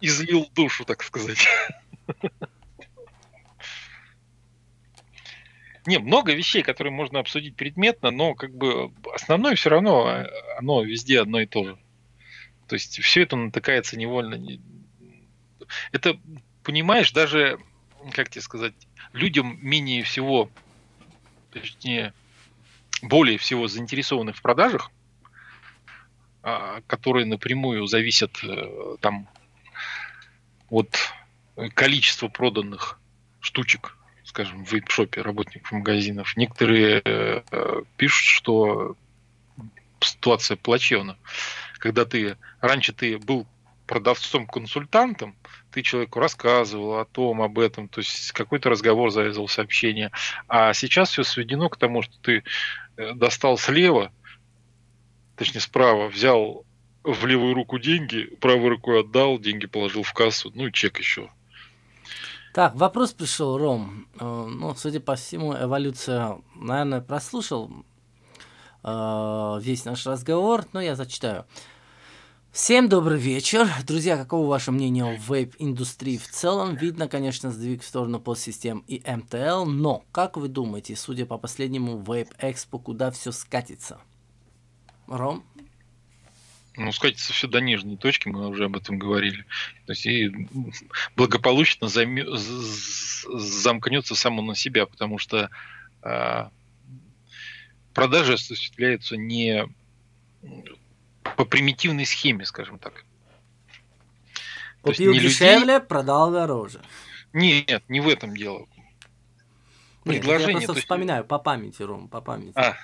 излил 0.00 0.48
душу, 0.54 0.84
так 0.84 1.02
сказать. 1.02 1.46
Не, 5.86 5.98
много 5.98 6.32
вещей, 6.32 6.62
которые 6.62 6.92
можно 6.94 7.18
обсудить 7.18 7.56
предметно, 7.56 8.10
но 8.10 8.34
как 8.34 8.54
бы 8.54 8.90
основное 9.14 9.54
все 9.54 9.68
равно, 9.68 10.06
а, 10.06 10.26
оно 10.58 10.82
везде 10.82 11.20
одно 11.20 11.40
и 11.40 11.46
то 11.46 11.64
же. 11.64 11.78
То 12.68 12.74
есть 12.74 13.02
все 13.02 13.22
это 13.22 13.36
натыкается 13.36 13.98
невольно. 13.98 14.40
Это, 15.92 16.18
понимаешь, 16.62 17.12
даже, 17.12 17.58
как 18.12 18.30
тебе 18.30 18.40
сказать, 18.40 18.72
людям 19.12 19.58
менее 19.60 20.02
всего, 20.04 20.48
точнее, 21.60 22.12
более 23.02 23.38
всего 23.38 23.68
заинтересованных 23.68 24.36
в 24.36 24.42
продажах, 24.42 24.90
а, 26.42 26.80
которые 26.86 27.26
напрямую 27.26 27.86
зависят 27.86 28.38
э, 28.42 28.96
там 29.00 29.28
от 30.68 30.96
количества 31.74 32.28
проданных 32.28 32.98
штучек, 33.40 33.96
скажем, 34.24 34.64
в 34.64 34.72
вейп-шопе 34.72 35.22
работников 35.22 35.72
магазинов. 35.72 36.36
Некоторые 36.36 37.02
э, 37.04 37.82
пишут, 37.96 38.24
что 38.24 38.96
ситуация 40.00 40.56
плачевна. 40.56 41.16
Когда 41.78 42.04
ты 42.04 42.36
раньше 42.60 42.92
ты 42.92 43.18
был 43.18 43.46
продавцом-консультантом, 43.86 45.36
ты 45.70 45.82
человеку 45.82 46.20
рассказывал 46.20 46.98
о 46.98 47.04
том, 47.04 47.42
об 47.42 47.58
этом, 47.58 47.88
то 47.88 48.00
есть 48.00 48.32
какой-то 48.32 48.70
разговор 48.70 49.10
завязывал 49.10 49.48
сообщение. 49.48 50.10
А 50.48 50.72
сейчас 50.72 51.10
все 51.10 51.22
сведено 51.24 51.68
к 51.68 51.76
тому, 51.76 52.02
что 52.02 52.14
ты 52.22 52.44
э, 52.96 53.12
достал 53.14 53.58
слева– 53.58 54.12
точнее 55.36 55.60
справа, 55.60 56.08
взял 56.08 56.64
в 57.02 57.26
левую 57.26 57.54
руку 57.54 57.78
деньги, 57.78 58.24
правой 58.40 58.70
рукой 58.70 59.00
отдал, 59.00 59.38
деньги 59.38 59.66
положил 59.66 60.02
в 60.02 60.12
кассу, 60.12 60.50
ну 60.54 60.68
и 60.68 60.72
чек 60.72 60.98
еще. 60.98 61.30
Так, 62.54 62.76
вопрос 62.76 63.12
пришел, 63.12 63.58
Ром. 63.58 64.06
Э, 64.18 64.24
ну, 64.24 64.74
судя 64.76 65.00
по 65.00 65.16
всему, 65.16 65.54
эволюция, 65.54 66.38
наверное, 66.54 67.00
прослушал 67.00 67.70
э, 68.84 69.58
весь 69.60 69.84
наш 69.84 70.06
разговор, 70.06 70.64
но 70.72 70.80
я 70.80 70.94
зачитаю. 70.94 71.46
Всем 72.54 72.88
добрый 72.88 73.18
вечер. 73.18 73.66
Друзья, 73.84 74.16
каково 74.16 74.46
ваше 74.46 74.70
мнение 74.70 75.02
о 75.04 75.16
вейп-индустрии 75.16 76.18
в 76.18 76.28
целом? 76.28 76.76
Видно, 76.76 77.08
конечно, 77.08 77.50
сдвиг 77.50 77.82
в 77.82 77.84
сторону 77.84 78.20
постсистем 78.20 78.84
и 78.86 79.02
МТЛ, 79.04 79.64
но 79.64 80.04
как 80.12 80.36
вы 80.36 80.46
думаете, 80.46 80.94
судя 80.94 81.26
по 81.26 81.36
последнему 81.36 82.00
вейп-экспо, 82.00 82.78
куда 82.78 83.10
все 83.10 83.32
скатится? 83.32 84.00
Ром? 85.08 85.44
Ну, 86.76 86.92
скатится 86.92 87.32
все 87.32 87.48
до 87.48 87.60
нижней 87.60 87.96
точки, 87.96 88.28
мы 88.28 88.46
уже 88.46 88.66
об 88.66 88.76
этом 88.76 89.00
говорили. 89.00 89.44
То 89.86 89.92
есть 89.92 90.06
и 90.06 90.30
благополучно 91.16 91.88
займе, 91.88 92.24
замкнется 92.36 94.14
само 94.14 94.42
на 94.42 94.54
себя, 94.54 94.86
потому 94.86 95.18
что 95.18 95.50
э, 96.04 96.48
продажи 97.94 98.34
осуществляются 98.34 99.16
не 99.16 99.66
по 101.36 101.44
примитивной 101.44 102.06
схеме, 102.06 102.44
скажем 102.44 102.78
так. 102.78 103.04
Купил 104.82 105.14
дешевле, 105.14 105.74
людей... 105.74 105.80
продал 105.80 106.30
дороже. 106.30 106.80
Нет, 107.32 107.82
не 107.88 108.00
в 108.00 108.08
этом 108.08 108.36
дело. 108.36 108.68
Предложение. 110.04 110.54
Нет, 110.54 110.62
я 110.62 110.66
просто 110.66 110.82
вспоминаю 110.82 111.24
по 111.24 111.38
памяти, 111.38 111.82
Ром, 111.82 112.08
по 112.08 112.20
памяти. 112.20 112.52
А, 112.56 112.76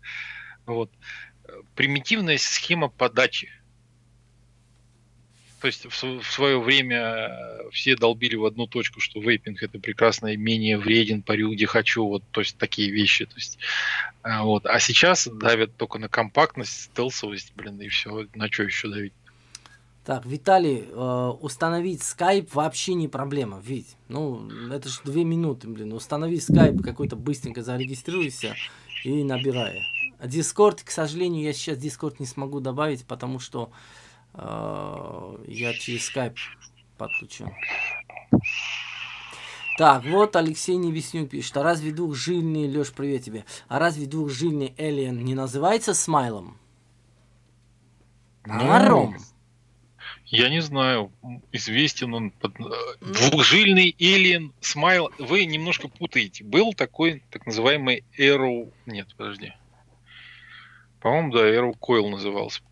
вот 0.66 0.90
примитивная 1.74 2.38
схема 2.38 2.88
подачи. 2.88 3.50
То 5.62 5.68
есть 5.68 5.86
в, 5.86 6.24
свое 6.24 6.60
время 6.60 7.30
все 7.70 7.94
долбили 7.94 8.34
в 8.34 8.44
одну 8.44 8.66
точку, 8.66 8.98
что 8.98 9.20
вейпинг 9.20 9.62
это 9.62 9.78
прекрасно 9.78 10.26
и 10.26 10.36
менее 10.36 10.76
вреден, 10.76 11.22
парю 11.22 11.52
где 11.52 11.66
хочу, 11.66 12.04
вот, 12.04 12.24
то 12.32 12.40
есть 12.40 12.58
такие 12.58 12.90
вещи. 12.90 13.26
То 13.26 13.36
есть, 13.36 13.58
а, 14.22 14.42
вот. 14.42 14.66
А 14.66 14.80
сейчас 14.80 15.28
давят 15.28 15.76
только 15.76 16.00
на 16.00 16.08
компактность, 16.08 16.90
стелсовость, 16.90 17.52
блин, 17.54 17.80
и 17.80 17.86
все, 17.86 18.26
на 18.34 18.50
что 18.50 18.64
еще 18.64 18.88
давить? 18.88 19.12
Так, 20.04 20.26
Виталий, 20.26 20.84
э, 20.84 21.28
установить 21.40 22.02
скайп 22.02 22.52
вообще 22.56 22.94
не 22.94 23.06
проблема, 23.06 23.62
ведь, 23.64 23.94
ну, 24.08 24.50
это 24.68 24.88
же 24.88 24.98
две 25.04 25.22
минуты, 25.22 25.68
блин, 25.68 25.92
установи 25.92 26.40
скайп 26.40 26.82
какой-то 26.82 27.14
быстренько 27.14 27.62
зарегистрируйся 27.62 28.56
и 29.04 29.22
набирай. 29.22 29.86
Дискорд, 30.24 30.82
к 30.82 30.90
сожалению, 30.90 31.44
я 31.44 31.52
сейчас 31.52 31.78
Дискорд 31.78 32.18
не 32.18 32.26
смогу 32.26 32.58
добавить, 32.58 33.04
потому 33.04 33.38
что 33.38 33.70
э, 33.70 34.01
я 34.34 35.74
через 35.74 36.06
скайп 36.06 36.38
подключен. 36.96 37.50
Так, 39.78 40.04
вот 40.04 40.36
Алексей 40.36 40.76
Невеснюк 40.76 41.30
пишет. 41.30 41.56
А 41.56 41.62
разве 41.62 41.92
двухжильный, 41.92 42.68
Леш, 42.68 42.92
привет 42.92 43.24
тебе. 43.24 43.44
А 43.68 43.78
разве 43.78 44.06
двухжильный 44.06 44.74
Элиен 44.76 45.24
не 45.24 45.34
называется 45.34 45.94
смайлом? 45.94 46.58
Ну, 48.44 48.70
Аром. 48.70 49.16
Я 50.26 50.48
не 50.48 50.60
знаю, 50.60 51.12
известен 51.52 52.14
он 52.14 52.30
под... 52.30 52.58
Э, 52.58 52.64
ну. 53.00 53.12
двухжильный 53.30 53.94
Элиен 53.98 54.52
Смайл. 54.60 55.10
Вы 55.18 55.44
немножко 55.46 55.88
путаете. 55.88 56.42
Был 56.44 56.74
такой 56.74 57.22
так 57.30 57.46
называемый 57.46 58.04
Arrow... 58.18 58.72
Нет, 58.86 59.08
подожди. 59.16 59.52
По-моему, 61.00 61.32
да, 61.32 61.48
Arrow 61.48 61.74
Coil 61.78 62.08
назывался. 62.08 62.62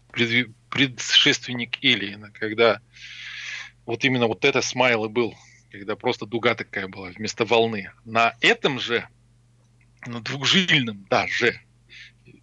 Предшественник 0.70 1.78
Элиена, 1.82 2.30
когда 2.30 2.80
вот 3.86 4.04
именно 4.04 4.26
вот 4.26 4.44
это 4.44 4.62
смайл 4.62 5.06
и 5.06 5.08
был, 5.08 5.34
когда 5.70 5.96
просто 5.96 6.26
дуга 6.26 6.54
такая 6.54 6.88
была 6.88 7.08
вместо 7.10 7.44
волны. 7.44 7.90
На 8.04 8.36
этом 8.40 8.78
же, 8.78 9.08
на 10.06 10.20
двухжильном 10.20 11.04
даже, 11.10 11.60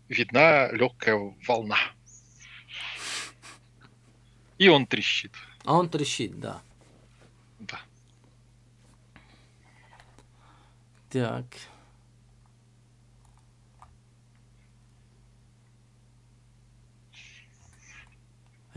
видна 0.09 0.71
легкая 0.71 1.15
волна. 1.47 1.79
И 4.57 4.67
он 4.67 4.87
трещит. 4.87 5.33
А 5.63 5.73
он 5.73 5.89
трещит, 5.89 6.39
да. 6.39 6.61
Да. 7.59 7.79
Так. 11.09 11.45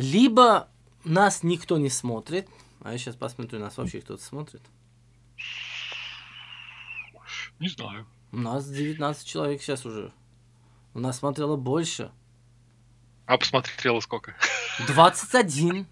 Либо 0.00 0.68
нас 1.04 1.42
никто 1.42 1.78
не 1.78 1.90
смотрит, 1.90 2.48
а 2.82 2.92
я 2.92 2.98
сейчас 2.98 3.16
посмотрю, 3.16 3.58
нас 3.60 3.76
вообще 3.76 4.00
кто-то 4.00 4.22
смотрит. 4.22 4.62
Не 7.58 7.68
знаю. 7.68 8.06
У 8.32 8.38
нас 8.38 8.66
19 8.68 9.26
человек 9.26 9.60
сейчас 9.62 9.84
уже. 9.84 10.12
У 10.94 11.00
нас 11.00 11.18
смотрело 11.18 11.56
больше. 11.56 12.10
А 13.26 13.36
посмотрело 13.36 14.00
сколько? 14.00 14.34
21. 14.86 15.86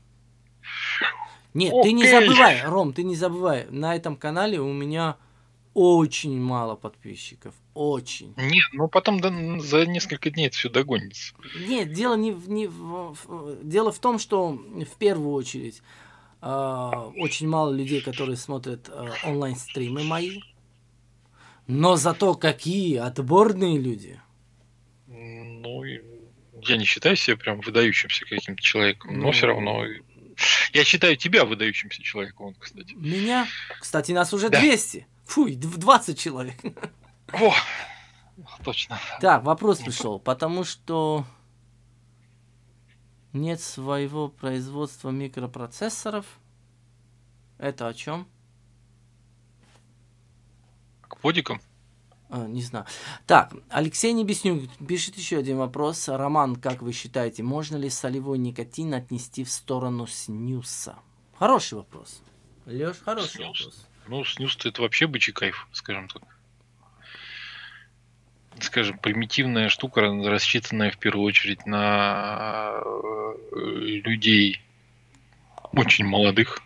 Нет, 1.54 1.72
Окей. 1.72 1.82
ты 1.82 1.92
не 1.92 2.08
забывай, 2.08 2.62
Ром, 2.64 2.92
ты 2.92 3.02
не 3.02 3.16
забывай, 3.16 3.66
на 3.70 3.94
этом 3.94 4.16
канале 4.16 4.60
у 4.60 4.72
меня 4.72 5.16
очень 5.78 6.40
мало 6.40 6.74
подписчиков, 6.74 7.54
очень. 7.74 8.34
Нет, 8.36 8.64
ну 8.72 8.88
потом 8.88 9.20
да, 9.20 9.30
за 9.60 9.86
несколько 9.86 10.30
дней 10.30 10.48
это 10.48 10.56
все 10.56 10.68
догонится. 10.68 11.34
Нет, 11.68 11.92
дело 11.92 12.16
не, 12.16 12.32
в- 12.32 12.48
не 12.50 12.66
в, 12.66 13.14
в- 13.24 13.58
дело 13.62 13.92
в 13.92 13.98
том, 13.98 14.18
что 14.18 14.50
в 14.52 14.96
первую 14.98 15.32
очередь 15.32 15.82
а, 16.40 17.10
очень 17.16 17.48
мало 17.48 17.72
людей, 17.72 18.00
которые 18.00 18.36
смотрят 18.36 18.88
а, 18.88 19.12
онлайн-стримы 19.24 20.02
мои, 20.04 20.40
но 21.66 21.96
зато 21.96 22.34
какие 22.34 22.96
отборные 22.96 23.78
люди. 23.78 24.20
Ну, 25.06 25.84
я 25.84 26.76
не 26.76 26.84
считаю 26.84 27.16
себя 27.16 27.36
прям 27.36 27.60
выдающимся 27.60 28.24
каким-то 28.24 28.62
человеком, 28.62 29.18
но 29.18 29.26
Ну. 29.26 29.32
все 29.32 29.46
равно 29.46 29.84
я 30.72 30.84
считаю 30.84 31.16
тебя 31.16 31.44
выдающимся 31.44 32.02
человеком, 32.02 32.54
кстати. 32.58 32.92
Меня, 32.94 33.46
кстати, 33.80 34.12
нас 34.12 34.32
уже 34.32 34.48
Да. 34.50 34.60
200. 34.60 35.06
Фуй, 35.28 35.54
д- 35.56 35.68
20 35.68 36.18
человек. 36.18 36.56
Во, 37.32 37.52
точно. 38.64 38.98
Так, 39.20 39.44
вопрос 39.44 39.78
пришел, 39.80 40.18
потому 40.18 40.64
что 40.64 41.24
нет 43.34 43.60
своего 43.60 44.28
производства 44.28 45.10
микропроцессоров. 45.10 46.24
Это 47.58 47.88
о 47.88 47.94
чем? 47.94 48.26
К 51.02 51.18
подикам. 51.18 51.60
А, 52.30 52.46
не 52.46 52.62
знаю. 52.62 52.86
Так, 53.26 53.52
Алексей 53.68 54.12
Небеснюк 54.14 54.70
пишет 54.86 55.16
еще 55.16 55.36
один 55.38 55.58
вопрос. 55.58 56.08
Роман, 56.08 56.56
как 56.56 56.80
вы 56.80 56.92
считаете, 56.92 57.42
можно 57.42 57.76
ли 57.76 57.90
солевой 57.90 58.38
никотин 58.38 58.94
отнести 58.94 59.44
в 59.44 59.50
сторону 59.50 60.06
снюса? 60.06 60.96
Хороший 61.38 61.74
вопрос. 61.74 62.22
Леш, 62.64 62.98
хороший 63.00 63.28
Снюс? 63.44 63.60
вопрос. 63.60 63.87
Ну, 64.08 64.24
снюс 64.24 64.56
это 64.64 64.80
вообще 64.80 65.06
бычий 65.06 65.34
кайф, 65.34 65.68
скажем 65.72 66.08
так. 66.08 66.22
Скажем, 68.60 68.98
примитивная 68.98 69.68
штука, 69.68 70.00
рассчитанная 70.00 70.90
в 70.90 70.96
первую 70.96 71.26
очередь 71.26 71.66
на 71.66 72.72
э, 72.82 73.34
людей 73.52 74.62
очень 75.72 76.06
молодых, 76.06 76.62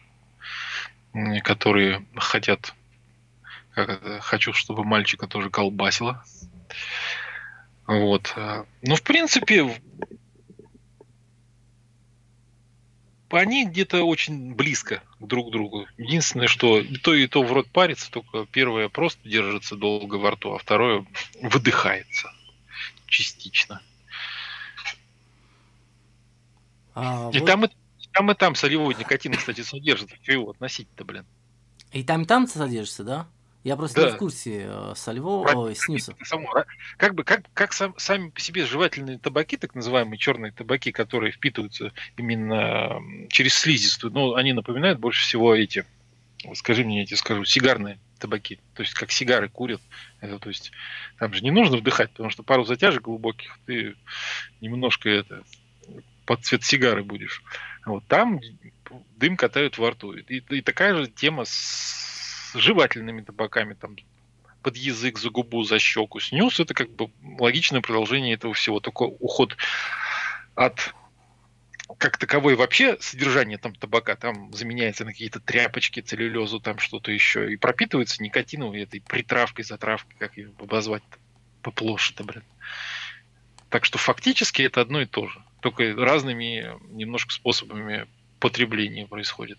которые 1.42 2.06
хотят, 2.14 2.74
как 3.72 3.88
это, 3.88 4.20
хочу, 4.20 4.52
чтобы 4.52 4.84
мальчика 4.84 5.26
тоже 5.26 5.50
колбасило. 5.50 6.22
Вот. 7.88 8.32
Ну, 8.82 8.94
в 8.94 9.02
принципе, 9.02 9.64
в- 9.64 9.80
они 13.36 13.66
где-то 13.66 14.04
очень 14.04 14.54
близко 14.54 15.02
друг 15.20 15.48
к 15.48 15.52
другу. 15.52 15.86
Единственное, 15.98 16.48
что 16.48 16.78
и 16.80 16.96
то, 16.96 17.14
и 17.14 17.26
то 17.26 17.42
в 17.42 17.52
рот 17.52 17.68
парится, 17.70 18.10
только 18.10 18.46
первое 18.46 18.88
просто 18.88 19.28
держится 19.28 19.76
долго 19.76 20.16
во 20.16 20.32
рту, 20.32 20.54
а 20.54 20.58
второе 20.58 21.06
выдыхается 21.42 22.32
частично. 23.06 23.80
А, 26.94 27.30
И 27.32 27.38
вот- 27.38 27.46
там, 27.46 27.64
и 27.64 27.68
там, 28.12 28.30
и 28.30 28.34
там 28.34 28.54
солевой 28.54 28.94
никотин, 28.94 29.34
кстати, 29.34 29.62
содержится. 29.62 30.16
Чего 30.22 30.42
его 30.42 30.50
относить-то, 30.50 31.04
блин? 31.04 31.24
И 31.92 32.02
там, 32.04 32.22
и 32.22 32.26
там 32.26 32.46
содержится, 32.46 33.04
да? 33.04 33.26
Я 33.64 33.76
просто 33.76 34.00
не 34.00 34.06
Да. 34.08 34.14
в 34.14 34.18
курсе 34.18 34.62
э, 34.66 34.92
солевого, 34.96 35.42
Правильно. 35.44 35.64
ой, 35.66 35.76
снюса. 35.76 36.16
Само, 36.24 36.50
ра- 36.52 36.66
как 36.96 37.14
бы, 37.14 37.22
как, 37.22 37.42
как 37.54 37.72
сам- 37.72 37.94
сами 37.96 38.30
по 38.30 38.40
себе 38.40 38.66
жевательные 38.66 39.18
табаки, 39.18 39.56
так 39.56 39.74
называемые 39.76 40.18
черные 40.18 40.50
табаки, 40.50 40.90
которые 40.90 41.30
впитываются 41.32 41.92
именно 42.16 43.00
через 43.28 43.54
слизистую, 43.54 44.12
ну, 44.12 44.34
они 44.34 44.52
напоминают 44.52 44.98
больше 44.98 45.22
всего 45.22 45.54
эти, 45.54 45.84
вот 46.44 46.56
скажи 46.58 46.84
мне, 46.84 47.00
я 47.00 47.06
тебе 47.06 47.16
скажу, 47.16 47.44
сигарные 47.44 48.00
табаки. 48.18 48.58
То 48.74 48.82
есть, 48.82 48.94
как 48.94 49.12
сигары 49.12 49.48
курят. 49.48 49.80
Это, 50.20 50.38
то 50.40 50.48
есть, 50.48 50.72
там 51.18 51.32
же 51.32 51.42
не 51.42 51.50
нужно 51.52 51.76
вдыхать, 51.76 52.10
потому 52.10 52.30
что 52.30 52.42
пару 52.42 52.64
затяжек 52.64 53.02
глубоких 53.02 53.58
ты 53.66 53.94
немножко 54.60 55.08
это 55.08 55.44
под 56.26 56.44
цвет 56.44 56.64
сигары 56.64 57.04
будешь. 57.04 57.42
Вот 57.84 58.04
там 58.06 58.40
дым 59.16 59.36
катают 59.36 59.78
во 59.78 59.90
рту. 59.90 60.12
И, 60.14 60.38
и 60.38 60.60
такая 60.62 60.94
же 60.96 61.06
тема 61.08 61.44
с 61.44 62.10
жевательными 62.54 63.22
табаками, 63.22 63.74
там 63.74 63.96
под 64.62 64.76
язык, 64.76 65.18
за 65.18 65.30
губу, 65.30 65.64
за 65.64 65.78
щеку. 65.78 66.20
Снюс 66.20 66.60
это 66.60 66.74
как 66.74 66.90
бы 66.90 67.10
логичное 67.38 67.80
продолжение 67.80 68.34
этого 68.34 68.54
всего. 68.54 68.80
Только 68.80 69.02
уход 69.02 69.56
от 70.54 70.94
как 71.98 72.16
таковой 72.16 72.54
вообще 72.54 72.96
содержание 73.00 73.58
там 73.58 73.74
табака 73.74 74.16
там 74.16 74.52
заменяется 74.52 75.04
на 75.04 75.12
какие-то 75.12 75.40
тряпочки, 75.40 76.00
целлюлезу, 76.00 76.60
там 76.60 76.78
что-то 76.78 77.12
еще. 77.12 77.52
И 77.52 77.56
пропитывается 77.56 78.22
никотиновой 78.22 78.82
этой 78.82 79.00
притравкой, 79.00 79.64
затравкой, 79.64 80.16
как 80.18 80.36
ее 80.36 80.52
обозвать 80.58 81.02
поплоше-то, 81.62 82.24
блин. 82.24 82.44
Так 83.68 83.84
что 83.84 83.98
фактически 83.98 84.62
это 84.62 84.80
одно 84.80 85.00
и 85.00 85.06
то 85.06 85.28
же. 85.28 85.42
Только 85.60 85.94
разными 85.94 86.72
немножко 86.90 87.32
способами 87.32 88.06
потребления 88.38 89.06
происходит. 89.06 89.58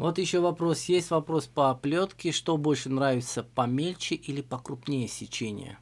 Вот 0.00 0.16
еще 0.16 0.40
вопрос. 0.40 0.84
Есть 0.84 1.10
вопрос 1.10 1.46
по 1.46 1.68
оплетке. 1.68 2.32
Что 2.32 2.56
больше 2.56 2.88
нравится, 2.88 3.42
помельче 3.42 4.14
или 4.14 4.40
покрупнее 4.40 5.06
сечение? 5.08 5.78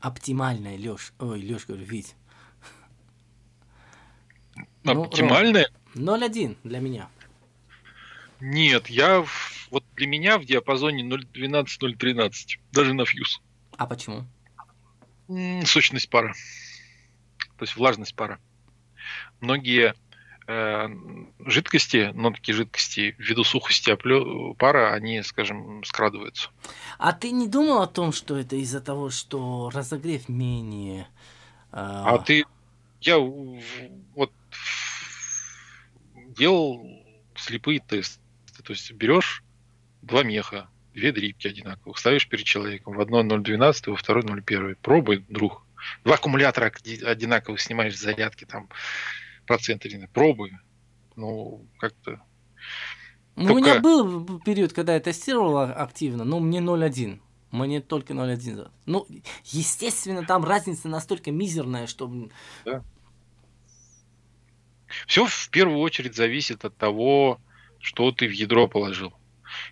Оптимальное, 0.00 0.76
Леш. 0.76 1.14
Ой, 1.18 1.40
Леш, 1.40 1.64
говорю, 1.64 1.86
Вить. 1.86 2.14
Ну, 4.82 5.04
Оптимальное? 5.04 5.70
0,1 5.94 6.58
для 6.62 6.78
меня. 6.78 7.08
Нет, 8.38 8.88
я 8.88 9.24
вот 9.70 9.82
для 9.96 10.08
меня 10.08 10.36
в 10.36 10.44
диапазоне 10.44 11.02
0.12-0.13, 11.02 12.58
даже 12.70 12.92
на 12.92 13.06
фьюз. 13.06 13.40
А 13.78 13.86
почему? 13.86 14.26
М, 15.30 15.64
Сущность 15.64 16.10
пара. 16.10 16.34
То 17.56 17.62
есть 17.62 17.76
влажность 17.76 18.14
пара. 18.14 18.38
Многие 19.40 19.94
э, 20.46 20.88
жидкости, 21.46 22.10
нотки 22.14 22.52
жидкости 22.52 23.14
ввиду 23.18 23.44
сухости 23.44 23.90
оплё- 23.90 24.54
пара, 24.54 24.92
они, 24.94 25.22
скажем, 25.22 25.82
скрадываются. 25.84 26.50
А 26.98 27.12
ты 27.12 27.30
не 27.30 27.48
думал 27.48 27.82
о 27.82 27.86
том, 27.86 28.12
что 28.12 28.36
это 28.36 28.56
из-за 28.56 28.80
того, 28.80 29.10
что 29.10 29.70
разогрев 29.72 30.28
менее... 30.28 31.08
А 31.70 32.18
ты, 32.18 32.44
я 33.00 33.18
вот 33.18 34.32
делал 36.14 36.86
слепые 37.36 37.80
тесты. 37.80 38.20
То 38.62 38.72
есть 38.72 38.92
берешь 38.92 39.42
два 40.02 40.22
меха, 40.22 40.68
две 40.94 41.10
дрипки 41.10 41.48
одинаковых, 41.48 41.98
ставишь 41.98 42.28
перед 42.28 42.44
человеком. 42.44 42.94
В 42.94 43.00
одно 43.00 43.22
0.12, 43.22 43.90
во 43.90 43.96
второй 43.96 44.22
0.1. 44.22 44.76
Пробуй, 44.80 45.24
друг. 45.28 45.64
Два 46.04 46.14
аккумулятора 46.14 46.66
оди- 46.66 47.04
одинаковых 47.04 47.60
снимаешь 47.60 47.96
с 47.96 48.00
зарядки, 48.00 48.44
там 48.44 48.68
процент 49.46 49.84
или 49.86 50.06
пробуй. 50.12 50.52
Ну, 51.16 51.66
как-то... 51.78 52.20
Ну, 53.36 53.54
у 53.54 53.56
меня 53.56 53.74
только- 53.74 53.82
был 53.82 54.38
период, 54.40 54.72
когда 54.72 54.94
я 54.94 55.00
тестировал 55.00 55.56
а- 55.58 55.72
активно, 55.72 56.24
но 56.24 56.38
мне 56.40 56.58
0,1. 56.60 57.20
Мне 57.50 57.80
только 57.80 58.14
0,1. 58.14 58.54
за- 58.54 58.70
Ну, 58.86 59.06
естественно, 59.44 60.24
там 60.24 60.44
разница 60.44 60.88
настолько 60.88 61.30
мизерная, 61.30 61.86
что... 61.86 62.06
м, 62.06 62.30
Все 65.06 65.26
в 65.26 65.48
первую 65.50 65.78
очередь 65.78 66.14
зависит 66.14 66.64
от 66.64 66.76
того, 66.76 67.40
что 67.80 68.10
ты 68.12 68.26
в 68.28 68.32
ядро 68.32 68.68
положил. 68.68 69.12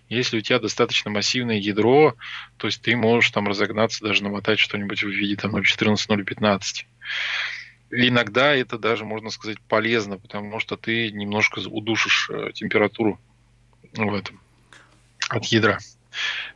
Если 0.07 0.37
у 0.37 0.41
тебя 0.41 0.59
достаточно 0.59 1.11
массивное 1.11 1.57
ядро, 1.57 2.15
то 2.57 2.67
есть 2.67 2.81
ты 2.81 2.95
можешь 2.95 3.31
там 3.31 3.47
разогнаться, 3.47 4.03
даже 4.03 4.23
намотать 4.23 4.59
что-нибудь 4.59 5.03
в 5.03 5.07
виде 5.09 5.35
там 5.35 5.55
0.14-0.15. 5.55 6.83
И 6.83 6.85
Иногда 7.95 8.55
это 8.55 8.79
даже, 8.79 9.05
можно 9.05 9.29
сказать, 9.29 9.59
полезно, 9.61 10.17
потому 10.17 10.59
что 10.59 10.77
ты 10.77 11.11
немножко 11.11 11.59
удушишь 11.59 12.29
э, 12.31 12.51
температуру 12.53 13.19
в 13.93 14.13
этом 14.13 14.39
от 15.29 15.45
ядра. 15.45 15.77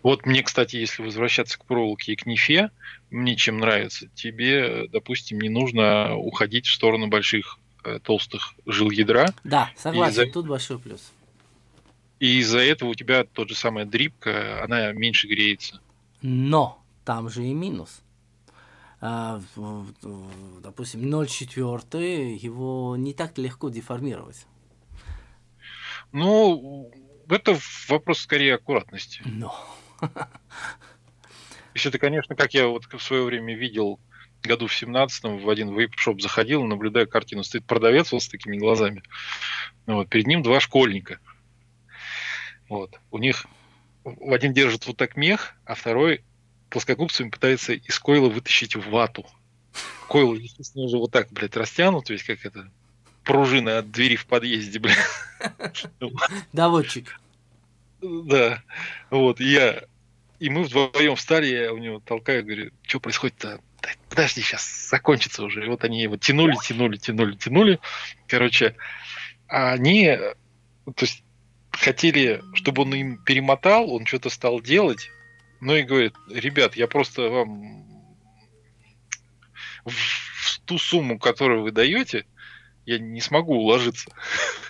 Вот 0.04 0.26
мне, 0.26 0.44
кстати, 0.44 0.76
если 0.76 1.04
возвращаться 1.04 1.58
к 1.58 1.66
проволоке 1.66 2.14
и 2.14 2.16
к 2.16 2.26
нефе, 2.26 2.72
мне 3.10 3.36
чем 3.36 3.58
нравится, 3.60 4.08
тебе, 4.14 4.88
допустим, 4.90 5.40
не 5.40 5.50
нужно 5.50 6.16
уходить 6.16 6.68
в 6.68 6.74
сторону 6.74 7.08
больших 7.08 7.58
э, 7.84 8.00
толстых 8.04 8.54
жил 8.66 8.90
ядра, 8.92 9.34
Да, 9.44 9.72
согласен, 9.76 10.32
тут 10.32 10.48
большой 10.48 10.80
плюс. 10.80 11.12
и 12.20 12.40
из-за 12.40 12.60
этого 12.60 12.90
у 12.90 12.96
тебя 12.96 13.24
тот 13.24 13.50
же 13.50 13.56
самая 13.56 13.86
дрипка, 13.86 14.64
она 14.64 14.92
меньше 14.92 15.28
греется. 15.28 15.80
Но 16.22 16.84
там 17.06 17.30
же 17.30 17.44
и 17.44 17.54
минус. 17.54 18.02
А, 19.00 19.42
допустим, 20.64 21.02
0,4 21.02 22.36
его 22.36 22.96
не 22.98 23.14
так 23.14 23.38
легко 23.38 23.70
деформировать. 23.70 24.46
Ну, 26.12 26.92
это 27.30 27.58
вопрос 27.90 28.20
скорее 28.20 28.56
аккуратности. 28.56 29.22
Но. 29.26 29.54
Если 31.76 31.92
ты, 31.92 32.00
конечно, 32.00 32.36
как 32.36 32.54
я 32.54 32.68
вот 32.68 32.86
в 32.86 33.00
свое 33.00 33.24
время 33.24 33.56
видел, 33.56 34.00
году 34.42 34.68
в 34.68 34.74
17 34.74 35.44
в 35.44 35.50
один 35.50 35.78
вейп-шоп 35.78 36.20
заходил, 36.22 36.64
наблюдая 36.64 37.06
картину, 37.06 37.44
стоит 37.44 37.66
продавец 37.66 38.12
вот 38.12 38.24
с 38.24 38.30
такими 38.30 38.58
глазами. 38.58 39.04
Вот, 39.86 40.10
перед 40.10 40.26
ним 40.26 40.42
два 40.42 40.60
школьника. 40.60 41.20
Вот. 42.70 43.00
У 43.12 43.18
них 43.18 43.46
в 44.04 44.34
один 44.34 44.54
держит 44.54 44.88
вот 44.88 44.98
так 44.98 45.16
мех, 45.16 45.56
а 45.66 45.76
второй 45.76 46.24
плоскогубцами 46.70 47.30
пытается 47.30 47.74
из 47.74 48.00
койла 48.00 48.30
вытащить 48.30 48.76
вату. 48.76 49.26
Койл, 50.08 50.34
естественно, 50.36 50.86
уже 50.86 50.98
вот 50.98 51.12
так, 51.12 51.32
блядь, 51.32 51.56
растянут, 51.58 52.10
ведь 52.10 52.24
как 52.24 52.46
это, 52.46 52.72
пружина 53.24 53.80
от 53.80 53.92
двери 53.92 54.16
в 54.16 54.26
подъезде, 54.26 54.80
блядь. 54.80 54.98
Доводчик. 56.54 57.20
Да. 58.02 58.64
Вот, 59.10 59.40
я... 59.40 59.84
И 60.40 60.50
мы 60.50 60.64
вдвоем 60.64 61.16
встали, 61.16 61.48
я 61.48 61.74
у 61.74 61.78
него 61.78 62.00
толкаю, 62.00 62.46
говорю, 62.46 62.72
что 62.84 63.00
происходит-то? 63.00 63.60
Подожди, 64.10 64.42
сейчас 64.42 64.88
закончится 64.90 65.44
уже. 65.44 65.66
И 65.66 65.68
вот 65.68 65.84
они 65.84 66.02
его 66.02 66.16
тянули, 66.16 66.56
тянули, 66.64 66.98
тянули, 66.98 67.36
тянули. 67.36 67.80
Короче, 68.28 68.76
они, 69.48 70.16
то 70.86 71.02
есть, 71.02 71.24
хотели, 71.72 72.44
чтобы 72.54 72.84
он 72.84 72.94
им 72.94 73.18
перемотал, 73.18 73.92
он 73.92 74.06
что-то 74.06 74.30
стал 74.30 74.62
делать, 74.62 75.10
ну 75.60 75.76
и 75.76 75.84
говорит, 75.84 76.14
ребят, 76.30 76.76
я 76.76 76.88
просто 76.88 77.30
вам 77.30 77.86
в 79.86 80.60
ту 80.66 80.78
сумму, 80.78 81.18
которую 81.20 81.64
вы 81.64 81.72
даете, 81.72 82.26
я 82.86 83.00
не 83.00 83.22
смогу 83.22 83.56
уложиться. 83.56 84.12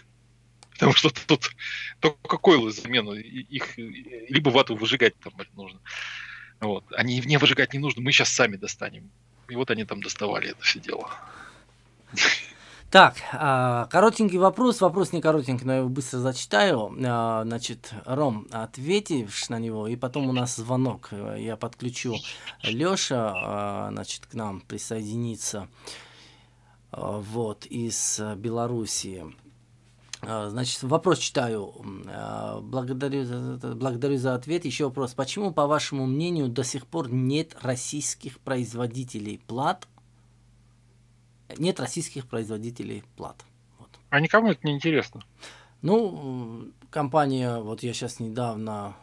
Потому 0.74 0.94
что 0.94 1.10
тут 1.10 1.52
только 2.00 2.38
койлы 2.38 2.72
замену, 2.72 3.14
их 3.14 3.78
либо 3.78 4.50
вату 4.50 4.76
выжигать 4.76 5.20
там 5.20 5.34
нужно. 5.54 5.80
Вот. 6.60 6.86
Они 6.96 7.20
не 7.20 7.38
выжигать 7.38 7.74
не 7.74 7.80
нужно, 7.80 8.02
мы 8.02 8.12
сейчас 8.12 8.30
сами 8.30 8.56
достанем. 8.56 9.12
И 9.50 9.56
вот 9.56 9.72
они 9.72 9.86
там 9.86 10.02
доставали 10.02 10.52
это 10.52 10.62
все 10.62 10.80
дело. 10.80 11.10
Так, 12.98 13.18
а, 13.32 13.86
коротенький 13.92 14.40
вопрос, 14.40 14.82
вопрос 14.82 15.14
не 15.14 15.22
коротенький, 15.22 15.68
но 15.68 15.74
я 15.74 15.78
его 15.82 15.88
быстро 15.88 16.18
зачитаю. 16.18 16.92
А, 17.06 17.44
значит, 17.46 17.94
Ром, 18.06 18.48
ответишь 18.50 19.50
на 19.50 19.60
него, 19.60 19.88
и 19.88 19.96
потом 19.96 20.28
у 20.28 20.32
нас 20.32 20.56
звонок. 20.56 21.12
Я 21.38 21.58
подключу 21.58 22.16
Леша, 22.64 23.34
а, 23.36 23.90
значит, 23.92 24.26
к 24.26 24.34
нам 24.34 24.62
присоединиться, 24.62 25.68
вот, 26.92 27.68
из 27.68 28.20
Белоруссии. 28.38 29.26
Значит, 30.24 30.82
вопрос 30.82 31.20
читаю. 31.20 31.76
Благодарю 32.64 33.26
за, 33.26 33.76
благодарю 33.76 34.18
за 34.18 34.34
ответ. 34.34 34.66
Еще 34.66 34.86
вопрос. 34.86 35.14
Почему, 35.14 35.52
по 35.52 35.68
вашему 35.68 36.08
мнению, 36.08 36.48
до 36.48 36.64
сих 36.64 36.88
пор 36.88 37.12
нет 37.12 37.56
российских 37.62 38.40
производителей 38.40 39.40
плат 39.46 39.88
нет 41.58 41.80
российских 41.80 42.28
производителей 42.28 43.04
плат. 43.16 43.44
Вот. 43.80 43.90
А 44.10 44.20
никому 44.20 44.52
это 44.52 44.66
не 44.66 44.74
интересно? 44.74 45.24
Ну, 45.82 46.72
компания, 46.90 47.60
вот 47.60 47.84
я 47.84 47.94
сейчас 47.94 48.20
недавно 48.20 48.96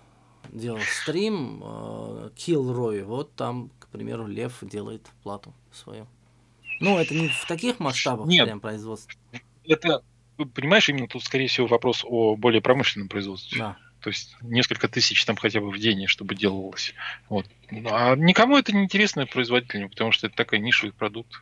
делал 0.52 0.80
стрим, 0.80 1.62
э, 1.62 2.30
Killroy, 2.36 3.04
вот 3.04 3.34
там, 3.34 3.70
к 3.78 3.88
примеру, 3.88 4.26
Лев 4.26 4.58
делает 4.62 5.02
плату 5.22 5.54
свою. 5.72 6.06
Ну, 6.80 6.98
это 6.98 7.14
не 7.14 7.28
в 7.28 7.46
таких 7.46 7.80
масштабах 7.80 8.26
Нет, 8.26 8.46
прям 8.46 8.60
производства. 8.60 9.12
Это, 9.64 10.02
понимаешь, 10.54 10.88
именно 10.88 11.08
тут, 11.08 11.24
скорее 11.24 11.46
всего, 11.46 11.66
вопрос 11.66 12.04
о 12.04 12.36
более 12.36 12.60
промышленном 12.60 13.08
производстве. 13.08 13.58
Да. 13.58 13.76
То 14.00 14.10
есть 14.10 14.36
несколько 14.42 14.86
тысяч 14.86 15.24
там 15.24 15.36
хотя 15.36 15.60
бы 15.60 15.70
в 15.70 15.78
день, 15.78 16.06
чтобы 16.08 16.34
делалось. 16.34 16.92
Вот. 17.30 17.46
А 17.70 18.14
никому 18.16 18.58
это 18.58 18.72
не 18.74 18.84
интересно 18.84 19.26
производителю, 19.26 19.88
потому 19.88 20.12
что 20.12 20.26
это 20.26 20.36
такой 20.36 20.58
нишевый 20.58 20.92
продукт. 20.92 21.40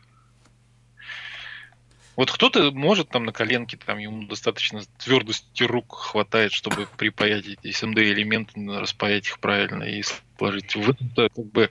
Вот 2.15 2.31
кто-то 2.31 2.71
может 2.71 3.09
там 3.09 3.25
на 3.25 3.31
коленке, 3.31 3.77
там 3.77 3.97
ему 3.97 4.27
достаточно 4.27 4.81
твердости 4.99 5.63
рук 5.63 5.95
хватает, 5.95 6.51
чтобы 6.51 6.87
припаять 6.97 7.45
эти 7.47 7.67
SMD-элементы, 7.67 8.53
распаять 8.79 9.27
их 9.27 9.39
правильно 9.39 9.83
и 9.83 10.03
сложить. 10.37 10.75
В 10.75 10.89
этом 10.89 11.09
как 11.15 11.45
бы 11.45 11.69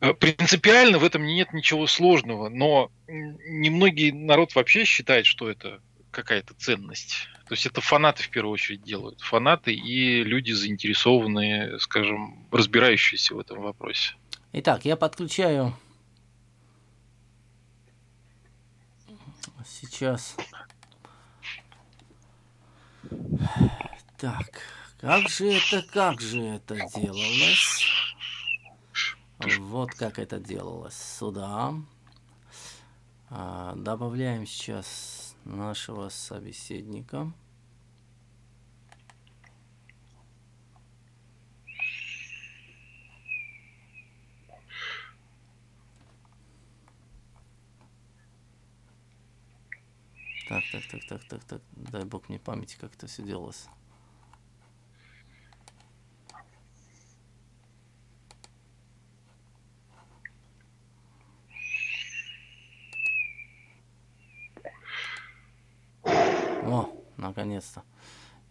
э, 0.00 0.14
принципиально 0.14 0.98
в 0.98 1.04
этом 1.04 1.26
нет 1.26 1.52
ничего 1.52 1.86
сложного, 1.86 2.48
но 2.48 2.90
немногие 3.06 4.12
народ 4.12 4.54
вообще 4.54 4.84
считает, 4.84 5.26
что 5.26 5.50
это 5.50 5.80
какая-то 6.10 6.54
ценность. 6.54 7.28
То 7.48 7.54
есть 7.54 7.66
это 7.66 7.80
фанаты 7.80 8.22
в 8.22 8.30
первую 8.30 8.52
очередь 8.52 8.82
делают. 8.82 9.20
Фанаты 9.20 9.72
и 9.72 10.22
люди 10.22 10.52
заинтересованные, 10.52 11.78
скажем, 11.80 12.46
разбирающиеся 12.50 13.34
в 13.34 13.38
этом 13.38 13.62
вопросе. 13.62 14.14
Итак, 14.52 14.84
я 14.84 14.96
подключаю 14.96 15.74
сейчас. 19.64 20.36
Так, 24.16 24.60
как 25.00 25.28
же 25.28 25.52
это, 25.52 25.82
как 25.82 26.20
же 26.20 26.40
это 26.42 26.74
делалось? 26.94 27.84
Вот 29.58 29.94
как 29.94 30.18
это 30.18 30.40
делалось. 30.40 30.96
Сюда. 30.96 31.74
А, 33.30 33.74
добавляем 33.76 34.46
сейчас 34.46 35.36
нашего 35.44 36.08
собеседника. 36.08 37.32
Так, 50.48 50.64
так, 50.72 50.82
так, 50.90 51.00
так, 51.06 51.24
так, 51.24 51.44
так. 51.44 51.62
Дай 51.72 52.04
бог 52.04 52.28
мне 52.30 52.38
памяти, 52.38 52.78
как 52.80 52.94
это 52.94 53.06
все 53.06 53.22
делалось. 53.22 53.66
О, 66.02 66.90
наконец-то. 67.18 67.82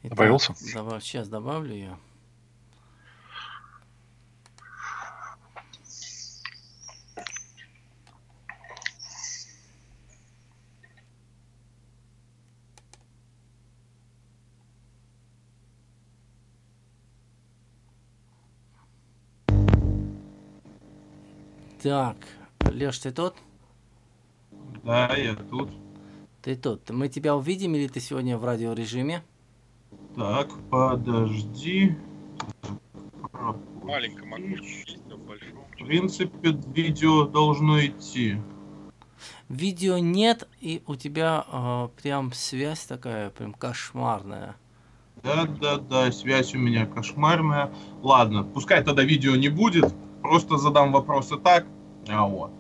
Добавился? 0.04 0.54
Добав... 0.74 1.04
Сейчас 1.04 1.28
добавлю 1.28 1.74
ее. 1.74 1.98
Так, 21.88 22.18
Леш, 22.70 23.00
ты 23.00 23.12
тут? 23.12 23.34
Да, 24.84 25.16
я 25.16 25.36
тут. 25.36 25.70
Ты 26.42 26.58
тут. 26.58 26.90
Мы 26.90 27.08
тебя 27.08 27.34
увидим 27.34 27.76
или 27.76 27.88
ты 27.88 28.02
сегодня 28.02 28.38
в 28.38 28.44
радиорежиме? 28.44 29.24
Так, 30.14 30.50
подожди. 30.70 31.96
Маленьком 33.84 34.34
окошке 34.34 35.00
В 35.80 35.86
принципе, 35.86 36.60
видео 36.74 37.26
должно 37.26 37.80
идти. 37.80 38.36
Видео 39.48 39.98
нет, 39.98 40.46
и 40.60 40.84
у 40.88 40.98
тебя 40.98 41.46
э, 41.50 41.88
прям 42.04 42.34
связь 42.34 42.84
такая, 42.84 43.30
прям 43.30 43.54
кошмарная. 43.54 44.58
Да, 45.24 45.46
да, 45.46 45.78
да, 45.78 46.12
связь 46.12 46.54
у 46.54 46.58
меня 46.58 46.86
кошмарная. 46.86 47.72
Ладно, 48.02 48.44
пускай 48.44 48.84
тогда 48.84 49.04
видео 49.04 49.38
не 49.38 49.48
будет, 49.48 49.96
просто 50.22 50.58
задам 50.58 50.92
вопросы 50.92 51.38
так. 51.38 51.66
А, 52.10 52.26
вот. 52.26 52.52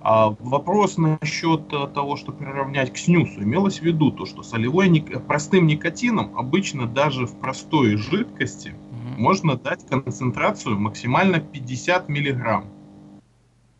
А 0.00 0.30
вопрос 0.38 0.96
насчет 0.96 1.72
э, 1.72 1.88
того, 1.88 2.16
что 2.16 2.32
приравнять 2.32 2.92
к 2.92 2.96
снюсу, 2.96 3.42
имелось 3.42 3.80
в 3.80 3.82
виду 3.82 4.12
то, 4.12 4.26
что 4.26 4.42
солевой 4.42 4.88
ник... 4.88 5.24
простым 5.26 5.66
никотином 5.66 6.38
обычно 6.38 6.86
даже 6.86 7.26
в 7.26 7.36
простой 7.38 7.96
жидкости 7.96 8.68
угу. 8.68 9.20
можно 9.20 9.56
дать 9.56 9.86
концентрацию 9.86 10.78
максимально 10.78 11.40
50 11.40 12.08
миллиграмм. 12.08 12.66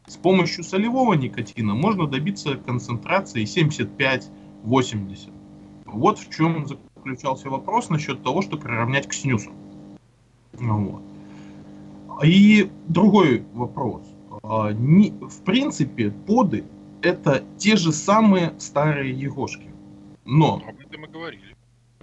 С 0.08 0.16
помощью 0.16 0.64
солевого 0.64 1.14
никотина 1.14 1.74
можно 1.74 2.06
добиться 2.06 2.56
концентрации 2.56 3.44
75-80. 3.44 5.30
Вот 5.84 6.18
в 6.18 6.34
чем 6.34 6.66
заключался 6.66 7.48
вопрос 7.50 7.90
насчет 7.90 8.22
того, 8.22 8.42
что 8.42 8.56
приравнять 8.56 9.06
к 9.06 9.12
снюсу. 9.12 9.50
Вот. 10.54 11.02
И 12.24 12.70
другой 12.88 13.44
вопрос. 13.52 14.02
А, 14.42 14.72
не, 14.72 15.10
в 15.10 15.42
принципе, 15.44 16.10
поды 16.10 16.64
это 17.02 17.44
те 17.58 17.76
же 17.76 17.92
самые 17.92 18.54
старые 18.58 19.12
егошки. 19.12 19.68
Но... 20.24 20.62
Об 20.66 20.80
этом 20.80 21.00
мы 21.00 21.08
говорили. 21.08 21.56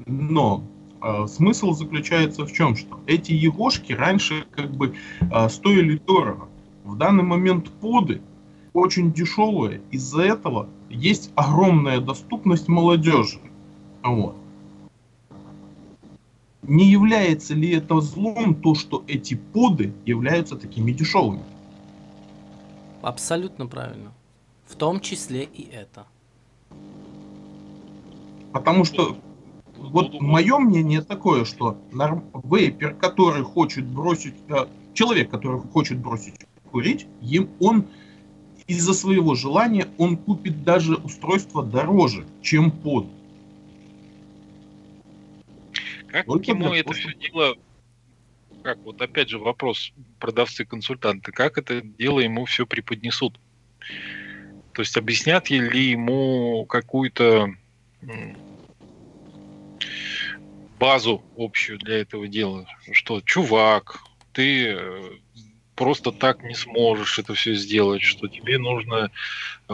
Но 0.06 0.64
э, 1.02 1.28
смысл 1.28 1.74
заключается 1.74 2.46
в 2.46 2.52
чем, 2.52 2.76
что 2.76 3.00
эти 3.06 3.32
егошки 3.32 3.94
раньше 3.94 4.46
как 4.52 4.72
бы 4.72 4.96
э, 5.22 5.50
стоили 5.50 5.98
дорого. 5.98 6.48
В 6.84 6.98
данный 6.98 7.24
момент 7.24 7.70
поды 7.82 8.22
очень 8.74 9.14
дешевые. 9.14 9.82
Из-за 9.92 10.24
этого 10.24 10.70
есть 10.90 11.32
огромная 11.36 12.00
доступность 12.00 12.68
молодежи. 12.68 13.40
Вот. 14.04 14.36
не 16.68 16.86
является 16.86 17.54
ли 17.54 17.72
это 17.72 18.02
злом 18.02 18.56
то, 18.56 18.76
что 18.76 19.04
эти 19.08 19.36
поды 19.36 19.94
являются 20.06 20.56
такими 20.56 20.92
дешевыми? 20.92 21.44
Абсолютно 23.06 23.68
правильно. 23.68 24.16
В 24.66 24.76
том 24.76 25.00
числе 25.00 25.44
и 25.44 25.70
это. 25.70 26.08
Потому 28.52 28.84
что 28.84 29.16
вот 29.78 30.20
мое 30.20 30.58
мнение 30.58 31.04
такое, 31.04 31.46
что 31.46 31.78
вейпер, 31.92 32.96
который 32.96 33.44
хочет 33.44 33.86
бросить, 33.86 34.34
э, 34.50 34.66
человек, 34.96 35.30
который 35.30 35.62
хочет 35.62 36.00
бросить 36.00 36.34
курить, 36.72 37.06
им 37.22 37.48
он 37.60 37.86
из-за 38.66 38.96
своего 38.96 39.36
желания 39.36 39.88
он 40.00 40.18
купит 40.18 40.64
даже 40.64 40.96
устройство 40.96 41.62
дороже, 41.62 42.26
чем 42.42 42.72
под. 42.72 43.06
Как 46.08 46.26
Только 46.26 46.52
ему 46.54 46.74
это 46.74 46.92
все 46.92 47.14
дело, 47.14 47.56
как 48.66 48.80
вот 48.84 49.00
опять 49.00 49.30
же 49.30 49.38
вопрос 49.38 49.94
продавцы-консультанты, 50.20 51.32
как 51.32 51.60
это 51.60 51.82
дело 51.82 52.20
ему 52.20 52.46
все 52.46 52.66
преподнесут? 52.66 53.40
То 54.74 54.82
есть 54.82 54.98
объяснят 54.98 55.52
ли 55.52 55.92
ему 55.92 56.66
какую-то 56.66 57.54
базу 60.80 61.24
общую 61.38 61.78
для 61.78 62.02
этого 62.02 62.28
дела, 62.28 62.66
что 62.92 63.22
чувак, 63.22 64.00
ты 64.34 64.70
э, 64.70 65.12
просто 65.76 66.12
так 66.12 66.44
не 66.44 66.56
сможешь 66.56 67.20
это 67.20 67.34
все 67.34 67.54
сделать, 67.54 68.02
что 68.02 68.28
тебе 68.28 68.58
нужно 68.58 69.12
э, 69.68 69.74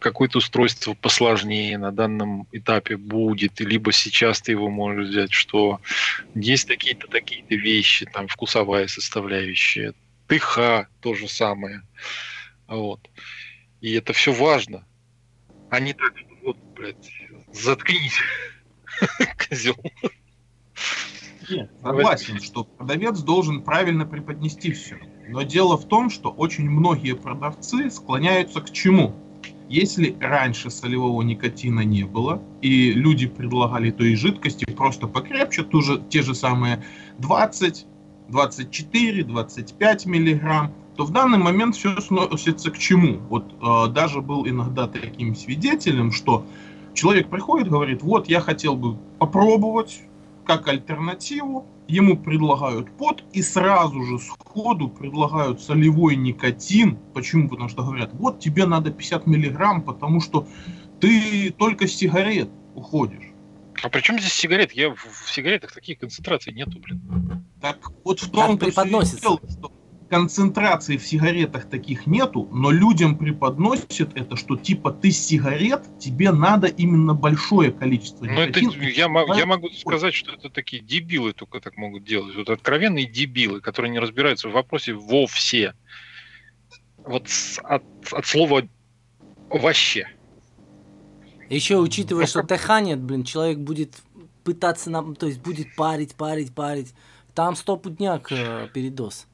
какое-то 0.00 0.38
устройство 0.38 0.94
посложнее 0.94 1.78
на 1.78 1.92
данном 1.92 2.46
этапе 2.52 2.96
будет, 2.96 3.60
либо 3.60 3.92
сейчас 3.92 4.40
ты 4.40 4.52
его 4.52 4.70
можешь 4.70 5.08
взять, 5.08 5.32
что 5.32 5.80
есть 6.34 6.66
такие-то 6.66 7.06
такие-то 7.06 7.54
вещи, 7.54 8.06
там 8.06 8.26
вкусовая 8.28 8.86
составляющая, 8.86 9.94
ТХ 10.26 10.88
то 11.00 11.14
же 11.14 11.28
самое. 11.28 11.82
Вот. 12.66 13.00
И 13.80 13.92
это 13.92 14.12
все 14.12 14.32
важно. 14.32 14.84
А 15.70 15.80
не 15.80 15.92
так, 15.92 16.14
вот, 16.42 16.56
блядь, 16.74 17.12
заткнись, 17.52 18.18
козел. 19.48 19.76
Нет, 21.50 21.70
согласен, 21.82 22.40
что 22.40 22.64
продавец 22.64 23.20
должен 23.20 23.62
правильно 23.62 24.06
преподнести 24.06 24.72
все. 24.72 24.98
Но 25.28 25.42
дело 25.42 25.76
в 25.76 25.84
том, 25.84 26.08
что 26.08 26.30
очень 26.30 26.70
многие 26.70 27.14
продавцы 27.14 27.90
склоняются 27.90 28.60
к 28.62 28.72
чему? 28.72 29.14
Если 29.68 30.16
раньше 30.18 30.70
солевого 30.70 31.20
никотина 31.20 31.80
не 31.80 32.04
было, 32.04 32.42
и 32.62 32.92
люди 32.92 33.26
предлагали 33.26 33.90
той 33.90 34.14
жидкости 34.14 34.64
просто 34.64 35.06
покрепче, 35.06 35.62
ту 35.62 35.82
же, 35.82 36.02
те 36.08 36.22
же 36.22 36.34
самые 36.34 36.82
20, 37.18 37.86
24, 38.28 39.24
25 39.24 40.06
миллиграмм, 40.06 40.72
то 40.96 41.04
в 41.04 41.10
данный 41.10 41.38
момент 41.38 41.76
все 41.76 42.00
сносится 42.00 42.70
к 42.70 42.78
чему? 42.78 43.18
Вот 43.28 43.54
э, 43.62 43.92
даже 43.92 44.22
был 44.22 44.48
иногда 44.48 44.88
таким 44.88 45.36
свидетелем, 45.36 46.12
что 46.12 46.46
человек 46.94 47.28
приходит, 47.28 47.68
говорит, 47.68 48.02
вот 48.02 48.28
я 48.28 48.40
хотел 48.40 48.74
бы 48.74 48.96
попробовать 49.18 50.00
как 50.46 50.66
альтернативу, 50.66 51.66
ему 51.88 52.16
предлагают 52.16 52.96
под 52.96 53.24
и 53.32 53.42
сразу 53.42 54.02
же 54.04 54.18
сходу 54.18 54.88
предлагают 54.88 55.60
солевой 55.60 56.16
никотин. 56.16 56.98
Почему? 57.14 57.48
Потому 57.48 57.68
что 57.68 57.82
говорят, 57.82 58.10
вот 58.12 58.38
тебе 58.38 58.66
надо 58.66 58.90
50 58.90 59.26
миллиграмм, 59.26 59.82
потому 59.82 60.20
что 60.20 60.46
ты 61.00 61.50
только 61.50 61.88
с 61.88 61.94
сигарет 61.94 62.50
уходишь. 62.74 63.32
А 63.82 63.88
при 63.88 64.00
чем 64.00 64.18
здесь 64.18 64.32
сигарет? 64.32 64.72
Я 64.72 64.90
в 64.90 65.32
сигаретах 65.32 65.72
таких 65.72 65.98
концентраций 65.98 66.52
нету, 66.52 66.78
блин. 66.78 67.44
Так 67.60 67.90
вот 68.04 68.20
в 68.20 68.30
том-то 68.30 68.66
преподносится. 68.66 69.20
Дело, 69.20 69.40
что 69.48 69.72
концентрации 70.08 70.96
в 70.96 71.06
сигаретах 71.06 71.68
таких 71.68 72.06
нету, 72.06 72.48
но 72.50 72.70
людям 72.70 73.16
преподносят 73.16 74.16
это, 74.16 74.36
что 74.36 74.56
типа 74.56 74.90
ты 74.90 75.10
сигарет, 75.10 75.82
тебе 75.98 76.32
надо 76.32 76.66
именно 76.66 77.14
большое 77.14 77.70
количество. 77.70 78.24
Ну 78.24 78.40
это 78.40 78.60
я, 78.60 79.08
я 79.36 79.46
могу 79.46 79.70
сказать, 79.70 80.14
что 80.14 80.32
это 80.32 80.50
такие 80.50 80.82
дебилы 80.82 81.32
только 81.32 81.60
так 81.60 81.76
могут 81.76 82.04
делать. 82.04 82.34
Вот 82.36 82.48
откровенные 82.48 83.06
дебилы, 83.06 83.60
которые 83.60 83.92
не 83.92 83.98
разбираются 83.98 84.48
в 84.48 84.52
вопросе 84.52 84.94
вовсе. 84.94 85.74
Вот 86.98 87.28
от, 87.62 87.84
от 88.10 88.26
слова 88.26 88.66
вообще. 89.48 90.08
Еще 91.48 91.78
учитывая, 91.78 92.26
что 92.26 92.42
ТХ 92.42 92.80
нет, 92.82 93.00
блин, 93.00 93.24
человек 93.24 93.58
будет 93.58 93.94
пытаться 94.44 94.90
нам, 94.90 95.14
то 95.14 95.26
есть 95.26 95.40
будет 95.40 95.74
парить, 95.76 96.14
парить, 96.14 96.54
парить. 96.54 96.92
Там 97.34 97.54
стопудняк 97.54 98.32
э, 98.32 98.68
передоз. 98.74 99.27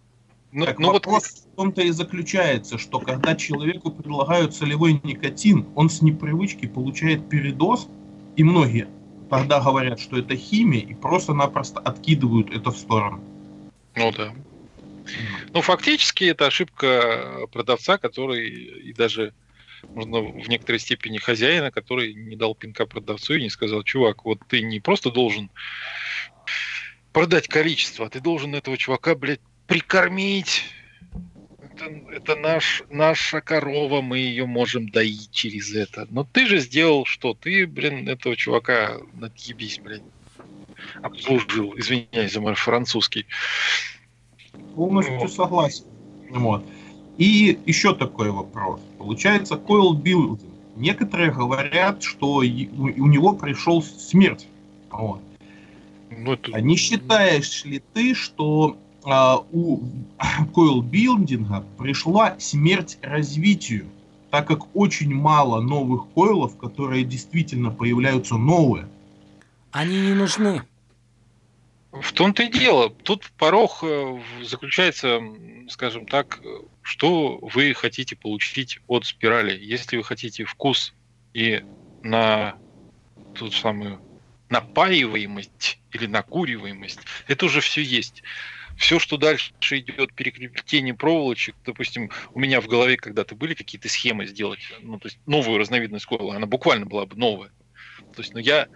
Ну, 0.54 0.66
так 0.66 0.78
ну 0.78 0.92
вопрос 0.92 1.24
вот... 1.32 1.52
в 1.52 1.56
том-то 1.56 1.82
и 1.82 1.90
заключается, 1.90 2.78
что 2.78 3.00
когда 3.00 3.34
человеку 3.34 3.90
предлагают 3.90 4.54
солевой 4.54 5.00
никотин, 5.02 5.66
он 5.74 5.90
с 5.90 6.00
непривычки 6.00 6.66
получает 6.66 7.28
передоз, 7.28 7.88
и 8.36 8.44
многие 8.44 8.86
тогда 9.28 9.60
говорят, 9.60 9.98
что 9.98 10.16
это 10.16 10.36
химия, 10.36 10.80
и 10.80 10.94
просто-напросто 10.94 11.80
откидывают 11.80 12.54
это 12.54 12.70
в 12.70 12.78
сторону. 12.78 13.20
Ну 13.96 14.12
да. 14.12 14.32
Ну, 15.52 15.60
фактически 15.60 16.22
это 16.22 16.46
ошибка 16.46 17.48
продавца, 17.50 17.98
который 17.98 18.48
и 18.48 18.92
даже 18.92 19.34
можно 19.92 20.20
в 20.20 20.48
некоторой 20.48 20.78
степени 20.78 21.18
хозяина, 21.18 21.72
который 21.72 22.14
не 22.14 22.36
дал 22.36 22.54
пинка 22.54 22.86
продавцу 22.86 23.34
и 23.34 23.42
не 23.42 23.50
сказал, 23.50 23.82
чувак, 23.82 24.24
вот 24.24 24.38
ты 24.48 24.62
не 24.62 24.78
просто 24.78 25.10
должен 25.10 25.50
продать 27.12 27.48
количество, 27.48 28.06
а 28.06 28.08
ты 28.08 28.20
должен 28.20 28.54
этого 28.54 28.76
чувака, 28.76 29.16
блядь, 29.16 29.40
прикормить. 29.66 30.64
Это, 31.60 31.86
это 32.12 32.36
наш, 32.36 32.84
наша 32.90 33.40
корова, 33.40 34.00
мы 34.00 34.18
ее 34.18 34.46
можем 34.46 34.88
доить 34.88 35.30
через 35.32 35.74
это. 35.74 36.06
Но 36.10 36.24
ты 36.24 36.46
же 36.46 36.60
сделал 36.60 37.04
что? 37.04 37.34
Ты, 37.34 37.66
блин, 37.66 38.08
этого 38.08 38.36
чувака 38.36 38.98
надъебись, 39.14 39.80
блин. 39.82 40.02
Обслужил, 41.02 41.74
извиняюсь 41.76 42.32
за 42.32 42.40
мой 42.40 42.54
французский. 42.54 43.26
Полностью 44.76 45.18
вот. 45.18 45.32
согласен. 45.32 45.84
Вот. 46.30 46.64
И 47.18 47.58
еще 47.66 47.94
такой 47.94 48.30
вопрос. 48.30 48.80
Получается, 48.98 49.54
coil 49.54 50.00
building. 50.00 50.52
Некоторые 50.76 51.30
говорят, 51.30 52.02
что 52.02 52.36
у 52.36 52.42
него 52.42 53.32
пришел 53.34 53.82
смерть. 53.82 54.46
Вот. 54.90 55.20
Ну, 56.10 56.32
это... 56.32 56.50
А 56.52 56.60
не 56.60 56.76
считаешь 56.76 57.64
ли 57.64 57.82
ты, 57.92 58.14
что 58.14 58.76
у 59.04 59.82
койл-билдинга 60.54 61.64
пришла 61.78 62.38
смерть 62.38 62.98
развитию, 63.02 63.86
так 64.30 64.46
как 64.46 64.74
очень 64.74 65.14
мало 65.14 65.60
новых 65.60 66.08
койлов, 66.08 66.56
которые 66.56 67.04
действительно 67.04 67.70
появляются 67.70 68.36
новые. 68.36 68.88
Они 69.72 70.00
не 70.00 70.14
нужны. 70.14 70.62
В 71.92 72.12
том-то 72.12 72.42
и 72.42 72.50
дело. 72.50 72.90
Тут 72.90 73.30
порог 73.38 73.78
э, 73.82 74.20
заключается, 74.42 75.20
скажем 75.68 76.06
так, 76.06 76.40
что 76.82 77.38
вы 77.40 77.72
хотите 77.74 78.16
получить 78.16 78.80
от 78.88 79.06
спирали. 79.06 79.56
Если 79.56 79.96
вы 79.96 80.02
хотите 80.02 80.44
вкус 80.44 80.92
и 81.34 81.62
на 82.02 82.56
ту 83.34 83.50
самую 83.52 84.00
напаиваемость 84.48 85.78
или 85.92 86.06
накуриваемость, 86.06 87.00
это 87.28 87.46
уже 87.46 87.60
все 87.60 87.82
есть 87.82 88.24
все, 88.76 88.98
что 88.98 89.16
дальше 89.16 89.52
идет 89.70 90.14
переплетение 90.14 90.94
проволочек, 90.94 91.56
допустим, 91.64 92.10
у 92.32 92.40
меня 92.40 92.60
в 92.60 92.66
голове 92.66 92.96
когда-то 92.96 93.34
были 93.34 93.54
какие-то 93.54 93.88
схемы 93.88 94.26
сделать, 94.26 94.60
ну, 94.80 94.98
то 94.98 95.08
есть 95.08 95.18
новую 95.26 95.58
разновидность 95.58 96.06
койла, 96.06 96.36
она 96.36 96.46
буквально 96.46 96.86
была 96.86 97.06
бы 97.06 97.16
новая. 97.16 97.50
То 98.14 98.22
есть, 98.22 98.32
но 98.32 98.40
ну, 98.40 98.44
я 98.44 98.68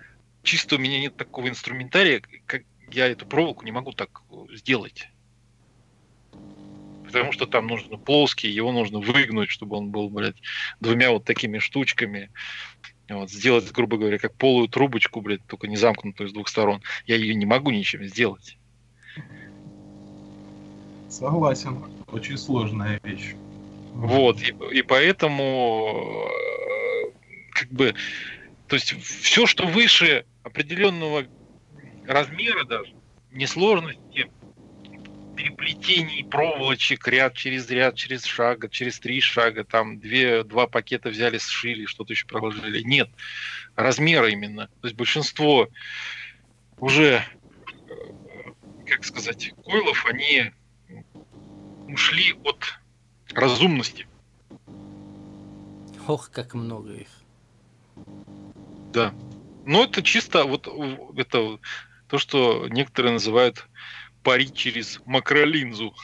чисто 0.42 0.76
у 0.76 0.78
меня 0.78 1.00
нет 1.00 1.16
такого 1.16 1.48
инструментария, 1.48 2.22
как 2.46 2.62
я 2.90 3.06
эту 3.06 3.26
проволоку 3.26 3.64
не 3.64 3.72
могу 3.72 3.92
так 3.92 4.22
сделать. 4.52 5.08
Потому 7.04 7.32
что 7.32 7.46
там 7.46 7.66
нужно 7.66 7.96
плоский, 7.96 8.50
его 8.50 8.70
нужно 8.70 9.00
выгнуть, 9.00 9.50
чтобы 9.50 9.76
он 9.76 9.90
был, 9.90 10.10
блядь, 10.10 10.36
двумя 10.80 11.10
вот 11.10 11.24
такими 11.24 11.58
штучками. 11.58 12.30
Вот, 13.08 13.30
сделать, 13.30 13.70
грубо 13.72 13.96
говоря, 13.96 14.18
как 14.18 14.34
полую 14.34 14.68
трубочку, 14.68 15.22
блядь, 15.22 15.44
только 15.46 15.66
не 15.68 15.76
замкнутую 15.76 16.28
с 16.28 16.32
двух 16.32 16.48
сторон. 16.48 16.82
Я 17.06 17.16
ее 17.16 17.34
не 17.34 17.46
могу 17.46 17.70
ничем 17.70 18.04
сделать. 18.04 18.58
Согласен. 21.08 21.84
Очень 22.12 22.38
сложная 22.38 23.00
вещь. 23.02 23.34
Вот, 23.94 24.40
и, 24.42 24.54
и 24.72 24.82
поэтому 24.82 26.28
э, 26.28 27.10
как 27.52 27.68
бы, 27.70 27.94
то 28.68 28.76
есть 28.76 28.94
все, 29.02 29.46
что 29.46 29.66
выше 29.66 30.24
определенного 30.44 31.24
размера 32.06 32.64
даже, 32.64 32.94
несложности, 33.32 34.30
переплетений 35.34 36.24
проволочек 36.24 37.08
ряд 37.08 37.34
через 37.34 37.68
ряд, 37.70 37.96
через 37.96 38.24
шага, 38.24 38.68
через 38.68 39.00
три 39.00 39.20
шага, 39.20 39.64
там 39.64 39.98
две, 39.98 40.44
два 40.44 40.66
пакета 40.66 41.08
взяли, 41.10 41.38
сшили, 41.38 41.86
что-то 41.86 42.12
еще 42.12 42.26
проложили. 42.26 42.82
Нет, 42.82 43.08
размера 43.74 44.28
именно. 44.28 44.68
То 44.80 44.86
есть 44.86 44.96
большинство 44.96 45.68
уже 46.78 47.24
как 48.88 49.04
сказать, 49.04 49.52
койлов, 49.64 50.06
они 50.06 50.50
ушли 51.88 52.34
от 52.44 52.78
разумности. 53.32 54.06
Ох, 56.06 56.30
как 56.30 56.54
много 56.54 56.94
их. 56.94 57.08
Да. 58.92 59.12
Но 59.66 59.84
это 59.84 60.02
чисто 60.02 60.44
вот 60.44 60.68
это 61.16 61.58
то, 62.08 62.18
что 62.18 62.66
некоторые 62.68 63.12
называют 63.12 63.68
парить 64.22 64.54
через 64.54 65.00
макролинзу. 65.04 65.94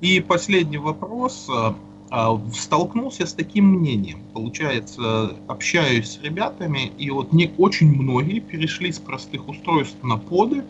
И 0.00 0.20
последний 0.20 0.78
вопрос. 0.78 1.48
А, 1.50 1.76
а, 2.10 2.40
столкнулся 2.54 3.26
с 3.26 3.34
таким 3.34 3.66
мнением. 3.66 4.22
Получается, 4.32 5.36
общаюсь 5.48 6.12
с 6.12 6.22
ребятами, 6.22 6.92
и 6.98 7.10
вот 7.10 7.32
не 7.32 7.52
очень 7.58 7.88
многие 7.88 8.38
перешли 8.40 8.92
с 8.92 8.98
простых 8.98 9.48
устройств 9.48 10.02
на 10.02 10.16
поды 10.16 10.64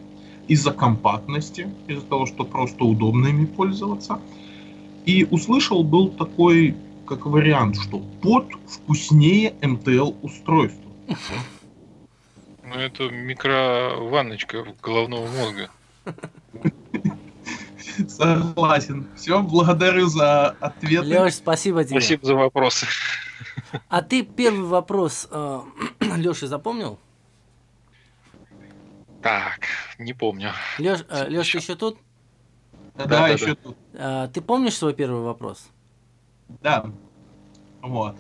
из-за 0.49 0.73
компактности, 0.73 1.69
из-за 1.87 2.05
того, 2.05 2.27
что 2.27 2.45
просто 2.45 2.85
удобно 2.85 3.29
ими 3.29 3.45
пользоваться. 3.45 4.21
И 5.05 5.27
услышал 5.31 5.85
был 5.85 6.09
такой, 6.09 6.75
как 7.07 7.27
вариант, 7.27 7.77
что 7.81 7.99
под 8.23 8.47
вкуснее 8.67 9.55
МТЛ 9.63 10.15
устройства. 10.23 10.91
Ну, 12.65 12.75
это 12.75 13.09
микрованночка 13.09 14.65
головного 14.83 15.27
мозга. 15.27 15.71
Согласен. 18.09 19.09
Все, 19.17 19.41
благодарю 19.43 20.07
за 20.07 20.51
ответ. 20.61 21.05
Леш, 21.05 21.35
спасибо 21.35 21.85
тебе. 21.85 22.01
Спасибо 22.01 22.27
за 22.27 22.35
вопросы. 22.35 22.87
А 23.89 24.03
ты 24.03 24.23
первый 24.23 24.67
вопрос, 24.69 25.29
э, 25.31 25.61
Леша, 26.17 26.47
запомнил? 26.47 26.99
Так, 29.23 29.61
не 29.99 30.13
помню. 30.13 30.53
Леш, 30.79 31.05
э, 31.09 31.29
Леш 31.29 31.55
еще 31.55 31.75
тут? 31.75 31.99
Да, 32.97 33.05
да, 33.05 33.21
да 33.21 33.29
еще 33.29 33.55
да. 33.55 33.55
тут. 33.55 33.77
Э, 33.95 34.29
ты 34.33 34.41
помнишь 34.41 34.77
свой 34.77 34.95
первый 34.95 35.23
вопрос? 35.23 35.69
Да. 36.63 36.87
Вот. 37.83 38.17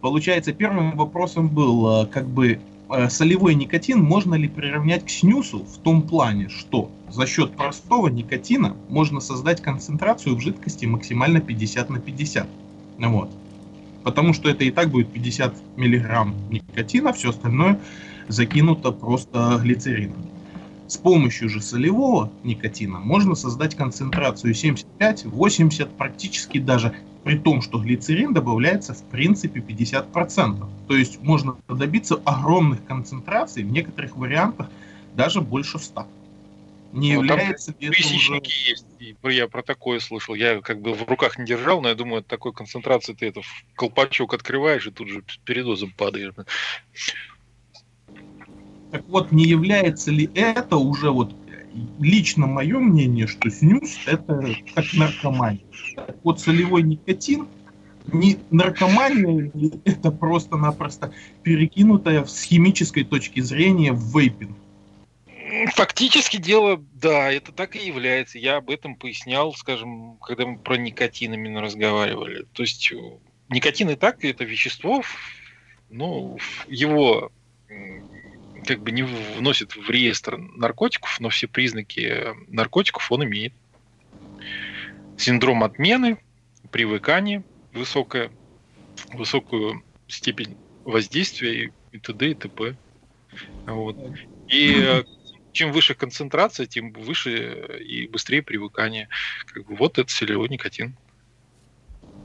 Получается, 0.00 0.52
первым 0.52 0.96
вопросом 0.96 1.48
был, 1.48 2.06
как 2.06 2.26
бы, 2.26 2.60
Э, 2.92 3.08
солевой 3.08 3.54
никотин 3.54 4.02
можно 4.02 4.34
ли 4.34 4.48
приравнять 4.48 5.06
к 5.06 5.10
снюсу 5.10 5.60
в 5.60 5.78
том 5.78 6.02
плане, 6.02 6.48
что 6.48 6.90
за 7.08 7.24
счет 7.24 7.52
простого 7.52 8.08
никотина 8.08 8.76
можно 8.88 9.20
создать 9.20 9.62
концентрацию 9.62 10.34
в 10.34 10.40
жидкости 10.40 10.86
максимально 10.86 11.40
50 11.40 11.88
на 11.88 12.00
50. 12.00 12.48
Вот. 12.98 13.30
Потому 14.02 14.32
что 14.32 14.50
это 14.50 14.64
и 14.64 14.72
так 14.72 14.90
будет 14.90 15.12
50 15.12 15.54
миллиграмм 15.76 16.34
никотина, 16.50 17.12
все 17.12 17.30
остальное 17.30 17.78
закинуто 18.30 18.92
просто 18.92 19.58
глицерином. 19.62 20.26
С 20.86 20.96
помощью 20.96 21.48
же 21.48 21.60
солевого 21.60 22.32
никотина 22.42 22.98
можно 22.98 23.34
создать 23.34 23.76
концентрацию 23.76 24.54
75-80, 24.54 25.88
практически 25.96 26.58
даже 26.58 26.94
при 27.22 27.38
том, 27.38 27.62
что 27.62 27.78
глицерин 27.78 28.32
добавляется 28.32 28.94
в 28.94 29.02
принципе 29.04 29.60
50%. 29.60 30.66
То 30.88 30.96
есть 30.96 31.22
можно 31.22 31.56
добиться 31.68 32.20
огромных 32.24 32.84
концентраций, 32.86 33.62
в 33.62 33.70
некоторых 33.70 34.16
вариантах 34.16 34.68
даже 35.14 35.40
больше 35.40 35.78
100. 35.78 36.06
Не 36.92 37.14
ну, 37.14 37.22
является 37.22 37.72
ли 37.78 37.86
это 37.86 38.00
уже... 38.00 38.42
есть, 38.42 38.86
я 39.22 39.46
про 39.46 39.62
такое 39.62 40.00
слышал. 40.00 40.34
Я 40.34 40.60
как 40.60 40.80
бы 40.80 40.92
в 40.92 41.08
руках 41.08 41.38
не 41.38 41.46
держал, 41.46 41.80
но 41.80 41.88
я 41.88 41.94
думаю, 41.94 42.20
от 42.20 42.26
такой 42.26 42.52
концентрации 42.52 43.12
ты 43.12 43.28
это 43.28 43.42
в 43.42 43.64
колпачок 43.76 44.34
открываешь 44.34 44.88
и 44.88 44.90
тут 44.90 45.08
же 45.08 45.22
передозом 45.44 45.92
падаешь. 45.96 46.32
Так 48.90 49.04
вот, 49.08 49.32
не 49.32 49.44
является 49.44 50.10
ли 50.10 50.28
это 50.34 50.76
уже 50.76 51.10
вот 51.10 51.34
лично 51.98 52.46
мое 52.46 52.78
мнение, 52.78 53.26
что 53.26 53.50
снюс 53.50 53.98
это 54.06 54.54
как 54.74 54.84
наркомания. 54.92 55.64
Так 55.94 56.16
вот, 56.24 56.40
солевой 56.40 56.82
никотин 56.82 57.46
не 58.12 58.38
наркомания, 58.50 59.52
это 59.84 60.10
просто-напросто 60.10 61.12
перекинутая 61.42 62.24
с 62.24 62.42
химической 62.42 63.04
точки 63.04 63.40
зрения 63.40 63.92
в 63.92 64.16
вейпинг. 64.16 64.56
Фактически 65.74 66.36
дело, 66.36 66.82
да, 66.94 67.30
это 67.30 67.52
так 67.52 67.74
и 67.74 67.86
является. 67.86 68.38
Я 68.38 68.56
об 68.58 68.70
этом 68.70 68.94
пояснял, 68.94 69.52
скажем, 69.54 70.16
когда 70.20 70.46
мы 70.46 70.58
про 70.58 70.76
никотин 70.76 71.34
именно 71.34 71.60
разговаривали. 71.60 72.46
То 72.52 72.62
есть 72.62 72.92
э, 72.92 72.96
никотин 73.48 73.90
и 73.90 73.96
так 73.96 74.24
это 74.24 74.44
вещество, 74.44 75.02
ну, 75.90 76.38
его 76.68 77.32
как 78.66 78.80
бы 78.80 78.90
не 78.90 79.02
вносит 79.02 79.76
в 79.76 79.88
реестр 79.90 80.36
наркотиков, 80.36 81.20
но 81.20 81.28
все 81.28 81.46
признаки 81.46 82.34
наркотиков 82.48 83.10
он 83.10 83.24
имеет. 83.24 83.52
Синдром 85.16 85.64
отмены, 85.64 86.18
привыкание, 86.70 87.44
высокая, 87.72 88.30
высокую 89.12 89.82
степень 90.08 90.56
воздействия 90.84 91.72
и 91.92 91.98
т.д. 91.98 92.30
и 92.30 92.34
т.п. 92.34 92.76
Вот. 93.66 93.96
И 94.48 94.74
э, 94.76 95.04
чем 95.52 95.72
выше 95.72 95.94
концентрация, 95.94 96.66
тем 96.66 96.92
выше 96.92 97.78
и 97.80 98.06
быстрее 98.06 98.42
привыкание. 98.42 99.08
Как 99.46 99.66
бы 99.66 99.76
вот 99.76 99.98
это 99.98 100.10
солевой 100.10 100.48
никотин. 100.48 100.96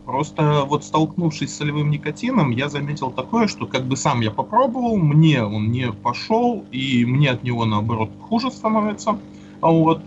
Просто 0.05 0.65
вот 0.67 0.83
столкнувшись 0.83 1.51
с 1.51 1.57
солевым 1.57 1.89
никотином, 1.89 2.51
я 2.51 2.69
заметил 2.69 3.09
такое, 3.09 3.47
что 3.47 3.65
как 3.65 3.85
бы 3.85 3.97
сам 3.97 4.21
я 4.21 4.29
попробовал, 4.29 4.97
мне 4.97 5.43
он 5.43 5.71
не 5.71 5.91
пошел, 5.91 6.63
и 6.71 7.05
мне 7.05 7.31
от 7.31 7.43
него 7.43 7.65
наоборот 7.65 8.11
хуже 8.21 8.51
становится. 8.51 9.17
А 9.61 9.71
вот 9.71 10.01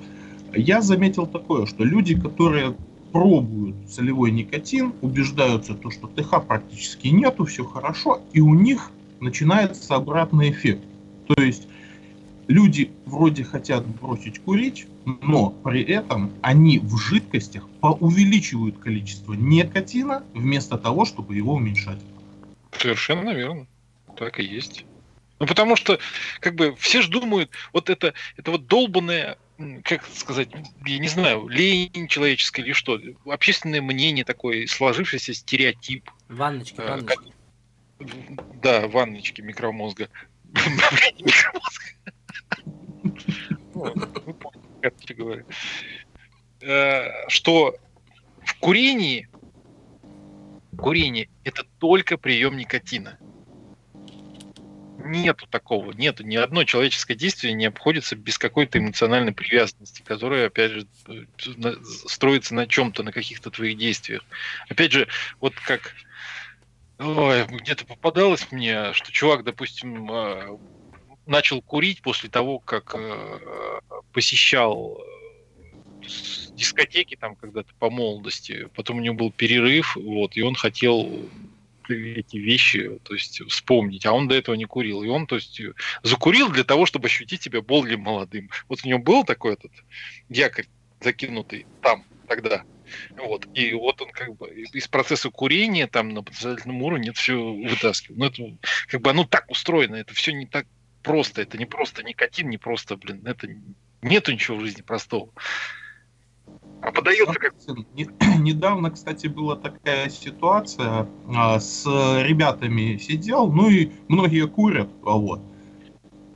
я 0.55 0.83
заметил 0.83 1.27
такое, 1.27 1.67
что 1.67 1.83
люди, 1.83 2.19
которые 2.19 2.77
пробуют 3.11 3.75
солевой 3.91 4.31
никотин, 4.31 4.93
убеждаются, 5.01 5.75
то, 5.75 5.91
что 5.91 6.07
ТХ 6.07 6.47
практически 6.47 7.09
нету, 7.09 7.45
все 7.45 7.65
хорошо, 7.65 8.21
и 8.33 8.41
у 8.41 8.55
них 8.55 8.93
начинается 9.19 9.97
обратный 9.97 10.51
эффект. 10.51 10.85
То 11.27 11.43
есть 11.43 11.67
люди 12.47 12.93
вроде 13.05 13.43
хотят 13.43 13.85
бросить 14.01 14.39
курить, 14.39 14.87
но 15.23 15.51
при 15.51 15.83
этом 15.83 16.33
они 16.43 16.79
в 16.79 16.99
жидкостях 16.99 17.67
увеличивают 17.81 18.79
количество 18.79 19.33
никотина 19.33 20.25
вместо 20.35 20.77
того, 20.77 21.05
чтобы 21.05 21.35
его 21.35 21.55
уменьшать. 21.55 22.01
Совершенно 22.73 23.31
верно. 23.31 23.67
Так 24.17 24.39
и 24.41 24.45
есть. 24.45 24.85
Ну, 25.39 25.47
потому 25.47 25.77
что, 25.77 25.99
как 26.41 26.57
бы, 26.57 26.75
все 26.77 27.01
же 27.01 27.11
думают, 27.11 27.51
вот 27.73 27.91
это, 27.91 28.13
это 28.37 28.51
вот 28.51 28.67
долбанное, 28.67 29.39
как 29.85 30.05
сказать, 30.13 30.49
я 30.85 30.99
не 30.99 31.09
знаю, 31.09 31.47
лень 31.49 32.09
человеческая 32.09 32.63
или 32.63 32.73
что, 32.73 33.01
общественное 33.27 33.81
мнение 33.81 34.25
такое, 34.25 34.67
сложившийся 34.67 35.33
стереотип. 35.35 36.11
Ванночки, 36.29 36.81
э, 36.81 36.89
ванночки. 36.89 37.07
Как, 37.07 37.25
да, 38.61 38.89
ванночки 38.89 39.41
микромозга. 39.41 40.09
короче 44.81 45.15
говоря, 45.15 45.45
э, 46.61 47.29
что 47.29 47.77
в 48.45 48.59
курении, 48.59 49.29
курение 50.77 51.29
это 51.45 51.65
только 51.79 52.17
прием 52.17 52.57
никотина. 52.57 53.19
Нету 55.05 55.47
такого, 55.47 55.93
нету 55.93 56.23
ни 56.23 56.37
одно 56.37 56.65
человеческое 56.65 57.15
действие 57.15 57.55
не 57.55 57.67
обходится 57.67 58.15
без 58.15 58.37
какой-то 58.37 58.79
эмоциональной 58.79 59.33
привязанности, 59.33 60.03
которая, 60.03 60.49
опять 60.49 60.73
же, 60.73 60.87
строится 62.07 62.55
на 62.55 62.67
чем-то, 62.67 63.03
на 63.03 63.13
каких-то 63.13 63.51
твоих 63.51 63.79
действиях. 63.79 64.23
Опять 64.69 64.93
же, 64.93 65.09
вот 65.41 65.55
как 65.55 65.95
где-то 66.99 67.87
попадалось 67.87 68.51
мне, 68.51 68.93
что 68.93 69.13
чувак, 69.13 69.45
допустим, 69.45 70.11
э, 70.11 70.59
начал 71.29 71.63
курить 71.63 72.03
после 72.03 72.29
того, 72.29 72.59
как 72.59 72.95
э, 72.97 73.81
посещал 74.13 74.99
э, 74.99 76.07
дискотеки 76.55 77.17
там 77.17 77.37
когда-то 77.37 77.73
по 77.79 77.91
молодости, 77.91 78.69
потом 78.75 78.99
у 78.99 79.01
него 79.01 79.15
был 79.15 79.31
перерыв, 79.31 79.95
вот, 79.97 80.37
и 80.37 80.43
он 80.43 80.55
хотел 80.55 81.29
эти 81.89 82.37
вещи, 82.37 82.99
то 83.05 83.15
есть 83.15 83.41
вспомнить, 83.49 84.05
а 84.05 84.13
он 84.13 84.29
до 84.29 84.35
этого 84.35 84.55
не 84.55 84.65
курил, 84.65 85.03
и 85.03 85.09
он, 85.09 85.27
то 85.27 85.37
есть, 85.37 85.61
закурил 86.03 86.51
для 86.51 86.65
того, 86.65 86.85
чтобы 86.85 87.07
ощутить 87.07 87.43
себя 87.43 87.63
более 87.63 87.97
молодым. 87.97 88.51
Вот 88.69 88.81
у 88.85 88.89
него 88.89 88.99
был 88.99 89.25
такой 89.25 89.55
этот 89.55 89.73
якорь 90.29 90.67
закинутый 91.01 91.67
там 91.81 92.05
тогда, 92.27 92.65
вот. 93.17 93.47
И 93.55 93.73
вот 93.75 94.01
он 94.03 94.11
как 94.11 94.37
бы 94.37 94.51
из 94.51 94.89
процесса 94.89 95.31
курения 95.31 95.87
там 95.87 96.11
на 96.11 96.23
подсознательном 96.23 96.83
уровне 96.83 97.11
это 97.11 97.19
все 97.19 97.35
вытаскивал. 97.35 98.19
Ну, 98.19 98.25
это 98.27 98.59
как 98.89 99.01
бы 99.01 99.11
оно 99.11 99.25
так 99.25 99.51
устроено, 99.51 99.97
это 99.97 100.15
все 100.15 100.33
не 100.33 100.47
так 100.47 100.67
просто, 101.09 101.41
это 101.41 101.57
не 101.57 101.65
просто 101.65 102.03
никотин, 102.03 102.51
не 102.51 102.59
просто, 102.59 102.97
блин, 102.97 103.23
это 103.25 103.49
нету 104.03 104.31
ничего 104.31 104.59
в 104.59 104.61
жизни 104.61 104.83
простого. 104.83 105.31
А 106.83 106.93
подается 106.93 107.35
как... 107.35 107.55
Недавно, 108.39 108.91
кстати, 108.91 109.27
была 109.27 109.57
такая 109.57 110.11
ситуация, 110.11 111.09
а, 111.35 111.59
с 111.59 111.87
ребятами 111.87 112.99
сидел, 112.99 113.51
ну 113.51 113.71
и 113.71 113.91
многие 114.09 114.47
курят, 114.47 114.91
а 115.03 115.13
вот. 115.13 115.41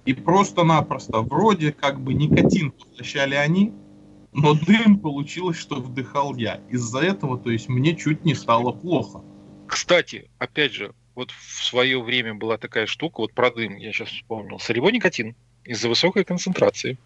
И 0.06 0.14
просто-напросто 0.14 1.20
вроде 1.20 1.72
как 1.72 2.00
бы 2.00 2.14
никотин 2.14 2.72
поглощали 2.72 3.34
они, 3.34 3.74
но 4.32 4.54
дым 4.54 4.98
получилось, 4.98 5.58
что 5.58 5.82
вдыхал 5.82 6.34
я. 6.34 6.62
Из-за 6.70 7.00
этого, 7.00 7.38
то 7.38 7.50
есть, 7.50 7.68
мне 7.68 7.94
чуть 7.94 8.24
не 8.24 8.34
стало 8.34 8.72
плохо. 8.72 9.22
Кстати, 9.68 10.30
опять 10.38 10.72
же, 10.72 10.94
вот 11.14 11.30
в 11.30 11.64
свое 11.64 12.00
время 12.02 12.34
была 12.34 12.58
такая 12.58 12.86
штука, 12.86 13.20
вот 13.20 13.32
про 13.32 13.50
дым, 13.50 13.76
я 13.76 13.92
сейчас 13.92 14.08
вспомнил, 14.08 14.58
сырьевой 14.58 14.92
никотин 14.92 15.34
из-за 15.64 15.88
высокой 15.88 16.24
концентрации, 16.24 16.98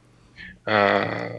а, 0.65 1.31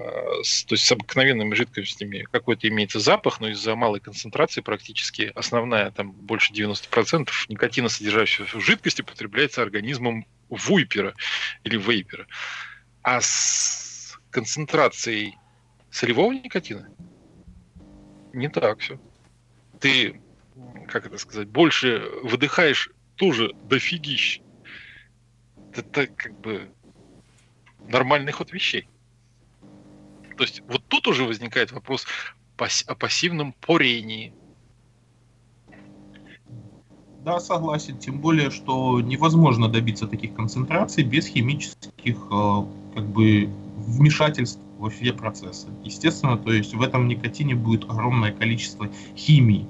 с, 0.44 0.64
то 0.64 0.76
есть 0.76 0.86
с 0.86 0.92
обыкновенными 0.92 1.54
жидкостями 1.54 2.26
какой-то 2.32 2.68
имеется 2.68 3.00
запах, 3.00 3.40
но 3.40 3.50
из-за 3.50 3.76
малой 3.76 4.00
концентрации 4.00 4.62
практически 4.62 5.32
основная, 5.36 5.92
там 5.92 6.12
больше 6.12 6.54
90% 6.54 7.30
никотина, 7.50 7.90
содержащегося 7.90 8.58
в 8.58 8.62
жидкости, 8.62 9.02
потребляется 9.02 9.62
организмом 9.62 10.26
вуйпера 10.50 11.14
или 11.64 11.78
вейпера. 11.78 12.26
А 13.02 13.20
с 13.22 14.18
концентрацией 14.32 15.38
солевого 15.92 16.32
никотина 16.32 16.90
не 18.34 18.50
так 18.50 18.80
все. 18.80 19.00
Ты 19.80 20.22
как 20.88 21.06
это 21.06 21.18
сказать, 21.18 21.48
больше 21.50 22.10
выдыхаешь 22.24 22.92
тоже 23.16 23.54
дофигищ. 23.64 24.42
Это 25.74 26.08
как 26.08 26.40
бы 26.40 26.70
нормальный 27.88 28.32
ход 28.32 28.52
вещей. 28.52 28.88
То 30.38 30.44
есть 30.44 30.62
вот 30.68 30.84
тут 30.88 31.08
уже 31.08 31.26
возникает 31.26 31.72
вопрос 31.72 32.06
о 32.58 32.96
пассивном 32.96 33.54
порении. 33.54 34.34
Да, 37.24 37.40
согласен. 37.40 37.98
Тем 37.98 38.20
более, 38.22 38.50
что 38.52 39.02
невозможно 39.02 39.68
добиться 39.68 40.08
таких 40.08 40.34
концентраций 40.34 41.04
без 41.04 41.28
химических 41.28 42.16
э, 42.32 42.66
как 42.96 43.06
бы 43.08 43.50
вмешательств 43.76 44.62
во 44.78 44.90
все 44.90 45.12
процессы. 45.12 45.68
Естественно, 45.84 46.38
то 46.38 46.54
есть 46.54 46.74
в 46.74 46.82
этом 46.82 47.08
никотине 47.08 47.56
будет 47.56 47.84
огромное 47.84 48.32
количество 48.32 48.90
химии. 49.16 49.68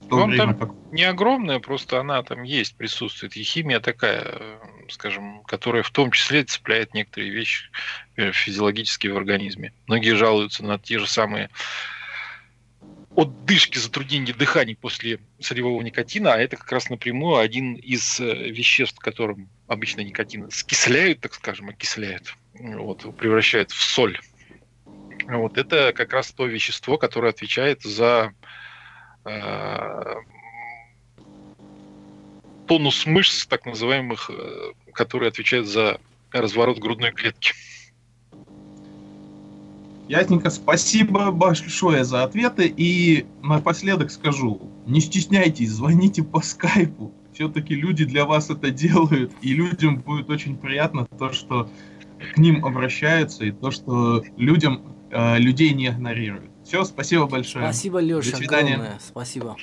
В 0.00 0.08
то 0.08 0.16
ну, 0.16 0.26
время 0.26 0.54
там 0.54 0.56
как... 0.56 0.70
не 0.90 1.04
огромная, 1.04 1.58
просто 1.58 2.00
она 2.00 2.22
там 2.22 2.42
есть, 2.42 2.76
присутствует. 2.76 3.36
И 3.36 3.42
химия 3.42 3.78
такая, 3.78 4.22
э, 4.24 4.58
скажем, 4.88 5.42
которая 5.42 5.82
в 5.82 5.90
том 5.90 6.10
числе 6.12 6.44
цепляет 6.44 6.94
некоторые 6.94 7.30
вещи 7.30 7.70
э, 8.16 8.32
физиологические 8.32 9.12
в 9.12 9.18
организме. 9.18 9.74
Многие 9.86 10.14
жалуются 10.14 10.64
на 10.64 10.78
те 10.78 10.98
же 10.98 11.06
самые 11.06 11.50
отдышки, 13.18 13.78
затруднения 13.78 14.32
дыхания 14.32 14.76
после 14.80 15.18
солевого 15.40 15.82
никотина, 15.82 16.34
а 16.34 16.38
это 16.38 16.56
как 16.56 16.70
раз 16.70 16.88
напрямую 16.88 17.36
один 17.36 17.74
из 17.74 18.20
э, 18.20 18.32
веществ, 18.48 18.98
которым 19.00 19.50
обычно 19.66 20.00
никотин 20.02 20.50
скисляют, 20.50 21.20
так 21.20 21.34
скажем, 21.34 21.68
окисляют, 21.68 22.34
вот, 22.54 23.14
превращают 23.16 23.72
в 23.72 23.82
соль. 23.82 24.18
Вот 25.26 25.58
это 25.58 25.92
как 25.92 26.12
раз 26.12 26.30
то 26.30 26.46
вещество, 26.46 26.96
которое 26.96 27.30
отвечает 27.30 27.82
за 27.82 28.32
тонус 32.68 33.06
мышц, 33.06 33.46
так 33.46 33.66
называемых, 33.66 34.30
э, 34.30 34.72
которые 34.92 35.28
отвечают 35.28 35.66
за 35.66 35.98
разворот 36.30 36.78
грудной 36.78 37.12
клетки. 37.12 37.52
Ясненько, 40.08 40.50
спасибо 40.50 41.30
большое 41.30 42.04
за 42.04 42.24
ответы. 42.24 42.72
И 42.74 43.26
напоследок 43.42 44.10
скажу, 44.10 44.70
не 44.86 45.00
стесняйтесь, 45.00 45.70
звоните 45.70 46.22
по 46.22 46.40
скайпу. 46.40 47.12
Все-таки 47.32 47.74
люди 47.74 48.04
для 48.04 48.24
вас 48.24 48.50
это 48.50 48.70
делают, 48.70 49.32
и 49.42 49.54
людям 49.54 50.00
будет 50.00 50.28
очень 50.30 50.56
приятно 50.56 51.06
то, 51.18 51.32
что 51.32 51.70
к 52.34 52.38
ним 52.38 52.64
обращаются, 52.64 53.44
и 53.44 53.52
то, 53.52 53.70
что 53.70 54.24
людям, 54.36 54.96
э, 55.10 55.38
людей 55.38 55.72
не 55.72 55.88
игнорируют. 55.88 56.50
Все, 56.68 56.84
спасибо 56.84 57.26
большое. 57.26 57.64
Спасибо, 57.64 57.98
Леша. 57.98 58.32
До 58.32 58.36
свидания. 58.36 58.74
Огромное. 58.74 58.98
Спасибо. 59.00 59.56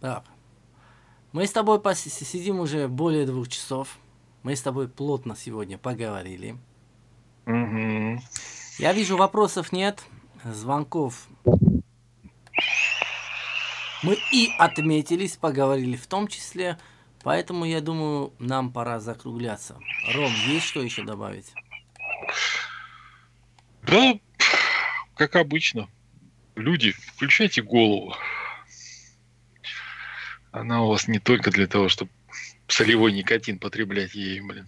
Так. 0.00 0.24
Мы 1.32 1.46
с 1.46 1.52
тобой 1.52 1.80
сидим 1.94 2.60
уже 2.60 2.86
более 2.86 3.24
двух 3.24 3.48
часов. 3.48 3.96
Мы 4.42 4.54
с 4.54 4.60
тобой 4.60 4.86
плотно 4.86 5.34
сегодня 5.34 5.78
поговорили. 5.78 6.58
Угу. 7.46 8.20
Я 8.78 8.92
вижу, 8.92 9.16
вопросов 9.16 9.72
нет, 9.72 10.04
звонков. 10.44 11.26
Мы 14.02 14.18
и 14.30 14.50
отметились, 14.58 15.38
поговорили 15.38 15.96
в 15.96 16.06
том 16.06 16.28
числе. 16.28 16.78
Поэтому, 17.22 17.64
я 17.64 17.80
думаю, 17.80 18.34
нам 18.38 18.70
пора 18.70 19.00
закругляться. 19.00 19.78
Ром, 20.14 20.30
есть 20.48 20.66
что 20.66 20.82
еще 20.82 21.02
добавить? 21.02 21.54
Да, 23.90 24.18
как 25.14 25.36
обычно. 25.36 25.88
Люди, 26.56 26.92
включайте 26.92 27.62
голову. 27.62 28.14
Она 30.50 30.82
у 30.82 30.88
вас 30.88 31.08
не 31.08 31.18
только 31.18 31.50
для 31.50 31.66
того, 31.66 31.88
чтобы 31.88 32.10
солевой 32.66 33.12
никотин 33.12 33.58
потреблять 33.58 34.14
ей, 34.14 34.40
блин. 34.40 34.66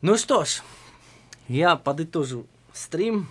Ну 0.00 0.16
что 0.16 0.44
ж, 0.44 0.62
я 1.48 1.74
подытожу 1.76 2.46
стрим. 2.72 3.28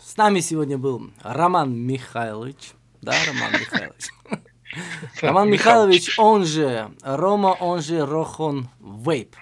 С 0.00 0.16
нами 0.16 0.40
сегодня 0.40 0.78
был 0.78 1.10
Роман 1.22 1.76
Михайлович. 1.76 2.72
Да, 3.02 3.14
Роман 3.26 3.52
Михайлович? 3.52 4.10
Роман 5.20 5.50
Михайлович, 5.50 6.18
он 6.18 6.44
же 6.44 6.90
Рома, 7.02 7.48
он 7.48 7.82
же 7.82 8.06
Рохон 8.06 8.68
Вейп. 8.80 9.34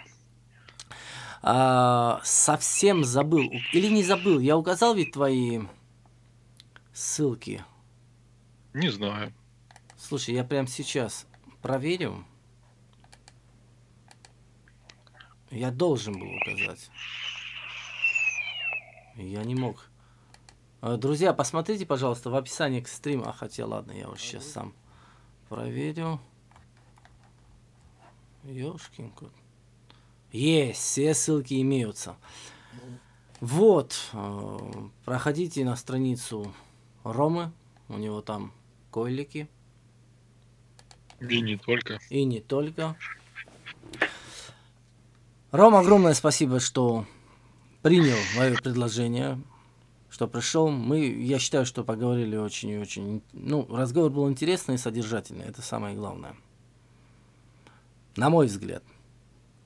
А, 1.46 2.22
совсем 2.24 3.04
забыл. 3.04 3.52
Или 3.74 3.88
не 3.88 4.02
забыл. 4.02 4.38
Я 4.40 4.56
указал 4.56 4.94
ведь 4.94 5.12
твои 5.12 5.60
ссылки. 6.94 7.62
Не 8.72 8.88
знаю. 8.88 9.30
Слушай, 9.98 10.36
я 10.36 10.44
прямо 10.44 10.66
сейчас 10.66 11.26
проверю. 11.60 12.24
Я 15.50 15.70
должен 15.70 16.18
был 16.18 16.34
указать. 16.34 16.90
Я 19.16 19.44
не 19.44 19.54
мог. 19.54 19.90
А, 20.80 20.96
друзья, 20.96 21.34
посмотрите, 21.34 21.84
пожалуйста, 21.84 22.30
в 22.30 22.36
описании 22.36 22.80
к 22.80 22.88
стриму. 22.88 23.28
А, 23.28 23.34
хотя, 23.34 23.66
ладно, 23.66 23.92
я 23.92 24.08
уже 24.08 24.22
сейчас 24.22 24.46
сам 24.46 24.72
проверю. 25.50 26.18
Ёшкин 28.44 29.10
кот. 29.10 29.43
Есть, 30.34 30.80
все 30.80 31.14
ссылки 31.14 31.62
имеются. 31.62 32.16
Вот, 33.38 33.94
э, 34.12 34.58
проходите 35.04 35.64
на 35.64 35.76
страницу 35.76 36.52
Ромы, 37.04 37.52
у 37.88 37.98
него 37.98 38.20
там 38.20 38.52
койлики. 38.90 39.48
И 41.20 41.40
не 41.40 41.56
только. 41.56 42.00
И 42.10 42.24
не 42.24 42.40
только. 42.40 42.96
Рома, 45.52 45.78
огромное 45.78 46.14
спасибо, 46.14 46.58
что 46.58 47.06
принял 47.82 48.18
мое 48.36 48.56
предложение 48.56 49.40
что 50.10 50.28
пришел. 50.28 50.68
Мы, 50.68 51.06
я 51.06 51.40
считаю, 51.40 51.66
что 51.66 51.82
поговорили 51.82 52.36
очень 52.36 52.70
и 52.70 52.78
очень... 52.78 53.20
Ну, 53.32 53.66
разговор 53.68 54.12
был 54.12 54.30
интересный 54.30 54.76
и 54.76 54.78
содержательный. 54.78 55.44
Это 55.44 55.60
самое 55.60 55.96
главное. 55.96 56.36
На 58.14 58.30
мой 58.30 58.46
взгляд. 58.46 58.84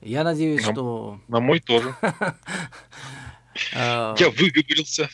Я 0.01 0.23
надеюсь, 0.23 0.65
на, 0.65 0.71
что... 0.71 1.19
На 1.27 1.39
мой 1.39 1.59
тоже. 1.59 1.95
Я 3.73 4.29
выговорился. 4.37 5.09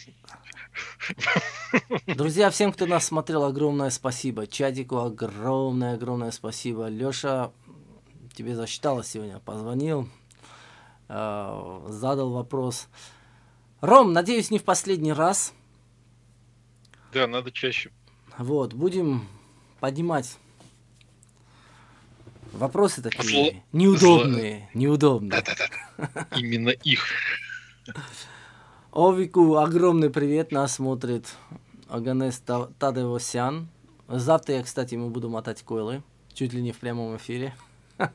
Друзья, 2.07 2.49
всем, 2.49 2.71
кто 2.71 2.85
нас 2.85 3.05
смотрел, 3.05 3.43
огромное 3.43 3.89
спасибо. 3.89 4.45
Чадику 4.47 4.97
огромное-огромное 4.97 6.31
спасибо. 6.31 6.87
Леша, 6.87 7.51
тебе 8.35 8.55
засчиталось 8.55 9.07
сегодня. 9.07 9.39
Позвонил, 9.39 10.09
а, 11.07 11.85
задал 11.89 12.31
вопрос. 12.31 12.87
Ром, 13.81 14.13
надеюсь, 14.13 14.51
не 14.51 14.59
в 14.59 14.63
последний 14.63 15.13
раз. 15.13 15.53
Да, 17.13 17.27
надо 17.27 17.51
чаще. 17.51 17.91
Вот, 18.37 18.73
будем 18.73 19.27
поднимать 19.79 20.37
вопросы 22.55 23.01
такие 23.01 23.51
Зло... 23.51 23.61
неудобные, 23.73 24.57
Зло... 24.57 24.79
неудобные. 24.79 25.41
Да-да-да. 25.41 26.27
Именно 26.37 26.69
их. 26.69 27.05
Овику 28.91 29.57
огромный 29.57 30.09
привет, 30.09 30.51
нас 30.51 30.75
смотрит 30.75 31.27
Аганес 31.89 32.41
Тадевосян. 32.79 33.67
Завтра 34.07 34.55
я, 34.55 34.63
кстати, 34.63 34.93
ему 34.93 35.09
буду 35.09 35.29
мотать 35.29 35.63
койлы, 35.63 36.03
чуть 36.33 36.53
ли 36.53 36.61
не 36.61 36.71
в 36.71 36.79
прямом 36.79 37.17
эфире. 37.17 37.53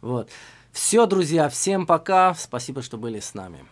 Вот. 0.00 0.28
Все, 0.70 1.06
друзья, 1.06 1.48
всем 1.48 1.86
пока. 1.86 2.34
Спасибо, 2.34 2.82
что 2.82 2.98
были 2.98 3.20
с 3.20 3.32
нами. 3.32 3.60